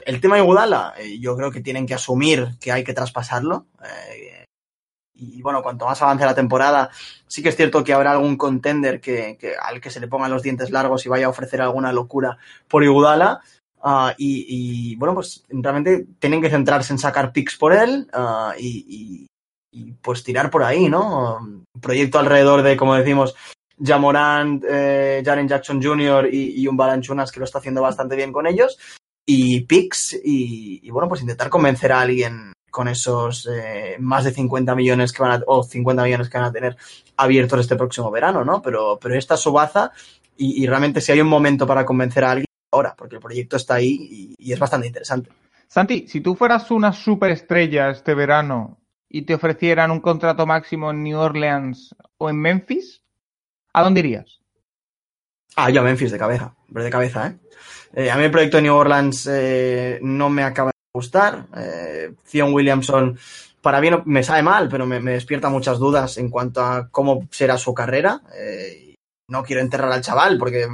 el 0.06 0.22
tema 0.22 0.36
de 0.36 0.44
Iguodala, 0.44 0.94
eh, 0.98 1.20
yo 1.20 1.36
creo 1.36 1.52
que 1.52 1.62
tienen 1.62 1.86
que 1.86 1.94
asumir 1.94 2.58
que 2.60 2.72
hay 2.72 2.84
que 2.84 2.94
traspasarlo. 2.94 3.68
Eh, 3.84 4.29
y 5.20 5.42
bueno, 5.42 5.62
cuanto 5.62 5.86
más 5.86 6.02
avance 6.02 6.26
la 6.26 6.36
temporada, 6.36 6.90
sí 7.28 7.44
que 7.44 7.50
es 7.50 7.56
cierto 7.56 7.84
que 7.84 7.94
habrá 7.94 8.12
algún 8.12 8.38
contender 8.38 9.02
que, 9.02 9.38
que, 9.40 9.54
al 9.56 9.82
que 9.82 9.90
se 9.90 10.00
le 10.00 10.08
pongan 10.08 10.32
los 10.32 10.44
dientes 10.44 10.72
largos 10.72 11.06
y 11.06 11.10
vaya 11.10 11.28
a 11.28 11.30
ofrecer 11.30 11.62
alguna 11.62 11.92
locura 11.92 12.38
por 12.68 12.84
Iguodala. 12.84 13.42
Uh, 13.82 14.12
y, 14.18 14.92
y, 14.92 14.96
bueno, 14.98 15.14
pues 15.14 15.46
realmente 15.48 16.06
tienen 16.20 16.42
que 16.42 16.50
centrarse 16.50 16.92
en 16.92 17.00
sacar 17.00 17.32
picks 17.32 17.56
por 17.56 17.72
él 17.74 18.10
uh, 18.14 18.52
y, 18.60 18.86
y, 18.90 19.28
y, 19.72 19.92
pues 19.94 20.22
tirar 20.22 20.50
por 20.50 20.64
ahí, 20.64 20.90
¿no? 20.90 21.64
Proyecto 21.80 22.20
alrededor 22.20 22.62
de, 22.62 22.76
como 22.76 22.96
decimos, 22.96 23.36
Jamorant, 23.82 24.64
eh, 24.68 25.22
Jaren 25.24 25.48
Jackson 25.48 25.82
Jr. 25.82 26.30
y, 26.32 26.68
un 26.68 26.78
Balanchunas 26.78 27.32
que 27.32 27.40
lo 27.40 27.46
está 27.46 27.60
haciendo 27.60 27.82
bastante 27.82 28.16
bien 28.16 28.32
con 28.32 28.48
ellos. 28.48 28.78
Y 29.26 29.62
picks 29.62 30.20
y, 30.24 30.90
bueno, 30.90 31.08
pues 31.08 31.22
intentar 31.22 31.50
convencer 31.50 31.92
a 31.92 32.02
alguien 32.02 32.52
con 32.70 32.88
esos 32.88 33.48
eh, 33.52 33.98
más 34.00 34.24
de 34.24 34.32
50 34.32 34.76
millones 34.76 35.12
que 35.12 35.22
van 35.24 35.42
a, 35.42 35.44
o 35.48 35.64
50 35.64 36.04
millones 36.04 36.30
que 36.30 36.38
van 36.38 36.48
a 36.48 36.52
tener 36.52 36.78
abiertos 37.18 37.60
este 37.60 37.76
próximo 37.76 38.12
verano, 38.12 38.44
¿no? 38.46 38.62
Pero, 38.62 38.98
pero 39.02 39.16
esta 39.16 39.36
es 39.36 39.40
su 39.40 39.52
baza 39.52 39.92
y, 40.38 40.64
y 40.64 40.68
realmente 40.68 41.02
si 41.02 41.12
hay 41.12 41.22
un 41.22 41.28
momento 41.28 41.68
para 41.68 41.86
convencer 41.86 42.24
a 42.24 42.32
alguien, 42.32 42.46
ahora, 42.72 42.96
porque 42.98 43.16
el 43.16 43.22
proyecto 43.22 43.58
está 43.58 43.76
ahí 43.76 44.08
y, 44.10 44.36
y, 44.38 44.54
es 44.54 44.60
bastante 44.60 44.88
interesante. 44.88 45.32
Santi, 45.68 46.08
si 46.08 46.22
tú 46.22 46.36
fueras 46.36 46.72
una 46.72 46.94
superestrella 46.94 47.90
este 47.90 48.14
verano 48.14 48.80
y 49.08 49.24
te 49.24 49.36
ofrecieran 49.36 49.92
un 49.92 50.00
contrato 50.00 50.46
máximo 50.46 50.92
en 50.92 51.04
New 51.04 51.20
Orleans 51.20 51.96
o 52.18 52.30
en 52.30 52.38
Memphis, 52.38 53.04
¿a 53.74 53.84
dónde 53.84 54.00
irías? 54.00 54.40
Ah, 55.56 55.70
yo 55.70 55.82
a 55.82 55.84
Memphis 55.84 56.12
de 56.12 56.18
cabeza, 56.18 56.56
de 56.70 56.90
cabeza, 56.90 57.28
¿eh? 57.28 57.38
eh 57.94 58.12
a 58.12 58.16
mí 58.18 58.24
el 58.24 58.32
proyecto 58.32 58.58
de 58.58 58.64
New 58.64 58.76
Orleans 58.76 59.28
eh, 59.30 60.00
no 60.02 60.30
me 60.30 60.44
acaba 60.44 60.72
de 60.72 60.79
gustar. 60.94 61.48
Eh, 61.56 62.14
Zion 62.26 62.54
Williamson, 62.54 63.18
para 63.62 63.82
mí 63.82 63.90
no, 63.90 64.04
me 64.06 64.24
sabe 64.24 64.44
mal, 64.44 64.70
pero 64.70 64.86
me, 64.86 65.00
me, 65.00 65.12
despierta 65.12 65.50
muchas 65.50 65.80
dudas 65.80 66.18
en 66.18 66.30
cuanto 66.30 66.62
a 66.62 66.90
cómo 66.90 67.28
será 67.32 67.58
su 67.58 67.74
carrera. 67.74 68.22
Eh, 68.36 68.96
no 69.30 69.44
quiero 69.44 69.62
enterrar 69.62 69.92
al 69.92 70.02
chaval 70.02 70.38
porque 70.38 70.68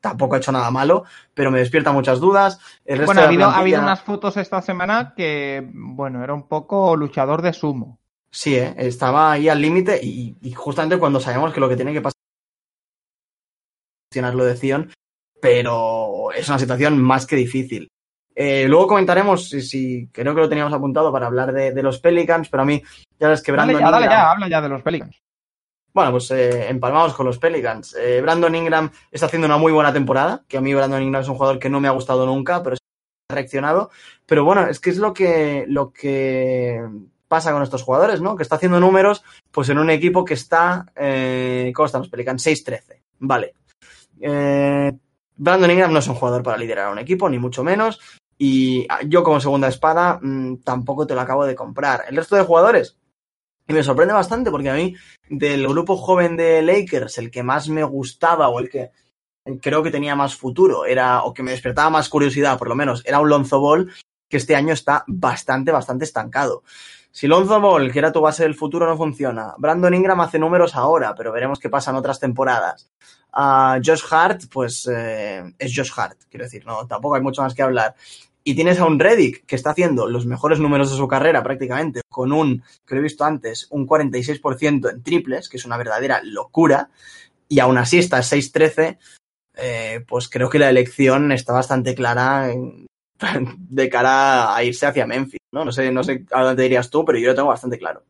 tampoco 0.00 0.34
ha 0.34 0.38
hecho 0.38 0.52
nada 0.52 0.70
malo, 0.70 1.04
pero 1.34 1.50
me 1.50 1.60
despierta 1.60 1.92
muchas 1.92 2.20
dudas. 2.20 2.60
El 2.84 2.98
resto 2.98 3.06
bueno, 3.06 3.20
ha 3.22 3.24
habido, 3.24 3.38
plantilla... 3.40 3.56
ha 3.56 3.60
habido, 3.60 3.82
unas 3.82 4.02
fotos 4.02 4.36
esta 4.36 4.60
semana 4.60 5.14
que, 5.16 5.66
bueno, 5.72 6.22
era 6.22 6.34
un 6.34 6.48
poco 6.48 6.96
luchador 6.96 7.42
de 7.42 7.52
sumo. 7.52 7.98
Sí, 8.30 8.56
¿eh? 8.56 8.74
estaba 8.78 9.32
ahí 9.32 9.48
al 9.48 9.60
límite 9.60 10.00
y, 10.02 10.36
y, 10.40 10.52
justamente 10.52 10.98
cuando 10.98 11.20
sabemos 11.20 11.52
que 11.52 11.60
lo 11.60 11.68
que 11.68 11.76
tiene 11.76 11.92
que 11.92 12.00
pasar 12.00 12.14
es 14.10 14.34
lo 14.34 14.44
de 14.44 14.56
Zion, 14.56 14.90
pero 15.40 16.32
es 16.32 16.48
una 16.48 16.58
situación 16.58 17.00
más 17.00 17.26
que 17.26 17.36
difícil. 17.36 17.88
Eh, 18.34 18.66
luego 18.68 18.88
comentaremos, 18.88 19.48
si, 19.48 19.60
si, 19.62 20.08
creo 20.12 20.34
que 20.34 20.40
lo 20.40 20.48
teníamos 20.48 20.72
apuntado 20.72 21.12
para 21.12 21.26
hablar 21.26 21.52
de, 21.52 21.72
de 21.72 21.82
los 21.82 21.98
Pelicans, 21.98 22.48
pero 22.48 22.62
a 22.62 22.66
mí 22.66 22.82
ya 23.18 23.28
ves 23.28 23.42
que 23.42 23.52
Brandon 23.52 23.74
dale, 23.74 23.84
ya, 23.84 23.90
dale 23.90 24.06
ya, 24.06 24.30
habla 24.30 24.48
ya 24.48 24.60
de 24.60 24.68
los 24.68 24.82
Pelicans. 24.82 25.22
Bueno, 25.94 26.12
pues 26.12 26.30
eh, 26.30 26.68
empalmamos 26.68 27.12
con 27.12 27.26
los 27.26 27.38
Pelicans. 27.38 27.94
Eh, 27.94 28.22
Brandon 28.22 28.54
Ingram 28.54 28.90
está 29.10 29.26
haciendo 29.26 29.46
una 29.46 29.58
muy 29.58 29.72
buena 29.72 29.92
temporada, 29.92 30.42
que 30.48 30.56
a 30.56 30.60
mí 30.62 30.72
Brandon 30.72 31.02
Ingram 31.02 31.22
es 31.22 31.28
un 31.28 31.34
jugador 31.34 31.58
que 31.58 31.68
no 31.68 31.80
me 31.80 31.88
ha 31.88 31.92
gustado 31.92 32.24
nunca, 32.24 32.62
pero 32.62 32.76
ha 33.28 33.34
reaccionado. 33.34 33.90
Pero 34.24 34.44
bueno, 34.44 34.66
es 34.66 34.80
que 34.80 34.90
es 34.90 34.96
lo 34.96 35.12
que, 35.12 35.66
lo 35.68 35.92
que 35.92 36.82
pasa 37.28 37.52
con 37.52 37.62
estos 37.62 37.82
jugadores, 37.82 38.20
¿no? 38.22 38.36
Que 38.36 38.42
está 38.42 38.56
haciendo 38.56 38.80
números, 38.80 39.22
pues 39.50 39.68
en 39.68 39.78
un 39.78 39.90
equipo 39.90 40.24
que 40.24 40.34
está, 40.34 40.86
eh, 40.96 41.72
¿cómo 41.74 41.86
están 41.86 42.02
los 42.02 42.10
Pelicans? 42.10 42.46
6-13. 42.46 43.00
Vale. 43.20 43.54
Eh, 44.20 44.92
Brandon 45.36 45.70
Ingram 45.70 45.92
no 45.92 45.98
es 45.98 46.08
un 46.08 46.14
jugador 46.14 46.42
para 46.42 46.56
liderar 46.56 46.88
a 46.88 46.92
un 46.92 46.98
equipo, 46.98 47.28
ni 47.28 47.38
mucho 47.38 47.64
menos. 47.64 48.00
Y 48.44 48.88
yo 49.06 49.22
como 49.22 49.38
segunda 49.38 49.68
espada 49.68 50.18
mmm, 50.20 50.56
tampoco 50.64 51.06
te 51.06 51.14
lo 51.14 51.20
acabo 51.20 51.46
de 51.46 51.54
comprar. 51.54 52.06
El 52.08 52.16
resto 52.16 52.34
de 52.34 52.42
jugadores, 52.42 52.98
y 53.68 53.72
me 53.72 53.84
sorprende 53.84 54.14
bastante 54.14 54.50
porque 54.50 54.68
a 54.68 54.74
mí, 54.74 54.96
del 55.28 55.68
grupo 55.68 55.96
joven 55.96 56.36
de 56.36 56.60
Lakers, 56.60 57.18
el 57.18 57.30
que 57.30 57.44
más 57.44 57.68
me 57.68 57.84
gustaba 57.84 58.48
o 58.48 58.58
el 58.58 58.68
que 58.68 58.90
creo 59.60 59.84
que 59.84 59.92
tenía 59.92 60.16
más 60.16 60.34
futuro, 60.34 60.86
era, 60.86 61.22
o 61.22 61.32
que 61.32 61.44
me 61.44 61.52
despertaba 61.52 61.88
más 61.88 62.08
curiosidad, 62.08 62.58
por 62.58 62.68
lo 62.68 62.74
menos, 62.74 63.04
era 63.06 63.20
un 63.20 63.28
Lonzo 63.28 63.60
Ball, 63.60 63.92
que 64.28 64.38
este 64.38 64.56
año 64.56 64.72
está 64.72 65.04
bastante, 65.06 65.70
bastante 65.70 66.04
estancado. 66.04 66.64
Si 67.12 67.28
Lonzo 67.28 67.60
Ball, 67.60 67.92
que 67.92 68.00
era 68.00 68.10
tu 68.10 68.22
base 68.22 68.42
del 68.42 68.56
futuro, 68.56 68.88
no 68.88 68.96
funciona, 68.96 69.54
Brandon 69.56 69.94
Ingram 69.94 70.20
hace 70.20 70.40
números 70.40 70.74
ahora, 70.74 71.14
pero 71.14 71.30
veremos 71.30 71.60
qué 71.60 71.70
pasa 71.70 71.92
en 71.92 71.96
otras 71.98 72.18
temporadas. 72.18 72.90
Uh, 73.32 73.80
Josh 73.84 74.02
Hart, 74.10 74.42
pues 74.52 74.90
eh, 74.92 75.44
es 75.56 75.72
Josh 75.72 75.92
Hart, 75.96 76.18
quiero 76.28 76.44
decir, 76.44 76.66
no, 76.66 76.88
tampoco 76.88 77.14
hay 77.14 77.22
mucho 77.22 77.40
más 77.40 77.54
que 77.54 77.62
hablar 77.62 77.94
y 78.44 78.54
tienes 78.54 78.78
a 78.80 78.86
un 78.86 78.98
Reddick 78.98 79.44
que 79.46 79.56
está 79.56 79.70
haciendo 79.70 80.08
los 80.08 80.26
mejores 80.26 80.58
números 80.58 80.90
de 80.90 80.96
su 80.96 81.08
carrera 81.08 81.42
prácticamente, 81.42 82.00
con 82.08 82.32
un, 82.32 82.62
que 82.86 82.94
lo 82.94 83.00
he 83.00 83.04
visto 83.04 83.24
antes, 83.24 83.66
un 83.70 83.86
46% 83.86 84.90
en 84.90 85.02
triples, 85.02 85.48
que 85.48 85.56
es 85.56 85.64
una 85.64 85.76
verdadera 85.76 86.20
locura, 86.24 86.90
y 87.48 87.60
aún 87.60 87.78
así 87.78 87.98
está 87.98 88.18
6-13, 88.18 88.98
eh, 89.54 90.04
pues 90.08 90.28
creo 90.28 90.48
que 90.48 90.58
la 90.58 90.70
elección 90.70 91.32
está 91.32 91.52
bastante 91.52 91.94
clara 91.94 92.50
de 93.56 93.88
cara 93.88 94.54
a 94.56 94.64
irse 94.64 94.86
hacia 94.86 95.06
Memphis, 95.06 95.40
¿no? 95.52 95.64
No 95.64 95.72
sé, 95.72 95.92
no 95.92 96.02
sé 96.02 96.24
a 96.32 96.42
dónde 96.42 96.62
dirías 96.62 96.90
tú, 96.90 97.04
pero 97.04 97.18
yo 97.18 97.28
lo 97.28 97.34
tengo 97.34 97.48
bastante 97.48 97.78
claro. 97.78 98.02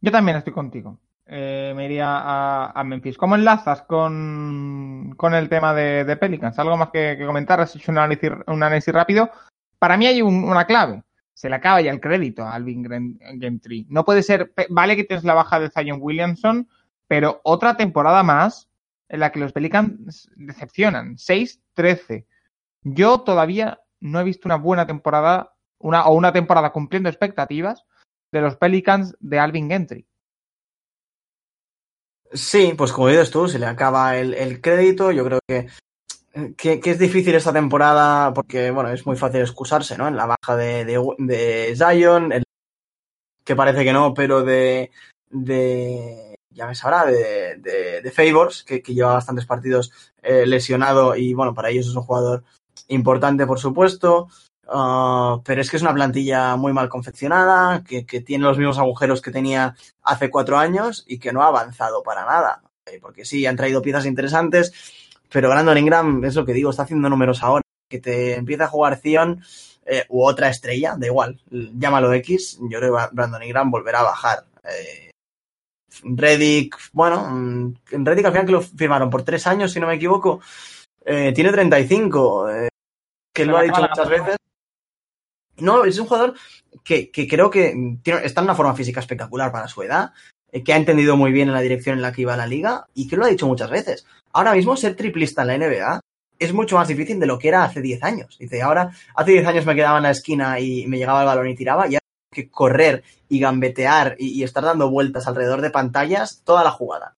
Yo 0.00 0.10
también 0.10 0.38
estoy 0.38 0.52
contigo. 0.52 0.98
Eh, 1.28 1.72
me 1.74 1.86
iría 1.86 2.70
a, 2.70 2.84
Memphis. 2.84 3.18
¿Cómo 3.18 3.34
enlazas 3.34 3.82
con, 3.82 5.14
con 5.16 5.34
el 5.34 5.48
tema 5.48 5.74
de, 5.74 6.04
de, 6.04 6.16
Pelicans? 6.16 6.56
¿Algo 6.60 6.76
más 6.76 6.90
que, 6.90 7.16
que 7.18 7.26
comentar? 7.26 7.60
Has 7.60 7.74
hecho 7.74 7.90
un 7.90 7.98
análisis, 7.98 8.30
un 8.46 8.62
análisis 8.62 8.94
rápido 8.94 9.30
para 9.78 9.96
mí 9.96 10.06
hay 10.06 10.22
un, 10.22 10.44
una 10.44 10.66
clave. 10.66 11.02
Se 11.34 11.50
le 11.50 11.56
acaba 11.56 11.80
ya 11.80 11.90
el 11.90 12.00
crédito 12.00 12.42
a 12.42 12.54
Alvin 12.54 13.60
Tree. 13.60 13.86
No 13.88 14.04
puede 14.04 14.22
ser, 14.22 14.54
vale 14.70 14.96
que 14.96 15.04
tienes 15.04 15.24
la 15.24 15.34
baja 15.34 15.60
de 15.60 15.70
Zion 15.70 15.98
Williamson, 16.00 16.68
pero 17.08 17.40
otra 17.44 17.76
temporada 17.76 18.22
más 18.22 18.68
en 19.08 19.20
la 19.20 19.30
que 19.30 19.40
los 19.40 19.52
Pelicans 19.52 20.30
decepcionan. 20.36 21.16
6-13. 21.16 22.24
Yo 22.82 23.20
todavía 23.20 23.80
no 24.00 24.20
he 24.20 24.24
visto 24.24 24.48
una 24.48 24.56
buena 24.56 24.86
temporada, 24.86 25.54
una, 25.78 26.06
o 26.06 26.14
una 26.14 26.32
temporada 26.32 26.72
cumpliendo 26.72 27.08
expectativas 27.08 27.84
de 28.32 28.40
los 28.40 28.56
Pelicans 28.56 29.14
de 29.20 29.38
Alvin 29.38 29.68
Gentry. 29.68 30.06
Sí, 32.32 32.72
pues 32.76 32.92
como 32.92 33.08
dices 33.08 33.30
tú, 33.30 33.46
se 33.46 33.58
le 33.58 33.66
acaba 33.66 34.16
el 34.16 34.60
crédito. 34.60 35.12
Yo 35.12 35.24
creo 35.24 35.38
que 35.46 35.68
que, 36.56 36.80
es 36.84 36.98
difícil 36.98 37.34
esta 37.34 37.52
temporada 37.52 38.32
porque, 38.34 38.70
bueno, 38.70 38.90
es 38.90 39.06
muy 39.06 39.16
fácil 39.16 39.40
excusarse, 39.40 39.96
¿no? 39.96 40.06
En 40.08 40.16
la 40.16 40.26
baja 40.26 40.56
de, 40.56 40.84
de, 41.18 41.76
Zion, 41.76 42.32
que 43.44 43.56
parece 43.56 43.84
que 43.84 43.92
no, 43.92 44.12
pero 44.12 44.42
de, 44.42 44.90
de 45.30 46.36
ya 46.50 46.66
me 46.66 46.74
sabrá, 46.74 47.06
de, 47.06 47.56
de, 48.02 48.10
Favors, 48.10 48.64
que, 48.64 48.82
que, 48.82 48.94
lleva 48.94 49.14
bastantes 49.14 49.46
partidos 49.46 49.92
eh, 50.22 50.46
lesionado 50.46 51.16
y, 51.16 51.34
bueno, 51.34 51.54
para 51.54 51.70
ellos 51.70 51.86
es 51.86 51.94
un 51.94 52.02
jugador 52.02 52.44
importante, 52.88 53.46
por 53.46 53.58
supuesto. 53.58 54.28
Uh, 54.68 55.42
pero 55.44 55.60
es 55.60 55.70
que 55.70 55.76
es 55.76 55.82
una 55.82 55.94
plantilla 55.94 56.56
muy 56.56 56.72
mal 56.72 56.88
confeccionada, 56.88 57.84
que, 57.84 58.04
que, 58.04 58.20
tiene 58.20 58.44
los 58.44 58.58
mismos 58.58 58.78
agujeros 58.78 59.22
que 59.22 59.30
tenía 59.30 59.76
hace 60.02 60.28
cuatro 60.28 60.58
años 60.58 61.04
y 61.06 61.20
que 61.20 61.32
no 61.32 61.42
ha 61.42 61.48
avanzado 61.48 62.02
para 62.02 62.24
nada. 62.24 62.62
Eh, 62.86 62.98
porque 63.00 63.24
sí, 63.24 63.46
han 63.46 63.56
traído 63.56 63.82
piezas 63.82 64.06
interesantes, 64.06 64.72
pero 65.30 65.48
Brandon 65.48 65.78
Ingram, 65.78 66.24
es 66.24 66.34
lo 66.34 66.44
que 66.44 66.52
digo, 66.52 66.70
está 66.70 66.82
haciendo 66.82 67.08
números 67.08 67.42
ahora. 67.42 67.62
Que 67.88 68.00
te 68.00 68.34
empieza 68.34 68.64
a 68.64 68.68
jugar 68.68 68.96
Zion 68.96 69.42
eh, 69.84 70.04
u 70.08 70.24
otra 70.24 70.48
estrella, 70.48 70.96
da 70.98 71.06
igual, 71.06 71.40
llámalo 71.50 72.12
X, 72.14 72.58
yo 72.62 72.78
creo 72.78 72.96
que 72.96 73.14
Brandon 73.14 73.42
Ingram 73.44 73.70
volverá 73.70 74.00
a 74.00 74.04
bajar. 74.04 74.44
Eh, 74.64 75.10
Reddick, 76.02 76.76
bueno, 76.92 77.26
en 77.28 78.04
Reddick 78.04 78.26
al 78.26 78.32
final 78.32 78.46
que 78.46 78.52
lo 78.52 78.62
firmaron 78.62 79.08
por 79.08 79.22
tres 79.22 79.46
años, 79.46 79.72
si 79.72 79.80
no 79.80 79.86
me 79.86 79.94
equivoco, 79.94 80.40
eh, 81.04 81.32
tiene 81.32 81.52
35, 81.52 82.50
eh, 82.50 82.68
que 83.32 83.46
lo 83.46 83.56
ha 83.56 83.62
dicho 83.62 83.80
muchas 83.80 84.08
veces. 84.08 84.36
No, 85.58 85.84
es 85.84 85.98
un 85.98 86.06
jugador 86.06 86.34
que, 86.84 87.10
que 87.10 87.26
creo 87.26 87.48
que 87.48 87.98
tiene, 88.02 88.24
está 88.24 88.40
en 88.40 88.46
una 88.46 88.54
forma 88.54 88.74
física 88.74 89.00
espectacular 89.00 89.50
para 89.50 89.68
su 89.68 89.82
edad, 89.82 90.12
que 90.64 90.72
ha 90.72 90.76
entendido 90.76 91.16
muy 91.16 91.32
bien 91.32 91.48
en 91.48 91.54
la 91.54 91.60
dirección 91.60 91.96
en 91.96 92.02
la 92.02 92.12
que 92.12 92.22
iba 92.22 92.36
la 92.36 92.46
liga 92.46 92.86
y 92.94 93.08
que 93.08 93.16
lo 93.16 93.24
ha 93.24 93.28
dicho 93.28 93.46
muchas 93.46 93.70
veces. 93.70 94.06
Ahora 94.32 94.54
mismo 94.54 94.76
ser 94.76 94.94
triplista 94.96 95.42
en 95.42 95.48
la 95.48 95.58
NBA 95.58 96.00
es 96.38 96.52
mucho 96.52 96.76
más 96.76 96.88
difícil 96.88 97.18
de 97.18 97.26
lo 97.26 97.38
que 97.38 97.48
era 97.48 97.64
hace 97.64 97.80
10 97.80 98.02
años. 98.02 98.36
Dice, 98.38 98.62
ahora, 98.62 98.90
hace 99.14 99.32
10 99.32 99.46
años 99.46 99.66
me 99.66 99.74
quedaba 99.74 99.96
en 99.96 100.04
la 100.04 100.10
esquina 100.10 100.60
y 100.60 100.86
me 100.86 100.98
llegaba 100.98 101.20
el 101.20 101.26
balón 101.26 101.48
y 101.48 101.54
tiraba, 101.54 101.86
y 101.86 101.94
ahora 101.94 102.00
que 102.30 102.50
correr 102.50 103.02
y 103.28 103.38
gambetear 103.38 104.16
y, 104.18 104.40
y, 104.40 104.42
estar 104.42 104.62
dando 104.62 104.90
vueltas 104.90 105.26
alrededor 105.26 105.62
de 105.62 105.70
pantallas 105.70 106.42
toda 106.44 106.62
la 106.62 106.70
jugada. 106.70 107.16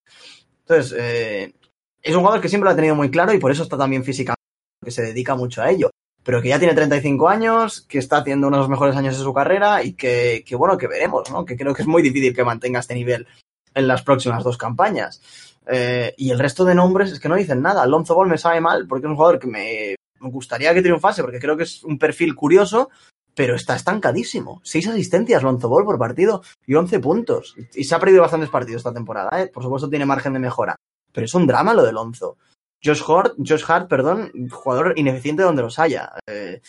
Entonces, 0.61 0.95
eh, 0.97 1.55
es 2.03 2.14
un 2.14 2.20
jugador 2.20 2.41
que 2.41 2.49
siempre 2.49 2.66
lo 2.66 2.72
ha 2.72 2.76
tenido 2.76 2.95
muy 2.95 3.11
claro 3.11 3.32
y 3.32 3.39
por 3.39 3.51
eso 3.51 3.64
está 3.64 3.76
también 3.76 4.05
físicamente, 4.05 4.43
que 4.84 4.91
se 4.91 5.03
dedica 5.03 5.34
mucho 5.34 5.62
a 5.62 5.70
ello. 5.70 5.91
Pero 6.29 6.43
que 6.43 6.49
ya 6.49 6.59
tiene 6.59 6.74
35 6.74 7.26
años, 7.26 7.87
que 7.89 7.97
está 7.97 8.18
haciendo 8.18 8.49
uno 8.49 8.59
de 8.59 8.61
los 8.61 8.68
mejores 8.68 8.95
años 8.95 9.16
de 9.16 9.24
su 9.24 9.33
carrera 9.33 9.83
y 9.83 9.95
que, 9.95 10.45
bueno, 10.59 10.76
que 10.76 10.87
veremos, 10.87 11.31
¿no? 11.31 11.47
Que 11.47 11.57
creo 11.57 11.72
que 11.72 11.81
es 11.81 11.89
muy 11.89 12.03
difícil 12.03 12.37
que 12.37 12.45
mantenga 12.45 12.81
este 12.81 12.95
nivel 12.95 13.26
en 13.74 13.89
las 13.89 14.03
próximas 14.03 14.45
dos 14.45 14.59
campañas. 14.59 15.22
Eh, 15.66 16.12
y 16.18 16.31
el 16.31 16.39
resto 16.39 16.66
de 16.66 16.74
nombres 16.74 17.12
es 17.12 17.18
que 17.18 17.31
no 17.31 17.37
dicen 17.37 17.62
nada. 17.62 17.83
Alonso 17.83 18.14
Ball 18.14 18.29
me 18.29 18.37
sabe 18.37 18.61
mal 18.61 18.87
porque 18.87 19.07
es 19.07 19.11
un 19.11 19.16
jugador 19.16 19.39
que 19.39 19.47
me, 19.47 19.97
gustaría 20.20 20.74
que 20.74 20.83
triunfase 20.83 21.22
porque 21.22 21.39
creo 21.39 21.57
que 21.57 21.62
es 21.62 21.83
un 21.83 21.99
perfil 21.99 22.35
curioso, 22.35 22.91
pero 23.35 23.55
está 23.55 23.74
estancadísimo. 23.74 24.61
Seis 24.64 24.87
asistencias 24.87 25.43
Lonzo 25.43 25.70
Ball 25.70 25.87
por 25.87 25.99
partido 25.99 26.43
y 26.66 26.74
11 26.74 27.01
puntos. 27.01 27.55
Y 27.74 27.85
se 27.85 27.95
ha 27.95 27.99
perdido 27.99 28.20
bastantes 28.20 28.51
partidos 28.51 28.81
esta 28.81 28.93
temporada, 28.93 29.31
¿eh? 29.41 29.47
Por 29.47 29.62
supuesto 29.62 29.89
tiene 29.89 30.05
margen 30.05 30.35
de 30.35 30.41
mejora. 30.41 30.76
Pero 31.11 31.24
es 31.24 31.33
un 31.33 31.47
drama 31.47 31.72
lo 31.72 31.87
de 31.87 31.93
Lonzo. 31.93 32.37
Josh 32.83 33.03
Hart, 33.09 33.35
Josh 33.39 33.64
Hart, 33.66 33.89
perdón, 33.89 34.31
jugador 34.51 34.95
ineficiente 34.97 35.43
donde 35.43 35.62
los 35.62 35.79
haya. 35.79 36.11
Eh, 36.26 36.61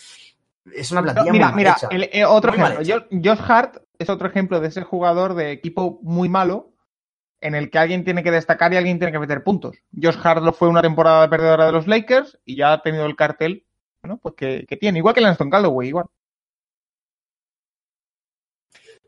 es 0.74 0.90
una 0.90 1.02
plantilla 1.02 1.26
no, 1.26 1.32
mira, 1.32 1.48
muy 1.48 1.56
mira, 1.56 1.74
hecha. 1.76 1.88
el, 1.90 2.08
eh, 2.12 2.24
otro 2.24 2.52
Muy 2.52 2.60
ejemplo. 2.60 2.84
Josh, 2.86 3.20
Josh 3.24 3.50
Hart 3.50 3.76
es 3.98 4.08
otro 4.10 4.28
ejemplo 4.28 4.60
de 4.60 4.68
ese 4.68 4.82
jugador 4.82 5.34
de 5.34 5.52
equipo 5.52 6.00
muy 6.02 6.28
malo 6.28 6.72
en 7.40 7.54
el 7.54 7.70
que 7.70 7.78
alguien 7.78 8.04
tiene 8.04 8.22
que 8.22 8.30
destacar 8.30 8.72
y 8.72 8.76
alguien 8.76 8.98
tiene 8.98 9.12
que 9.12 9.18
meter 9.18 9.42
puntos. 9.42 9.76
Josh 10.00 10.18
Hart 10.22 10.42
lo 10.42 10.52
fue 10.52 10.68
una 10.68 10.82
temporada 10.82 11.28
perdedora 11.30 11.66
de 11.66 11.72
los 11.72 11.86
Lakers 11.86 12.38
y 12.44 12.56
ya 12.56 12.72
ha 12.72 12.82
tenido 12.82 13.06
el 13.06 13.16
cartel 13.16 13.64
bueno, 14.02 14.18
pues 14.18 14.34
que, 14.34 14.66
que 14.66 14.76
tiene, 14.76 14.98
igual 14.98 15.14
que 15.14 15.20
Lanston 15.20 15.50
Calloway, 15.50 15.88
igual. 15.88 16.06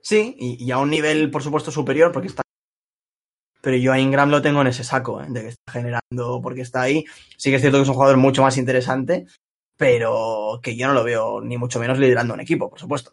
Sí, 0.03 0.34
y, 0.38 0.64
y, 0.64 0.70
a 0.70 0.78
un 0.78 0.90
nivel, 0.90 1.30
por 1.30 1.42
supuesto, 1.42 1.70
superior, 1.70 2.12
porque 2.12 2.28
está. 2.28 2.42
Pero 3.62 3.76
yo 3.76 3.92
a 3.92 3.98
Ingram 3.98 4.28
lo 4.28 4.42
tengo 4.42 4.60
en 4.60 4.66
ese 4.66 4.84
saco, 4.84 5.22
¿eh? 5.22 5.26
de 5.28 5.40
que 5.40 5.48
está 5.48 5.72
generando, 5.72 6.40
porque 6.42 6.60
está 6.60 6.82
ahí. 6.82 7.04
Sí 7.36 7.48
que 7.48 7.56
es 7.56 7.62
cierto 7.62 7.78
que 7.78 7.84
es 7.84 7.88
un 7.88 7.94
jugador 7.94 8.16
mucho 8.16 8.42
más 8.42 8.58
interesante, 8.58 9.26
pero 9.76 10.60
que 10.62 10.76
yo 10.76 10.88
no 10.88 10.94
lo 10.94 11.04
veo 11.04 11.40
ni 11.40 11.56
mucho 11.56 11.78
menos 11.78 11.98
liderando 11.98 12.34
un 12.34 12.40
equipo, 12.40 12.68
por 12.68 12.80
supuesto. 12.80 13.12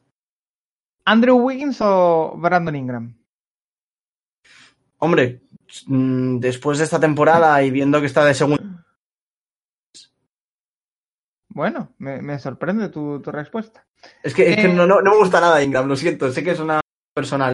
¿Andrew 1.06 1.38
Wiggins 1.38 1.78
o 1.82 2.36
Brandon 2.36 2.76
Ingram? 2.76 3.16
Hombre, 4.98 5.42
mm, 5.86 6.40
después 6.40 6.80
de 6.80 6.84
esta 6.84 7.00
temporada 7.00 7.62
y 7.64 7.72
viendo 7.72 8.00
que 8.00 8.08
está 8.08 8.26
de 8.26 8.34
segundo. 8.34 8.64
Bueno, 11.48 11.94
me, 11.98 12.22
me 12.22 12.40
sorprende 12.40 12.90
tu, 12.90 13.22
tu, 13.22 13.32
respuesta. 13.32 13.86
Es 14.24 14.34
que, 14.34 14.50
es 14.50 14.56
que 14.56 14.68
no, 14.68 14.86
no, 14.86 15.02
no, 15.02 15.12
me 15.12 15.18
gusta 15.18 15.42
nada 15.42 15.64
Ingram, 15.64 15.88
lo 15.88 15.96
siento, 15.96 16.32
sé 16.32 16.44
que 16.44 16.52
es 16.52 16.60
una 16.60 16.80
personal. 17.14 17.54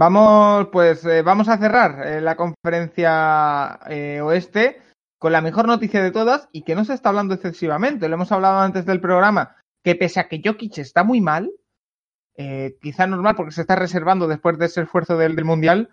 Vamos, 0.00 0.68
pues 0.70 1.04
eh, 1.06 1.22
vamos 1.22 1.48
a 1.48 1.58
cerrar 1.58 2.06
eh, 2.06 2.20
la 2.20 2.36
conferencia 2.36 3.80
eh, 3.90 4.20
oeste 4.20 4.80
con 5.18 5.32
la 5.32 5.40
mejor 5.40 5.66
noticia 5.66 6.00
de 6.00 6.12
todas 6.12 6.48
y 6.52 6.62
que 6.62 6.76
no 6.76 6.84
se 6.84 6.94
está 6.94 7.08
hablando 7.08 7.34
excesivamente. 7.34 8.08
Lo 8.08 8.14
hemos 8.14 8.30
hablado 8.30 8.60
antes 8.60 8.86
del 8.86 9.00
programa, 9.00 9.56
que 9.82 9.96
pese 9.96 10.20
a 10.20 10.28
que 10.28 10.40
Jokic 10.40 10.78
está 10.78 11.02
muy 11.02 11.20
mal, 11.20 11.50
quizá 12.80 13.08
normal 13.08 13.34
porque 13.34 13.50
se 13.50 13.62
está 13.62 13.74
reservando 13.74 14.28
después 14.28 14.56
de 14.56 14.66
ese 14.66 14.82
esfuerzo 14.82 15.18
del, 15.18 15.34
del 15.34 15.44
Mundial, 15.44 15.90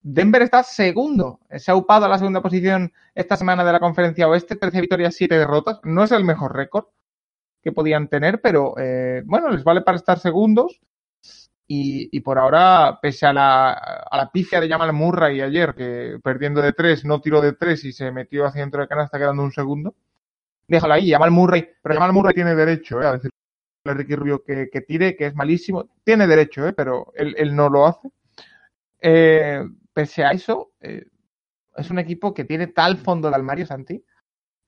Denver 0.00 0.40
está 0.40 0.62
segundo, 0.62 1.40
se 1.54 1.70
ha 1.70 1.76
upado 1.76 2.06
a 2.06 2.08
la 2.08 2.16
segunda 2.16 2.40
posición 2.40 2.94
esta 3.14 3.36
semana 3.36 3.62
de 3.62 3.72
la 3.72 3.80
conferencia 3.80 4.26
oeste, 4.26 4.56
13 4.56 4.80
victorias, 4.80 5.14
7 5.14 5.36
derrotas. 5.36 5.80
No 5.84 6.02
es 6.02 6.12
el 6.12 6.24
mejor 6.24 6.56
récord 6.56 6.86
que 7.62 7.72
podían 7.72 8.08
tener, 8.08 8.40
pero 8.40 8.74
bueno, 9.26 9.50
les 9.50 9.64
vale 9.64 9.82
para 9.82 9.98
estar 9.98 10.18
segundos. 10.18 10.80
Y, 11.70 12.08
y 12.16 12.20
por 12.20 12.38
ahora, 12.38 12.98
pese 13.00 13.26
a 13.26 13.32
la, 13.32 13.72
a 13.72 14.16
la 14.16 14.30
pifia 14.32 14.58
de 14.58 14.68
Jamal 14.68 14.94
Murray 14.94 15.42
ayer, 15.42 15.74
que 15.74 16.18
perdiendo 16.22 16.62
de 16.62 16.72
3, 16.72 17.04
no 17.04 17.20
tiró 17.20 17.42
de 17.42 17.52
3 17.52 17.84
y 17.84 17.92
se 17.92 18.10
metió 18.10 18.46
hacia 18.46 18.62
dentro 18.62 18.80
de 18.80 18.88
canasta 18.88 19.18
quedando 19.18 19.42
un 19.42 19.52
segundo, 19.52 19.94
déjalo 20.66 20.94
ahí, 20.94 21.10
Jamal 21.10 21.30
Murray, 21.30 21.68
pero 21.82 21.94
Jamal 21.94 22.12
Murray 22.14 22.34
tiene 22.34 22.54
derecho 22.54 23.02
eh, 23.02 23.06
a 23.06 23.12
decirle 23.12 23.36
a 23.84 23.94
Ricky 23.94 24.14
Rubio 24.14 24.42
que, 24.42 24.70
que, 24.70 24.80
tire, 24.80 25.14
que 25.16 25.26
es 25.26 25.34
malísimo, 25.34 25.90
tiene 26.04 26.26
derecho, 26.26 26.66
eh, 26.66 26.72
pero 26.72 27.12
él, 27.14 27.34
él 27.38 27.54
no 27.54 27.68
lo 27.68 27.86
hace. 27.86 28.08
Eh, 29.00 29.64
pese 29.92 30.24
a 30.24 30.30
eso, 30.30 30.72
eh, 30.80 31.06
es 31.76 31.90
un 31.90 31.98
equipo 31.98 32.34
que 32.34 32.44
tiene 32.44 32.68
tal 32.68 32.98
fondo 32.98 33.28
de 33.28 33.36
armario, 33.36 33.66
Santi, 33.66 34.04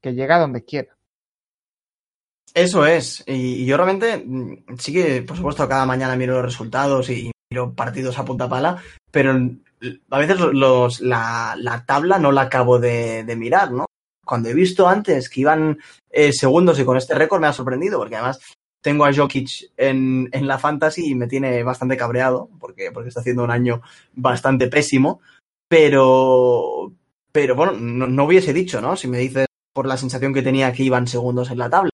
que 0.01 0.15
llega 0.15 0.39
donde 0.39 0.65
quiera. 0.65 0.97
Eso 2.55 2.85
es, 2.85 3.23
y, 3.27 3.65
yo 3.65 3.77
realmente 3.77 4.27
sí 4.79 4.93
que, 4.93 5.23
por 5.23 5.37
supuesto, 5.37 5.69
cada 5.69 5.87
mañana 5.87 6.17
miro 6.17 6.35
los 6.35 6.45
resultados 6.45 7.09
y, 7.11 7.31
miro 7.51 7.73
partidos 7.75 8.19
a 8.19 8.25
punta 8.25 8.49
pala, 8.49 8.83
pero 9.11 9.33
a 10.11 10.19
veces 10.19 10.39
los, 10.39 11.01
la, 11.01 11.55
la 11.59 11.85
tabla 11.85 12.19
no 12.19 12.33
la 12.33 12.43
acabo 12.43 12.79
de, 12.79 13.25
de, 13.25 13.37
mirar, 13.37 13.73
¿no? 13.73 13.87
Cuando 14.25 14.49
he 14.49 14.55
visto 14.55 14.89
antes 14.89 15.29
que 15.29 15.41
iban 15.41 15.79
eh, 16.11 16.33
segundos 16.33 16.79
y 16.79 16.85
con 16.85 16.97
este 16.97 17.15
récord 17.15 17.41
me 17.41 17.47
ha 17.47 17.53
sorprendido, 17.53 17.99
porque 17.99 18.17
además 18.17 18.41
tengo 18.83 19.05
a 19.05 19.13
Jokic 19.13 19.73
en, 19.77 20.29
en, 20.33 20.47
la 20.47 20.59
fantasy 20.59 21.11
y 21.11 21.15
me 21.15 21.27
tiene 21.27 21.63
bastante 21.63 21.97
cabreado 21.97 22.49
porque, 22.59 22.91
porque 22.93 23.09
está 23.09 23.21
haciendo 23.21 23.45
un 23.45 23.51
año 23.51 23.83
bastante 24.15 24.69
pésimo. 24.69 25.21
Pero, 25.69 26.93
pero 27.31 27.55
bueno, 27.55 27.73
no, 27.73 28.07
no, 28.07 28.25
hubiese 28.25 28.53
dicho, 28.53 28.81
¿no? 28.81 28.97
Si 28.97 29.07
me 29.07 29.19
dices 29.19 29.47
por 29.73 29.87
la 29.87 29.97
sensación 29.97 30.35
que 30.35 30.43
tenía 30.43 30.73
que 30.73 30.83
iban 30.83 31.07
segundos 31.07 31.51
en 31.51 31.59
la 31.59 31.71
tabla. 31.71 31.91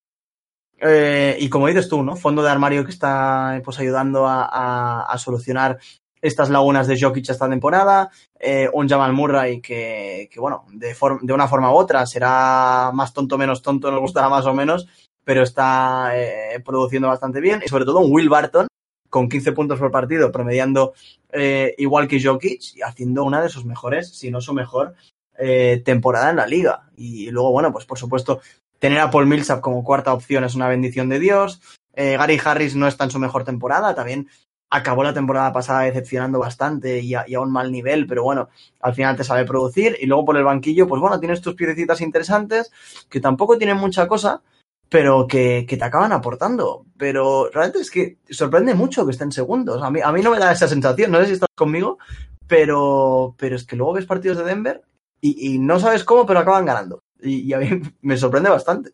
Eh, 0.78 1.36
y 1.40 1.48
como 1.48 1.68
dices 1.68 1.88
tú, 1.88 2.02
¿no? 2.02 2.16
Fondo 2.16 2.42
de 2.42 2.50
armario 2.50 2.84
que 2.84 2.90
está 2.90 3.60
pues 3.64 3.78
ayudando 3.78 4.26
a, 4.26 4.44
a, 4.44 5.02
a 5.02 5.18
solucionar 5.18 5.78
estas 6.20 6.50
lagunas 6.50 6.86
de 6.86 6.98
Jokic 7.00 7.28
esta 7.28 7.48
temporada. 7.48 8.10
Eh, 8.38 8.68
un 8.72 8.88
Jamal 8.88 9.12
Murray 9.12 9.60
que, 9.60 10.28
que 10.30 10.40
bueno, 10.40 10.64
de, 10.72 10.94
de 11.22 11.32
una 11.32 11.48
forma 11.48 11.72
u 11.72 11.76
otra 11.76 12.04
será 12.06 12.90
más 12.92 13.12
tonto, 13.12 13.38
menos 13.38 13.62
tonto, 13.62 13.90
nos 13.90 14.00
gustará 14.00 14.28
más 14.28 14.46
o 14.46 14.54
menos, 14.54 14.86
pero 15.24 15.42
está 15.42 16.10
eh, 16.14 16.60
produciendo 16.64 17.08
bastante 17.08 17.40
bien. 17.40 17.62
Y 17.64 17.68
sobre 17.68 17.84
todo 17.84 18.00
un 18.00 18.12
Will 18.12 18.28
Barton 18.28 18.66
con 19.08 19.28
15 19.28 19.52
puntos 19.52 19.78
por 19.78 19.90
partido, 19.90 20.30
promediando 20.32 20.92
eh, 21.32 21.74
igual 21.78 22.08
que 22.08 22.22
Jokic 22.22 22.76
y 22.76 22.82
haciendo 22.82 23.24
una 23.24 23.40
de 23.40 23.48
sus 23.48 23.64
mejores, 23.64 24.10
si 24.10 24.30
no 24.30 24.40
su 24.40 24.52
mejor, 24.52 24.94
eh, 25.38 25.82
temporada 25.84 26.30
en 26.30 26.36
la 26.36 26.46
liga. 26.46 26.90
Y 26.96 27.30
luego, 27.30 27.52
bueno, 27.52 27.72
pues 27.72 27.84
por 27.86 27.98
supuesto, 27.98 28.40
tener 28.78 29.00
a 29.00 29.10
Paul 29.10 29.26
Millsap 29.26 29.60
como 29.60 29.84
cuarta 29.84 30.12
opción 30.12 30.44
es 30.44 30.54
una 30.54 30.68
bendición 30.68 31.08
de 31.08 31.18
Dios. 31.18 31.60
Eh, 31.94 32.16
Gary 32.16 32.40
Harris 32.44 32.76
no 32.76 32.86
está 32.86 33.04
en 33.04 33.10
su 33.10 33.18
mejor 33.18 33.44
temporada, 33.44 33.94
también 33.94 34.28
acabó 34.70 35.02
la 35.02 35.14
temporada 35.14 35.52
pasada 35.52 35.82
decepcionando 35.82 36.38
bastante 36.38 37.00
y 37.00 37.14
a, 37.14 37.24
un 37.40 37.52
mal 37.52 37.70
nivel, 37.70 38.06
pero 38.06 38.24
bueno, 38.24 38.48
al 38.80 38.94
final 38.94 39.16
te 39.16 39.24
sabe 39.24 39.44
producir. 39.44 39.96
Y 40.00 40.06
luego 40.06 40.26
por 40.26 40.36
el 40.36 40.44
banquillo, 40.44 40.86
pues 40.86 41.00
bueno, 41.00 41.18
tienes 41.20 41.40
tus 41.40 41.54
piececitas 41.54 42.00
interesantes 42.00 42.72
que 43.08 43.20
tampoco 43.20 43.58
tienen 43.58 43.76
mucha 43.76 44.06
cosa, 44.08 44.42
pero 44.88 45.26
que, 45.26 45.66
te 45.68 45.84
acaban 45.84 46.12
aportando. 46.12 46.84
Pero 46.98 47.48
realmente 47.50 47.80
es 47.80 47.90
que 47.90 48.18
sorprende 48.28 48.74
mucho 48.74 49.04
que 49.04 49.12
estén 49.12 49.32
segundos. 49.32 49.82
A 49.82 49.90
mí, 49.90 50.00
a 50.02 50.12
no 50.12 50.30
me 50.30 50.38
da 50.38 50.52
esa 50.52 50.68
sensación, 50.68 51.10
no 51.10 51.20
sé 51.20 51.26
si 51.26 51.32
estás 51.34 51.48
conmigo, 51.54 51.98
pero, 52.46 53.34
pero 53.38 53.56
es 53.56 53.64
que 53.64 53.76
luego 53.76 53.94
ves 53.94 54.06
partidos 54.06 54.38
de 54.38 54.44
Denver 54.44 54.82
y, 55.20 55.54
y 55.54 55.58
no 55.58 55.78
sabes 55.78 56.04
cómo, 56.04 56.26
pero 56.26 56.40
acaban 56.40 56.66
ganando. 56.66 57.00
Y, 57.20 57.48
y, 57.48 57.52
a 57.52 57.58
mí 57.58 57.68
me 58.02 58.16
sorprende 58.16 58.50
bastante. 58.50 58.92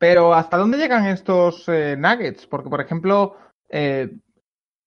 Pero 0.00 0.32
¿hasta 0.32 0.56
dónde 0.56 0.78
llegan 0.78 1.06
estos 1.06 1.68
eh, 1.68 1.94
Nuggets? 1.94 2.46
Porque, 2.46 2.70
por 2.70 2.80
ejemplo, 2.80 3.36
eh, 3.68 4.10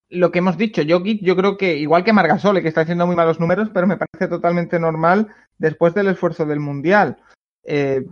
lo 0.10 0.32
que 0.32 0.40
hemos 0.40 0.58
dicho, 0.58 0.82
Jokic, 0.90 1.22
yo 1.22 1.36
creo 1.36 1.56
que 1.56 1.78
igual 1.78 2.04
que 2.04 2.12
Margasole, 2.12 2.64
que 2.64 2.70
está 2.70 2.82
haciendo 2.82 3.06
muy 3.06 3.16
malos 3.16 3.40
números, 3.40 3.70
pero 3.72 3.86
me 3.86 3.96
parece 3.96 4.28
totalmente 4.28 4.80
normal 4.80 5.28
después 5.60 5.94
del 5.94 6.08
esfuerzo 6.08 6.48
del 6.48 6.60
Mundial. 6.60 7.18
Eh, 7.64 8.04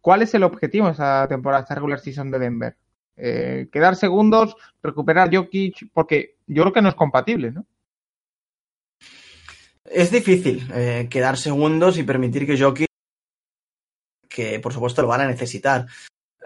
¿Cuál 0.00 0.22
es 0.22 0.34
el 0.34 0.42
objetivo 0.42 0.86
de 0.86 0.94
esa 0.94 1.28
temporada, 1.28 1.62
esta 1.62 1.76
regular 1.76 2.00
season 2.00 2.32
de 2.32 2.40
Denver? 2.40 2.76
Quedar 3.14 3.94
segundos, 3.94 4.56
recuperar 4.82 5.32
Jokic, 5.32 5.90
porque 5.92 6.36
yo 6.48 6.62
creo 6.62 6.72
que 6.72 6.82
no 6.82 6.88
es 6.88 6.94
compatible, 6.96 7.52
¿no? 7.52 7.66
Es 9.84 10.10
difícil 10.10 10.66
quedar 11.10 11.36
segundos 11.36 11.98
y 11.98 12.02
permitir 12.02 12.46
que 12.46 12.58
Jokic, 12.58 12.89
que 14.40 14.60
por 14.60 14.72
supuesto 14.72 15.02
lo 15.02 15.08
van 15.08 15.20
a 15.20 15.28
necesitar, 15.28 15.86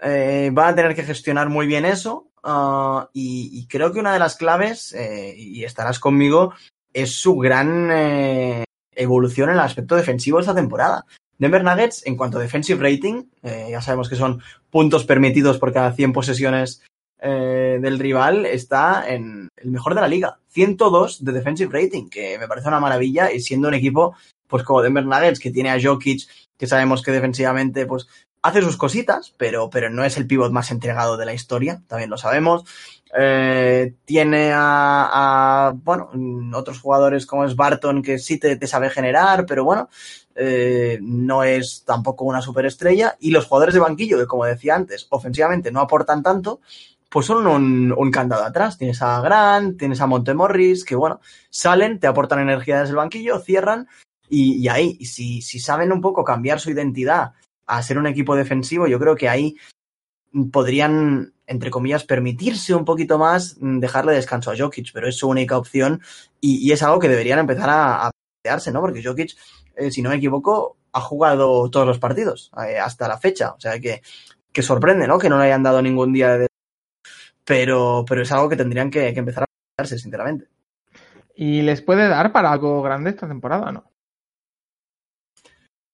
eh, 0.01 0.49
van 0.51 0.73
a 0.73 0.75
tener 0.75 0.95
que 0.95 1.03
gestionar 1.03 1.49
muy 1.49 1.67
bien 1.67 1.85
eso. 1.85 2.27
Uh, 2.43 3.07
y, 3.13 3.65
creo 3.67 3.91
que 3.91 3.99
una 3.99 4.13
de 4.13 4.19
las 4.19 4.35
claves, 4.35 4.93
eh, 4.93 5.33
y 5.35 5.63
estarás 5.63 5.99
conmigo, 5.99 6.53
es 6.93 7.11
su 7.13 7.37
gran 7.37 7.89
eh, 7.91 8.63
evolución 8.95 9.49
en 9.49 9.55
el 9.55 9.61
aspecto 9.61 9.95
defensivo 9.95 10.39
esta 10.39 10.53
temporada. 10.53 11.05
Denver 11.39 11.63
Nuggets, 11.63 12.05
en 12.05 12.15
cuanto 12.15 12.37
a 12.37 12.41
defensive 12.41 12.81
rating, 12.81 13.23
ya 13.43 13.81
sabemos 13.81 14.07
que 14.07 14.15
son 14.15 14.41
puntos 14.69 15.03
permitidos 15.03 15.57
por 15.57 15.73
cada 15.73 15.91
100 15.91 16.13
posesiones 16.13 16.81
del 17.19 17.99
rival, 17.99 18.45
está 18.45 19.03
en 19.09 19.49
el 19.57 19.69
mejor 19.69 19.95
de 19.95 20.01
la 20.01 20.07
liga. 20.07 20.39
102 20.49 21.25
de 21.25 21.31
defensive 21.33 21.77
rating, 21.77 22.07
que 22.07 22.39
me 22.39 22.47
parece 22.47 22.69
una 22.69 22.79
maravilla, 22.79 23.33
y 23.33 23.41
siendo 23.41 23.67
un 23.67 23.73
equipo, 23.73 24.15
pues 24.47 24.63
como 24.63 24.81
Denver 24.81 25.05
Nuggets, 25.05 25.41
que 25.41 25.51
tiene 25.51 25.71
a 25.71 25.81
Jokic, 25.81 26.25
que 26.57 26.67
sabemos 26.67 27.01
que 27.01 27.11
defensivamente, 27.11 27.85
pues 27.85 28.07
hace 28.41 28.61
sus 28.61 28.77
cositas, 28.77 29.33
pero, 29.37 29.69
pero 29.69 29.89
no 29.89 30.03
es 30.03 30.17
el 30.17 30.27
pivot 30.27 30.51
más 30.51 30.69
entregado 30.71 31.17
de 31.17 31.25
la 31.25 31.33
historia, 31.33 31.81
también 31.87 32.09
lo 32.11 32.17
sabemos. 32.17 32.63
Eh, 33.17 33.95
tiene 34.03 34.51
a, 34.53 35.69
a, 35.69 35.71
bueno, 35.71 36.11
otros 36.53 36.79
jugadores 36.79 37.25
como 37.25 37.45
es 37.45 37.55
Barton, 37.55 38.03
que 38.03 38.19
sí 38.19 38.37
te, 38.37 38.55
te 38.55 38.67
sabe 38.67 38.89
generar, 38.89 39.45
pero 39.45 39.63
bueno, 39.63 39.89
eh, 40.35 40.99
no 41.01 41.43
es 41.43 41.83
tampoco 41.85 42.25
una 42.25 42.41
superestrella. 42.41 43.15
Y 43.19 43.31
los 43.31 43.45
jugadores 43.45 43.73
de 43.73 43.79
banquillo, 43.79 44.17
que 44.19 44.27
como 44.27 44.45
decía 44.45 44.75
antes, 44.75 45.07
ofensivamente 45.09 45.71
no 45.71 45.79
aportan 45.79 46.21
tanto, 46.21 46.59
pues 47.09 47.25
son 47.25 47.47
un, 47.47 47.93
un 47.97 48.11
candado 48.11 48.43
atrás. 48.43 48.77
Tienes 48.77 49.01
a 49.01 49.21
Grant, 49.21 49.79
tienes 49.79 50.01
a 50.01 50.07
Montemorris, 50.07 50.83
que 50.83 50.95
bueno, 50.95 51.21
salen, 51.49 51.99
te 51.99 52.07
aportan 52.07 52.39
energía 52.39 52.79
desde 52.79 52.91
el 52.91 52.97
banquillo, 52.97 53.39
cierran, 53.39 53.87
y, 54.29 54.55
y 54.55 54.67
ahí, 54.69 55.05
si, 55.05 55.41
si 55.41 55.59
saben 55.59 55.91
un 55.91 56.01
poco 56.01 56.23
cambiar 56.23 56.59
su 56.59 56.71
identidad 56.71 57.33
a 57.65 57.81
ser 57.83 57.97
un 57.97 58.07
equipo 58.07 58.35
defensivo, 58.35 58.87
yo 58.87 58.99
creo 58.99 59.15
que 59.15 59.29
ahí 59.29 59.55
podrían, 60.51 61.33
entre 61.47 61.71
comillas, 61.71 62.03
permitirse 62.03 62.75
un 62.75 62.85
poquito 62.85 63.17
más 63.17 63.57
dejarle 63.59 64.13
descanso 64.13 64.51
a 64.51 64.57
Jokic, 64.57 64.91
pero 64.93 65.07
es 65.07 65.17
su 65.17 65.29
única 65.29 65.57
opción 65.57 66.01
y, 66.41 66.67
y 66.67 66.71
es 66.71 66.83
algo 66.83 66.99
que 66.99 67.09
deberían 67.09 67.39
empezar 67.39 67.69
a, 67.69 68.07
a 68.07 68.11
plantearse, 68.11 68.71
¿no? 68.71 68.81
Porque 68.81 69.03
Jokic, 69.03 69.35
eh, 69.75 69.91
si 69.91 70.01
no 70.01 70.09
me 70.09 70.17
equivoco, 70.17 70.77
ha 70.91 71.01
jugado 71.01 71.69
todos 71.69 71.87
los 71.87 71.99
partidos 71.99 72.51
eh, 72.67 72.79
hasta 72.79 73.07
la 73.07 73.17
fecha, 73.17 73.51
o 73.51 73.59
sea 73.59 73.79
que, 73.79 74.01
que 74.51 74.61
sorprende, 74.61 75.07
¿no? 75.07 75.17
Que 75.17 75.29
no 75.29 75.37
le 75.37 75.45
hayan 75.45 75.63
dado 75.63 75.81
ningún 75.81 76.13
día 76.13 76.37
de... 76.37 76.47
Pero, 77.43 78.03
pero 78.07 78.23
es 78.23 78.31
algo 78.31 78.49
que 78.49 78.55
tendrían 78.55 78.89
que, 78.89 79.13
que 79.13 79.19
empezar 79.19 79.43
a 79.43 79.45
plantearse, 79.45 80.01
sinceramente. 80.01 80.47
¿Y 81.35 81.61
les 81.61 81.81
puede 81.81 82.07
dar 82.07 82.31
para 82.31 82.51
algo 82.51 82.81
grande 82.81 83.11
esta 83.11 83.27
temporada, 83.27 83.71
no? 83.71 83.83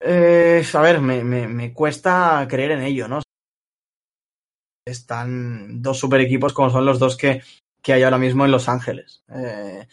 Eh, 0.04 0.66
a 0.74 0.82
ver, 0.82 1.00
me, 1.00 1.24
me, 1.24 1.48
me, 1.48 1.74
cuesta 1.74 2.46
creer 2.50 2.72
en 2.72 2.82
ello, 2.82 3.08
¿no? 3.08 3.22
Están 4.84 5.82
dos 5.82 6.00
super 6.00 6.20
equipos 6.22 6.54
como 6.54 6.72
son 6.72 6.86
los 6.86 6.98
dos 6.98 7.16
que, 7.16 7.44
que 7.84 7.94
hay 7.94 8.02
ahora 8.02 8.18
mismo 8.18 8.44
en 8.44 8.52
Los 8.52 8.68
Ángeles. 8.68 9.24
Eh, 9.30 9.88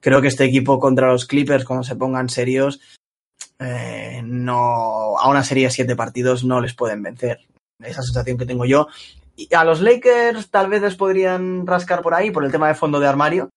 creo 0.00 0.20
que 0.20 0.28
este 0.28 0.44
equipo 0.44 0.78
contra 0.78 1.10
los 1.10 1.24
Clippers, 1.24 1.64
cuando 1.64 1.82
se 1.82 1.96
pongan 1.96 2.28
serios, 2.28 2.80
eh, 3.58 4.20
no, 4.22 5.18
a 5.18 5.28
una 5.30 5.42
serie 5.42 5.64
de 5.64 5.70
siete 5.70 5.96
partidos 5.96 6.44
no 6.44 6.60
les 6.60 6.74
pueden 6.74 7.02
vencer. 7.02 7.40
Esa 7.82 8.02
sensación 8.02 8.36
que 8.36 8.46
tengo 8.46 8.66
yo. 8.66 8.88
Y 9.34 9.52
a 9.54 9.64
los 9.64 9.80
Lakers 9.80 10.50
tal 10.50 10.68
vez 10.68 10.82
les 10.82 10.94
podrían 10.94 11.66
rascar 11.66 12.02
por 12.02 12.12
ahí 12.12 12.30
por 12.30 12.44
el 12.44 12.52
tema 12.52 12.68
de 12.68 12.74
fondo 12.74 13.00
de 13.00 13.08
armario, 13.08 13.48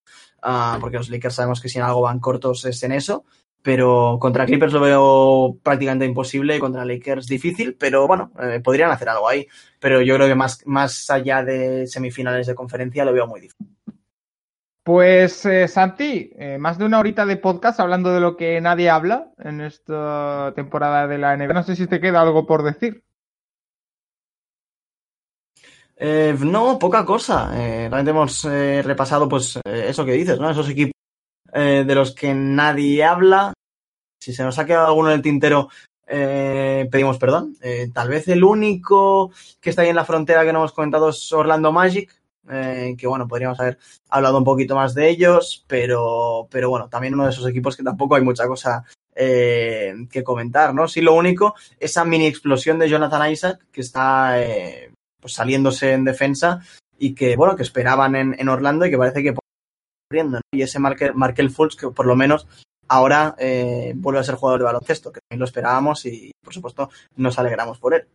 uh, 0.41 0.79
porque 0.79 0.97
los 0.97 1.09
Lakers 1.09 1.35
sabemos 1.35 1.59
que 1.59 1.69
si 1.69 1.79
en 1.79 1.83
algo 1.83 2.01
van 2.01 2.19
cortos 2.19 2.63
es 2.65 2.81
en 2.83 2.93
eso 2.93 3.25
pero 3.67 4.17
contra 4.17 4.45
Clippers 4.45 4.71
lo 4.71 4.79
veo 4.79 5.57
prácticamente 5.61 6.05
imposible 6.05 6.57
contra 6.57 6.85
Lakers 6.85 7.27
difícil, 7.27 7.75
pero 7.77 8.07
bueno, 8.07 8.31
eh, 8.41 8.61
podrían 8.63 8.91
hacer 8.91 9.09
algo 9.09 9.27
ahí. 9.27 9.45
Pero 9.77 10.01
yo 10.01 10.15
creo 10.15 10.25
que 10.25 10.35
más, 10.35 10.65
más 10.65 11.09
allá 11.09 11.43
de 11.43 11.85
semifinales 11.85 12.47
de 12.47 12.55
conferencia 12.55 13.03
lo 13.03 13.11
veo 13.11 13.27
muy 13.27 13.41
difícil. 13.41 13.67
Pues 14.83 15.45
eh, 15.45 15.67
Santi, 15.67 16.31
eh, 16.39 16.57
más 16.57 16.77
de 16.77 16.85
una 16.85 16.97
horita 16.97 17.25
de 17.25 17.35
podcast 17.35 17.81
hablando 17.81 18.13
de 18.13 18.21
lo 18.21 18.37
que 18.37 18.61
nadie 18.61 18.89
habla 18.89 19.33
en 19.37 19.59
esta 19.59 20.53
temporada 20.55 21.05
de 21.05 21.17
la 21.17 21.35
NBA. 21.35 21.51
No 21.51 21.63
sé 21.63 21.75
si 21.75 21.87
te 21.87 21.99
queda 21.99 22.21
algo 22.21 22.47
por 22.47 22.63
decir. 22.63 23.03
Eh, 25.97 26.37
no, 26.39 26.79
poca 26.79 27.03
cosa. 27.03 27.51
realmente 27.51 28.11
hemos 28.11 28.45
repasado 28.45 29.27
pues 29.27 29.59
eso 29.65 30.05
que 30.05 30.13
dices, 30.13 30.39
¿no? 30.39 30.49
Esos 30.49 30.69
equipos 30.69 30.93
de 31.51 31.95
los 31.95 32.15
que 32.15 32.33
nadie 32.33 33.03
habla, 33.03 33.51
si 34.19 34.33
se 34.33 34.43
nos 34.43 34.57
ha 34.59 34.65
quedado 34.65 34.87
alguno 34.87 35.09
en 35.09 35.15
el 35.15 35.21
tintero, 35.21 35.69
eh, 36.07 36.87
pedimos 36.91 37.17
perdón. 37.17 37.55
Eh, 37.61 37.89
tal 37.93 38.09
vez 38.09 38.27
el 38.27 38.43
único 38.43 39.31
que 39.59 39.69
está 39.69 39.81
ahí 39.81 39.89
en 39.89 39.95
la 39.95 40.05
frontera 40.05 40.45
que 40.45 40.53
no 40.53 40.59
hemos 40.59 40.71
comentado 40.71 41.09
es 41.09 41.31
Orlando 41.33 41.71
Magic, 41.71 42.09
eh, 42.49 42.95
que 42.97 43.07
bueno, 43.07 43.27
podríamos 43.27 43.59
haber 43.59 43.77
hablado 44.09 44.37
un 44.37 44.45
poquito 44.45 44.75
más 44.75 44.93
de 44.93 45.09
ellos, 45.09 45.65
pero, 45.67 46.47
pero 46.49 46.69
bueno, 46.69 46.87
también 46.87 47.13
uno 47.13 47.25
de 47.25 47.31
esos 47.31 47.47
equipos 47.47 47.75
que 47.75 47.83
tampoco 47.83 48.15
hay 48.15 48.23
mucha 48.23 48.47
cosa 48.47 48.83
que 49.19 50.23
comentar, 50.23 50.75
¿no? 50.75 50.87
Sí, 50.87 51.01
lo 51.01 51.15
único, 51.15 51.55
esa 51.79 52.05
mini 52.05 52.27
explosión 52.27 52.77
de 52.77 52.87
Jonathan 52.87 53.31
Isaac, 53.31 53.65
que 53.71 53.81
está 53.81 54.35
pues 55.19 55.33
saliéndose 55.33 55.93
en 55.93 56.05
defensa 56.05 56.61
y 56.99 57.15
que, 57.15 57.35
bueno, 57.35 57.55
que 57.55 57.63
esperaban 57.63 58.15
en, 58.15 58.47
Orlando 58.47 58.85
y 58.85 58.91
que 58.91 58.97
parece 58.97 59.23
que 59.23 59.33
¿no? 60.23 60.39
y 60.53 60.61
ese 60.61 60.77
Markel 60.79 61.49
Fultz 61.49 61.75
que 61.75 61.89
por 61.89 62.05
lo 62.05 62.15
menos 62.15 62.47
ahora 62.87 63.35
eh, 63.37 63.93
vuelve 63.95 64.19
a 64.19 64.23
ser 64.23 64.35
jugador 64.35 64.59
de 64.59 64.65
baloncesto, 64.65 65.11
que 65.11 65.21
también 65.21 65.39
lo 65.39 65.45
esperábamos 65.45 66.05
y, 66.05 66.31
por 66.43 66.53
supuesto, 66.53 66.89
nos 67.15 67.37
alegramos 67.39 67.79
por 67.79 67.93
él. 67.93 68.07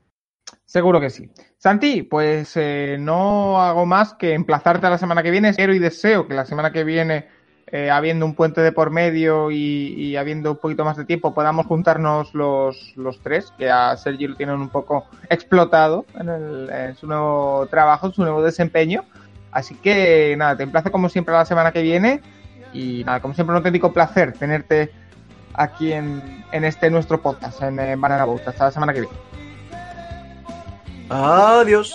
Seguro 0.65 1.01
que 1.01 1.11
sí. 1.11 1.31
Santi, 1.59 2.03
pues 2.03 2.57
eh, 2.57 2.97
no 2.99 3.61
hago 3.61 3.86
más 3.86 4.15
que 4.15 4.35
emplazarte 4.35 4.86
a 4.86 4.90
la 4.90 4.99
semana 4.99 5.23
que 5.23 5.31
viene. 5.31 5.51
Espero 5.51 5.74
y 5.74 5.78
deseo 5.78 6.27
que 6.27 6.35
la 6.35 6.47
semana 6.47 6.73
que 6.73 6.85
viene, 6.85 7.28
eh, 7.66 7.90
habiendo 7.90 8.27
un 8.27 8.35
puente 8.35 8.61
de 8.61 8.73
por 8.73 8.90
medio 8.90 9.51
y, 9.51 10.16
habiendo 10.16 10.53
un 10.53 10.57
poquito 10.59 10.85
más 10.85 10.97
de 10.97 11.05
tiempo, 11.05 11.35
podamos 11.35 11.66
juntarnos 11.66 12.35
los, 12.35 12.94
los 12.97 13.20
tres, 13.20 13.53
que 13.59 13.70
a 13.70 13.97
Sergio 13.97 14.28
lo 14.28 14.36
tienen 14.36 14.57
un 14.57 14.69
poco 14.69 15.07
explotado 15.28 16.07
en, 16.19 16.28
el, 16.28 16.97
su 16.97 17.07
nuevo 17.07 17.66
trabajo, 17.70 18.07
en 18.07 18.12
su 18.12 18.23
nuevo 18.23 18.43
desempeño. 18.43 19.05
Así 19.51 19.74
que 19.74 20.35
nada, 20.39 20.57
te 20.57 20.62
emplazo 20.62 20.90
como 20.90 21.11
siempre 21.11 21.35
a 21.35 21.39
la 21.39 21.44
semana 21.44 21.73
que 21.73 21.82
viene 21.82 22.23
y 22.73 23.05
nada, 23.05 23.20
como 23.20 23.35
siempre, 23.35 23.53
un 23.53 23.59
auténtico 23.59 23.93
placer 23.93 24.32
tenerte 24.32 24.93
aquí 25.55 25.93
en, 25.93 26.44
en 26.53 26.65
este 26.65 26.90
nuestro 26.90 27.20
podcast, 27.20 27.62
en, 27.62 27.78
en 27.78 28.01
Banana 28.01 28.24
Boat. 28.24 28.47
Hasta 28.47 28.65
la 28.65 28.70
semana 28.70 28.93
que 28.93 29.01
viene. 29.03 29.16
Adiós. 31.09 31.94